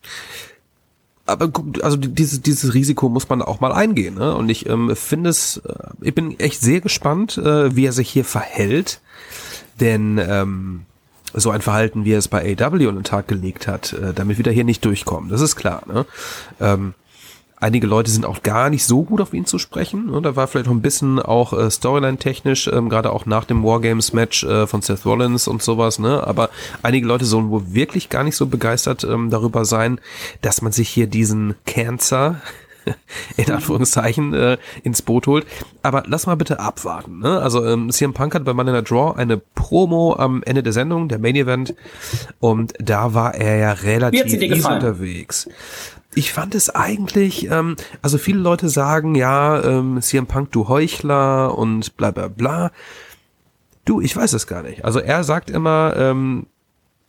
aber 1.26 1.50
also 1.82 1.96
dieses, 1.96 2.40
dieses 2.40 2.72
Risiko 2.72 3.08
muss 3.08 3.28
man 3.28 3.42
auch 3.42 3.60
mal 3.60 3.72
eingehen. 3.72 4.14
Ne? 4.14 4.34
Und 4.34 4.48
ich 4.48 4.68
ähm, 4.68 4.94
finde 4.94 5.30
es, 5.30 5.56
äh, 5.58 5.74
ich 6.00 6.14
bin 6.14 6.38
echt 6.38 6.60
sehr 6.60 6.80
gespannt, 6.80 7.36
äh, 7.36 7.74
wie 7.74 7.86
er 7.86 7.92
sich 7.92 8.08
hier 8.08 8.24
verhält. 8.24 9.00
Denn 9.80 10.18
ähm, 10.18 10.82
so 11.34 11.50
ein 11.50 11.62
Verhalten, 11.62 12.04
wie 12.04 12.12
er 12.12 12.18
es 12.18 12.28
bei 12.28 12.56
AW 12.58 12.88
an 12.88 12.94
den 12.94 13.04
Tag 13.04 13.26
gelegt 13.26 13.66
hat, 13.66 13.92
äh, 13.92 14.14
damit 14.14 14.38
wieder 14.38 14.52
hier 14.52 14.64
nicht 14.64 14.84
durchkommen. 14.84 15.28
Das 15.28 15.40
ist 15.40 15.56
klar. 15.56 15.82
Ne? 15.86 16.06
Ähm, 16.60 16.94
Einige 17.58 17.86
Leute 17.86 18.10
sind 18.10 18.26
auch 18.26 18.42
gar 18.42 18.68
nicht 18.68 18.84
so 18.84 19.02
gut 19.02 19.20
auf 19.20 19.32
ihn 19.32 19.46
zu 19.46 19.58
sprechen. 19.58 20.10
Und 20.10 20.24
da 20.24 20.36
war 20.36 20.46
vielleicht 20.46 20.66
noch 20.66 20.74
ein 20.74 20.82
bisschen 20.82 21.18
auch 21.18 21.54
äh, 21.54 21.70
Storyline-technisch, 21.70 22.68
ähm, 22.68 22.90
gerade 22.90 23.10
auch 23.12 23.24
nach 23.24 23.44
dem 23.44 23.64
Wargames-Match 23.64 24.44
äh, 24.44 24.66
von 24.66 24.82
Seth 24.82 25.06
Rollins 25.06 25.48
und 25.48 25.62
sowas. 25.62 25.98
Ne? 25.98 26.26
Aber 26.26 26.50
einige 26.82 27.06
Leute 27.06 27.24
sollen 27.24 27.50
wohl 27.50 27.72
wirklich 27.72 28.10
gar 28.10 28.24
nicht 28.24 28.36
so 28.36 28.46
begeistert 28.46 29.04
ähm, 29.04 29.30
darüber 29.30 29.64
sein, 29.64 30.00
dass 30.42 30.60
man 30.60 30.72
sich 30.72 30.90
hier 30.90 31.06
diesen 31.06 31.54
Cancer 31.64 32.42
in 33.36 33.50
Anführungszeichen 33.50 34.34
äh, 34.34 34.58
ins 34.82 35.02
Boot 35.02 35.26
holt. 35.26 35.46
Aber 35.82 36.04
lass 36.06 36.26
mal 36.26 36.36
bitte 36.36 36.60
abwarten. 36.60 37.20
Ne? 37.20 37.40
Also 37.40 37.64
ähm, 37.64 37.90
CM 37.90 38.12
Punk 38.12 38.34
hat 38.34 38.44
bei 38.44 38.52
Man 38.52 38.68
in 38.68 38.74
the 38.74 38.82
Draw 38.82 39.16
eine 39.16 39.38
Promo 39.38 40.14
am 40.16 40.42
Ende 40.42 40.62
der 40.62 40.72
Sendung, 40.72 41.08
der 41.08 41.18
Main 41.18 41.36
Event, 41.36 41.74
und 42.38 42.74
da 42.78 43.14
war 43.14 43.34
er 43.34 43.56
ja 43.56 43.72
relativ 43.72 44.26
easy 44.26 44.66
unterwegs. 44.66 45.48
Ich 46.16 46.32
fand 46.32 46.54
es 46.54 46.70
eigentlich, 46.70 47.50
ähm, 47.50 47.76
also 48.00 48.16
viele 48.16 48.38
Leute 48.38 48.70
sagen, 48.70 49.14
ja, 49.14 49.62
ähm, 49.62 50.00
CM 50.00 50.26
Punk, 50.26 50.50
du 50.50 50.66
Heuchler 50.66 51.56
und 51.56 51.94
bla 51.98 52.10
bla 52.10 52.28
bla. 52.28 52.72
Du, 53.84 54.00
ich 54.00 54.16
weiß 54.16 54.32
es 54.32 54.46
gar 54.46 54.62
nicht. 54.62 54.82
Also 54.82 54.98
er 54.98 55.24
sagt 55.24 55.50
immer, 55.50 55.94
ähm, 55.94 56.46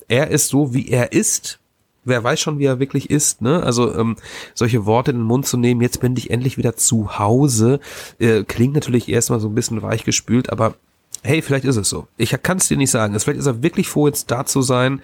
er 0.09 0.29
ist 0.29 0.49
so, 0.49 0.73
wie 0.73 0.89
er 0.89 1.13
ist. 1.13 1.59
Wer 2.03 2.21
weiß 2.21 2.41
schon, 2.41 2.59
wie 2.59 2.65
er 2.65 2.79
wirklich 2.79 3.09
ist, 3.09 3.41
ne? 3.41 3.63
Also 3.63 3.95
ähm, 3.95 4.17
solche 4.53 4.85
Worte 4.85 5.11
in 5.11 5.19
den 5.19 5.25
Mund 5.25 5.47
zu 5.47 5.55
nehmen, 5.55 5.79
jetzt 5.79 6.01
bin 6.01 6.17
ich 6.17 6.29
endlich 6.29 6.57
wieder 6.57 6.75
zu 6.75 7.17
Hause, 7.17 7.79
äh, 8.19 8.43
klingt 8.43 8.75
natürlich 8.75 9.07
erstmal 9.07 9.39
so 9.39 9.47
ein 9.47 9.55
bisschen 9.55 9.81
weichgespült, 9.81 10.51
aber 10.51 10.75
hey, 11.23 11.41
vielleicht 11.41 11.63
ist 11.63 11.77
es 11.77 11.87
so. 11.87 12.09
Ich 12.17 12.31
kann 12.43 12.57
es 12.57 12.67
dir 12.67 12.75
nicht 12.75 12.91
sagen. 12.91 13.17
Vielleicht 13.17 13.39
ist 13.39 13.45
er 13.45 13.63
wirklich 13.63 13.87
froh, 13.87 14.07
jetzt 14.07 14.31
da 14.31 14.45
zu 14.45 14.61
sein. 14.61 15.01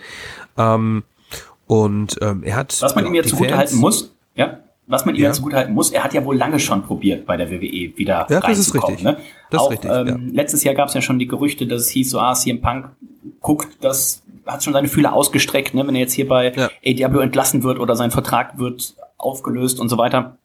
Ähm, 0.58 1.04
und 1.74 2.20
ähm, 2.22 2.44
er 2.44 2.56
hat. 2.56 2.80
Was 2.82 2.94
man 2.94 3.08
ihm 3.08 3.16
ja 3.16 3.24
zugutehalten 3.24 3.80
muss, 3.80 4.14
ja, 4.36 4.60
was 4.86 5.06
man 5.06 5.16
ihm 5.16 5.22
ja. 5.22 5.30
ja 5.30 5.34
zugutehalten 5.34 5.74
muss, 5.74 5.90
er 5.90 6.04
hat 6.04 6.14
ja 6.14 6.24
wohl 6.24 6.38
lange 6.38 6.60
schon 6.60 6.84
probiert, 6.84 7.26
bei 7.26 7.36
der 7.36 7.50
WWE 7.50 7.98
wieder 7.98 8.28
ja, 8.30 8.40
das 8.42 8.60
ist 8.60 8.76
richtig. 8.76 9.02
Ne? 9.02 9.18
Das 9.50 9.62
Auch, 9.62 9.72
ist 9.72 9.84
richtig, 9.84 9.92
ähm, 9.92 10.08
ja. 10.08 10.18
Letztes 10.34 10.64
Jahr 10.64 10.76
gab 10.76 10.90
es 10.90 10.94
ja 10.94 11.02
schon 11.02 11.18
die 11.18 11.28
Gerüchte, 11.28 11.66
dass 11.66 11.82
es 11.82 11.90
hieß, 11.90 12.12
so, 12.12 12.20
ah, 12.20 12.36
CM 12.36 12.62
Punk 12.62 12.90
guckt, 13.40 13.70
das 13.82 14.22
hat 14.46 14.64
schon 14.64 14.74
seine 14.74 14.88
Fühler 14.88 15.14
ausgestreckt, 15.14 15.74
ne? 15.74 15.88
wenn 15.88 15.96
er 15.96 16.02
jetzt 16.02 16.14
hier 16.14 16.28
bei 16.28 16.52
ja. 16.52 16.70
ADW 16.86 17.24
entlassen 17.24 17.64
wird 17.64 17.80
oder 17.80 17.96
sein 17.96 18.12
Vertrag 18.12 18.60
wird 18.60 18.96
aufgelöst 19.18 19.80
und 19.80 19.90
so 19.90 19.98
weiter 19.98 20.38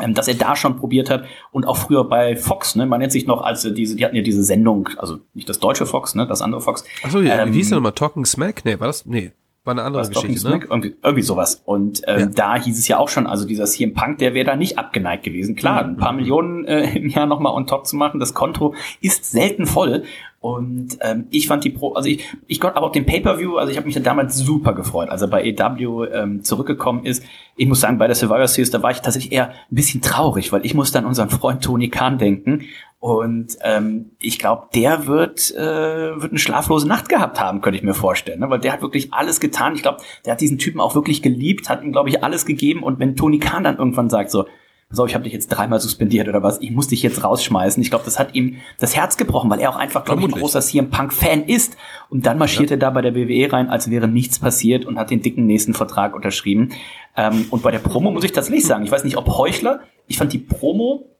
ähm, 0.00 0.12
dass 0.12 0.26
er 0.26 0.34
da 0.34 0.56
schon 0.56 0.76
probiert 0.76 1.08
hat 1.08 1.24
und 1.52 1.66
auch 1.66 1.76
früher 1.76 2.02
bei 2.02 2.34
Fox, 2.34 2.74
ne, 2.74 2.84
man 2.84 2.98
nennt 2.98 3.12
sich 3.12 3.28
noch 3.28 3.42
als 3.42 3.62
diese, 3.62 3.94
die 3.94 4.04
hatten 4.04 4.16
ja 4.16 4.22
diese 4.22 4.42
Sendung, 4.42 4.88
also 4.98 5.18
nicht 5.34 5.48
das 5.48 5.60
deutsche 5.60 5.86
Fox, 5.86 6.16
ne, 6.16 6.26
das 6.26 6.42
andere 6.42 6.60
Fox. 6.60 6.84
Achso, 7.04 7.20
ja, 7.20 7.40
ähm, 7.40 7.52
wie 7.52 7.58
hieß 7.58 7.68
der 7.68 7.76
nochmal? 7.76 7.92
Talking 7.92 8.26
Smack? 8.26 8.64
Nee, 8.64 8.80
war 8.80 8.88
das? 8.88 9.06
Nee. 9.06 9.30
War 9.64 9.72
eine 9.72 9.82
andere 9.82 10.06
Geschichte, 10.06 10.48
ne? 10.48 10.60
Irgendwie, 10.68 10.94
irgendwie 11.02 11.22
sowas. 11.22 11.62
Und 11.64 12.02
ähm, 12.06 12.20
ja. 12.20 12.26
da 12.26 12.56
hieß 12.56 12.78
es 12.78 12.86
ja 12.86 12.98
auch 12.98 13.08
schon, 13.08 13.26
also 13.26 13.46
dieser 13.46 13.64
CM 13.64 13.94
Punk, 13.94 14.18
der 14.18 14.34
wäre 14.34 14.44
da 14.44 14.56
nicht 14.56 14.78
abgeneigt 14.78 15.24
gewesen. 15.24 15.56
Klar, 15.56 15.82
ein 15.82 15.96
paar 15.96 16.12
mhm. 16.12 16.18
Millionen 16.18 16.64
äh, 16.66 16.94
im 16.98 17.08
Jahr 17.08 17.24
nochmal 17.24 17.54
on 17.54 17.66
top 17.66 17.86
zu 17.86 17.96
machen, 17.96 18.20
das 18.20 18.34
Konto 18.34 18.74
ist 19.00 19.30
selten 19.30 19.64
voll. 19.64 20.04
Und 20.44 20.98
ähm, 21.00 21.28
ich 21.30 21.48
fand 21.48 21.64
die 21.64 21.70
Pro, 21.70 21.94
also 21.94 22.06
ich, 22.10 22.22
ich 22.46 22.60
konnte 22.60 22.76
aber 22.76 22.88
auch 22.88 22.92
den 22.92 23.06
Pay-Per-View, 23.06 23.56
also 23.56 23.70
ich 23.70 23.78
habe 23.78 23.86
mich 23.86 23.94
ja 23.94 24.02
damals 24.02 24.36
super 24.36 24.74
gefreut, 24.74 25.08
als 25.08 25.22
er 25.22 25.28
bei 25.28 25.42
EW 25.42 26.04
ähm, 26.12 26.44
zurückgekommen 26.44 27.06
ist. 27.06 27.24
Ich 27.56 27.66
muss 27.66 27.80
sagen, 27.80 27.96
bei 27.96 28.06
der 28.06 28.14
Survivor 28.14 28.46
Series, 28.46 28.70
da 28.70 28.82
war 28.82 28.90
ich 28.90 29.00
tatsächlich 29.00 29.32
eher 29.32 29.48
ein 29.48 29.54
bisschen 29.70 30.02
traurig, 30.02 30.52
weil 30.52 30.66
ich 30.66 30.74
musste 30.74 30.98
an 30.98 31.06
unseren 31.06 31.30
Freund 31.30 31.64
Tony 31.64 31.88
Khan 31.88 32.18
denken. 32.18 32.66
Und 33.04 33.58
ähm, 33.60 34.12
ich 34.18 34.38
glaube, 34.38 34.68
der 34.74 35.06
wird, 35.06 35.50
äh, 35.50 35.58
wird 35.58 36.32
eine 36.32 36.38
schlaflose 36.38 36.88
Nacht 36.88 37.10
gehabt 37.10 37.38
haben, 37.38 37.60
könnte 37.60 37.76
ich 37.76 37.82
mir 37.82 37.92
vorstellen. 37.92 38.40
Ne? 38.40 38.48
Weil 38.48 38.60
der 38.60 38.72
hat 38.72 38.80
wirklich 38.80 39.12
alles 39.12 39.40
getan. 39.40 39.74
Ich 39.74 39.82
glaube, 39.82 39.98
der 40.24 40.32
hat 40.32 40.40
diesen 40.40 40.56
Typen 40.56 40.80
auch 40.80 40.94
wirklich 40.94 41.20
geliebt, 41.20 41.68
hat 41.68 41.82
ihm, 41.82 41.92
glaube 41.92 42.08
ich, 42.08 42.24
alles 42.24 42.46
gegeben. 42.46 42.82
Und 42.82 43.00
wenn 43.00 43.14
Tony 43.14 43.40
Khan 43.40 43.62
dann 43.62 43.76
irgendwann 43.76 44.08
sagt 44.08 44.30
so, 44.30 44.46
so, 44.88 45.04
ich 45.04 45.14
habe 45.14 45.24
dich 45.24 45.34
jetzt 45.34 45.48
dreimal 45.48 45.80
suspendiert 45.80 46.28
oder 46.28 46.42
was, 46.42 46.62
ich 46.62 46.70
muss 46.70 46.88
dich 46.88 47.02
jetzt 47.02 47.22
rausschmeißen. 47.22 47.82
Ich 47.82 47.90
glaube, 47.90 48.06
das 48.06 48.18
hat 48.18 48.34
ihm 48.34 48.56
das 48.78 48.96
Herz 48.96 49.18
gebrochen, 49.18 49.50
weil 49.50 49.60
er 49.60 49.68
auch 49.68 49.76
einfach, 49.76 50.02
glaube 50.06 50.22
ich, 50.22 50.28
ein 50.28 50.40
großer 50.40 50.62
CM 50.62 50.88
Punk-Fan 50.88 51.44
ist. 51.44 51.76
Und 52.08 52.24
dann 52.24 52.38
marschiert 52.38 52.70
ja. 52.70 52.76
er 52.76 52.78
da 52.78 52.88
bei 52.88 53.02
der 53.02 53.14
WWE 53.14 53.52
rein, 53.52 53.68
als 53.68 53.90
wäre 53.90 54.08
nichts 54.08 54.38
passiert 54.38 54.86
und 54.86 54.98
hat 54.98 55.10
den 55.10 55.20
dicken 55.20 55.44
nächsten 55.44 55.74
Vertrag 55.74 56.16
unterschrieben. 56.16 56.70
Ähm, 57.18 57.48
und 57.50 57.62
bei 57.62 57.70
der 57.70 57.80
Promo 57.80 58.10
muss 58.12 58.24
ich 58.24 58.32
tatsächlich 58.32 58.64
sagen, 58.64 58.82
ich 58.82 58.90
weiß 58.90 59.04
nicht, 59.04 59.18
ob 59.18 59.28
Heuchler, 59.28 59.80
ich 60.06 60.16
fand 60.16 60.32
die 60.32 60.38
Promo 60.38 61.13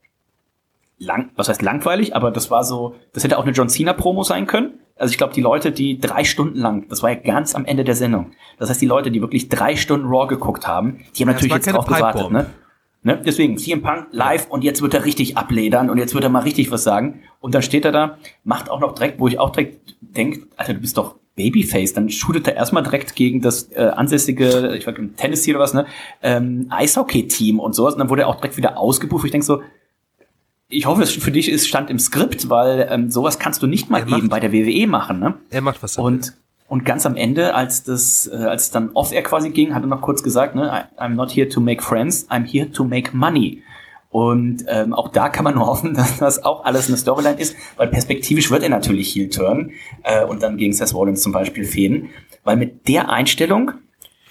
lang, 0.99 1.31
was 1.37 1.49
heißt 1.49 1.63
langweilig, 1.63 2.15
aber 2.15 2.31
das 2.31 2.51
war 2.51 2.65
so, 2.65 2.95
das 3.13 3.25
hätte 3.25 3.39
auch 3.39 3.45
eine 3.45 3.53
John 3.53 3.69
Cena 3.69 3.93
Promo 3.93 4.23
sein 4.23 4.47
können. 4.47 4.81
Also 4.97 5.11
ich 5.11 5.19
glaube, 5.19 5.35
die 5.35 5.41
Leute, 5.41 5.73
die 5.73 5.99
drei 5.99 6.25
Stunden 6.25 6.59
lang, 6.59 6.89
das 6.89 7.03
war 7.03 7.11
ja 7.11 7.17
ganz 7.17 7.55
am 7.55 7.65
Ende 7.65 7.83
der 7.83 7.97
Sendung. 7.97 8.33
Das 8.59 8.71
heißt, 8.71 8.81
die 8.81 8.87
Leute, 8.87 9.11
die 9.11 9.21
wirklich 9.21 9.49
drei 9.49 9.75
Stunden 9.75 10.07
Raw 10.07 10.29
geguckt 10.29 10.69
haben, 10.69 10.99
die 11.17 11.23
haben 11.23 11.31
ja, 11.31 11.35
natürlich 11.35 11.53
jetzt 11.53 11.73
drauf 11.73 11.87
gewartet, 11.87 12.31
ne? 12.31 12.47
Ne? 13.05 13.21
Deswegen, 13.25 13.59
CM 13.59 13.83
Punk 13.83 14.07
live 14.13 14.49
und 14.49 14.65
jetzt 14.65 14.81
wird 14.81 14.95
er 14.95 15.05
richtig 15.05 15.37
abledern 15.37 15.91
und 15.91 15.99
jetzt 15.99 16.15
wird 16.15 16.25
er 16.25 16.31
mal 16.31 16.41
richtig 16.41 16.71
was 16.71 16.85
sagen. 16.85 17.21
Und 17.39 17.55
dann 17.55 17.61
steht 17.61 17.85
er 17.85 17.93
da, 17.93 18.19
macht 18.45 18.71
auch 18.71 18.81
noch 18.81 18.95
direkt, 18.95 19.21
wo 19.21 19.29
ich 19.29 19.39
auch 19.39 19.51
direkt 19.51 19.95
denke, 20.01 20.47
Alter, 20.57 20.73
du 20.73 20.81
bist 20.81 20.97
doch 20.97 21.17
Babyface, 21.37 21.93
dann 21.93 22.09
shootet 22.09 22.49
er 22.49 22.57
erstmal 22.57 22.83
direkt 22.83 23.15
gegen 23.15 23.43
das 23.43 23.71
äh, 23.73 23.91
ansässige, 23.95 24.75
ich 24.75 24.87
weiß 24.87 24.97
nicht, 24.97 25.19
Tennessee 25.19 25.51
oder 25.51 25.61
was, 25.61 25.75
ne, 25.75 25.85
ähm, 26.23 26.67
Eishockey-Team 26.71 27.61
und 27.61 27.75
sowas. 27.75 27.93
Und 27.93 27.99
dann 28.01 28.09
wurde 28.09 28.23
er 28.23 28.29
auch 28.29 28.37
direkt 28.37 28.57
wieder 28.57 28.79
ausgebucht. 28.79 29.27
Ich 29.27 29.33
denke 29.33 29.45
so, 29.45 29.61
ich 30.75 30.87
hoffe, 30.87 31.03
es 31.03 31.13
für 31.13 31.31
dich 31.31 31.49
ist 31.49 31.69
stand 31.69 31.91
im 31.91 31.99
Skript, 31.99 32.51
weil 32.51 32.89
ähm, 32.91 33.11
sowas 33.11 33.39
kannst 33.39 33.63
du 33.63 33.67
nicht 33.67 33.91
mal 33.91 34.01
er 34.01 34.09
eben 34.09 34.17
macht, 34.17 34.31
bei 34.31 34.41
der 34.41 34.53
WWE 34.53 34.87
machen, 34.87 35.21
ne? 35.21 35.35
Er 35.51 35.61
macht 35.61 35.83
was. 35.83 35.97
Und 35.97 36.35
und 36.67 36.85
ganz 36.85 37.05
am 37.05 37.15
Ende, 37.15 37.55
als 37.55 37.85
das, 37.85 38.27
äh, 38.27 38.37
als 38.37 38.65
es 38.65 38.71
dann 38.71 38.91
off-air 38.95 39.23
quasi 39.23 39.51
ging, 39.51 39.75
hat 39.75 39.85
er 39.85 39.87
noch 39.87 40.01
kurz 40.01 40.23
gesagt, 40.23 40.55
ne, 40.55 40.89
I'm 40.97 41.11
not 41.11 41.31
here 41.31 41.49
to 41.49 41.61
make 41.61 41.83
friends, 41.83 42.29
I'm 42.31 42.45
here 42.45 42.71
to 42.73 42.85
make 42.85 43.15
money. 43.15 43.63
Und 44.09 44.65
ähm, 44.69 44.95
auch 44.95 45.09
da 45.09 45.29
kann 45.29 45.45
man 45.45 45.57
nur 45.57 45.67
hoffen, 45.67 45.95
dass 45.97 46.19
das 46.19 46.45
auch 46.45 46.65
alles 46.65 46.89
eine 46.89 46.97
Storyline 46.97 47.39
ist, 47.39 47.55
weil 47.77 47.89
perspektivisch 47.89 48.51
wird 48.51 48.63
er 48.63 48.71
natürlich 48.71 49.15
heel 49.15 49.29
turn 49.29 49.73
äh, 50.05 50.25
und 50.25 50.43
dann 50.43 50.57
gegen 50.57 50.73
Seth 50.73 50.95
Rollins 50.95 51.23
zum 51.23 51.33
Beispiel 51.33 51.65
fäden. 51.65 52.11
Weil 52.45 52.57
mit 52.57 52.89
der 52.89 53.11
Einstellung, 53.11 53.73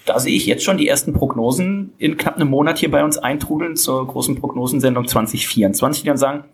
da 0.06 0.18
sehe 0.18 0.34
ich 0.34 0.46
jetzt 0.46 0.64
schon 0.64 0.76
die 0.76 0.88
ersten 0.88 1.12
Prognosen 1.12 1.92
in 1.98 2.16
knapp 2.16 2.36
einem 2.36 2.48
Monat 2.48 2.78
hier 2.78 2.90
bei 2.90 3.04
uns 3.04 3.18
eintrudeln 3.18 3.76
zur 3.76 4.06
großen 4.06 4.36
Prognosensendung 4.36 5.08
2024, 5.08 6.02
die 6.02 6.08
dann 6.08 6.18
sagen, 6.18 6.44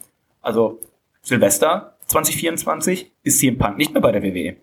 also 0.40 0.78
Silvester 1.22 1.96
2024 2.07 3.11
ist 3.22 3.38
CM 3.38 3.59
Punk 3.59 3.76
nicht 3.76 3.92
mehr 3.92 4.03
bei 4.03 4.12
der 4.12 4.22
WWE. 4.22 4.57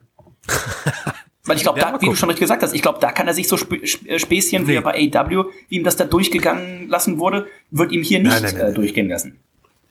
Weil 1.45 1.55
ich 1.55 1.63
glaube, 1.63 1.79
ja, 1.79 1.91
da, 1.91 2.01
wie 2.01 2.07
du 2.07 2.15
schon 2.15 2.29
richtig 2.29 2.41
gesagt 2.41 2.61
hast, 2.61 2.73
ich 2.73 2.81
glaube, 2.81 2.99
da 2.99 3.11
kann 3.11 3.27
er 3.27 3.33
sich 3.33 3.47
so 3.47 3.55
Sp 3.55 3.79
äh, 3.79 4.19
Späßchen 4.19 4.63
nee. 4.63 4.69
wie 4.69 4.75
er 4.75 4.81
bei 4.81 5.11
AW, 5.13 5.45
wie 5.69 5.77
ihm 5.77 5.83
das 5.83 5.95
da 5.95 6.03
durchgegangen 6.03 6.89
lassen 6.89 7.19
wurde, 7.19 7.47
wird 7.71 7.91
ihm 7.91 8.03
hier 8.03 8.19
nicht 8.19 8.31
nein, 8.31 8.43
nein, 8.43 8.55
nein, 8.57 8.71
äh, 8.71 8.73
durchgehen 8.73 9.07
lassen. 9.07 9.39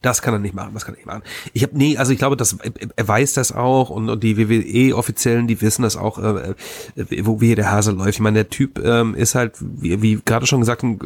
Das 0.06 0.22
kann 0.22 0.34
er 0.34 0.38
nicht 0.38 0.54
machen, 0.54 0.70
das 0.72 0.84
kann 0.84 0.94
er 0.94 0.98
nicht 0.98 1.06
machen. 1.06 1.24
Ich 1.52 1.64
habe 1.64 1.76
nee, 1.76 1.96
also 1.96 2.12
ich 2.12 2.18
glaube, 2.18 2.36
dass 2.36 2.56
er 2.94 3.08
weiß 3.08 3.32
das 3.32 3.50
auch 3.50 3.90
und, 3.90 4.08
und 4.08 4.22
die 4.22 4.38
WWE 4.38 4.96
Offiziellen, 4.96 5.48
die 5.48 5.60
wissen 5.60 5.82
das 5.82 5.96
auch, 5.96 6.18
äh, 6.18 6.54
äh, 6.94 7.26
wo 7.26 7.40
wie 7.40 7.56
der 7.56 7.72
Hase 7.72 7.90
läuft. 7.90 8.10
Ich 8.10 8.20
meine, 8.20 8.34
der 8.34 8.48
Typ 8.48 8.78
ähm, 8.78 9.16
ist 9.16 9.34
halt 9.34 9.54
wie, 9.58 10.00
wie 10.02 10.20
gerade 10.24 10.46
schon 10.46 10.60
gesagt 10.60 10.84
ein 10.84 11.00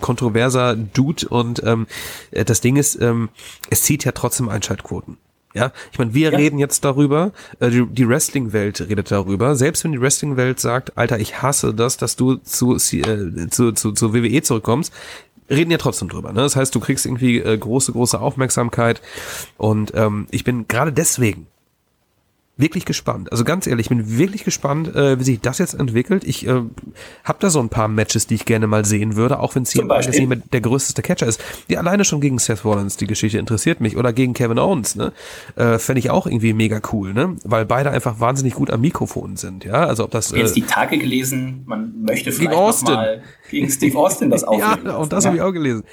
kontroverser 0.00 0.76
Dude 0.76 1.26
und 1.30 1.62
ähm, 1.64 1.86
das 2.30 2.60
Ding 2.60 2.76
ist, 2.76 3.00
ähm, 3.00 3.30
es 3.70 3.84
zieht 3.84 4.04
ja 4.04 4.12
trotzdem 4.12 4.50
Einschaltquoten. 4.50 5.16
Ja, 5.54 5.72
ich 5.90 5.98
meine, 5.98 6.12
wir 6.12 6.32
ja. 6.32 6.38
reden 6.38 6.58
jetzt 6.58 6.84
darüber, 6.84 7.32
äh, 7.58 7.70
die, 7.70 7.86
die 7.86 8.08
Wrestling-Welt 8.08 8.86
redet 8.88 9.10
darüber. 9.10 9.56
Selbst 9.56 9.84
wenn 9.84 9.92
die 9.92 10.00
Wrestling-Welt 10.00 10.60
sagt, 10.60 10.96
Alter, 10.98 11.18
ich 11.18 11.40
hasse 11.40 11.72
das, 11.72 11.96
dass 11.96 12.16
du 12.16 12.36
zu, 12.36 12.76
äh, 12.76 13.48
zu, 13.48 13.72
zu, 13.72 13.92
zu 13.92 14.14
WWE 14.14 14.42
zurückkommst, 14.42 14.92
reden 15.52 15.70
ja 15.70 15.78
trotzdem 15.78 16.08
drüber. 16.08 16.32
Ne? 16.32 16.40
Das 16.40 16.56
heißt, 16.56 16.74
du 16.74 16.80
kriegst 16.80 17.06
irgendwie 17.06 17.38
äh, 17.38 17.56
große, 17.56 17.92
große 17.92 18.20
Aufmerksamkeit. 18.20 19.00
Und 19.56 19.92
ähm, 19.94 20.26
ich 20.30 20.44
bin 20.44 20.66
gerade 20.68 20.92
deswegen 20.92 21.46
wirklich 22.56 22.84
gespannt. 22.84 23.32
Also 23.32 23.44
ganz 23.44 23.66
ehrlich, 23.66 23.86
ich 23.86 23.88
bin 23.88 24.18
wirklich 24.18 24.44
gespannt, 24.44 24.94
äh, 24.94 25.18
wie 25.18 25.24
sich 25.24 25.40
das 25.40 25.58
jetzt 25.58 25.74
entwickelt. 25.74 26.24
Ich 26.24 26.46
äh, 26.46 26.62
habe 27.24 27.38
da 27.40 27.48
so 27.48 27.60
ein 27.60 27.70
paar 27.70 27.88
Matches, 27.88 28.26
die 28.26 28.34
ich 28.34 28.44
gerne 28.44 28.66
mal 28.66 28.84
sehen 28.84 29.16
würde, 29.16 29.40
auch 29.40 29.54
wenn 29.54 29.62
es 29.62 29.70
hier 29.70 29.84
nicht 29.84 30.52
der 30.52 30.60
größte 30.60 31.00
Catcher 31.02 31.26
ist. 31.26 31.42
Die 31.70 31.78
alleine 31.78 32.04
schon 32.04 32.20
gegen 32.20 32.38
Seth 32.38 32.64
Rollins, 32.64 32.96
die 32.96 33.06
Geschichte 33.06 33.38
interessiert 33.38 33.80
mich. 33.80 33.96
Oder 33.96 34.12
gegen 34.12 34.34
Kevin 34.34 34.58
Owens, 34.58 34.96
ne? 34.96 35.12
Äh, 35.56 35.78
Fände 35.78 36.00
ich 36.00 36.10
auch 36.10 36.26
irgendwie 36.26 36.52
mega 36.52 36.80
cool, 36.92 37.14
ne? 37.14 37.36
Weil 37.42 37.64
beide 37.64 37.90
einfach 37.90 38.20
wahnsinnig 38.20 38.54
gut 38.54 38.70
am 38.70 38.82
Mikrofon 38.82 39.36
sind, 39.36 39.64
ja. 39.64 39.86
Also 39.86 40.04
ob 40.04 40.10
das. 40.10 40.32
Äh, 40.32 40.38
jetzt 40.38 40.54
die 40.54 40.62
Tage 40.62 40.98
gelesen, 40.98 41.62
man 41.66 42.02
möchte 42.02 42.32
vielleicht 42.32 42.50
gegen 42.50 42.52
Austin. 42.52 42.94
Noch 42.94 42.96
mal 42.96 43.22
gegen 43.50 43.70
Steve 43.70 43.98
Austin 43.98 44.30
das 44.30 44.44
aufnehmen. 44.44 44.86
ja, 44.86 44.96
und 44.96 45.12
das 45.12 45.24
habe 45.24 45.36
ich 45.36 45.42
auch 45.42 45.52
gelesen 45.52 45.84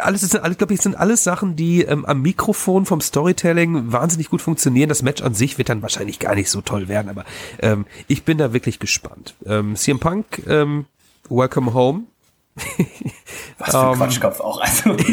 alles 0.00 0.22
ist, 0.22 0.36
alles, 0.36 0.58
glaube 0.58 0.74
ich, 0.74 0.80
sind 0.80 0.94
alles 0.96 1.24
Sachen, 1.24 1.56
die 1.56 1.82
ähm, 1.82 2.04
am 2.04 2.22
Mikrofon 2.22 2.86
vom 2.86 3.00
Storytelling 3.00 3.92
wahnsinnig 3.92 4.30
gut 4.30 4.42
funktionieren. 4.42 4.88
Das 4.88 5.02
Match 5.02 5.22
an 5.22 5.34
sich 5.34 5.58
wird 5.58 5.68
dann 5.68 5.82
wahrscheinlich 5.82 6.18
gar 6.18 6.34
nicht 6.34 6.50
so 6.50 6.60
toll 6.60 6.88
werden, 6.88 7.08
aber 7.08 7.24
ähm, 7.60 7.86
ich 8.06 8.24
bin 8.24 8.38
da 8.38 8.52
wirklich 8.52 8.78
gespannt. 8.78 9.34
Ähm, 9.46 9.76
CM 9.76 9.98
Punk, 9.98 10.42
ähm, 10.48 10.86
Welcome 11.28 11.74
Home. 11.74 12.04
Was 13.58 13.70
für 13.70 13.78
ein 13.78 13.92
ähm, 13.92 13.98
Quatschkopf 13.98 14.40
auch. 14.40 14.60
Also. 14.60 14.96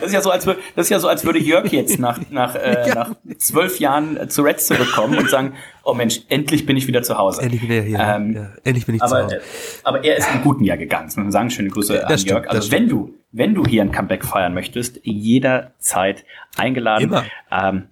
Das 0.00 0.08
ist 0.08 0.14
ja 0.14 0.20
so, 0.20 0.30
als 0.30 0.46
würde, 0.46 0.60
das 0.76 0.86
ist 0.86 0.90
ja 0.90 0.98
so, 0.98 1.08
als 1.08 1.24
würde 1.24 1.38
Jörg 1.38 1.70
jetzt 1.72 1.98
nach, 1.98 2.18
nach, 2.30 2.54
äh, 2.54 2.84
ja. 2.88 2.94
nach 2.94 3.10
zwölf 3.38 3.78
Jahren 3.78 4.16
äh, 4.16 4.28
zu 4.28 4.42
Reds 4.42 4.66
zurückkommen 4.66 5.18
und 5.18 5.30
sagen, 5.30 5.54
oh 5.84 5.94
Mensch, 5.94 6.20
endlich 6.28 6.66
bin 6.66 6.76
ich 6.76 6.86
wieder 6.86 7.02
zu 7.02 7.18
Hause. 7.18 7.42
Endlich 7.42 7.62
wieder 7.62 7.82
hier. 7.82 7.98
Ähm, 7.98 8.34
ja, 8.34 8.50
endlich 8.64 8.86
bin 8.86 8.94
ich 8.94 9.02
aber, 9.02 9.16
zu 9.16 9.24
Hause. 9.24 9.36
Äh, 9.36 9.40
aber 9.84 10.04
er 10.04 10.16
ist 10.16 10.28
im 10.32 10.42
guten 10.42 10.64
Jahr 10.64 10.76
gegangen. 10.76 11.10
Wir 11.14 11.32
sagen 11.32 11.50
schöne 11.50 11.68
Grüße 11.68 11.94
ja, 11.94 12.02
an 12.02 12.18
stimmt, 12.18 12.30
Jörg. 12.30 12.50
Also 12.50 12.70
wenn 12.72 12.88
du, 12.88 13.14
wenn 13.32 13.54
du 13.54 13.64
hier 13.64 13.82
ein 13.82 13.92
Comeback 13.92 14.24
feiern 14.24 14.54
möchtest, 14.54 15.00
jederzeit 15.02 16.24
eingeladen. 16.56 17.04
Immer. 17.04 17.24
Ähm, 17.50 17.88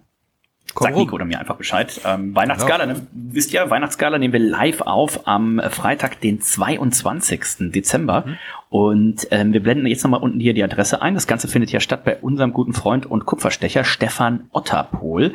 Komm 0.73 0.85
Sagt 0.85 0.97
Nico 0.97 1.15
oder 1.15 1.25
mir 1.25 1.39
einfach 1.39 1.55
Bescheid. 1.55 2.01
Ähm, 2.03 2.35
Weihnachtsgala, 2.35 2.85
ja. 2.85 2.93
ne? 2.93 3.07
wisst 3.11 3.53
ihr, 3.53 3.69
Weihnachtsgala 3.69 4.17
nehmen 4.17 4.33
wir 4.33 4.39
live 4.39 4.81
auf 4.81 5.27
am 5.27 5.61
Freitag, 5.69 6.19
den 6.21 6.41
22. 6.41 7.71
Dezember. 7.71 8.23
Mhm. 8.25 8.37
Und 8.69 9.27
ähm, 9.29 9.53
wir 9.53 9.61
blenden 9.61 9.85
jetzt 9.85 10.03
nochmal 10.03 10.21
unten 10.21 10.39
hier 10.39 10.55
die 10.55 10.63
Adresse 10.63 11.01
ein. 11.03 11.13
Das 11.13 11.27
Ganze 11.27 11.47
findet 11.47 11.71
ja 11.71 11.79
statt 11.79 12.03
bei 12.03 12.17
unserem 12.17 12.53
guten 12.53 12.73
Freund 12.73 13.05
und 13.05 13.25
Kupferstecher 13.27 13.83
Stefan 13.83 14.45
Otterpol. 14.51 15.33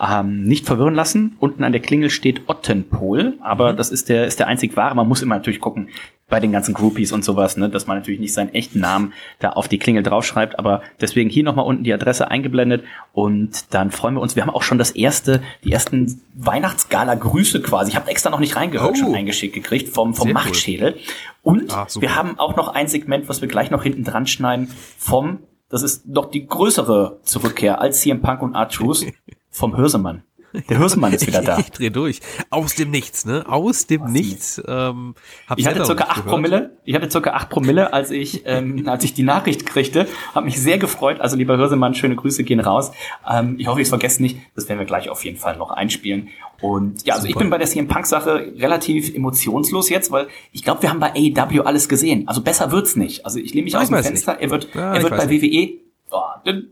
Ähm, 0.00 0.44
nicht 0.44 0.64
verwirren 0.64 0.94
lassen. 0.94 1.36
Unten 1.38 1.64
an 1.64 1.72
der 1.72 1.82
Klingel 1.82 2.08
steht 2.08 2.48
Ottenpol, 2.48 3.34
aber 3.42 3.74
mhm. 3.74 3.76
das 3.76 3.90
ist 3.90 4.08
der, 4.08 4.26
ist 4.26 4.40
der 4.40 4.46
einzig 4.46 4.74
wahre. 4.76 4.94
Man 4.94 5.06
muss 5.06 5.20
immer 5.20 5.34
natürlich 5.34 5.60
gucken, 5.60 5.90
bei 6.28 6.40
den 6.40 6.52
ganzen 6.52 6.74
Groupies 6.74 7.12
und 7.12 7.24
sowas, 7.24 7.56
ne, 7.56 7.68
dass 7.70 7.86
man 7.86 7.96
natürlich 7.96 8.20
nicht 8.20 8.34
seinen 8.34 8.52
echten 8.54 8.80
Namen 8.80 9.14
da 9.38 9.50
auf 9.50 9.66
die 9.66 9.78
Klingel 9.78 10.02
draufschreibt, 10.02 10.58
aber 10.58 10.82
deswegen 11.00 11.30
hier 11.30 11.42
nochmal 11.42 11.64
unten 11.64 11.84
die 11.84 11.92
Adresse 11.92 12.30
eingeblendet 12.30 12.84
und 13.12 13.72
dann 13.72 13.90
freuen 13.90 14.14
wir 14.14 14.20
uns. 14.20 14.36
Wir 14.36 14.42
haben 14.42 14.50
auch 14.50 14.62
schon 14.62 14.78
das 14.78 14.90
erste, 14.90 15.42
die 15.64 15.72
ersten 15.72 16.20
Weihnachtsgala-Grüße 16.34 17.62
quasi. 17.62 17.90
Ich 17.90 17.96
habe 17.96 18.10
extra 18.10 18.30
noch 18.30 18.40
nicht 18.40 18.56
reingehört, 18.56 18.92
oh. 18.92 18.94
schon 18.94 19.14
eingeschickt 19.14 19.54
gekriegt 19.54 19.88
vom, 19.88 20.14
vom 20.14 20.32
Machtschädel. 20.32 20.94
Cool. 20.94 21.00
Und 21.42 21.74
ah, 21.74 21.86
wir 21.98 22.14
haben 22.14 22.38
auch 22.38 22.56
noch 22.56 22.68
ein 22.68 22.88
Segment, 22.88 23.28
was 23.28 23.40
wir 23.40 23.48
gleich 23.48 23.70
noch 23.70 23.82
hinten 23.82 24.04
dran 24.04 24.26
schneiden, 24.26 24.70
vom, 24.98 25.38
das 25.70 25.82
ist 25.82 26.02
doch 26.04 26.30
die 26.30 26.46
größere 26.46 27.20
Zurückkehr 27.22 27.80
als 27.80 28.00
CM 28.00 28.20
Punk 28.20 28.42
und 28.42 28.54
R-Truth, 28.54 29.06
vom 29.50 29.76
Hörsemann. 29.76 30.22
Der 30.68 30.78
Hürsenmann 30.78 31.12
ist 31.12 31.26
wieder 31.26 31.42
da. 31.42 31.58
Ich, 31.58 31.66
ich 31.66 31.70
dreh 31.72 31.90
durch. 31.90 32.20
Aus 32.50 32.74
dem 32.74 32.90
Nichts, 32.90 33.24
ne? 33.26 33.44
Aus 33.48 33.86
dem 33.86 34.02
Was 34.02 34.10
Nichts. 34.10 34.62
Ähm, 34.66 35.14
ich 35.56 35.66
hatte 35.66 35.84
circa 35.84 36.04
acht 36.04 36.26
Promille. 36.26 36.76
Ich 36.84 36.94
hatte 36.94 37.10
circa 37.10 37.32
acht 37.32 37.50
Promille, 37.50 37.92
als 37.92 38.10
ich, 38.10 38.42
ähm, 38.46 38.84
als 38.88 39.04
ich 39.04 39.14
die 39.14 39.22
Nachricht 39.22 39.66
kriegte. 39.66 40.06
Habe 40.34 40.46
mich 40.46 40.60
sehr 40.60 40.78
gefreut. 40.78 41.20
Also 41.20 41.36
lieber 41.36 41.56
Hürsemann, 41.56 41.94
schöne 41.94 42.16
Grüße 42.16 42.44
gehen 42.44 42.60
raus. 42.60 42.92
Ähm, 43.28 43.56
ich 43.58 43.66
hoffe, 43.66 43.80
ich 43.80 43.88
vergesse 43.88 44.22
nicht. 44.22 44.38
Das 44.54 44.68
werden 44.68 44.78
wir 44.78 44.86
gleich 44.86 45.10
auf 45.10 45.24
jeden 45.24 45.36
Fall 45.36 45.56
noch 45.56 45.70
einspielen. 45.70 46.28
Und 46.60 47.06
ja, 47.06 47.14
also 47.14 47.26
Super. 47.26 47.30
ich 47.30 47.38
bin 47.38 47.50
bei 47.50 47.58
der 47.58 47.66
CM 47.66 47.86
Punk 47.86 48.06
Sache 48.06 48.52
relativ 48.56 49.14
emotionslos 49.14 49.90
jetzt, 49.90 50.10
weil 50.10 50.28
ich 50.52 50.64
glaube, 50.64 50.82
wir 50.82 50.90
haben 50.90 50.98
bei 51.00 51.12
AEW 51.12 51.62
alles 51.62 51.88
gesehen. 51.88 52.26
Also 52.26 52.42
besser 52.42 52.72
wird's 52.72 52.96
nicht. 52.96 53.24
Also 53.24 53.38
ich 53.38 53.54
lehne 53.54 53.64
mich 53.64 53.76
aus 53.76 53.88
dem 53.88 54.02
Fenster. 54.02 54.32
Nicht. 54.32 54.42
Er 54.42 54.50
wird, 54.50 54.74
ja, 54.74 54.94
er 54.94 55.02
wird 55.02 55.16
bei 55.16 55.30
WWE 55.30 55.87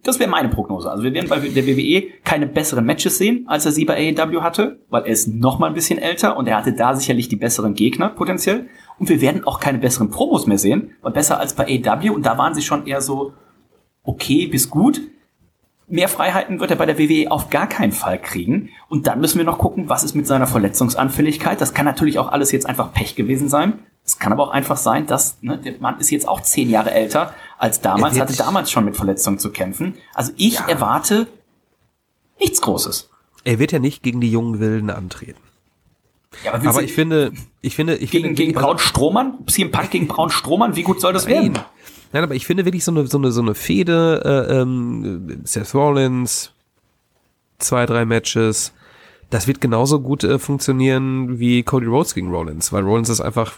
das 0.03 0.19
wäre 0.19 0.31
meine 0.31 0.49
Prognose. 0.49 0.91
Also 0.91 1.03
wir 1.03 1.13
werden 1.13 1.29
bei 1.29 1.39
der 1.39 1.67
WWE 1.67 2.05
keine 2.25 2.47
besseren 2.47 2.85
Matches 2.85 3.19
sehen, 3.19 3.45
als 3.49 3.67
er 3.67 3.73
sie 3.73 3.85
bei 3.85 4.17
AEW 4.17 4.43
hatte, 4.43 4.81
weil 4.89 5.03
er 5.03 5.09
ist 5.13 5.29
noch 5.29 5.59
mal 5.59 5.69
ein 5.69 5.75
bisschen 5.75 5.99
älter 5.99 6.37
und 6.37 6.47
er 6.49 6.57
hatte 6.57 6.73
da 6.73 6.95
sicherlich 6.95 7.29
die 7.29 7.37
besseren 7.37 7.75
Gegner 7.75 8.09
potenziell. 8.11 8.69
Und 8.99 9.09
wir 9.09 9.21
werden 9.21 9.45
auch 9.45 9.61
keine 9.61 9.79
besseren 9.79 10.11
Promos 10.11 10.47
mehr 10.47 10.59
sehen, 10.59 10.93
weil 11.03 11.13
besser 11.13 11.39
als 11.39 11.55
bei 11.55 11.65
AEW 11.65 12.13
und 12.13 12.25
da 12.25 12.39
waren 12.39 12.55
sie 12.55 12.63
schon 12.63 12.87
eher 12.87 13.01
so 13.01 13.35
okay 14.03 14.47
bis 14.47 14.71
gut. 14.71 15.01
Mehr 15.89 16.09
Freiheiten 16.09 16.59
wird 16.59 16.71
er 16.71 16.77
bei 16.77 16.87
der 16.87 16.99
WWE 16.99 17.31
auf 17.31 17.51
gar 17.51 17.69
keinen 17.69 17.93
Fall 17.93 18.21
kriegen. 18.21 18.71
Und 18.89 19.07
dann 19.07 19.21
müssen 19.21 19.39
wir 19.39 19.45
noch 19.45 19.59
gucken, 19.59 19.89
was 19.89 20.03
ist 20.03 20.15
mit 20.15 20.27
seiner 20.27 20.47
Verletzungsanfälligkeit. 20.49 21.61
Das 21.61 21.75
kann 21.75 21.85
natürlich 21.85 22.19
auch 22.19 22.33
alles 22.33 22.51
jetzt 22.51 22.67
einfach 22.67 22.93
Pech 22.93 23.15
gewesen 23.15 23.49
sein. 23.49 23.75
Es 24.07 24.21
kann 24.21 24.33
aber 24.33 24.45
auch 24.45 24.51
einfach 24.51 24.77
sein, 24.77 25.07
dass 25.07 25.37
ne, 25.43 25.59
der 25.59 25.75
Mann 25.81 25.99
ist 25.99 26.11
jetzt 26.11 26.29
auch 26.29 26.41
zehn 26.41 26.71
Jahre 26.71 26.93
älter 26.93 27.35
als 27.59 27.81
damals, 27.81 28.19
hatte 28.21 28.37
damals 28.37 28.71
schon 28.71 28.85
mit 28.85 28.97
Verletzungen 28.97 29.41
zu 29.41 29.51
kämpfen. 29.51 29.95
Also 30.15 30.33
ich 30.37 30.55
ja. 30.55 30.69
erwarte 30.69 31.27
nichts 32.39 32.61
Großes. 32.61 33.11
Er 33.43 33.59
wird 33.59 33.73
ja 33.73 33.81
nicht 33.81 34.05
gegen 34.05 34.21
die 34.21 34.31
jungen 34.31 34.61
Wilden 34.61 34.91
antreten. 34.91 35.41
Ja, 36.45 36.55
aber, 36.55 36.69
aber 36.69 36.83
ich 36.83 36.93
finde, 36.93 37.33
ich 37.63 37.75
finde, 37.75 37.97
ich 37.97 38.11
gegen, 38.11 38.27
finde, 38.27 38.43
gegen 38.43 38.53
Braun 38.53 38.79
Strohmann, 38.79 39.39
CM 39.49 39.73
Punk 39.73 39.91
gegen 39.91 40.07
Braun 40.07 40.31
Strohmann, 40.31 40.77
wie 40.77 40.83
gut 40.83 41.01
soll 41.01 41.13
das 41.13 41.25
Nein. 41.25 41.35
werden? 41.35 41.59
Nein, 42.13 42.23
aber 42.23 42.35
ich 42.35 42.47
finde 42.47 42.65
wirklich 42.65 42.85
so 42.85 42.93
eine 42.93 43.07
so 43.07 43.19
eine 43.19 43.33
so 43.33 43.41
eine 43.41 43.55
Fehde, 43.55 44.47
äh, 44.49 44.61
ähm, 44.61 45.41
Seth 45.45 45.75
Rollins, 45.75 46.53
zwei 47.59 47.87
drei 47.87 48.05
Matches, 48.05 48.73
das 49.31 49.47
wird 49.49 49.61
genauso 49.61 50.01
gut 50.01 50.23
äh, 50.23 50.39
funktionieren 50.39 51.41
wie 51.41 51.63
Cody 51.63 51.87
Rhodes 51.87 52.15
gegen 52.15 52.31
Rollins, 52.31 52.73
weil 52.73 52.85
Rollins 52.85 53.09
ist 53.09 53.21
einfach 53.21 53.55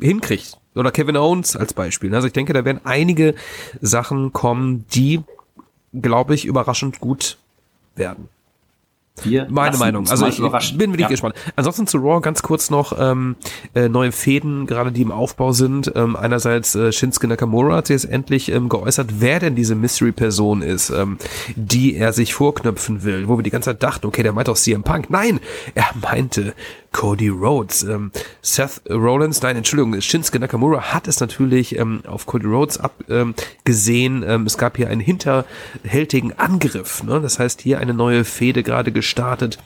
hinkriegt. 0.00 0.58
Oder 0.74 0.90
Kevin 0.90 1.16
Owens 1.16 1.56
als 1.56 1.74
Beispiel. 1.74 2.14
Also 2.14 2.26
ich 2.26 2.32
denke, 2.32 2.52
da 2.52 2.64
werden 2.64 2.80
einige 2.84 3.34
Sachen 3.80 4.32
kommen, 4.32 4.86
die, 4.94 5.20
glaube 5.92 6.34
ich, 6.34 6.44
überraschend 6.44 7.00
gut 7.00 7.36
werden. 7.94 8.28
Wir 9.22 9.46
Meine 9.50 9.76
Meinung. 9.76 10.08
Also 10.08 10.26
ich, 10.26 10.38
bin 10.38 10.90
wirklich 10.90 11.00
ja. 11.00 11.08
gespannt. 11.08 11.34
Ansonsten 11.54 11.86
zu 11.86 11.98
Raw 11.98 12.20
ganz 12.20 12.42
kurz 12.42 12.70
noch 12.70 12.96
ähm, 12.98 13.36
äh, 13.74 13.88
neue 13.88 14.10
Fäden, 14.10 14.66
gerade 14.66 14.90
die 14.90 15.02
im 15.02 15.12
Aufbau 15.12 15.52
sind. 15.52 15.92
Ähm, 15.94 16.16
einerseits 16.16 16.74
äh, 16.74 16.92
Shinsuke 16.92 17.28
Nakamura 17.28 17.76
hat 17.76 17.90
jetzt 17.90 18.06
endlich 18.06 18.50
ähm, 18.50 18.68
geäußert, 18.68 19.20
wer 19.20 19.38
denn 19.38 19.54
diese 19.54 19.74
Mystery-Person 19.74 20.62
ist, 20.62 20.90
ähm, 20.90 21.18
die 21.56 21.94
er 21.94 22.12
sich 22.12 22.34
vorknöpfen 22.34 23.04
will. 23.04 23.28
Wo 23.28 23.38
wir 23.38 23.42
die 23.42 23.50
ganze 23.50 23.70
Zeit 23.70 23.82
dachten, 23.82 24.06
okay, 24.06 24.22
der 24.22 24.32
meint 24.32 24.48
doch 24.48 24.56
CM 24.56 24.82
Punk. 24.82 25.10
Nein, 25.10 25.40
er 25.74 25.90
meinte 26.00 26.54
Cody 26.92 27.28
Rhodes. 27.28 27.82
Ähm, 27.82 28.12
Seth 28.40 28.82
Rollins, 28.88 29.42
nein, 29.42 29.56
Entschuldigung, 29.56 30.00
Shinsuke 30.00 30.38
Nakamura 30.38 30.92
hat 30.92 31.08
es 31.08 31.20
natürlich 31.20 31.76
ähm, 31.76 32.02
auf 32.06 32.26
Cody 32.26 32.46
Rhodes 32.46 32.78
abgesehen. 32.78 34.22
Ähm, 34.22 34.28
ähm, 34.28 34.46
es 34.46 34.58
gab 34.58 34.76
hier 34.76 34.88
einen 34.88 35.00
hinterhältigen 35.00 36.32
Angriff. 36.38 37.02
Ne? 37.02 37.20
Das 37.20 37.38
heißt, 37.38 37.60
hier 37.60 37.78
eine 37.78 37.94
neue 37.94 38.24
Fehde 38.24 38.62
gerade 38.62 38.92
gestartet. 39.02 39.58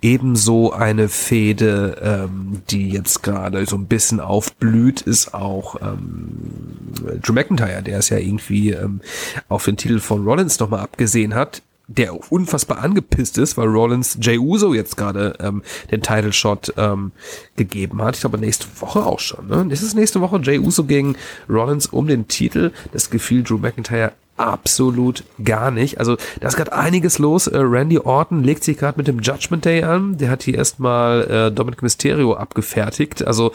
Ebenso 0.00 0.72
eine 0.72 1.08
Fehde, 1.08 1.98
ähm, 2.00 2.62
die 2.70 2.88
jetzt 2.90 3.24
gerade 3.24 3.66
so 3.66 3.76
ein 3.76 3.86
bisschen 3.86 4.20
aufblüht, 4.20 5.02
ist 5.02 5.34
auch 5.34 5.74
ähm, 5.82 7.20
Drew 7.20 7.32
McIntyre, 7.32 7.82
der 7.82 7.98
es 7.98 8.10
ja 8.10 8.18
irgendwie 8.18 8.70
ähm, 8.70 9.00
auf 9.48 9.64
den 9.64 9.76
Titel 9.76 9.98
von 9.98 10.24
Rollins 10.24 10.60
nochmal 10.60 10.80
abgesehen 10.80 11.34
hat 11.34 11.62
der 11.88 12.32
unfassbar 12.32 12.78
angepisst 12.78 13.38
ist, 13.38 13.56
weil 13.56 13.68
Rollins 13.68 14.18
Jay 14.20 14.38
Uso 14.38 14.74
jetzt 14.74 14.96
gerade 14.96 15.36
ähm, 15.38 15.62
den 15.92 16.02
Title 16.02 16.32
Shot 16.32 16.74
ähm, 16.76 17.12
gegeben 17.54 18.02
hat. 18.02 18.16
Ich 18.16 18.22
glaube 18.22 18.38
nächste 18.38 18.66
Woche 18.80 19.06
auch 19.06 19.20
schon. 19.20 19.46
Ne? 19.46 19.68
Ist 19.70 19.82
es 19.82 19.94
nächste 19.94 20.20
Woche 20.20 20.40
Jay 20.42 20.58
Uso 20.58 20.82
gegen 20.82 21.14
Rollins 21.48 21.86
um 21.86 22.08
den 22.08 22.26
Titel? 22.26 22.72
Das 22.92 23.08
gefiel 23.08 23.44
Drew 23.44 23.58
McIntyre 23.58 24.14
absolut 24.36 25.24
gar 25.42 25.70
nicht. 25.70 25.98
Also 25.98 26.16
da 26.40 26.48
ist 26.48 26.56
gerade 26.56 26.72
einiges 26.72 27.18
los. 27.18 27.46
Äh, 27.46 27.58
Randy 27.58 27.98
Orton 27.98 28.42
legt 28.42 28.64
sich 28.64 28.76
gerade 28.76 28.98
mit 28.98 29.08
dem 29.08 29.20
Judgment 29.20 29.64
Day 29.64 29.82
an. 29.82 30.18
Der 30.18 30.30
hat 30.30 30.42
hier 30.42 30.54
erstmal 30.54 31.22
äh, 31.30 31.52
Dominic 31.52 31.82
Mysterio 31.82 32.34
abgefertigt. 32.34 33.26
Also 33.26 33.52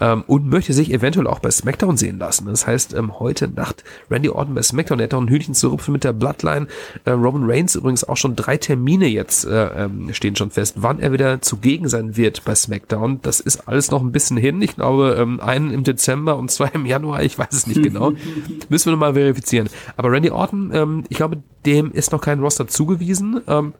ähm, 0.00 0.24
und 0.26 0.48
möchte 0.48 0.72
sich 0.72 0.92
eventuell 0.92 1.26
auch 1.26 1.38
bei 1.38 1.50
SmackDown 1.50 1.96
sehen 1.96 2.18
lassen. 2.18 2.46
Das 2.46 2.66
heißt, 2.66 2.94
ähm, 2.94 3.18
heute 3.20 3.48
Nacht 3.48 3.84
Randy 4.10 4.28
Orton 4.28 4.54
bei 4.54 4.62
SmackDown. 4.62 4.98
Der 4.98 5.06
hat 5.06 5.14
auch 5.14 5.20
ein 5.20 5.28
Hühnchen 5.28 5.54
zu 5.54 5.68
rupfen 5.68 5.92
mit 5.92 6.04
der 6.04 6.12
Bloodline. 6.12 6.66
Äh, 7.04 7.10
Roman 7.10 7.48
Reigns 7.48 7.74
übrigens 7.74 8.04
auch 8.04 8.16
schon 8.16 8.36
drei 8.36 8.56
Termine 8.56 9.06
jetzt 9.06 9.44
äh, 9.44 9.84
ähm, 9.84 10.12
stehen 10.12 10.36
schon 10.36 10.50
fest, 10.50 10.76
wann 10.78 11.00
er 11.00 11.12
wieder 11.12 11.40
zugegen 11.42 11.88
sein 11.88 12.16
wird 12.16 12.44
bei 12.44 12.54
SmackDown. 12.54 13.20
Das 13.22 13.40
ist 13.40 13.68
alles 13.68 13.90
noch 13.90 14.02
ein 14.02 14.12
bisschen 14.12 14.36
hin. 14.36 14.60
Ich 14.62 14.76
glaube, 14.76 15.16
ähm, 15.18 15.40
einen 15.40 15.70
im 15.70 15.84
Dezember 15.84 16.36
und 16.36 16.50
zwei 16.50 16.70
im 16.74 16.86
Januar. 16.86 17.22
Ich 17.22 17.38
weiß 17.38 17.52
es 17.52 17.66
nicht 17.66 17.82
genau. 17.82 18.12
Müssen 18.68 18.86
wir 18.86 18.92
nochmal 18.92 19.14
verifizieren. 19.14 19.68
Aber 19.96 20.10
Randy 20.10 20.23
Randy 20.24 20.30
Orton, 20.30 20.70
ähm, 20.74 21.04
ich 21.10 21.16
glaube, 21.18 21.42
dem 21.66 21.92
ist 21.92 22.12
noch 22.12 22.20
kein 22.20 22.40
Roster 22.40 22.66
zugewiesen. 22.66 23.42
Ähm, 23.46 23.74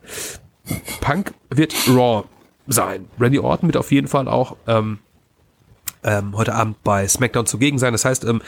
Punk 1.01 1.33
wird 1.51 1.75
Raw 1.89 2.25
sein. 2.67 3.09
Randy 3.19 3.39
Orton 3.39 3.69
wird 3.69 3.79
auf 3.79 3.91
jeden 3.91 4.09
Fall 4.09 4.29
auch 4.29 4.57
ähm, 4.67 4.99
ähm, 6.03 6.37
heute 6.37 6.55
Abend 6.55 6.83
bei 6.85 7.09
SmackDown 7.09 7.47
zugegen 7.47 7.79
sein. 7.79 7.93
Das 7.93 8.05
heißt, 8.05 8.25
ähm, 8.25 8.43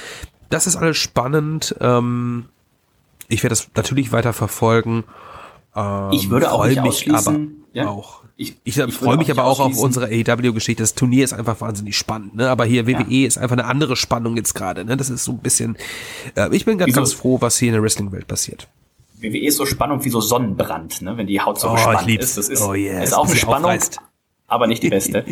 das 0.51 0.67
ist 0.67 0.77
alles 0.77 0.99
spannend. 0.99 1.75
Ähm, 1.81 2.47
ich 3.29 3.43
werde 3.43 3.53
das 3.53 3.69
natürlich 3.75 4.13
weiter 4.13 4.35
verfolgen. 4.35 5.05
Ähm, 5.77 6.11
ich 6.13 6.31
würde 6.31 6.51
auch 6.51 6.67
nicht 6.67 6.83
mich 6.83 7.13
aber 7.13 7.39
ja? 7.73 7.89
auch 7.89 8.23
ich, 8.39 8.55
ich, 8.65 8.77
ich 8.77 8.95
freue 8.95 9.17
mich 9.17 9.31
aber 9.31 9.45
auch 9.45 9.61
auf 9.61 9.79
unsere 9.79 10.07
AEW-Geschichte. 10.07 10.83
Das 10.83 10.95
Turnier 10.95 11.25
ist 11.25 11.33
einfach 11.33 11.59
wahnsinnig 11.63 11.97
spannend, 11.97 12.35
ne? 12.35 12.51
Aber 12.51 12.67
hier 12.67 12.87
WWE 12.87 13.07
ja. 13.09 13.27
ist 13.27 13.39
einfach 13.39 13.57
eine 13.57 13.65
andere 13.65 13.97
Spannung 13.97 14.37
jetzt 14.37 14.55
gerade, 14.55 14.85
ne? 14.85 14.99
Das 14.99 15.09
ist 15.09 15.25
so 15.25 15.33
ein 15.33 15.39
bisschen. 15.39 15.79
Äh, 16.35 16.55
ich 16.55 16.67
bin 16.67 16.77
ganz, 16.77 16.89
Wieso? 16.89 17.01
ganz 17.01 17.13
froh, 17.15 17.41
was 17.41 17.57
hier 17.57 17.69
in 17.69 17.73
der 17.73 17.83
Wrestling-Welt 17.83 18.29
passiert. 18.29 18.69
WWE 19.21 19.47
ist 19.47 19.57
so 19.57 19.65
Spannung 19.65 20.05
wie 20.05 20.11
so 20.11 20.21
Sonnenbrand, 20.21 21.01
ne? 21.01 21.17
Wenn 21.17 21.27
die 21.27 21.41
Haut 21.41 21.59
so 21.59 21.71
oh, 21.71 21.73
gespannt 21.73 22.11
ist. 22.11 22.37
Das 22.37 22.51
ist, 22.51 22.61
oh, 22.61 22.75
yes. 22.75 23.05
ist 23.05 23.13
auch 23.15 23.27
eine 23.27 23.37
Spannung. 23.37 23.71
Aufreißt 23.71 24.01
aber 24.49 24.67
nicht 24.67 24.83
die 24.83 24.91
beste. 24.91 25.25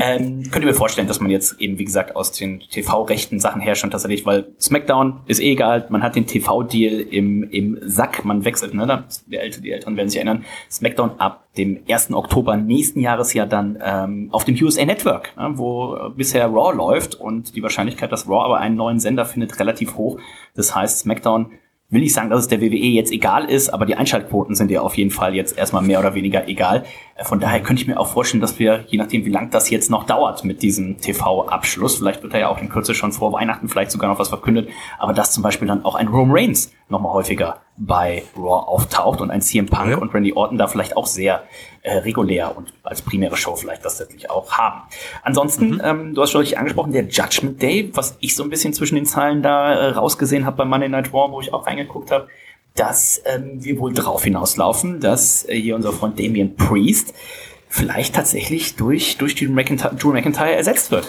ähm, 0.00 0.50
könnt 0.50 0.64
ihr 0.64 0.70
mir 0.70 0.74
vorstellen, 0.74 1.08
dass 1.08 1.20
man 1.20 1.30
jetzt 1.30 1.60
eben, 1.60 1.78
wie 1.78 1.84
gesagt, 1.84 2.16
aus 2.16 2.32
den 2.32 2.60
TV-rechten 2.60 3.38
Sachen 3.38 3.60
her 3.60 3.74
schon 3.74 3.90
tatsächlich, 3.90 4.24
weil 4.24 4.52
SmackDown 4.60 5.20
ist 5.26 5.40
eh 5.40 5.52
egal, 5.52 5.86
man 5.90 6.02
hat 6.02 6.16
den 6.16 6.26
TV-Deal 6.26 7.00
im, 7.00 7.42
im 7.50 7.78
Sack, 7.82 8.24
man 8.24 8.44
wechselt, 8.44 8.74
ne? 8.74 9.04
Die, 9.26 9.36
Älteren, 9.36 9.62
die 9.62 9.72
Älteren 9.72 9.96
werden 9.96 10.08
sich 10.08 10.16
erinnern. 10.16 10.44
SmackDown 10.70 11.12
ab 11.18 11.48
dem 11.56 11.80
1. 11.88 12.12
Oktober 12.12 12.56
nächsten 12.56 13.00
Jahres 13.00 13.34
ja 13.34 13.44
dann 13.44 13.78
ähm, 13.84 14.28
auf 14.32 14.44
dem 14.44 14.56
USA 14.62 14.84
Network, 14.84 15.36
ne? 15.36 15.52
wo 15.54 16.10
bisher 16.16 16.46
Raw 16.46 16.74
läuft 16.74 17.14
und 17.14 17.54
die 17.54 17.62
Wahrscheinlichkeit, 17.62 18.10
dass 18.10 18.26
Raw 18.26 18.44
aber 18.44 18.58
einen 18.58 18.76
neuen 18.76 19.00
Sender 19.00 19.26
findet, 19.26 19.58
relativ 19.60 19.96
hoch. 19.96 20.18
Das 20.54 20.74
heißt, 20.74 21.00
SmackDown 21.00 21.52
will 21.92 22.02
ich 22.02 22.14
sagen, 22.14 22.30
dass 22.30 22.40
es 22.40 22.48
der 22.48 22.60
WWE 22.62 22.74
jetzt 22.74 23.12
egal 23.12 23.44
ist, 23.44 23.68
aber 23.68 23.84
die 23.84 23.94
Einschaltquoten 23.94 24.54
sind 24.54 24.70
ja 24.70 24.80
auf 24.80 24.96
jeden 24.96 25.10
Fall 25.10 25.34
jetzt 25.34 25.58
erstmal 25.58 25.82
mehr 25.82 26.00
oder 26.00 26.14
weniger 26.14 26.48
egal. 26.48 26.84
Äh, 27.14 27.24
Von 27.24 27.40
daher 27.40 27.60
könnte 27.62 27.82
ich 27.82 27.88
mir 27.88 27.98
auch 27.98 28.08
vorstellen, 28.08 28.40
dass 28.40 28.58
wir, 28.58 28.84
je 28.88 28.98
nachdem, 28.98 29.24
wie 29.24 29.30
lang 29.30 29.50
das 29.50 29.70
jetzt 29.70 29.90
noch 29.90 30.04
dauert 30.04 30.44
mit 30.44 30.62
diesem 30.62 30.98
TV-Abschluss, 30.98 31.96
vielleicht 31.96 32.22
wird 32.22 32.34
er 32.34 32.40
ja 32.40 32.48
auch 32.48 32.58
in 32.58 32.68
Kürze 32.68 32.94
schon 32.94 33.12
vor 33.12 33.32
Weihnachten 33.32 33.68
vielleicht 33.68 33.90
sogar 33.90 34.10
noch 34.10 34.18
was 34.18 34.28
verkündet, 34.28 34.68
aber 34.98 35.12
dass 35.12 35.32
zum 35.32 35.42
Beispiel 35.42 35.68
dann 35.68 35.84
auch 35.84 35.94
ein 35.94 36.08
Roman 36.08 36.36
Reigns 36.36 36.72
nochmal 36.88 37.12
häufiger 37.12 37.60
bei 37.76 38.22
Raw 38.36 38.66
auftaucht 38.66 39.20
und 39.20 39.30
ein 39.30 39.40
CM 39.40 39.66
Punk 39.66 39.90
Ja. 39.90 39.96
und 39.98 40.12
Randy 40.14 40.34
Orton 40.34 40.58
da 40.58 40.66
vielleicht 40.66 40.96
auch 40.96 41.06
sehr 41.06 41.42
äh, 41.82 41.98
regulär 41.98 42.54
und 42.56 42.72
als 42.82 43.00
primäre 43.02 43.36
Show 43.36 43.56
vielleicht 43.56 43.84
das 43.84 43.98
tatsächlich 43.98 44.30
auch 44.30 44.52
haben. 44.52 44.82
Ansonsten, 45.22 45.80
ähm, 45.82 46.14
du 46.14 46.22
hast 46.22 46.30
schon 46.30 46.40
richtig 46.40 46.58
angesprochen, 46.58 46.92
der 46.92 47.04
Judgment 47.08 47.60
Day, 47.62 47.90
was 47.94 48.16
ich 48.20 48.36
so 48.36 48.42
ein 48.44 48.50
bisschen 48.50 48.72
zwischen 48.74 48.94
den 48.96 49.06
Zeilen 49.06 49.42
da 49.42 49.72
äh, 49.72 49.86
rausgesehen 49.92 50.44
habe 50.44 50.58
bei 50.58 50.64
Monday 50.64 50.88
Night 50.88 51.12
Raw, 51.12 51.32
wo 51.32 51.40
ich 51.40 51.52
auch 51.52 51.66
reingeguckt 51.66 52.10
habe, 52.10 52.28
dass 52.74 53.22
ähm, 53.26 53.62
wir 53.64 53.78
wohl 53.78 53.92
drauf 53.92 54.24
hinauslaufen, 54.24 55.00
dass 55.00 55.46
äh, 55.48 55.60
hier 55.60 55.76
unser 55.76 55.92
Freund 55.92 56.18
Damien 56.18 56.56
Priest 56.56 57.12
vielleicht 57.68 58.14
tatsächlich 58.14 58.76
durch, 58.76 59.16
durch 59.18 59.34
Drew 59.34 59.50
McIntyre, 59.50 59.94
Drew 59.94 60.12
McIntyre 60.12 60.54
ersetzt 60.54 60.90
wird. 60.90 61.08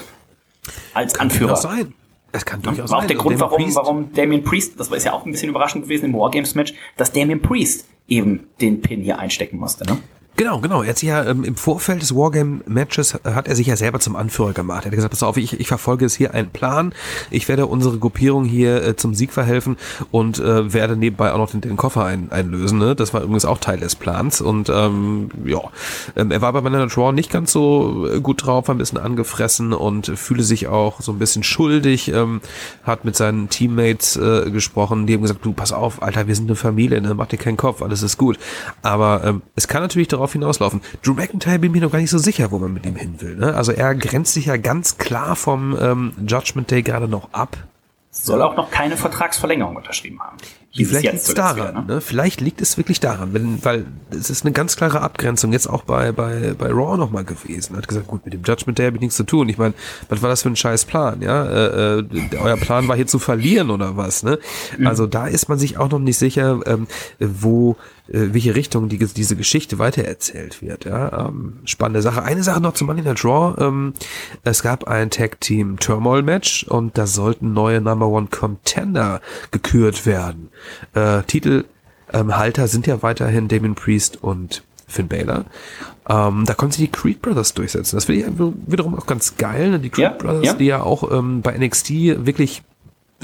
Als 0.94 1.20
Anführer. 1.20 1.50
Durchaus 1.56 1.64
sein. 1.64 1.94
Das 2.32 2.46
kann 2.46 2.62
durchaus 2.62 2.90
War 2.90 2.98
auch 2.98 3.02
sein. 3.02 3.08
der 3.10 3.18
Und 3.18 3.24
Grund, 3.24 3.40
Damien 3.40 3.52
warum, 3.52 3.64
Priest- 3.64 3.76
warum 3.78 4.14
Damien 4.14 4.44
Priest, 4.44 4.80
das 4.80 4.90
war 4.90 4.98
ist 4.98 5.04
ja 5.04 5.14
auch 5.14 5.26
ein 5.26 5.32
bisschen 5.32 5.50
überraschend 5.50 5.84
gewesen 5.84 6.06
im 6.06 6.14
Wargames-Match, 6.14 6.74
dass 6.98 7.12
Damien 7.12 7.42
Priest 7.42 7.86
eben 8.08 8.48
den 8.60 8.82
Pin 8.82 9.02
hier 9.02 9.20
einstecken 9.20 9.58
musste, 9.58 9.86
ne? 9.86 9.98
Genau, 10.44 10.60
genau. 10.60 10.84
Er 10.84 10.90
hat 10.90 10.98
sich 10.98 11.08
ja 11.08 11.24
ähm, 11.24 11.46
im 11.46 11.56
Vorfeld 11.56 12.02
des 12.02 12.14
Wargame-Matches 12.14 13.14
äh, 13.24 13.32
hat 13.32 13.48
er 13.48 13.56
sich 13.56 13.68
ja 13.68 13.78
selber 13.78 14.02
zum 14.02 14.18
Anführer 14.18 14.52
gemacht. 14.52 14.84
Er 14.84 14.88
hat 14.88 14.96
gesagt, 14.96 15.12
pass 15.14 15.24
auf, 15.24 15.38
ich, 15.38 15.58
ich 15.58 15.70
verfolge 15.70 16.04
jetzt 16.04 16.16
hier 16.16 16.34
einen 16.34 16.50
Plan. 16.50 16.94
Ich 17.32 17.48
werde 17.48 17.66
unsere 17.66 17.98
Gruppierung 17.98 18.44
hier 18.44 18.84
äh, 18.84 18.96
zum 18.98 19.16
Sieg 19.16 19.32
verhelfen 19.32 19.78
und 20.12 20.40
äh, 20.40 20.74
werde 20.74 20.98
nebenbei 20.98 21.32
auch 21.32 21.38
noch 21.38 21.52
den, 21.52 21.62
den 21.62 21.78
Koffer 21.78 22.04
ein, 22.04 22.30
einlösen. 22.30 22.78
Ne? 22.78 22.94
Das 22.94 23.14
war 23.14 23.22
übrigens 23.22 23.46
auch 23.46 23.58
Teil 23.58 23.80
des 23.80 23.96
Plans. 23.96 24.42
Und 24.42 24.68
ähm, 24.68 25.30
ja, 25.46 25.62
ähm, 26.18 26.30
er 26.30 26.42
war 26.42 26.52
bei 26.52 26.60
Monday 26.60 26.82
Night 26.82 26.98
Raw 26.98 27.14
nicht 27.14 27.32
ganz 27.32 27.54
so 27.54 28.10
äh, 28.12 28.20
gut 28.20 28.46
drauf, 28.46 28.68
war 28.68 28.76
ein 28.76 28.80
bisschen 28.80 28.98
angefressen 28.98 29.72
und 29.72 30.08
fühle 30.08 30.44
sich 30.44 30.68
auch 30.68 31.00
so 31.00 31.14
ein 31.14 31.20
bisschen 31.20 31.44
schuldig. 31.44 32.10
Ähm, 32.10 32.42
hat 32.84 33.06
mit 33.06 33.16
seinen 33.16 33.48
Teammates 33.48 34.18
äh, 34.18 34.52
gesprochen, 34.52 35.08
die 35.08 35.14
haben 35.14 35.22
gesagt, 35.22 35.46
du 35.46 35.54
pass 35.54 35.72
auf, 35.72 36.04
Alter, 36.04 36.28
wir 36.28 36.36
sind 36.36 36.50
eine 36.50 36.58
Familie, 36.58 37.00
ne? 37.00 37.14
mach 37.14 37.28
dir 37.28 37.38
keinen 37.38 37.56
Kopf, 37.56 37.82
alles 37.82 38.04
ist 38.04 38.18
gut. 38.18 38.38
Aber 38.82 39.22
ähm, 39.24 39.42
es 39.56 39.70
kann 39.70 39.82
natürlich 39.82 40.10
darauf 40.10 40.33
hinauslaufen. 40.34 40.82
Drew 41.04 41.14
McIntyre 41.14 41.60
bin 41.60 41.72
mir 41.72 41.82
noch 41.82 41.92
gar 41.92 42.00
nicht 42.00 42.10
so 42.10 42.18
sicher, 42.18 42.52
wo 42.52 42.60
man 42.60 42.74
mit 42.74 42.86
ihm 42.86 42.96
hin 42.96 43.16
will. 43.20 43.36
Ne? 43.36 43.54
Also 43.56 43.72
er 43.72 43.96
grenzt 43.96 44.34
sich 44.34 44.48
ja 44.48 44.58
ganz 44.58 44.98
klar 44.98 45.36
vom 45.36 45.78
ähm, 45.80 46.14
Judgment 46.28 46.70
Day 46.70 46.82
gerade 46.84 47.08
noch 47.08 47.34
ab. 47.34 47.58
Soll 48.12 48.44
auch 48.44 48.56
noch 48.56 48.70
keine 48.70 48.96
Vertragsverlängerung 48.96 49.76
unterschrieben 49.76 50.20
haben. 50.20 50.38
Hieß 50.70 50.88
es 50.88 50.90
Vielleicht 50.90 51.14
liegt 51.14 51.28
es 51.28 51.34
daran, 51.36 51.86
wieder, 51.86 51.96
ne? 51.96 52.02
Vielleicht 52.02 52.42
liegt 52.42 52.62
es 52.62 52.78
wirklich 52.78 53.00
daran, 53.00 53.34
wenn, 53.34 53.64
weil 53.64 53.86
es 54.10 54.32
ist 54.32 54.44
eine 54.44 54.52
ganz 54.52 54.76
klare 54.76 55.02
Abgrenzung 55.02 55.52
jetzt 55.52 55.68
auch 55.68 55.84
bei, 55.84 56.12
bei, 56.12 56.54
bei 56.58 56.70
Raw 56.70 56.98
nochmal 56.98 57.24
gewesen. 57.24 57.74
Er 57.74 57.78
hat 57.78 57.88
gesagt, 57.88 58.08
gut, 58.08 58.26
mit 58.26 58.34
dem 58.34 58.42
Judgment 58.44 58.80
Day 58.80 58.86
habe 58.86 58.98
ich 58.98 59.02
nichts 59.02 59.16
zu 59.16 59.24
tun. 59.24 59.50
Ich 59.50 59.60
meine, 59.60 59.76
was 60.10 60.24
war 60.24 60.30
das 60.30 60.42
für 60.42 60.50
ein 60.50 60.56
scheiß 60.56 60.86
Plan, 60.86 61.22
ja? 61.22 61.44
Äh, 61.44 62.00
äh, 62.00 62.38
euer 62.40 62.58
Plan 62.58 62.88
war 62.88 62.96
hier 62.96 63.06
zu 63.06 63.20
verlieren 63.20 63.72
oder 63.72 63.98
was, 63.98 64.24
ne? 64.24 64.40
Also 64.84 65.08
da 65.08 65.28
ist 65.28 65.50
man 65.50 65.60
sich 65.60 65.78
auch 65.78 65.90
noch 65.90 66.00
nicht 66.00 66.18
sicher, 66.18 66.60
ähm, 66.66 66.88
wo, 67.20 67.78
welche 68.14 68.56
Richtung 68.56 68.90
die, 68.90 68.98
diese 69.00 69.36
Geschichte 69.36 69.80
weitererzählt 69.80 70.62
wird, 70.62 70.86
ja? 70.86 71.28
Ähm, 71.28 71.60
spannende 71.66 72.02
Sache. 72.02 72.24
Eine 72.24 72.44
Sache 72.44 72.62
noch 72.62 72.74
zum 72.74 72.88
Money 72.88 73.02
Night 73.02 73.26
Raw. 73.26 73.60
Ähm, 73.62 73.94
es 74.44 74.62
gab 74.62 74.88
ein 74.88 75.10
Tag 75.10 75.42
Team 75.42 75.80
Turmoil 75.80 76.22
Match 76.22 76.64
und 76.66 76.98
da 76.98 77.08
sollten 77.08 77.54
neue 77.54 77.82
Number 77.82 78.08
One 78.08 78.28
Contender 78.30 79.20
gekürt 79.52 80.06
werden. 80.06 80.50
Äh, 80.94 81.24
Titelhalter 81.24 82.62
ähm, 82.64 82.68
sind 82.68 82.88
ja 82.88 83.02
weiterhin 83.02 83.48
Damien 83.48 83.76
Priest 83.76 84.22
und 84.22 84.64
Finn 84.88 85.08
Balor. 85.08 85.46
Ähm, 86.08 86.44
da 86.46 86.54
konnten 86.54 86.74
sich 86.74 86.86
die 86.86 86.92
Creed 86.92 87.22
Brothers 87.22 87.54
durchsetzen. 87.54 87.96
Das 87.96 88.06
finde 88.06 88.22
ich 88.22 88.28
wiederum 88.68 88.96
auch 88.96 89.08
ganz 89.08 89.38
geil. 89.38 89.72
Ne? 89.72 89.80
Die 89.80 89.90
Creed 89.90 90.04
Ja, 90.04 90.10
Brothers, 90.12 90.46
ja. 90.46 90.54
die 90.54 90.66
ja 90.66 90.84
auch 90.84 91.12
ähm, 91.12 91.42
bei 91.42 91.58
NXT 91.58 91.90
wirklich 92.26 92.62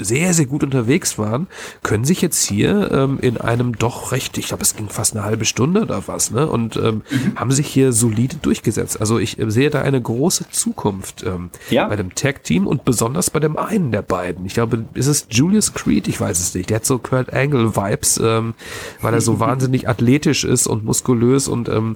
sehr, 0.00 0.34
sehr 0.34 0.46
gut 0.46 0.62
unterwegs 0.64 1.18
waren, 1.18 1.46
können 1.82 2.04
sich 2.04 2.20
jetzt 2.22 2.42
hier 2.46 2.90
ähm, 2.92 3.18
in 3.20 3.36
einem 3.38 3.76
doch 3.78 4.12
recht, 4.12 4.36
ich 4.38 4.48
glaube, 4.48 4.62
es 4.62 4.74
ging 4.76 4.88
fast 4.88 5.14
eine 5.16 5.24
halbe 5.24 5.44
Stunde 5.44 5.82
oder 5.82 6.02
was, 6.06 6.30
ne? 6.30 6.46
Und 6.48 6.76
ähm, 6.76 7.02
Mhm. 7.10 7.36
haben 7.36 7.50
sich 7.52 7.66
hier 7.66 7.92
solide 7.92 8.36
durchgesetzt. 8.36 9.00
Also 9.00 9.18
ich 9.18 9.38
äh, 9.38 9.50
sehe 9.50 9.70
da 9.70 9.82
eine 9.82 10.00
große 10.00 10.46
Zukunft 10.50 11.22
ähm, 11.24 11.50
Ja. 11.70 11.88
bei 11.88 11.96
dem 11.96 12.14
Tag-Team 12.14 12.66
und 12.66 12.84
besonders 12.84 13.30
bei 13.30 13.40
dem 13.40 13.56
einen 13.56 13.92
der 13.92 14.02
beiden. 14.02 14.44
Ich 14.46 14.54
glaube, 14.54 14.84
ist 14.94 15.06
es 15.06 15.26
Julius 15.30 15.74
Creed? 15.74 16.08
Ich 16.08 16.20
weiß 16.20 16.38
es 16.38 16.54
nicht. 16.54 16.70
Der 16.70 16.76
hat 16.76 16.86
so 16.86 16.98
Kurt 16.98 17.32
Angle-Vibes, 17.32 18.20
ähm, 18.22 18.54
weil 19.00 19.14
er 19.14 19.20
so 19.20 19.40
wahnsinnig 19.40 19.88
athletisch 19.88 20.44
ist 20.44 20.66
und 20.66 20.84
muskulös 20.84 21.48
und 21.48 21.68
ähm, 21.68 21.94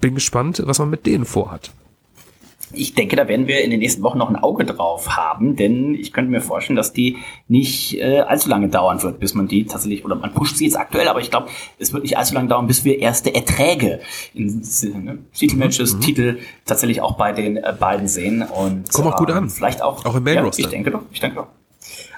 bin 0.00 0.14
gespannt, 0.14 0.62
was 0.64 0.78
man 0.78 0.90
mit 0.90 1.06
denen 1.06 1.24
vorhat. 1.24 1.70
Ich 2.72 2.94
denke, 2.94 3.16
da 3.16 3.28
werden 3.28 3.46
wir 3.46 3.62
in 3.62 3.70
den 3.70 3.80
nächsten 3.80 4.02
Wochen 4.02 4.18
noch 4.18 4.28
ein 4.28 4.36
Auge 4.36 4.64
drauf 4.64 5.16
haben, 5.16 5.56
denn 5.56 5.94
ich 5.94 6.12
könnte 6.12 6.30
mir 6.30 6.40
vorstellen, 6.40 6.76
dass 6.76 6.92
die 6.92 7.18
nicht 7.48 7.98
äh, 7.98 8.20
allzu 8.20 8.48
lange 8.48 8.68
dauern 8.68 9.02
wird, 9.02 9.20
bis 9.20 9.34
man 9.34 9.48
die 9.48 9.66
tatsächlich, 9.66 10.04
oder 10.04 10.16
man 10.16 10.32
pusht 10.34 10.56
sie 10.56 10.64
jetzt 10.64 10.76
aktuell, 10.76 11.08
aber 11.08 11.20
ich 11.20 11.30
glaube, 11.30 11.48
es 11.78 11.92
wird 11.92 12.02
nicht 12.02 12.18
allzu 12.18 12.34
lange 12.34 12.48
dauern, 12.48 12.66
bis 12.66 12.84
wir 12.84 12.98
erste 12.98 13.34
Erträge 13.34 14.00
in 14.34 14.62
ne, 15.04 15.18
Titelmatches, 15.32 15.98
Titel 16.00 16.38
tatsächlich 16.64 17.00
auch 17.00 17.16
bei 17.16 17.32
den 17.32 17.56
äh, 17.56 17.74
beiden 17.78 18.08
sehen 18.08 18.42
und 18.42 18.80
Mhm. 18.80 18.92
Kommt 18.92 19.08
auch 19.08 19.16
gut 19.16 19.30
ähm, 19.30 19.36
an. 19.36 19.50
Vielleicht 19.50 19.82
auch, 19.82 20.04
Auch 20.04 20.14
im 20.14 20.24
Main 20.24 20.36
ja, 20.36 20.42
Roster. 20.42 20.62
Ich 20.62 20.68
denke 20.68 20.90
doch, 20.90 21.02
ich 21.12 21.20
denke 21.20 21.36
doch. 21.36 21.46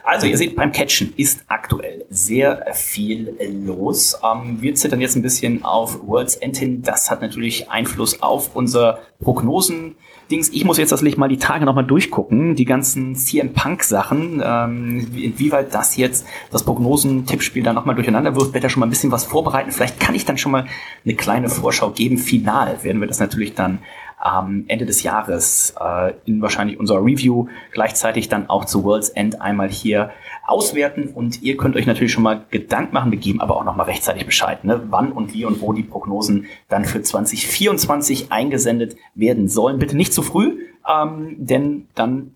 Also, 0.05 0.27
ihr 0.27 0.37
seht, 0.37 0.57
beim 0.57 0.73
Catchen 0.73 1.15
ist 1.17 1.45
aktuell 1.47 2.05
sehr 2.11 2.67
viel 2.75 3.37
los. 3.65 4.19
Ähm, 4.23 4.61
wir 4.61 4.75
zittern 4.75 5.01
jetzt 5.01 5.15
ein 5.15 5.23
bisschen 5.23 5.65
auf 5.65 6.05
World's 6.07 6.35
End 6.35 6.57
hin. 6.57 6.83
Das 6.83 7.11
hat 7.11 7.23
natürlich 7.23 7.71
Einfluss 7.71 8.21
auf 8.21 8.57
unser 8.57 8.99
Prognosen. 9.21 9.95
Dings. 10.31 10.49
Ich 10.51 10.65
muss 10.65 10.79
jetzt 10.79 10.91
tatsächlich 10.91 11.17
mal 11.19 11.29
die 11.29 11.37
Tage 11.37 11.65
nochmal 11.65 11.85
durchgucken, 11.85 12.55
die 12.55 12.65
ganzen 12.65 13.15
CM 13.17 13.53
Punk 13.53 13.83
Sachen, 13.85 14.43
ähm, 14.45 15.07
wie- 15.13 15.25
inwieweit 15.27 15.75
das 15.75 15.97
jetzt 15.97 16.27
das 16.51 16.65
Prognosen-Tippspiel 16.65 17.63
da 17.63 17.73
nochmal 17.73 17.95
durcheinander 17.95 18.35
wirft, 18.35 18.55
werde 18.55 18.67
da 18.67 18.69
schon 18.71 18.81
mal 18.81 18.87
ein 18.87 18.91
bisschen 18.91 19.13
was 19.13 19.25
vorbereiten. 19.25 19.71
Vielleicht 19.73 20.01
kann 20.01 20.15
ich 20.15 20.25
dann 20.25 20.39
schon 20.39 20.53
mal 20.53 20.67
eine 21.05 21.15
kleine 21.15 21.49
Vorschau 21.49 21.91
geben. 21.91 22.17
Final 22.19 22.83
werden 22.83 23.01
wir 23.01 23.09
das 23.09 23.21
natürlich 23.21 23.55
dann 23.55 23.79
am 24.19 24.65
Ende 24.69 24.87
des 24.87 25.03
Jahres 25.03 25.75
äh, 25.81 26.13
in 26.27 26.41
wahrscheinlich 26.41 26.79
unserer 26.79 27.05
Review 27.05 27.49
gleichzeitig 27.73 28.29
dann 28.29 28.49
auch 28.49 28.65
zu 28.67 28.85
World's 28.85 29.09
End 29.09 29.41
einmal 29.43 29.69
hier 29.69 30.11
auswerten 30.47 31.09
und 31.09 31.43
ihr 31.43 31.57
könnt 31.57 31.77
euch 31.77 31.87
natürlich 31.87 32.13
schon 32.13 32.25
mal 32.25 32.45
Gedanken 32.51 32.95
machen, 32.95 33.13
wir 33.13 33.19
geben 33.19 33.41
aber 33.41 33.57
auch 33.57 33.65
noch 33.65 33.77
mal 33.77 33.85
rechtzeitig 33.85 34.27
Bescheid, 34.27 34.65
ne? 34.65 34.83
wann 34.91 35.13
und 35.13 35.33
wie 35.35 35.45
und 35.45 35.61
wo 35.61 35.73
die 35.73 35.83
Prognosen 35.83 36.47
dann 36.69 36.85
für 36.85 37.03
2024 37.03 38.33
eingesendet 38.33 38.97
werden 39.15 39.49
sollen. 39.49 39.79
Bitte 39.79 39.97
nicht 39.97 40.13
zu 40.13 40.23
früh, 40.23 40.67
ähm, 40.89 41.37
denn 41.39 41.87
dann 41.95 42.35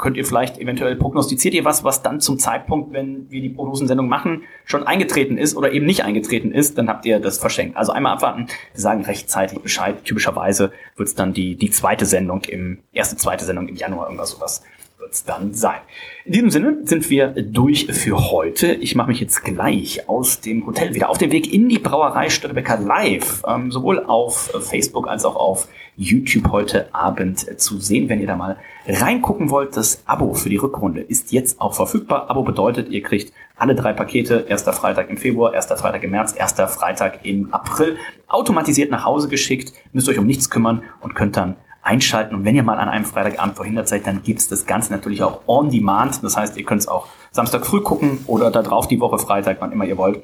könnt 0.00 0.16
ihr 0.16 0.24
vielleicht 0.24 0.58
eventuell 0.58 0.96
prognostiziert 0.96 1.54
ihr 1.54 1.64
was, 1.64 1.84
was 1.84 2.02
dann 2.02 2.20
zum 2.20 2.38
Zeitpunkt, 2.38 2.92
wenn 2.92 3.30
wir 3.30 3.42
die 3.42 3.50
Prognosensendung 3.50 4.08
machen, 4.08 4.44
schon 4.64 4.86
eingetreten 4.86 5.36
ist 5.36 5.54
oder 5.54 5.72
eben 5.72 5.84
nicht 5.84 6.04
eingetreten 6.04 6.52
ist, 6.52 6.78
dann 6.78 6.88
habt 6.88 7.04
ihr 7.04 7.20
das 7.20 7.38
verschenkt. 7.38 7.76
Also 7.76 7.92
einmal 7.92 8.14
abwarten, 8.14 8.46
wir 8.72 8.80
sagen 8.80 9.04
rechtzeitig 9.04 9.58
Bescheid. 9.60 10.02
Typischerweise 10.04 10.72
wird 10.96 11.08
es 11.08 11.14
dann 11.14 11.34
die, 11.34 11.54
die 11.54 11.70
zweite 11.70 12.06
Sendung 12.06 12.42
im, 12.44 12.78
erste, 12.92 13.16
zweite 13.16 13.44
Sendung 13.44 13.68
im 13.68 13.76
Januar, 13.76 14.06
irgendwas 14.06 14.30
sowas 14.30 14.62
wird 15.10 15.14
es 15.14 15.24
dann 15.24 15.54
sein. 15.54 15.80
In 16.24 16.32
diesem 16.32 16.50
Sinne 16.50 16.78
sind 16.84 17.10
wir 17.10 17.28
durch 17.28 17.86
für 17.90 18.30
heute. 18.30 18.74
Ich 18.74 18.94
mache 18.94 19.08
mich 19.08 19.20
jetzt 19.20 19.42
gleich 19.42 20.08
aus 20.08 20.40
dem 20.40 20.64
Hotel 20.66 20.94
wieder 20.94 21.10
auf 21.10 21.18
den 21.18 21.32
Weg 21.32 21.52
in 21.52 21.68
die 21.68 21.80
Brauerei 21.80 22.30
Störtebecker 22.30 22.78
live, 22.78 23.42
ähm, 23.46 23.72
sowohl 23.72 24.04
auf 24.04 24.52
Facebook 24.60 25.08
als 25.08 25.24
auch 25.24 25.34
auf 25.34 25.66
YouTube 25.96 26.52
heute 26.52 26.94
Abend 26.94 27.60
zu 27.60 27.80
sehen, 27.80 28.08
wenn 28.08 28.20
ihr 28.20 28.28
da 28.28 28.36
mal 28.36 28.56
reingucken 28.86 29.50
wollt. 29.50 29.76
Das 29.76 30.02
Abo 30.06 30.34
für 30.34 30.48
die 30.48 30.56
Rückrunde 30.56 31.00
ist 31.00 31.32
jetzt 31.32 31.60
auch 31.60 31.74
verfügbar. 31.74 32.30
Abo 32.30 32.44
bedeutet, 32.44 32.88
ihr 32.90 33.02
kriegt 33.02 33.32
alle 33.56 33.74
drei 33.74 33.92
Pakete, 33.92 34.46
erster 34.48 34.72
Freitag 34.72 35.10
im 35.10 35.16
Februar, 35.16 35.52
erster 35.52 35.76
Freitag 35.76 36.04
im 36.04 36.12
März, 36.12 36.34
erster 36.36 36.68
Freitag 36.68 37.24
im 37.24 37.52
April, 37.52 37.96
automatisiert 38.28 38.92
nach 38.92 39.04
Hause 39.04 39.28
geschickt, 39.28 39.72
müsst 39.92 40.08
euch 40.08 40.18
um 40.18 40.26
nichts 40.26 40.50
kümmern 40.50 40.84
und 41.00 41.14
könnt 41.14 41.36
dann 41.36 41.56
einschalten. 41.82 42.34
Und 42.34 42.44
wenn 42.44 42.54
ihr 42.56 42.62
mal 42.62 42.78
an 42.78 42.88
einem 42.88 43.04
Freitagabend 43.04 43.56
verhindert 43.56 43.88
seid, 43.88 44.06
dann 44.06 44.22
gibt's 44.22 44.48
das 44.48 44.66
Ganze 44.66 44.92
natürlich 44.92 45.22
auch 45.22 45.40
on 45.46 45.70
demand. 45.70 46.22
Das 46.22 46.36
heißt, 46.36 46.56
ihr 46.56 46.64
könnt 46.64 46.82
es 46.82 46.88
auch 46.88 47.06
Samstag 47.32 47.66
früh 47.66 47.80
gucken 47.80 48.20
oder 48.26 48.50
da 48.50 48.62
drauf 48.62 48.88
die 48.88 49.00
Woche 49.00 49.18
Freitag, 49.18 49.58
wann 49.60 49.72
immer 49.72 49.84
ihr 49.84 49.96
wollt. 49.98 50.22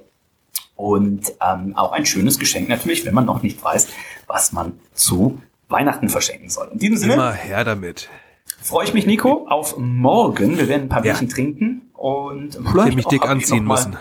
Und 0.75 1.33
ähm, 1.41 1.75
auch 1.77 1.93
ein 1.93 2.05
schönes 2.05 2.39
Geschenk 2.39 2.69
natürlich, 2.69 3.07
wenn 3.07 3.15
man 3.15 3.25
noch 3.25 3.43
nicht 3.43 3.63
weiß, 3.65 3.89
was 4.27 4.53
man 4.53 4.75
zu 4.93 5.41
Weihnachten 5.69 6.09
verschenken 6.09 6.51
soll. 6.51 6.69
In 6.73 6.79
diesem 6.79 6.97
Sinne 6.99 7.15
Immer 7.15 7.33
her 7.33 7.65
damit. 7.65 8.09
freue 8.63 8.85
ich 8.85 8.93
mich, 8.95 9.07
Nico, 9.07 9.47
auf 9.49 9.79
morgen. 9.79 10.59
Wir 10.59 10.69
werden 10.69 10.83
ein 10.83 10.89
paar 10.89 10.99
Ja. 11.05 11.13
Bierchen 11.13 11.29
trinken 11.31 11.91
und 11.95 12.59
Ich 12.89 12.95
mich 12.95 13.07
auch 13.07 13.11
dick 13.11 13.27
anziehen 13.29 13.65
müssen. 13.65 13.97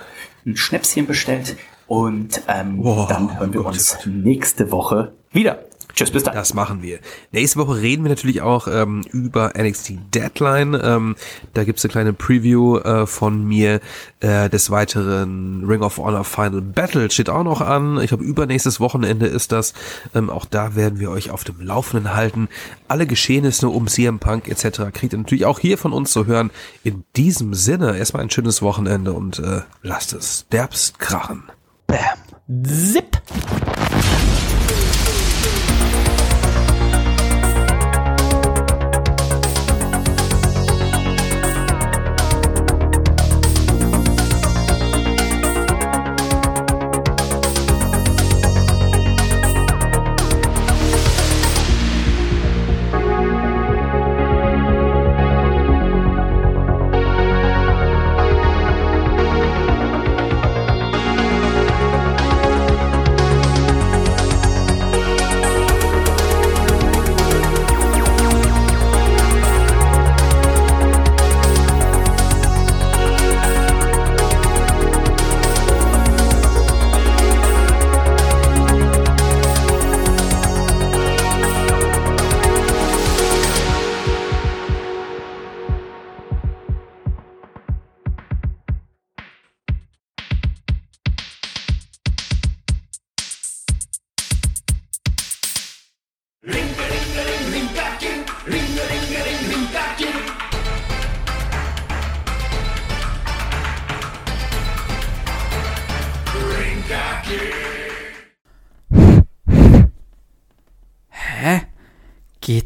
Ein 0.45 0.57
Schnäpschen 0.57 1.07
bestellt 1.07 1.55
und 1.87 2.41
ähm, 2.47 2.81
Boah, 2.81 3.07
dann 3.07 3.39
hören 3.39 3.53
wir 3.53 3.61
Gott, 3.63 3.73
uns 3.73 3.97
nächste 4.05 4.69
Woche 4.71 5.13
wieder. 5.31 5.59
Tschüss, 5.95 6.11
bis 6.11 6.23
dann. 6.23 6.33
Das 6.33 6.53
machen 6.53 6.81
wir. 6.81 6.99
Nächste 7.31 7.57
Woche 7.57 7.81
reden 7.81 8.03
wir 8.03 8.09
natürlich 8.09 8.41
auch 8.41 8.67
ähm, 8.67 9.01
über 9.11 9.53
NXT 9.57 9.93
Deadline. 10.13 10.77
Ähm, 10.81 11.15
da 11.53 11.63
gibt's 11.63 11.85
eine 11.85 11.91
kleine 11.91 12.13
Preview 12.13 12.77
äh, 12.79 13.07
von 13.07 13.45
mir. 13.45 13.79
Äh, 14.19 14.49
des 14.49 14.71
Weiteren 14.71 15.63
Ring 15.65 15.81
of 15.81 15.97
Honor 15.97 16.23
Final 16.23 16.61
Battle 16.61 17.09
steht 17.11 17.29
auch 17.29 17.43
noch 17.43 17.61
an. 17.61 17.99
Ich 18.01 18.07
glaube, 18.07 18.23
übernächstes 18.23 18.79
Wochenende 18.79 19.27
ist 19.27 19.51
das. 19.51 19.73
Ähm, 20.13 20.29
auch 20.29 20.45
da 20.45 20.75
werden 20.75 20.99
wir 20.99 21.11
euch 21.11 21.31
auf 21.31 21.43
dem 21.43 21.61
Laufenden 21.61 22.13
halten. 22.13 22.49
Alle 22.87 23.07
Geschehnisse 23.07 23.69
um 23.69 23.87
CM 23.87 24.19
Punk 24.19 24.47
etc. 24.47 24.91
kriegt 24.93 25.13
ihr 25.13 25.19
natürlich 25.19 25.45
auch 25.45 25.59
hier 25.59 25.77
von 25.77 25.93
uns 25.93 26.11
zu 26.11 26.25
hören. 26.25 26.51
In 26.83 27.03
diesem 27.15 27.53
Sinne, 27.53 27.97
erstmal 27.97 28.23
ein 28.23 28.29
schönes 28.29 28.61
Wochenende 28.61 29.13
und 29.13 29.39
äh, 29.39 29.61
lasst 29.81 30.13
es 30.13 30.47
derbst 30.51 30.99
krachen. 30.99 31.43
Bam. 31.87 32.63
Zip. 32.63 33.21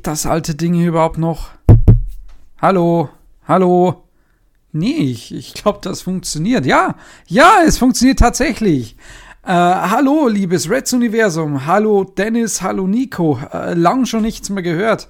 Das 0.09 0.25
alte 0.25 0.55
Ding 0.55 0.73
hier 0.73 0.87
überhaupt 0.87 1.19
noch? 1.19 1.49
Hallo? 2.59 3.09
Hallo? 3.47 4.05
Nee, 4.71 4.97
ich, 4.97 5.31
ich 5.35 5.53
glaube, 5.53 5.79
das 5.83 6.01
funktioniert. 6.01 6.65
Ja, 6.65 6.95
ja, 7.27 7.59
es 7.63 7.77
funktioniert 7.77 8.17
tatsächlich. 8.17 8.95
Äh, 9.43 9.51
hallo, 9.51 10.27
liebes 10.27 10.67
Reds-Universum. 10.67 11.67
Hallo, 11.67 12.05
Dennis. 12.05 12.63
Hallo, 12.63 12.87
Nico. 12.87 13.39
Äh, 13.53 13.75
lang 13.75 14.07
schon 14.07 14.23
nichts 14.23 14.49
mehr 14.49 14.63
gehört. 14.63 15.07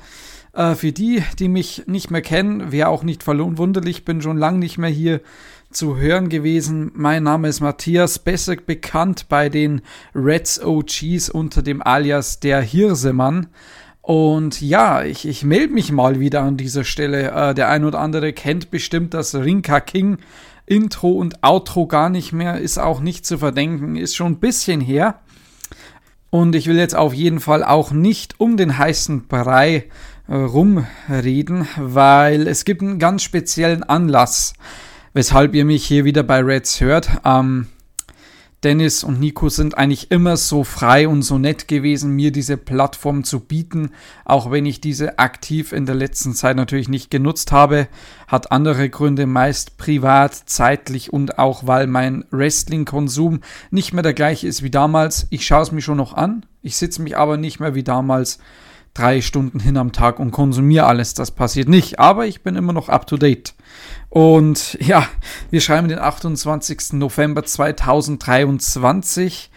Äh, 0.51 0.75
für 0.75 0.91
die, 0.91 1.23
die 1.39 1.47
mich 1.47 1.83
nicht 1.87 2.11
mehr 2.11 2.21
kennen, 2.21 2.73
wäre 2.73 2.89
auch 2.89 3.03
nicht 3.03 3.23
verwunderlich, 3.23 4.03
bin 4.03 4.21
schon 4.21 4.37
lang 4.37 4.59
nicht 4.59 4.77
mehr 4.77 4.89
hier 4.89 5.21
zu 5.71 5.95
hören 5.95 6.27
gewesen. 6.27 6.91
Mein 6.93 7.23
Name 7.23 7.47
ist 7.47 7.61
Matthias, 7.61 8.19
besser 8.19 8.57
bekannt 8.57 9.29
bei 9.29 9.47
den 9.47 9.81
Reds 10.13 10.61
OGs 10.61 11.29
unter 11.29 11.61
dem 11.61 11.81
Alias 11.81 12.41
der 12.41 12.59
Hirsemann. 12.61 13.47
Und 14.01 14.61
ja, 14.61 15.03
ich, 15.03 15.27
ich 15.27 15.43
melde 15.43 15.73
mich 15.73 15.91
mal 15.91 16.19
wieder 16.19 16.41
an 16.41 16.57
dieser 16.57 16.83
Stelle. 16.83 17.31
Äh, 17.31 17.53
der 17.53 17.69
ein 17.69 17.85
oder 17.85 17.99
andere 17.99 18.33
kennt 18.33 18.71
bestimmt 18.71 19.13
das 19.13 19.35
Rinka 19.35 19.79
King 19.79 20.17
Intro 20.65 21.11
und 21.11 21.43
Outro 21.43 21.87
gar 21.87 22.09
nicht 22.09 22.31
mehr. 22.31 22.59
Ist 22.59 22.77
auch 22.77 23.01
nicht 23.01 23.25
zu 23.25 23.37
verdenken. 23.39 23.95
Ist 23.95 24.15
schon 24.15 24.33
ein 24.33 24.39
bisschen 24.39 24.81
her. 24.81 25.19
Und 26.29 26.55
ich 26.55 26.67
will 26.67 26.77
jetzt 26.77 26.95
auf 26.95 27.13
jeden 27.13 27.39
Fall 27.39 27.63
auch 27.63 27.91
nicht 27.91 28.39
um 28.39 28.55
den 28.55 28.77
heißen 28.77 29.27
Brei 29.27 29.85
äh, 30.27 30.35
rumreden, 30.35 31.67
weil 31.75 32.47
es 32.47 32.65
gibt 32.65 32.83
einen 32.83 32.99
ganz 32.99 33.23
speziellen 33.23 33.81
Anlass, 33.81 34.53
weshalb 35.13 35.55
ihr 35.55 35.65
mich 35.65 35.85
hier 35.85 36.05
wieder 36.05 36.21
bei 36.21 36.39
Reds 36.39 36.81
hört. 36.81 37.09
Ähm, 37.25 37.67
Dennis 38.63 39.05
und 39.05 39.21
Nico 39.21 39.47
sind 39.47 39.77
eigentlich 39.77 40.11
immer 40.11 40.35
so 40.35 40.65
frei 40.65 41.07
und 41.07 41.21
so 41.21 41.37
nett 41.37 41.69
gewesen, 41.69 42.15
mir 42.15 42.33
diese 42.33 42.57
Plattform 42.57 43.23
zu 43.23 43.39
bieten, 43.39 43.91
auch 44.25 44.51
wenn 44.51 44.65
ich 44.65 44.81
diese 44.81 45.17
aktiv 45.17 45.71
in 45.71 45.85
der 45.85 45.95
letzten 45.95 46.33
Zeit 46.33 46.57
natürlich 46.57 46.89
nicht 46.89 47.09
genutzt 47.09 47.53
habe. 47.53 47.87
Hat 48.27 48.51
andere 48.51 48.89
Gründe, 48.89 49.27
meist 49.27 49.77
privat, 49.77 50.33
zeitlich 50.33 51.13
und 51.13 51.39
auch 51.39 51.67
weil 51.67 51.87
mein 51.87 52.25
Wrestling-Konsum 52.31 53.39
nicht 53.71 53.93
mehr 53.93 54.03
der 54.03 54.13
gleiche 54.13 54.47
ist 54.47 54.61
wie 54.61 54.71
damals. 54.71 55.27
Ich 55.29 55.45
schaue 55.45 55.63
es 55.63 55.71
mir 55.71 55.81
schon 55.81 55.97
noch 55.97 56.13
an, 56.13 56.45
ich 56.61 56.75
sitze 56.75 57.01
mich 57.01 57.15
aber 57.15 57.37
nicht 57.37 57.61
mehr 57.61 57.75
wie 57.75 57.83
damals 57.83 58.39
drei 58.99 59.21
Stunden 59.21 59.59
hin 59.59 59.77
am 59.77 59.91
Tag 59.91 60.19
und 60.19 60.31
konsumiere 60.31 60.85
alles. 60.85 61.13
Das 61.13 61.31
passiert 61.31 61.69
nicht, 61.69 61.99
aber 61.99 62.27
ich 62.27 62.41
bin 62.41 62.55
immer 62.55 62.73
noch 62.73 62.89
up 62.89 63.07
to 63.07 63.17
date. 63.17 63.53
Und 64.09 64.77
ja, 64.81 65.07
wir 65.49 65.61
schreiben 65.61 65.87
den 65.87 65.99
28. 65.99 66.93
November 66.93 67.43
2023. 67.43 69.51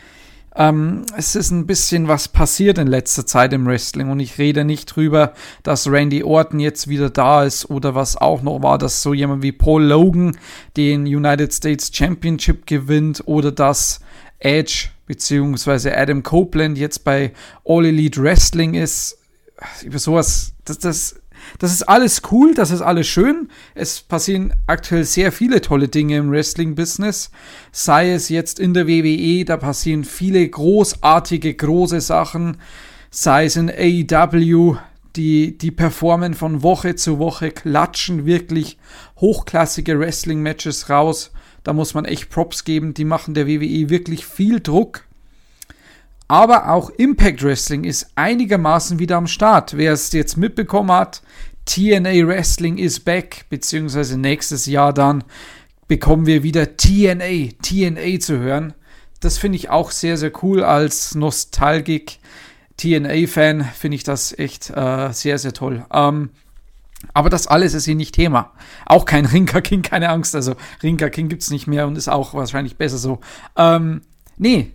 Ähm, 0.54 1.06
es 1.16 1.34
ist 1.34 1.50
ein 1.50 1.66
bisschen 1.66 2.08
was 2.08 2.28
passiert 2.28 2.76
in 2.76 2.86
letzter 2.86 3.24
Zeit 3.24 3.54
im 3.54 3.66
Wrestling 3.66 4.10
und 4.10 4.20
ich 4.20 4.36
rede 4.36 4.64
nicht 4.64 4.94
drüber, 4.94 5.32
dass 5.62 5.90
Randy 5.90 6.22
Orton 6.22 6.60
jetzt 6.60 6.88
wieder 6.88 7.08
da 7.08 7.44
ist 7.44 7.70
oder 7.70 7.94
was 7.94 8.18
auch 8.18 8.42
noch 8.42 8.62
war, 8.62 8.76
dass 8.76 9.00
so 9.00 9.14
jemand 9.14 9.42
wie 9.42 9.52
Paul 9.52 9.82
Logan 9.82 10.36
den 10.76 11.06
United 11.06 11.54
States 11.54 11.90
Championship 11.90 12.66
gewinnt 12.66 13.22
oder 13.24 13.50
dass 13.50 14.00
Edge 14.40 14.88
bzw. 15.06 15.92
Adam 15.92 16.22
Copeland 16.22 16.76
jetzt 16.76 17.02
bei 17.02 17.32
All 17.64 17.86
Elite 17.86 18.22
Wrestling 18.22 18.74
ist. 18.74 19.21
Über 19.82 19.98
sowas, 19.98 20.54
das, 20.64 20.78
das 20.78 21.22
das 21.58 21.72
ist 21.72 21.82
alles 21.82 22.22
cool, 22.30 22.54
das 22.54 22.70
ist 22.70 22.82
alles 22.82 23.06
schön. 23.06 23.48
Es 23.74 24.00
passieren 24.00 24.54
aktuell 24.66 25.04
sehr 25.04 25.32
viele 25.32 25.60
tolle 25.60 25.88
Dinge 25.88 26.16
im 26.16 26.30
Wrestling-Business. 26.30 27.30
Sei 27.70 28.12
es 28.12 28.28
jetzt 28.28 28.58
in 28.58 28.74
der 28.74 28.86
WWE, 28.86 29.44
da 29.44 29.56
passieren 29.56 30.04
viele 30.04 30.48
großartige, 30.48 31.54
große 31.54 32.00
Sachen. 32.00 32.58
Sei 33.10 33.44
es 33.44 33.56
in 33.56 33.70
AEW, 33.70 34.76
die, 35.16 35.58
die 35.58 35.70
performen 35.70 36.34
von 36.34 36.62
Woche 36.62 36.94
zu 36.94 37.18
Woche, 37.18 37.50
klatschen 37.50 38.24
wirklich 38.24 38.78
hochklassige 39.20 39.98
Wrestling-Matches 39.98 40.88
raus. 40.88 41.32
Da 41.64 41.72
muss 41.72 41.94
man 41.94 42.06
echt 42.06 42.30
Props 42.30 42.64
geben. 42.64 42.94
Die 42.94 43.04
machen 43.04 43.34
der 43.34 43.46
WWE 43.46 43.90
wirklich 43.90 44.26
viel 44.26 44.60
Druck. 44.60 45.04
Aber 46.32 46.70
auch 46.70 46.88
Impact 46.88 47.42
Wrestling 47.42 47.84
ist 47.84 48.06
einigermaßen 48.14 48.98
wieder 48.98 49.18
am 49.18 49.26
Start. 49.26 49.76
Wer 49.76 49.92
es 49.92 50.10
jetzt 50.12 50.38
mitbekommen 50.38 50.90
hat, 50.90 51.20
TNA 51.66 52.26
Wrestling 52.26 52.78
is 52.78 53.00
back, 53.00 53.44
beziehungsweise 53.50 54.18
nächstes 54.18 54.64
Jahr 54.64 54.94
dann 54.94 55.24
bekommen 55.88 56.24
wir 56.24 56.42
wieder 56.42 56.78
TNA, 56.78 57.50
TNA 57.60 58.18
zu 58.18 58.38
hören. 58.38 58.72
Das 59.20 59.36
finde 59.36 59.56
ich 59.56 59.68
auch 59.68 59.90
sehr, 59.90 60.16
sehr 60.16 60.32
cool 60.42 60.64
als 60.64 61.14
Nostalgik. 61.14 62.18
TNA-Fan 62.78 63.66
finde 63.66 63.96
ich 63.96 64.02
das 64.02 64.32
echt 64.38 64.70
äh, 64.70 65.12
sehr, 65.12 65.36
sehr 65.36 65.52
toll. 65.52 65.84
Ähm, 65.92 66.30
aber 67.12 67.28
das 67.28 67.46
alles 67.46 67.74
ist 67.74 67.84
hier 67.84 67.94
nicht 67.94 68.14
Thema. 68.14 68.52
Auch 68.86 69.04
kein 69.04 69.26
Rinka 69.26 69.60
King, 69.60 69.82
keine 69.82 70.08
Angst. 70.08 70.34
Also 70.34 70.54
Rinka 70.82 71.10
King 71.10 71.28
gibt 71.28 71.42
es 71.42 71.50
nicht 71.50 71.66
mehr 71.66 71.86
und 71.86 71.98
ist 71.98 72.08
auch 72.08 72.32
wahrscheinlich 72.32 72.78
besser 72.78 72.96
so. 72.96 73.20
Ähm, 73.54 74.00
nee, 74.38 74.72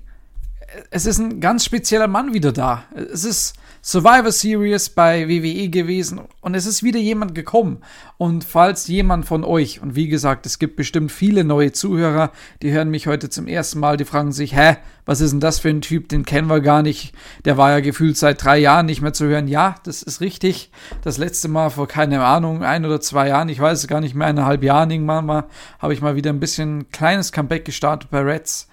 es 0.92 1.06
ist 1.06 1.20
ein 1.20 1.40
ganz 1.40 1.64
spezieller 1.64 2.08
Mann 2.08 2.34
wieder 2.34 2.52
da. 2.52 2.84
Es 2.96 3.24
ist 3.24 3.56
Survivor 3.82 4.34
Series 4.34 4.90
bei 4.90 5.30
WWE 5.30 5.70
gewesen 5.70 6.20
und 6.42 6.56
es 6.56 6.66
ist 6.66 6.84
wieder 6.84 7.00
jemand 7.00 7.36
gekommen. 7.36 7.82
Und 8.18 8.44
falls 8.44 8.88
jemand 8.88 9.26
von 9.26 9.46
euch, 9.46 9.82
und 9.82 9.96
wie 9.96 10.10
gesagt, 10.10 10.46
es 10.46 10.60
gibt 10.60 10.76
bestimmt 10.76 11.12
viele 11.12 11.46
neue 11.46 11.72
Zuhörer, 11.72 12.32
die 12.62 12.72
hören 12.72 12.90
mich 12.90 13.08
heute 13.08 13.30
zum 13.30 13.48
ersten 13.48 13.80
Mal, 13.80 13.96
die 13.96 14.04
fragen 14.04 14.34
sich, 14.34 14.58
hä, 14.58 14.76
was 15.06 15.22
ist 15.22 15.32
denn 15.32 15.40
das 15.40 15.60
für 15.60 15.70
ein 15.70 15.80
Typ, 15.80 16.10
den 16.10 16.26
kennen 16.26 16.50
wir 16.50 16.60
gar 16.60 16.82
nicht. 16.82 17.14
Der 17.46 17.56
war 17.56 17.72
ja 17.72 17.80
gefühlt 17.80 18.18
seit 18.18 18.44
drei 18.44 18.58
Jahren 18.58 18.88
nicht 18.88 19.02
mehr 19.02 19.14
zu 19.14 19.26
hören. 19.26 19.48
Ja, 19.48 19.76
das 19.86 20.04
ist 20.04 20.20
richtig. 20.20 20.70
Das 21.02 21.18
letzte 21.18 21.48
Mal 21.48 21.70
vor, 21.70 21.88
keine 21.88 22.26
Ahnung, 22.26 22.64
ein 22.64 22.84
oder 22.84 23.00
zwei 23.00 23.30
Jahren, 23.30 23.48
ich 23.48 23.62
weiß 23.62 23.80
es 23.80 23.88
gar 23.88 24.02
nicht 24.02 24.16
mehr, 24.16 24.28
eineinhalb 24.28 24.64
Jahren 24.64 24.92
irgendwann 24.92 25.26
mal, 25.26 25.46
habe 25.80 25.94
ich 25.94 26.02
mal 26.02 26.18
wieder 26.18 26.32
ein 26.32 26.42
bisschen 26.42 26.90
kleines 26.92 27.32
Comeback 27.32 27.64
gestartet 27.64 28.10
bei 28.10 28.20
Reds. 28.20 28.68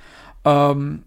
Ähm, 0.44 1.04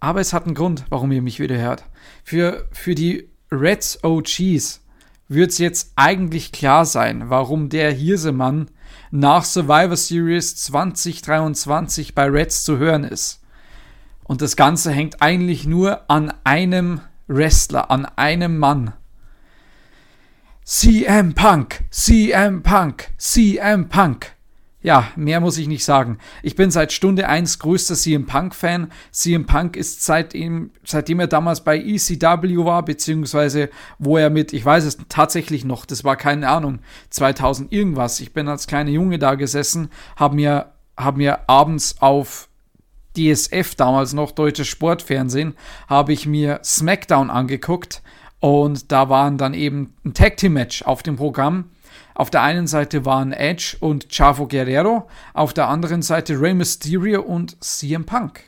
aber 0.00 0.20
es 0.20 0.32
hat 0.32 0.46
einen 0.46 0.54
Grund, 0.54 0.84
warum 0.88 1.12
ihr 1.12 1.22
mich 1.22 1.40
wieder 1.40 1.56
hört. 1.56 1.84
Für, 2.24 2.68
für 2.72 2.94
die 2.94 3.28
Reds 3.50 4.02
OGs 4.02 4.82
wird 5.28 5.50
es 5.50 5.58
jetzt 5.58 5.92
eigentlich 5.96 6.52
klar 6.52 6.84
sein, 6.84 7.30
warum 7.30 7.68
der 7.68 7.92
Hirsemann 7.92 8.70
nach 9.10 9.44
Survivor 9.44 9.96
Series 9.96 10.56
2023 10.56 12.14
bei 12.14 12.26
Reds 12.26 12.64
zu 12.64 12.78
hören 12.78 13.04
ist. 13.04 13.42
Und 14.24 14.42
das 14.42 14.56
Ganze 14.56 14.90
hängt 14.90 15.22
eigentlich 15.22 15.66
nur 15.66 16.10
an 16.10 16.32
einem 16.44 17.00
Wrestler, 17.28 17.90
an 17.90 18.06
einem 18.16 18.58
Mann. 18.58 18.92
CM 20.64 21.34
Punk, 21.34 21.84
CM 21.90 22.62
Punk, 22.62 23.10
CM 23.18 23.88
Punk. 23.88 24.35
Ja, 24.86 25.08
mehr 25.16 25.40
muss 25.40 25.58
ich 25.58 25.66
nicht 25.66 25.84
sagen. 25.84 26.18
Ich 26.44 26.54
bin 26.54 26.70
seit 26.70 26.92
Stunde 26.92 27.28
1 27.28 27.58
größter 27.58 27.96
CM 27.96 28.24
Punk-Fan. 28.24 28.92
CM 29.10 29.44
Punk 29.44 29.76
ist 29.76 30.04
seitdem, 30.04 30.70
seitdem 30.84 31.18
er 31.18 31.26
damals 31.26 31.64
bei 31.64 31.76
ECW 31.76 32.64
war, 32.64 32.84
beziehungsweise 32.84 33.68
wo 33.98 34.16
er 34.16 34.30
mit, 34.30 34.52
ich 34.52 34.64
weiß 34.64 34.84
es 34.84 34.98
tatsächlich 35.08 35.64
noch, 35.64 35.86
das 35.86 36.04
war 36.04 36.14
keine 36.14 36.48
Ahnung, 36.48 36.78
2000 37.10 37.72
irgendwas. 37.72 38.20
Ich 38.20 38.32
bin 38.32 38.46
als 38.46 38.68
kleiner 38.68 38.90
Junge 38.90 39.18
da 39.18 39.34
gesessen, 39.34 39.88
habe 40.14 40.36
mir, 40.36 40.66
hab 40.96 41.16
mir 41.16 41.50
abends 41.50 41.96
auf 41.98 42.48
DSF, 43.16 43.74
damals 43.74 44.12
noch 44.12 44.30
deutsches 44.30 44.68
Sportfernsehen, 44.68 45.56
habe 45.88 46.12
ich 46.12 46.26
mir 46.26 46.60
SmackDown 46.62 47.30
angeguckt 47.30 48.02
und 48.38 48.92
da 48.92 49.08
waren 49.08 49.36
dann 49.36 49.52
eben 49.52 49.94
ein 50.04 50.14
Tag 50.14 50.36
Team 50.36 50.52
Match 50.52 50.82
auf 50.82 51.02
dem 51.02 51.16
Programm 51.16 51.70
auf 52.16 52.30
der 52.30 52.40
einen 52.40 52.66
Seite 52.66 53.04
waren 53.04 53.32
Edge 53.32 53.76
und 53.78 54.08
Chavo 54.08 54.48
Guerrero, 54.48 55.06
auf 55.34 55.52
der 55.52 55.68
anderen 55.68 56.00
Seite 56.00 56.40
Rey 56.40 56.54
Mysterio 56.54 57.20
und 57.20 57.62
CM 57.62 58.06
Punk. 58.06 58.40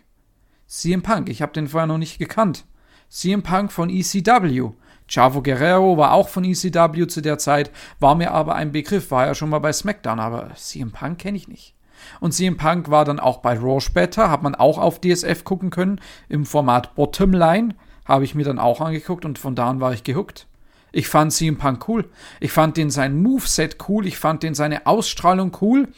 CM 0.66 1.02
Punk, 1.02 1.28
ich 1.28 1.42
habe 1.42 1.52
den 1.52 1.68
vorher 1.68 1.86
noch 1.86 1.98
nicht 1.98 2.18
gekannt. 2.18 2.64
CM 3.10 3.42
Punk 3.42 3.70
von 3.70 3.90
ECW. 3.90 4.70
Chavo 5.06 5.42
Guerrero 5.42 5.98
war 5.98 6.12
auch 6.12 6.30
von 6.30 6.44
ECW 6.44 7.08
zu 7.08 7.20
der 7.20 7.36
Zeit, 7.36 7.70
war 8.00 8.14
mir 8.14 8.30
aber 8.32 8.54
ein 8.54 8.72
Begriff, 8.72 9.10
war 9.10 9.26
ja 9.26 9.34
schon 9.34 9.50
mal 9.50 9.58
bei 9.58 9.74
SmackDown, 9.74 10.18
aber 10.18 10.54
CM 10.54 10.90
Punk 10.90 11.18
kenne 11.18 11.36
ich 11.36 11.46
nicht. 11.46 11.74
Und 12.20 12.32
CM 12.32 12.56
Punk 12.56 12.90
war 12.90 13.04
dann 13.04 13.20
auch 13.20 13.38
bei 13.38 13.58
Raw 13.58 13.82
später, 13.82 14.30
hat 14.30 14.42
man 14.42 14.54
auch 14.54 14.78
auf 14.78 14.98
DSF 14.98 15.44
gucken 15.44 15.68
können, 15.68 16.00
im 16.30 16.46
Format 16.46 16.94
Bottomline, 16.94 17.74
habe 18.06 18.24
ich 18.24 18.34
mir 18.34 18.44
dann 18.44 18.58
auch 18.58 18.80
angeguckt 18.80 19.26
und 19.26 19.38
von 19.38 19.54
da 19.54 19.68
an 19.68 19.80
war 19.80 19.92
ich 19.92 20.04
gehuckt. 20.04 20.46
Ich 20.92 21.08
fand 21.08 21.32
CM 21.32 21.58
Punk 21.58 21.88
cool. 21.88 22.08
Ich 22.40 22.52
fand 22.52 22.76
den 22.76 22.90
sein 22.90 23.20
Moveset 23.20 23.76
cool. 23.88 24.06
Ich 24.06 24.18
fand 24.18 24.42
den 24.42 24.54
seine 24.54 24.86
Ausstrahlung 24.86 25.56
cool. 25.60 25.88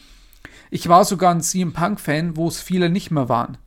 Ich 0.69 0.87
war 0.89 1.05
sogar 1.05 1.33
ein 1.33 1.41
CM 1.41 1.73
Punk-Fan, 1.73 2.37
wo 2.37 2.47
es 2.47 2.61
viele 2.61 2.89
nicht 2.89 3.11
mehr 3.11 3.29
waren. 3.29 3.57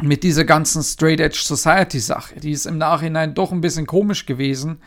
Mit 0.00 0.22
dieser 0.22 0.44
ganzen 0.44 0.82
Straight 0.82 1.20
Edge 1.20 1.40
Society-Sache. 1.42 2.40
Die 2.40 2.52
ist 2.52 2.66
im 2.66 2.78
Nachhinein 2.78 3.34
doch 3.34 3.52
ein 3.52 3.60
bisschen 3.60 3.86
komisch 3.86 4.26
gewesen, 4.26 4.78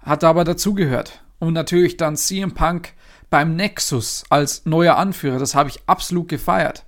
hat 0.00 0.24
aber 0.24 0.44
dazugehört. 0.44 1.22
Und 1.38 1.54
natürlich 1.54 1.96
dann 1.96 2.16
CM 2.16 2.52
Punk 2.52 2.92
beim 3.30 3.56
Nexus 3.56 4.24
als 4.28 4.66
neuer 4.66 4.96
Anführer. 4.96 5.38
Das 5.38 5.54
habe 5.54 5.70
ich 5.70 5.80
absolut 5.86 6.28
gefeiert. 6.28 6.84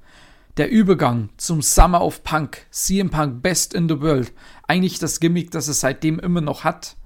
Der 0.56 0.70
Übergang 0.70 1.30
zum 1.36 1.62
Summer 1.62 2.02
of 2.02 2.22
Punk, 2.22 2.66
CM 2.70 3.10
Punk 3.10 3.40
Best 3.40 3.72
in 3.72 3.88
the 3.88 4.00
World, 4.00 4.32
eigentlich 4.66 4.98
das 4.98 5.20
Gimmick, 5.20 5.52
das 5.52 5.68
es 5.68 5.80
seitdem 5.80 6.18
immer 6.18 6.40
noch 6.40 6.64
hat 6.64 6.96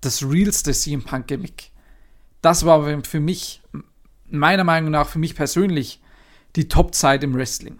das 0.00 0.22
realste 0.22 0.72
CM 0.72 1.02
Punk 1.02 1.26
Gimmick. 1.26 1.70
Das 2.42 2.64
war 2.64 3.02
für 3.02 3.20
mich, 3.20 3.62
meiner 4.30 4.64
Meinung 4.64 4.90
nach, 4.90 5.08
für 5.08 5.18
mich 5.18 5.34
persönlich 5.34 6.00
die 6.56 6.68
Top-Zeit 6.68 7.22
im 7.22 7.34
Wrestling. 7.34 7.78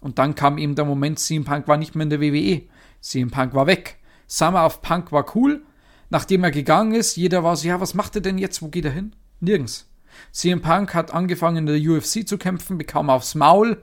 Und 0.00 0.18
dann 0.18 0.34
kam 0.34 0.58
eben 0.58 0.74
der 0.74 0.84
Moment, 0.84 1.18
CM 1.18 1.44
Punk 1.44 1.68
war 1.68 1.76
nicht 1.76 1.94
mehr 1.94 2.02
in 2.02 2.10
der 2.10 2.20
WWE. 2.20 2.62
CM 3.00 3.30
Punk 3.30 3.54
war 3.54 3.66
weg. 3.66 3.98
Summer 4.26 4.66
of 4.66 4.82
Punk 4.82 5.12
war 5.12 5.36
cool. 5.36 5.62
Nachdem 6.10 6.44
er 6.44 6.50
gegangen 6.50 6.94
ist, 6.94 7.16
jeder 7.16 7.44
war 7.44 7.56
so, 7.56 7.68
ja, 7.68 7.80
was 7.80 7.94
macht 7.94 8.16
er 8.16 8.20
denn 8.20 8.38
jetzt? 8.38 8.60
Wo 8.60 8.68
geht 8.68 8.84
er 8.84 8.90
hin? 8.90 9.14
Nirgends. 9.40 9.88
CM 10.32 10.60
Punk 10.60 10.94
hat 10.94 11.12
angefangen 11.12 11.58
in 11.58 11.66
der 11.66 11.80
UFC 11.80 12.26
zu 12.26 12.36
kämpfen, 12.36 12.78
bekam 12.78 13.08
aufs 13.08 13.34
Maul, 13.34 13.82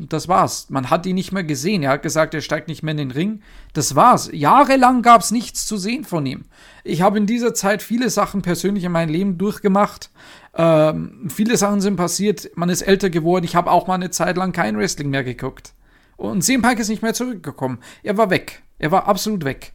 und 0.00 0.14
das 0.14 0.28
war's. 0.28 0.70
Man 0.70 0.88
hat 0.88 1.04
ihn 1.04 1.14
nicht 1.14 1.30
mehr 1.30 1.44
gesehen. 1.44 1.82
Er 1.82 1.90
hat 1.90 2.02
gesagt, 2.02 2.32
er 2.32 2.40
steigt 2.40 2.68
nicht 2.68 2.82
mehr 2.82 2.92
in 2.92 2.98
den 2.98 3.10
Ring. 3.10 3.42
Das 3.74 3.94
war's. 3.94 4.30
Jahrelang 4.32 5.02
gab's 5.02 5.30
nichts 5.30 5.66
zu 5.66 5.76
sehen 5.76 6.04
von 6.04 6.24
ihm. 6.24 6.46
Ich 6.84 7.02
habe 7.02 7.18
in 7.18 7.26
dieser 7.26 7.52
Zeit 7.52 7.82
viele 7.82 8.08
Sachen 8.08 8.40
persönlich 8.40 8.84
in 8.84 8.92
meinem 8.92 9.10
Leben 9.10 9.36
durchgemacht. 9.36 10.10
Ähm, 10.54 11.28
viele 11.28 11.58
Sachen 11.58 11.82
sind 11.82 11.96
passiert. 11.96 12.50
Man 12.56 12.70
ist 12.70 12.80
älter 12.80 13.10
geworden. 13.10 13.44
Ich 13.44 13.54
habe 13.54 13.70
auch 13.70 13.86
mal 13.86 13.94
eine 13.94 14.10
Zeit 14.10 14.38
lang 14.38 14.52
kein 14.52 14.78
Wrestling 14.78 15.10
mehr 15.10 15.22
geguckt. 15.22 15.74
Und 16.16 16.42
CM 16.42 16.62
Punk 16.62 16.78
ist 16.78 16.88
nicht 16.88 17.02
mehr 17.02 17.14
zurückgekommen. 17.14 17.78
Er 18.02 18.16
war 18.16 18.30
weg. 18.30 18.62
Er 18.78 18.90
war 18.90 19.06
absolut 19.06 19.44
weg. 19.44 19.74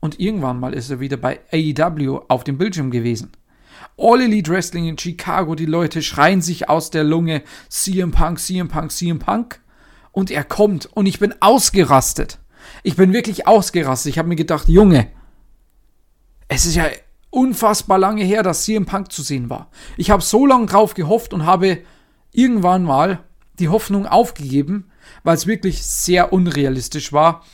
Und 0.00 0.18
irgendwann 0.18 0.58
mal 0.58 0.74
ist 0.74 0.90
er 0.90 0.98
wieder 0.98 1.16
bei 1.16 1.38
AEW 1.52 2.22
auf 2.26 2.42
dem 2.42 2.58
Bildschirm 2.58 2.90
gewesen. 2.90 3.30
All 3.96 4.20
Elite 4.20 4.50
Wrestling 4.50 4.86
in 4.86 4.98
Chicago, 4.98 5.54
die 5.54 5.66
Leute 5.66 6.02
schreien 6.02 6.42
sich 6.42 6.68
aus 6.68 6.90
der 6.90 7.04
Lunge 7.04 7.42
CM 7.68 8.10
Punk, 8.10 8.38
CM 8.38 8.68
Punk, 8.68 8.90
CM 8.90 9.18
Punk. 9.18 9.60
Und 10.10 10.30
er 10.30 10.44
kommt 10.44 10.86
und 10.86 11.06
ich 11.06 11.18
bin 11.18 11.34
ausgerastet. 11.40 12.38
Ich 12.82 12.96
bin 12.96 13.12
wirklich 13.12 13.46
ausgerastet. 13.46 14.10
Ich 14.10 14.18
habe 14.18 14.28
mir 14.28 14.36
gedacht, 14.36 14.68
Junge, 14.68 15.08
es 16.48 16.66
ist 16.66 16.74
ja 16.74 16.84
unfassbar 17.30 17.98
lange 17.98 18.24
her, 18.24 18.42
dass 18.42 18.64
CM 18.64 18.84
Punk 18.84 19.10
zu 19.10 19.22
sehen 19.22 19.48
war. 19.48 19.70
Ich 19.96 20.10
habe 20.10 20.22
so 20.22 20.44
lange 20.44 20.66
drauf 20.66 20.94
gehofft 20.94 21.32
und 21.32 21.46
habe 21.46 21.78
irgendwann 22.30 22.84
mal 22.84 23.20
die 23.58 23.68
Hoffnung 23.68 24.06
aufgegeben, 24.06 24.90
weil 25.24 25.36
es 25.36 25.46
wirklich 25.46 25.82
sehr 25.82 26.32
unrealistisch 26.32 27.12
war, 27.12 27.44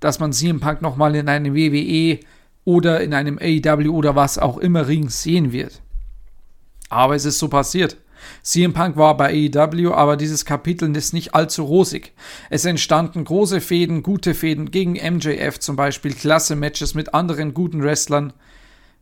dass 0.00 0.18
man 0.18 0.32
CM 0.32 0.60
Punk 0.60 0.82
nochmal 0.82 1.14
in 1.14 1.28
einem 1.28 1.54
WWE 1.54 2.20
oder 2.64 3.00
in 3.00 3.14
einem 3.14 3.38
AEW 3.40 3.90
oder 3.90 4.14
was 4.14 4.38
auch 4.38 4.58
immer 4.58 4.86
Ring 4.88 5.08
sehen 5.08 5.52
wird. 5.52 5.82
Aber 6.88 7.14
es 7.14 7.24
ist 7.24 7.38
so 7.38 7.48
passiert. 7.48 7.96
CM 8.42 8.72
Punk 8.72 8.96
war 8.96 9.16
bei 9.16 9.50
AEW, 9.52 9.92
aber 9.92 10.16
dieses 10.16 10.44
Kapitel 10.44 10.94
ist 10.96 11.12
nicht 11.12 11.34
allzu 11.34 11.64
rosig. 11.64 12.12
Es 12.50 12.64
entstanden 12.64 13.24
große 13.24 13.60
Fäden, 13.60 14.02
gute 14.02 14.34
Fäden 14.34 14.70
gegen 14.70 14.92
MJF 14.92 15.58
zum 15.58 15.76
Beispiel, 15.76 16.12
klasse 16.14 16.56
Matches 16.56 16.94
mit 16.94 17.14
anderen 17.14 17.54
guten 17.54 17.82
Wrestlern. 17.82 18.32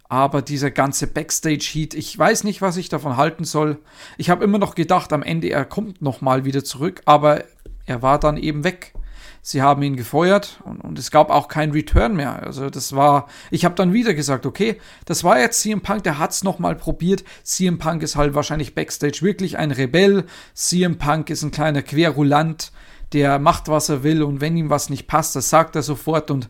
Aber 0.08 0.42
dieser 0.42 0.70
ganze 0.70 1.06
Backstage-Heat, 1.06 1.94
ich 1.94 2.18
weiß 2.18 2.44
nicht, 2.44 2.62
was 2.62 2.76
ich 2.76 2.88
davon 2.88 3.16
halten 3.16 3.44
soll. 3.44 3.78
Ich 4.18 4.28
habe 4.28 4.42
immer 4.42 4.58
noch 4.58 4.74
gedacht, 4.74 5.12
am 5.12 5.22
Ende 5.22 5.50
er 5.50 5.64
kommt 5.64 6.02
nochmal 6.02 6.44
wieder 6.44 6.64
zurück, 6.64 7.02
aber 7.04 7.44
er 7.86 8.02
war 8.02 8.18
dann 8.18 8.36
eben 8.36 8.64
weg. 8.64 8.92
Sie 9.42 9.62
haben 9.62 9.82
ihn 9.82 9.96
gefeuert 9.96 10.60
und, 10.64 10.80
und 10.80 10.98
es 10.98 11.10
gab 11.10 11.30
auch 11.30 11.48
keinen 11.48 11.72
Return 11.72 12.14
mehr. 12.14 12.42
Also 12.42 12.68
das 12.68 12.94
war, 12.94 13.26
ich 13.50 13.64
habe 13.64 13.74
dann 13.74 13.92
wieder 13.92 14.12
gesagt, 14.12 14.44
okay, 14.44 14.78
das 15.06 15.24
war 15.24 15.40
jetzt 15.40 15.60
CM 15.60 15.80
Punk, 15.80 16.04
der 16.04 16.18
hat's 16.18 16.44
noch 16.44 16.58
mal 16.58 16.76
probiert. 16.76 17.24
CM 17.42 17.78
Punk 17.78 18.02
ist 18.02 18.16
halt 18.16 18.34
wahrscheinlich 18.34 18.74
backstage 18.74 19.22
wirklich 19.22 19.56
ein 19.56 19.70
Rebell. 19.70 20.24
CM 20.54 20.98
Punk 20.98 21.30
ist 21.30 21.42
ein 21.42 21.50
kleiner 21.52 21.82
Querulant, 21.82 22.72
der 23.12 23.38
macht, 23.38 23.68
was 23.68 23.88
er 23.88 24.02
will 24.02 24.22
und 24.22 24.40
wenn 24.40 24.56
ihm 24.56 24.70
was 24.70 24.90
nicht 24.90 25.06
passt, 25.06 25.34
das 25.36 25.48
sagt 25.48 25.74
er 25.74 25.82
sofort 25.82 26.30
und 26.30 26.48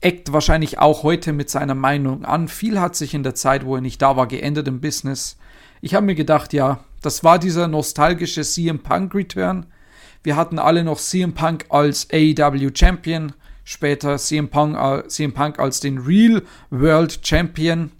eckt 0.00 0.32
wahrscheinlich 0.32 0.78
auch 0.78 1.02
heute 1.02 1.32
mit 1.32 1.50
seiner 1.50 1.74
Meinung 1.74 2.24
an. 2.24 2.48
Viel 2.48 2.80
hat 2.80 2.96
sich 2.96 3.14
in 3.14 3.22
der 3.22 3.34
Zeit, 3.34 3.64
wo 3.64 3.76
er 3.76 3.80
nicht 3.80 4.02
da 4.02 4.16
war, 4.16 4.26
geändert 4.26 4.68
im 4.68 4.80
Business. 4.80 5.36
Ich 5.80 5.94
habe 5.94 6.06
mir 6.06 6.14
gedacht, 6.14 6.52
ja, 6.52 6.80
das 7.02 7.22
war 7.22 7.38
dieser 7.38 7.68
nostalgische 7.68 8.42
CM 8.42 8.80
Punk 8.80 9.14
Return. 9.14 9.66
Wir 10.22 10.36
hatten 10.36 10.58
alle 10.58 10.84
noch 10.84 10.98
CM 10.98 11.34
Punk 11.34 11.66
als 11.68 12.08
AEW 12.12 12.70
Champion, 12.74 13.32
später 13.64 14.16
CM 14.18 14.48
Punk, 14.48 14.76
äh, 14.76 15.06
CM 15.08 15.32
Punk 15.32 15.58
als 15.58 15.80
den 15.80 15.98
Real 15.98 16.42
World 16.70 17.20
Champion. 17.22 17.92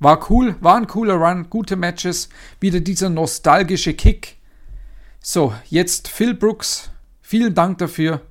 War 0.00 0.30
cool, 0.30 0.56
war 0.60 0.76
ein 0.76 0.86
cooler 0.86 1.14
Run, 1.14 1.48
gute 1.50 1.76
Matches, 1.76 2.30
wieder 2.58 2.80
dieser 2.80 3.10
nostalgische 3.10 3.94
Kick. 3.94 4.38
So, 5.20 5.54
jetzt 5.68 6.08
Phil 6.08 6.34
Brooks, 6.34 6.90
vielen 7.20 7.54
Dank 7.54 7.78
dafür 7.78 8.22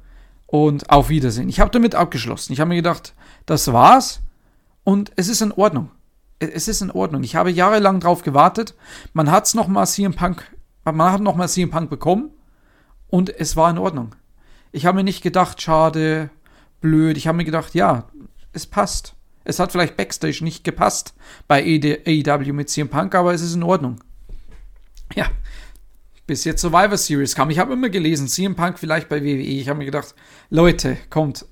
und 0.47 0.89
auf 0.89 1.09
Wiedersehen. 1.09 1.47
Ich 1.47 1.59
habe 1.59 1.71
damit 1.71 1.93
abgeschlossen. 1.93 2.53
Ich 2.53 2.59
habe 2.59 2.69
mir 2.69 2.77
gedacht, 2.77 3.13
das 3.45 3.71
war's 3.71 4.21
und 4.83 5.11
es 5.15 5.29
ist 5.29 5.41
in 5.41 5.51
Ordnung. 5.51 5.91
Es 6.39 6.67
ist 6.67 6.81
in 6.81 6.89
Ordnung. 6.91 7.23
Ich 7.23 7.35
habe 7.35 7.51
jahrelang 7.51 7.99
drauf 7.99 8.23
gewartet. 8.23 8.73
Man 9.13 9.29
hat's 9.29 9.53
noch 9.53 9.67
mal 9.67 9.85
CM 9.85 10.15
Punk, 10.15 10.43
man 10.83 11.11
hat 11.11 11.21
noch 11.21 11.35
mal 11.35 11.47
CM 11.47 11.69
Punk 11.69 11.89
bekommen 11.89 12.31
und 13.09 13.29
es 13.29 13.55
war 13.55 13.69
in 13.69 13.77
Ordnung. 13.77 14.15
Ich 14.71 14.85
habe 14.85 14.97
mir 14.97 15.03
nicht 15.03 15.21
gedacht, 15.21 15.61
schade, 15.61 16.29
blöd. 16.81 17.17
Ich 17.17 17.27
habe 17.27 17.37
mir 17.37 17.45
gedacht, 17.45 17.73
ja, 17.73 18.07
es 18.53 18.65
passt. 18.65 19.15
Es 19.43 19.59
hat 19.59 19.71
vielleicht 19.71 19.97
Backstage 19.97 20.43
nicht 20.43 20.63
gepasst 20.63 21.15
bei 21.47 21.63
AEW 21.63 22.53
mit 22.53 22.69
CM 22.69 22.89
Punk, 22.89 23.15
aber 23.15 23.33
es 23.33 23.41
ist 23.41 23.55
in 23.55 23.63
Ordnung. 23.63 23.99
Ja, 25.15 25.27
bis 26.27 26.43
jetzt 26.43 26.61
Survivor 26.61 26.97
Series 26.97 27.33
kam. 27.33 27.49
Ich 27.49 27.57
habe 27.57 27.73
immer 27.73 27.89
gelesen, 27.89 28.27
CM 28.27 28.55
Punk 28.55 28.77
vielleicht 28.77 29.09
bei 29.09 29.23
WWE. 29.23 29.41
Ich 29.41 29.67
habe 29.67 29.79
mir 29.79 29.85
gedacht, 29.85 30.13
Leute, 30.51 30.97
kommt, 31.09 31.45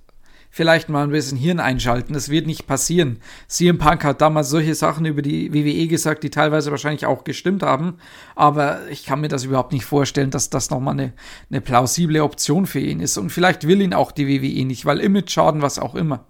vielleicht 0.49 0.89
mal 0.89 1.03
ein 1.03 1.11
bisschen 1.11 1.37
Hirn 1.37 1.59
einschalten. 1.59 2.13
Das 2.13 2.29
wird 2.29 2.47
nicht 2.47 2.67
passieren. 2.67 3.19
CM 3.47 3.77
Punk 3.77 4.03
hat 4.03 4.21
damals 4.21 4.49
solche 4.49 4.75
Sachen 4.75 5.05
über 5.05 5.21
die 5.21 5.53
WWE 5.53 5.87
gesagt, 5.87 6.23
die 6.23 6.29
teilweise 6.29 6.71
wahrscheinlich 6.71 7.05
auch 7.05 7.23
gestimmt 7.23 7.63
haben. 7.63 7.97
Aber 8.35 8.87
ich 8.89 9.05
kann 9.05 9.21
mir 9.21 9.27
das 9.27 9.43
überhaupt 9.43 9.73
nicht 9.73 9.85
vorstellen, 9.85 10.31
dass 10.31 10.49
das 10.49 10.69
nochmal 10.69 10.93
eine, 10.93 11.13
eine 11.49 11.61
plausible 11.61 12.23
Option 12.23 12.65
für 12.65 12.79
ihn 12.79 12.99
ist. 12.99 13.17
Und 13.17 13.31
vielleicht 13.31 13.67
will 13.67 13.81
ihn 13.81 13.93
auch 13.93 14.11
die 14.11 14.27
WWE 14.27 14.65
nicht, 14.65 14.85
weil 14.85 14.99
Image-Schaden, 14.99 15.61
was 15.61 15.79
auch 15.79 15.95
immer. 15.95 16.25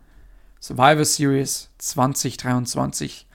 Survivor 0.59 1.05
Series 1.05 1.70
2023. 1.78 3.28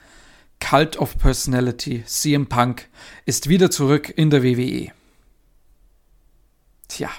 Cult 0.59 0.97
of 0.97 1.17
Personality, 1.17 2.03
CM 2.05 2.47
Punk 2.47 2.87
ist 3.25 3.49
wieder 3.49 3.69
zurück 3.69 4.13
in 4.15 4.29
der 4.29 4.43
WWE. 4.43 4.91
Tja, 6.87 7.09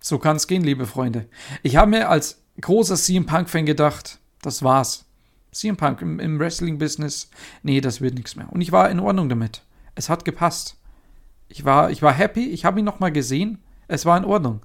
so 0.00 0.18
kann 0.18 0.36
es 0.36 0.48
gehen, 0.48 0.64
liebe 0.64 0.86
Freunde. 0.86 1.28
Ich 1.62 1.76
habe 1.76 1.90
mir 1.90 2.08
als 2.08 2.41
großer 2.60 2.96
CM 2.96 3.26
Punk-Fan 3.26 3.66
gedacht, 3.66 4.18
das 4.42 4.62
war's. 4.62 5.06
CM 5.52 5.76
Punk 5.76 6.00
im, 6.00 6.18
im 6.18 6.38
Wrestling-Business, 6.38 7.28
nee, 7.62 7.80
das 7.80 8.00
wird 8.00 8.14
nichts 8.14 8.36
mehr. 8.36 8.50
Und 8.50 8.60
ich 8.60 8.72
war 8.72 8.90
in 8.90 9.00
Ordnung 9.00 9.28
damit. 9.28 9.62
Es 9.94 10.08
hat 10.08 10.24
gepasst. 10.24 10.76
Ich 11.48 11.64
war, 11.64 11.90
ich 11.90 12.00
war 12.00 12.12
happy, 12.12 12.48
ich 12.48 12.64
habe 12.64 12.78
ihn 12.78 12.84
nochmal 12.84 13.12
gesehen. 13.12 13.58
Es 13.86 14.06
war 14.06 14.16
in 14.16 14.24
Ordnung. 14.24 14.60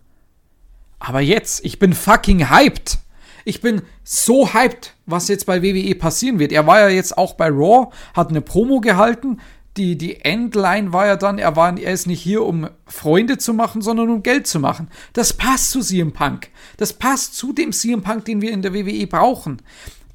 Aber 0.99 1.19
jetzt, 1.19 1.63
ich 1.65 1.79
bin 1.79 1.93
fucking 1.93 2.49
hyped. 2.49 2.99
Ich 3.43 3.61
bin 3.61 3.81
so 4.03 4.53
hyped, 4.53 4.95
was 5.05 5.27
jetzt 5.27 5.45
bei 5.45 5.61
WWE 5.61 5.95
passieren 5.95 6.39
wird. 6.39 6.51
Er 6.51 6.67
war 6.67 6.79
ja 6.79 6.89
jetzt 6.89 7.17
auch 7.17 7.33
bei 7.33 7.47
Raw, 7.47 7.91
hat 8.13 8.29
eine 8.29 8.41
Promo 8.41 8.79
gehalten. 8.81 9.39
Die, 9.77 9.95
die 9.95 10.25
Endline 10.25 10.91
war 10.91 11.05
ja 11.05 11.15
dann, 11.15 11.37
er, 11.37 11.55
war, 11.55 11.77
er 11.77 11.93
ist 11.93 12.07
nicht 12.07 12.21
hier, 12.21 12.43
um 12.43 12.67
Freunde 12.87 13.37
zu 13.37 13.53
machen, 13.53 13.83
sondern 13.83 14.09
um 14.09 14.23
Geld 14.23 14.47
zu 14.47 14.59
machen. 14.59 14.89
Das 15.13 15.33
passt 15.33 15.69
zu 15.69 15.81
CM 15.81 16.13
Punk. 16.13 16.49
Das 16.77 16.93
passt 16.93 17.35
zu 17.35 17.53
dem 17.53 17.71
CM 17.71 18.01
Punk, 18.01 18.25
den 18.25 18.41
wir 18.41 18.51
in 18.51 18.63
der 18.63 18.73
WWE 18.73 19.05
brauchen. 19.05 19.61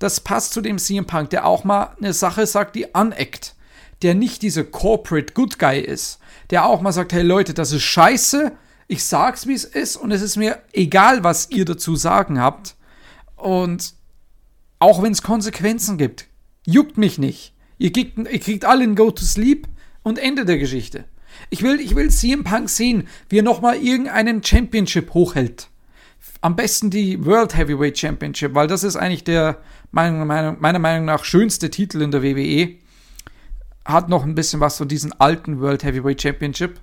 Das 0.01 0.19
passt 0.19 0.53
zu 0.53 0.61
dem 0.61 0.79
CM 0.79 1.07
Punk, 1.07 1.31
der 1.31 1.47
auch 1.47 1.63
mal 1.63 1.95
eine 2.01 2.13
Sache 2.13 2.45
sagt, 2.47 2.75
die 2.75 2.93
aneckt. 2.93 3.55
Der 4.03 4.17
nicht 4.17 4.43
dieser 4.43 4.65
Corporate 4.65 5.33
Good 5.33 5.61
Guy 5.61 5.79
ist. 5.79 6.19
Der 6.51 6.67
auch 6.67 6.81
mal 6.81 6.91
sagt, 6.91 7.13
hey 7.13 7.23
Leute, 7.23 7.55
das 7.55 7.71
ist 7.71 7.85
scheiße. 7.85 8.51
Ich 8.89 9.05
sag's, 9.05 9.47
wie 9.47 9.55
es 9.55 9.65
ist. 9.65 9.97
Und 9.97 10.11
es 10.11 10.23
ist 10.23 10.37
mir 10.37 10.59
egal, 10.73 11.23
was 11.23 11.51
ihr 11.51 11.65
dazu 11.65 11.95
sagen 11.95 12.41
habt. 12.41 12.75
Und 13.37 13.95
auch 14.81 15.03
wenn 15.03 15.13
es 15.13 15.23
Konsequenzen 15.23 15.99
gibt, 15.99 16.27
juckt 16.67 16.99
mich 16.99 17.17
nicht. 17.19 17.55
Ihr 17.83 17.91
kriegt, 17.91 18.17
ihr 18.17 18.39
kriegt 18.39 18.65
alle 18.65 18.85
ein 18.85 18.95
Go 18.95 19.11
to 19.11 19.25
Sleep 19.25 19.67
und 20.05 20.17
Ende 20.17 20.45
der 20.45 20.57
Geschichte. 20.57 21.05
Ich 21.51 21.65
will, 21.65 21.81
ich 21.81 21.97
will 21.97 22.11
CM 22.11 22.45
Punk 22.45 22.71
sehen, 22.71 23.09
wie 23.29 23.41
er 23.41 23.43
nochmal 23.43 23.75
irgendeinen 23.77 24.45
Championship 24.45 25.15
hochhält. 25.15 25.69
Am 26.43 26.55
besten 26.55 26.91
die 26.91 27.27
World 27.27 27.57
Heavyweight 27.57 27.99
Championship, 27.99 28.55
weil 28.55 28.69
das 28.69 28.85
ist 28.85 28.95
eigentlich 28.95 29.25
der 29.25 29.59
meiner 29.91 30.25
Meinung, 30.25 30.59
meiner 30.61 30.79
Meinung 30.79 31.07
nach 31.07 31.25
schönste 31.25 31.71
Titel 31.71 32.03
in 32.03 32.13
der 32.13 32.23
WWE. 32.23 32.77
Hat 33.85 34.09
noch 34.09 34.23
ein 34.23 34.37
bisschen 34.37 34.61
was 34.61 34.79
von 34.79 34.87
diesem 34.87 35.13
alten 35.19 35.59
World 35.61 35.83
Heavyweight 35.83 36.23
Championship. 36.23 36.79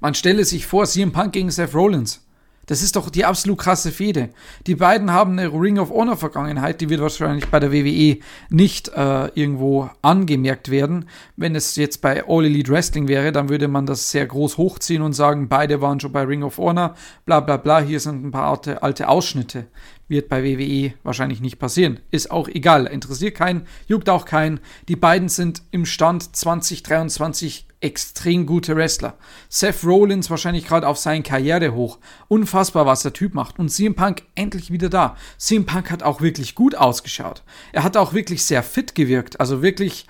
Man 0.00 0.14
stelle 0.14 0.46
sich 0.46 0.64
vor, 0.64 0.86
CM 0.86 1.12
Punk 1.12 1.34
gegen 1.34 1.50
Seth 1.50 1.74
Rollins. 1.74 2.25
Das 2.66 2.82
ist 2.82 2.96
doch 2.96 3.10
die 3.10 3.24
absolut 3.24 3.58
krasse 3.58 3.92
Fehde. 3.92 4.30
Die 4.66 4.74
beiden 4.74 5.12
haben 5.12 5.38
eine 5.38 5.52
Ring 5.52 5.78
of 5.78 5.90
Honor 5.90 6.16
Vergangenheit, 6.16 6.80
die 6.80 6.88
wird 6.88 7.00
wahrscheinlich 7.00 7.48
bei 7.48 7.60
der 7.60 7.72
WWE 7.72 8.18
nicht 8.50 8.88
äh, 8.88 9.28
irgendwo 9.34 9.88
angemerkt 10.02 10.70
werden. 10.70 11.08
Wenn 11.36 11.54
es 11.54 11.76
jetzt 11.76 12.02
bei 12.02 12.24
All 12.26 12.44
Elite 12.44 12.72
Wrestling 12.72 13.06
wäre, 13.06 13.30
dann 13.30 13.48
würde 13.48 13.68
man 13.68 13.86
das 13.86 14.10
sehr 14.10 14.26
groß 14.26 14.58
hochziehen 14.58 15.02
und 15.02 15.12
sagen, 15.12 15.48
beide 15.48 15.80
waren 15.80 16.00
schon 16.00 16.12
bei 16.12 16.22
Ring 16.22 16.42
of 16.42 16.58
Honor, 16.58 16.94
bla 17.24 17.40
bla 17.40 17.56
bla, 17.56 17.80
hier 17.80 18.00
sind 18.00 18.24
ein 18.24 18.32
paar 18.32 18.50
alte, 18.50 18.82
alte 18.82 19.08
Ausschnitte. 19.08 19.66
Wird 20.08 20.28
bei 20.28 20.44
WWE 20.44 20.94
wahrscheinlich 21.02 21.40
nicht 21.40 21.58
passieren. 21.58 21.98
Ist 22.10 22.30
auch 22.30 22.48
egal, 22.48 22.86
interessiert 22.86 23.36
keinen, 23.36 23.66
juckt 23.86 24.08
auch 24.08 24.24
keinen. 24.24 24.60
Die 24.88 24.94
beiden 24.94 25.28
sind 25.28 25.62
im 25.72 25.84
Stand 25.84 26.36
2023 26.36 27.65
extrem 27.80 28.46
gute 28.46 28.74
Wrestler. 28.76 29.14
Seth 29.48 29.84
Rollins 29.84 30.30
wahrscheinlich 30.30 30.66
gerade 30.66 30.88
auf 30.88 30.98
seinen 30.98 31.22
Karriere 31.22 31.74
hoch. 31.74 31.98
Unfassbar, 32.28 32.86
was 32.86 33.02
der 33.02 33.12
Typ 33.12 33.34
macht. 33.34 33.58
Und 33.58 33.68
CM 33.68 33.94
Punk 33.94 34.22
endlich 34.34 34.70
wieder 34.70 34.88
da. 34.88 35.16
CM 35.38 35.66
Punk 35.66 35.90
hat 35.90 36.02
auch 36.02 36.20
wirklich 36.20 36.54
gut 36.54 36.74
ausgeschaut. 36.74 37.42
Er 37.72 37.84
hat 37.84 37.96
auch 37.96 38.12
wirklich 38.12 38.44
sehr 38.44 38.62
fit 38.62 38.94
gewirkt. 38.94 39.40
Also 39.40 39.62
wirklich, 39.62 40.06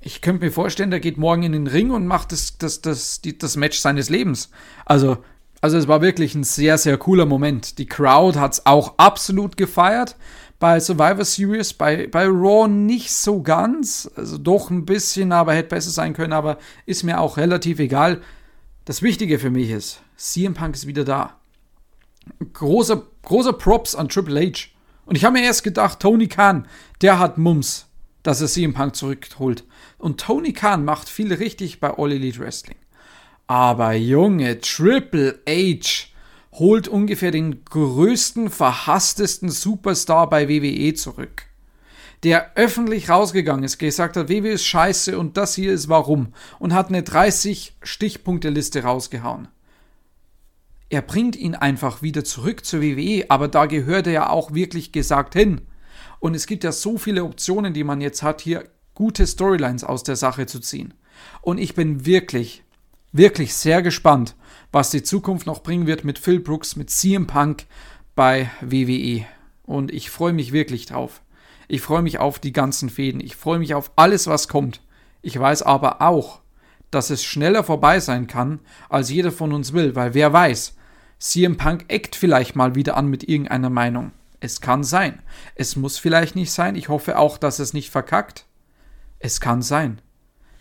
ich 0.00 0.20
könnte 0.20 0.44
mir 0.44 0.52
vorstellen, 0.52 0.90
der 0.90 1.00
geht 1.00 1.18
morgen 1.18 1.44
in 1.44 1.52
den 1.52 1.66
Ring 1.66 1.90
und 1.90 2.06
macht 2.06 2.32
das, 2.32 2.58
das, 2.58 2.80
das, 2.80 3.20
die, 3.20 3.38
das 3.38 3.56
Match 3.56 3.78
seines 3.78 4.10
Lebens. 4.10 4.50
Also, 4.84 5.18
also 5.60 5.76
es 5.76 5.88
war 5.88 6.02
wirklich 6.02 6.34
ein 6.34 6.44
sehr, 6.44 6.78
sehr 6.78 6.98
cooler 6.98 7.26
Moment. 7.26 7.78
Die 7.78 7.86
Crowd 7.86 8.38
hat 8.38 8.54
es 8.54 8.66
auch 8.66 8.94
absolut 8.98 9.56
gefeiert 9.56 10.16
bei 10.58 10.80
Survivor 10.80 11.24
Series, 11.24 11.72
bei, 11.72 12.08
bei 12.08 12.26
Raw 12.26 12.68
nicht 12.68 13.12
so 13.12 13.42
ganz. 13.42 14.10
Also 14.16 14.38
doch 14.38 14.70
ein 14.70 14.84
bisschen, 14.84 15.32
aber 15.32 15.54
hätte 15.54 15.68
besser 15.68 15.90
sein 15.90 16.14
können, 16.14 16.32
aber 16.32 16.58
ist 16.86 17.04
mir 17.04 17.20
auch 17.20 17.36
relativ 17.36 17.78
egal. 17.78 18.20
Das 18.84 19.02
Wichtige 19.02 19.38
für 19.38 19.50
mich 19.50 19.70
ist, 19.70 20.02
CM 20.16 20.54
Punk 20.54 20.74
ist 20.74 20.86
wieder 20.86 21.04
da. 21.04 21.36
Großer, 22.52 23.02
großer 23.22 23.52
Props 23.52 23.94
an 23.94 24.08
Triple 24.08 24.40
H. 24.40 24.68
Und 25.06 25.16
ich 25.16 25.24
habe 25.24 25.38
mir 25.38 25.44
erst 25.44 25.64
gedacht, 25.64 26.00
Tony 26.00 26.26
Khan, 26.26 26.66
der 27.00 27.18
hat 27.18 27.38
Mums, 27.38 27.86
dass 28.22 28.40
er 28.40 28.48
CM 28.48 28.74
Punk 28.74 28.96
zurückholt. 28.96 29.64
Und 29.98 30.20
Tony 30.20 30.52
Khan 30.52 30.84
macht 30.84 31.08
viel 31.08 31.32
richtig 31.32 31.80
bei 31.80 31.96
All 31.96 32.12
Elite 32.12 32.40
Wrestling. 32.40 32.76
Aber 33.46 33.92
Junge, 33.92 34.60
Triple 34.60 35.40
H 35.48 36.08
holt 36.52 36.88
ungefähr 36.88 37.30
den 37.30 37.64
größten, 37.64 38.50
verhasstesten 38.50 39.50
Superstar 39.50 40.28
bei 40.28 40.48
WWE 40.48 40.94
zurück. 40.94 41.44
Der 42.24 42.56
öffentlich 42.56 43.08
rausgegangen 43.08 43.64
ist, 43.64 43.78
gesagt 43.78 44.16
hat, 44.16 44.28
WWE 44.28 44.50
ist 44.50 44.64
scheiße 44.64 45.18
und 45.18 45.36
das 45.36 45.54
hier 45.54 45.72
ist 45.72 45.88
warum. 45.88 46.32
Und 46.58 46.74
hat 46.74 46.88
eine 46.88 47.02
30 47.02 47.76
Stichpunkte 47.82 48.48
Liste 48.48 48.82
rausgehauen. 48.82 49.48
Er 50.90 51.02
bringt 51.02 51.36
ihn 51.36 51.54
einfach 51.54 52.02
wieder 52.02 52.24
zurück 52.24 52.64
zur 52.64 52.80
WWE, 52.80 53.26
aber 53.28 53.46
da 53.46 53.66
gehört 53.66 54.06
er 54.06 54.12
ja 54.12 54.30
auch 54.30 54.54
wirklich 54.54 54.90
gesagt 54.90 55.34
hin. 55.34 55.60
Und 56.18 56.34
es 56.34 56.46
gibt 56.46 56.64
ja 56.64 56.72
so 56.72 56.98
viele 56.98 57.24
Optionen, 57.24 57.74
die 57.74 57.84
man 57.84 58.00
jetzt 58.00 58.22
hat, 58.22 58.40
hier 58.40 58.64
gute 58.94 59.26
Storylines 59.26 59.84
aus 59.84 60.02
der 60.02 60.16
Sache 60.16 60.46
zu 60.46 60.58
ziehen. 60.58 60.94
Und 61.40 61.58
ich 61.58 61.74
bin 61.74 62.04
wirklich, 62.04 62.64
wirklich 63.12 63.54
sehr 63.54 63.82
gespannt, 63.82 64.34
was 64.72 64.90
die 64.90 65.02
Zukunft 65.02 65.46
noch 65.46 65.62
bringen 65.62 65.86
wird 65.86 66.04
mit 66.04 66.18
Phil 66.18 66.40
Brooks, 66.40 66.76
mit 66.76 66.90
CM 66.90 67.26
Punk 67.26 67.66
bei 68.14 68.50
WWE. 68.60 69.24
Und 69.64 69.92
ich 69.92 70.10
freue 70.10 70.32
mich 70.32 70.52
wirklich 70.52 70.86
drauf. 70.86 71.22
Ich 71.68 71.82
freue 71.82 72.02
mich 72.02 72.18
auf 72.18 72.38
die 72.38 72.52
ganzen 72.52 72.88
Fäden. 72.88 73.20
Ich 73.20 73.36
freue 73.36 73.58
mich 73.58 73.74
auf 73.74 73.92
alles, 73.96 74.26
was 74.26 74.48
kommt. 74.48 74.80
Ich 75.20 75.38
weiß 75.38 75.62
aber 75.62 76.00
auch, 76.00 76.40
dass 76.90 77.10
es 77.10 77.24
schneller 77.24 77.64
vorbei 77.64 78.00
sein 78.00 78.26
kann, 78.26 78.60
als 78.88 79.10
jeder 79.10 79.32
von 79.32 79.52
uns 79.52 79.72
will, 79.72 79.94
weil 79.94 80.14
wer 80.14 80.32
weiß, 80.32 80.74
CM 81.18 81.56
Punk 81.56 81.86
eckt 81.88 82.16
vielleicht 82.16 82.56
mal 82.56 82.74
wieder 82.74 82.96
an 82.96 83.08
mit 83.08 83.28
irgendeiner 83.28 83.70
Meinung. 83.70 84.12
Es 84.40 84.60
kann 84.60 84.84
sein. 84.84 85.20
Es 85.56 85.76
muss 85.76 85.98
vielleicht 85.98 86.36
nicht 86.36 86.52
sein. 86.52 86.76
Ich 86.76 86.88
hoffe 86.88 87.18
auch, 87.18 87.38
dass 87.38 87.58
es 87.58 87.74
nicht 87.74 87.90
verkackt. 87.90 88.46
Es 89.18 89.40
kann 89.40 89.62
sein. 89.62 90.00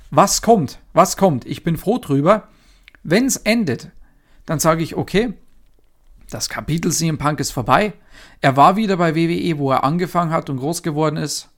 Was 0.10 0.42
kommt? 0.42 0.80
Was 0.94 1.16
kommt? 1.16 1.46
Ich 1.46 1.64
bin 1.64 1.78
froh 1.78 2.00
drüber. 2.00 2.48
Wenn 3.04 3.26
es 3.26 3.38
endet, 3.38 3.92
dann 4.48 4.60
sage 4.60 4.82
ich, 4.82 4.96
okay, 4.96 5.34
das 6.30 6.50
Kapitel 6.50 6.92
CM 6.92 7.20
Punk 7.20 7.40
ist 7.40 7.52
vorbei. 7.52 7.94
Er 8.42 8.58
war 8.58 8.76
wieder 8.76 8.98
bei 8.98 9.16
WWE, 9.16 9.60
wo 9.60 9.72
er 9.72 9.84
angefangen 9.84 10.32
hat 10.32 10.50
und 10.50 10.58
groß 10.58 10.82
geworden 10.82 11.18
ist. 11.18 11.50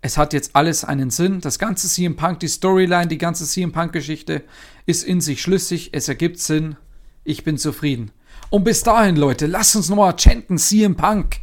Es 0.00 0.16
hat 0.16 0.32
jetzt 0.32 0.54
alles 0.54 0.84
einen 0.84 1.10
Sinn. 1.10 1.40
Das 1.40 1.58
ganze 1.58 1.88
CM 1.88 2.14
Punk, 2.14 2.40
die 2.40 2.48
Storyline, 2.48 3.08
die 3.08 3.18
ganze 3.18 3.44
CM 3.46 3.72
Punk-Geschichte 3.72 4.44
ist 4.86 5.02
in 5.02 5.20
sich 5.20 5.42
schlüssig. 5.42 5.90
Es 5.92 6.08
ergibt 6.08 6.38
Sinn. 6.38 6.76
Ich 7.24 7.42
bin 7.42 7.58
zufrieden. 7.58 8.12
Und 8.50 8.64
bis 8.64 8.82
dahin, 8.82 9.16
Leute, 9.16 9.46
lasst 9.46 9.74
uns 9.74 9.88
nochmal 9.88 10.16
chanten 10.16 10.56
CM 10.56 10.94
Punk. 10.94 11.38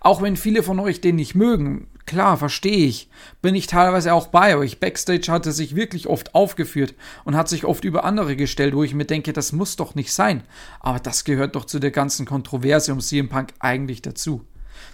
Auch 0.00 0.20
wenn 0.20 0.36
viele 0.36 0.62
von 0.62 0.78
euch 0.80 1.00
den 1.00 1.16
nicht 1.16 1.34
mögen, 1.34 1.86
Klar, 2.06 2.36
verstehe 2.36 2.86
ich. 2.86 3.08
Bin 3.40 3.54
ich 3.54 3.66
teilweise 3.66 4.12
auch 4.12 4.26
bei 4.26 4.56
euch. 4.56 4.78
Backstage 4.78 5.32
hat 5.32 5.46
er 5.46 5.52
sich 5.52 5.74
wirklich 5.74 6.06
oft 6.06 6.34
aufgeführt 6.34 6.94
und 7.24 7.34
hat 7.34 7.48
sich 7.48 7.64
oft 7.64 7.84
über 7.84 8.04
andere 8.04 8.36
gestellt, 8.36 8.74
wo 8.74 8.82
ich 8.82 8.94
mir 8.94 9.06
denke, 9.06 9.32
das 9.32 9.52
muss 9.52 9.76
doch 9.76 9.94
nicht 9.94 10.12
sein. 10.12 10.42
Aber 10.80 11.00
das 11.00 11.24
gehört 11.24 11.56
doch 11.56 11.64
zu 11.64 11.78
der 11.78 11.90
ganzen 11.90 12.26
Kontroverse 12.26 12.92
um 12.92 13.00
CM 13.00 13.30
Punk 13.30 13.54
eigentlich 13.58 14.02
dazu. 14.02 14.44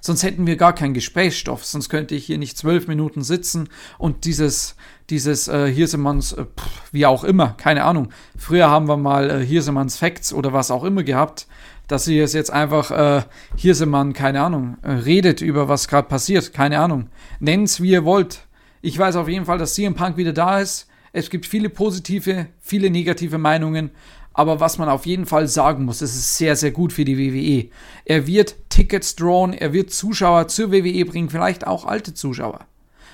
Sonst 0.00 0.22
hätten 0.22 0.46
wir 0.46 0.56
gar 0.56 0.74
keinen 0.74 0.94
Gesprächsstoff, 0.94 1.64
sonst 1.64 1.88
könnte 1.88 2.14
ich 2.14 2.26
hier 2.26 2.38
nicht 2.38 2.56
zwölf 2.56 2.86
Minuten 2.86 3.22
sitzen 3.22 3.68
und 3.98 4.24
dieses, 4.24 4.76
dieses 5.11 5.48
äh, 5.48 5.70
Hirsemanns, 5.70 6.32
äh, 6.32 6.46
wie 6.92 7.06
auch 7.06 7.24
immer, 7.24 7.54
keine 7.58 7.84
Ahnung. 7.84 8.11
Früher 8.36 8.70
haben 8.70 8.88
wir 8.88 8.96
mal 8.96 9.30
äh, 9.30 9.44
Hirsemanns 9.44 9.96
Facts 9.96 10.32
oder 10.32 10.52
was 10.52 10.70
auch 10.70 10.84
immer 10.84 11.02
gehabt 11.02 11.46
dass 11.91 12.05
sie 12.05 12.18
es 12.20 12.32
jetzt 12.32 12.53
einfach, 12.53 12.91
äh, 12.91 13.22
hier 13.57 13.74
sind 13.74 13.91
man, 13.91 14.12
keine 14.12 14.43
Ahnung, 14.43 14.76
äh, 14.82 14.93
redet 14.93 15.41
über 15.41 15.68
was 15.68 15.88
gerade 15.88 16.09
passiert, 16.09 16.53
keine 16.53 16.78
Ahnung. 16.78 17.09
Nennt's 17.41 17.80
wie 17.80 17.91
ihr 17.91 18.05
wollt. 18.05 18.47
Ich 18.80 18.97
weiß 18.97 19.16
auf 19.16 19.28
jeden 19.28 19.45
Fall, 19.45 19.59
dass 19.59 19.74
CM 19.74 19.95
Punk 19.95 20.16
wieder 20.16 20.32
da 20.32 20.61
ist. 20.61 20.86
Es 21.12 21.30
gibt 21.30 21.47
viele 21.47 21.68
positive, 21.68 22.47
viele 22.61 22.91
negative 22.91 23.38
Meinungen. 23.38 23.91
Aber 24.32 24.61
was 24.61 24.78
man 24.78 24.88
auf 24.88 25.07
jeden 25.07 25.26
Fall 25.26 25.49
sagen 25.49 25.84
muss, 25.84 26.01
es 26.01 26.14
ist 26.14 26.38
sehr, 26.38 26.55
sehr 26.55 26.70
gut 26.70 26.93
für 26.93 27.05
die 27.05 27.18
WWE. 27.18 27.68
Er 28.05 28.26
wird 28.28 28.55
Tickets 28.68 29.16
drawn, 29.16 29.53
er 29.53 29.72
wird 29.72 29.91
Zuschauer 29.91 30.47
zur 30.47 30.70
WWE 30.70 31.05
bringen, 31.05 31.30
vielleicht 31.30 31.66
auch 31.66 31.84
alte 31.84 32.14
Zuschauer. 32.14 32.66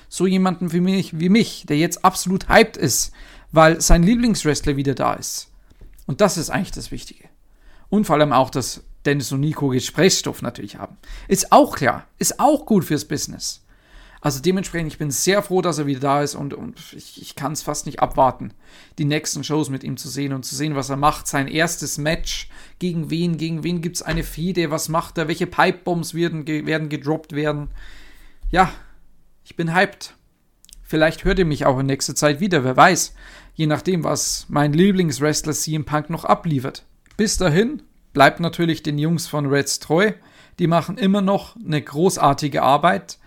So 0.09 0.27
jemanden 0.27 0.71
wie 0.71 0.79
mich, 0.79 1.19
wie 1.19 1.29
mich, 1.29 1.65
der 1.67 1.77
jetzt 1.77 2.05
absolut 2.05 2.47
hyped 2.47 2.77
ist, 2.77 3.11
weil 3.51 3.81
sein 3.81 4.03
Lieblingswrestler 4.03 4.77
wieder 4.77 4.93
da 4.93 5.13
ist. 5.13 5.49
Und 6.05 6.21
das 6.21 6.37
ist 6.37 6.51
eigentlich 6.51 6.71
das 6.71 6.91
Wichtige. 6.91 7.25
Und 7.89 8.05
vor 8.05 8.15
allem 8.17 8.33
auch, 8.33 8.49
dass 8.49 8.83
Dennis 9.05 9.31
und 9.31 9.39
Nico 9.39 9.69
Gesprächsstoff 9.69 10.41
natürlich 10.41 10.77
haben. 10.77 10.97
Ist 11.27 11.51
auch 11.51 11.75
klar, 11.75 12.05
ist 12.17 12.39
auch 12.39 12.65
gut 12.65 12.83
fürs 12.83 13.05
Business. 13.05 13.63
Also 14.19 14.41
dementsprechend, 14.41 14.91
ich 14.91 14.97
bin 14.97 15.11
sehr 15.11 15.43
froh, 15.43 15.61
dass 15.61 15.77
er 15.77 15.85
wieder 15.85 15.99
da 15.99 16.23
ist 16.23 16.35
und, 16.35 16.53
und 16.53 16.81
ich, 16.93 17.21
ich 17.21 17.35
kann 17.35 17.53
es 17.53 17.61
fast 17.61 17.85
nicht 17.85 17.99
abwarten, 17.99 18.51
die 18.97 19.05
nächsten 19.05 19.43
Shows 19.43 19.69
mit 19.69 19.83
ihm 19.83 19.95
zu 19.95 20.09
sehen 20.09 20.33
und 20.33 20.43
zu 20.43 20.55
sehen, 20.55 20.75
was 20.75 20.89
er 20.89 20.97
macht. 20.97 21.27
Sein 21.27 21.47
erstes 21.47 21.97
Match, 21.97 22.49
gegen 22.79 23.09
wen, 23.09 23.37
gegen 23.37 23.63
wen 23.63 23.81
gibt 23.81 23.97
es 23.97 24.01
eine 24.01 24.23
Fide, 24.23 24.71
was 24.71 24.89
macht 24.89 25.17
er, 25.17 25.27
welche 25.27 25.47
Pipebombs 25.47 26.13
werden, 26.13 26.47
werden 26.47 26.89
gedroppt 26.89 27.33
werden. 27.33 27.69
Ja, 28.49 28.71
ich 29.45 29.55
bin 29.55 29.73
hyped. 29.73 30.13
Vielleicht 30.81 31.23
hört 31.23 31.39
ihr 31.39 31.45
mich 31.45 31.65
auch 31.65 31.79
in 31.79 31.85
nächster 31.85 32.15
Zeit 32.15 32.39
wieder, 32.39 32.63
wer 32.63 32.75
weiß. 32.75 33.13
Je 33.53 33.67
nachdem, 33.67 34.03
was 34.03 34.45
mein 34.49 34.73
Lieblingswrestler 34.73 35.53
CM 35.53 35.85
Punk 35.85 36.09
noch 36.09 36.25
abliefert. 36.25 36.83
Bis 37.17 37.37
dahin, 37.37 37.81
bleibt 38.13 38.39
natürlich 38.39 38.83
den 38.83 38.97
Jungs 38.97 39.27
von 39.27 39.47
Reds 39.47 39.79
treu. 39.79 40.13
Die 40.59 40.67
machen 40.67 40.97
immer 40.97 41.21
noch 41.21 41.55
eine 41.55 41.81
großartige 41.81 42.61
Arbeit 42.61 43.19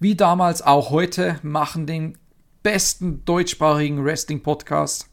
wie 0.00 0.14
damals 0.14 0.62
auch 0.62 0.90
heute, 0.90 1.40
machen 1.42 1.86
den 1.86 2.16
besten 2.62 3.24
deutschsprachigen 3.24 4.04
Wrestling-Podcast 4.04 5.08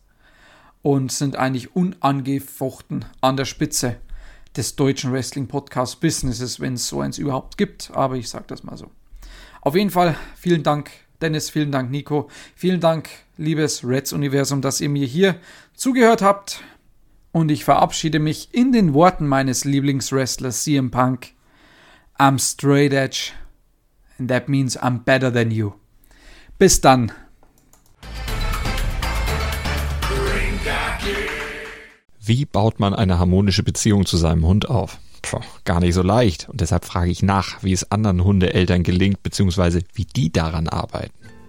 und 0.83 1.11
sind 1.11 1.37
eigentlich 1.37 1.75
unangefochten 1.75 3.05
an 3.21 3.35
der 3.35 3.45
Spitze 3.45 3.95
des 4.55 4.75
deutschen 4.75 5.11
Wrestling-Podcast-Businesses, 5.11 6.59
wenn 6.59 6.75
es 6.75 6.87
so 6.87 7.01
eins 7.01 7.17
überhaupt 7.17 7.57
gibt. 7.57 7.89
Aber 7.93 8.15
ich 8.15 8.29
sage 8.29 8.45
das 8.47 8.63
mal 8.63 8.77
so. 8.77 8.91
Auf 9.61 9.75
jeden 9.75 9.89
Fall 9.89 10.15
vielen 10.35 10.61
Dank, 10.61 10.91
Dennis, 11.21 11.49
vielen 11.49 11.71
Dank, 11.71 11.89
Nico. 11.89 12.29
Vielen 12.55 12.79
Dank, 12.79 13.09
liebes 13.37 13.83
Reds-Universum, 13.83 14.61
dass 14.61 14.81
ihr 14.81 14.89
mir 14.89 15.07
hier 15.07 15.35
zugehört 15.73 16.21
habt. 16.21 16.61
Und 17.35 17.51
ich 17.51 17.65
verabschiede 17.65 18.19
mich 18.19 18.53
in 18.53 18.71
den 18.71 18.93
Worten 18.93 19.27
meines 19.27 19.65
Lieblingswrestlers 19.65 20.63
CM 20.63 20.89
Punk. 20.89 21.33
am 22.13 22.39
straight 22.39 22.93
edge 22.93 23.33
and 24.17 24.29
that 24.29 24.47
means 24.47 24.77
I'm 24.79 24.99
better 24.99 25.33
than 25.33 25.51
you. 25.51 25.73
Bis 26.57 26.79
dann. 26.79 27.11
Wie 32.21 32.45
baut 32.45 32.79
man 32.79 32.93
eine 32.93 33.19
harmonische 33.19 33.63
Beziehung 33.63 34.05
zu 34.05 34.15
seinem 34.15 34.47
Hund 34.47 34.69
auf? 34.69 34.97
Puh, 35.21 35.41
gar 35.65 35.81
nicht 35.81 35.93
so 35.93 36.03
leicht. 36.03 36.47
Und 36.47 36.61
deshalb 36.61 36.85
frage 36.85 37.11
ich 37.11 37.21
nach, 37.21 37.61
wie 37.63 37.73
es 37.73 37.91
anderen 37.91 38.23
Hundeeltern 38.23 38.83
gelingt, 38.83 39.23
beziehungsweise 39.23 39.81
wie 39.93 40.05
die 40.05 40.31
daran 40.31 40.69
arbeiten. 40.69 41.24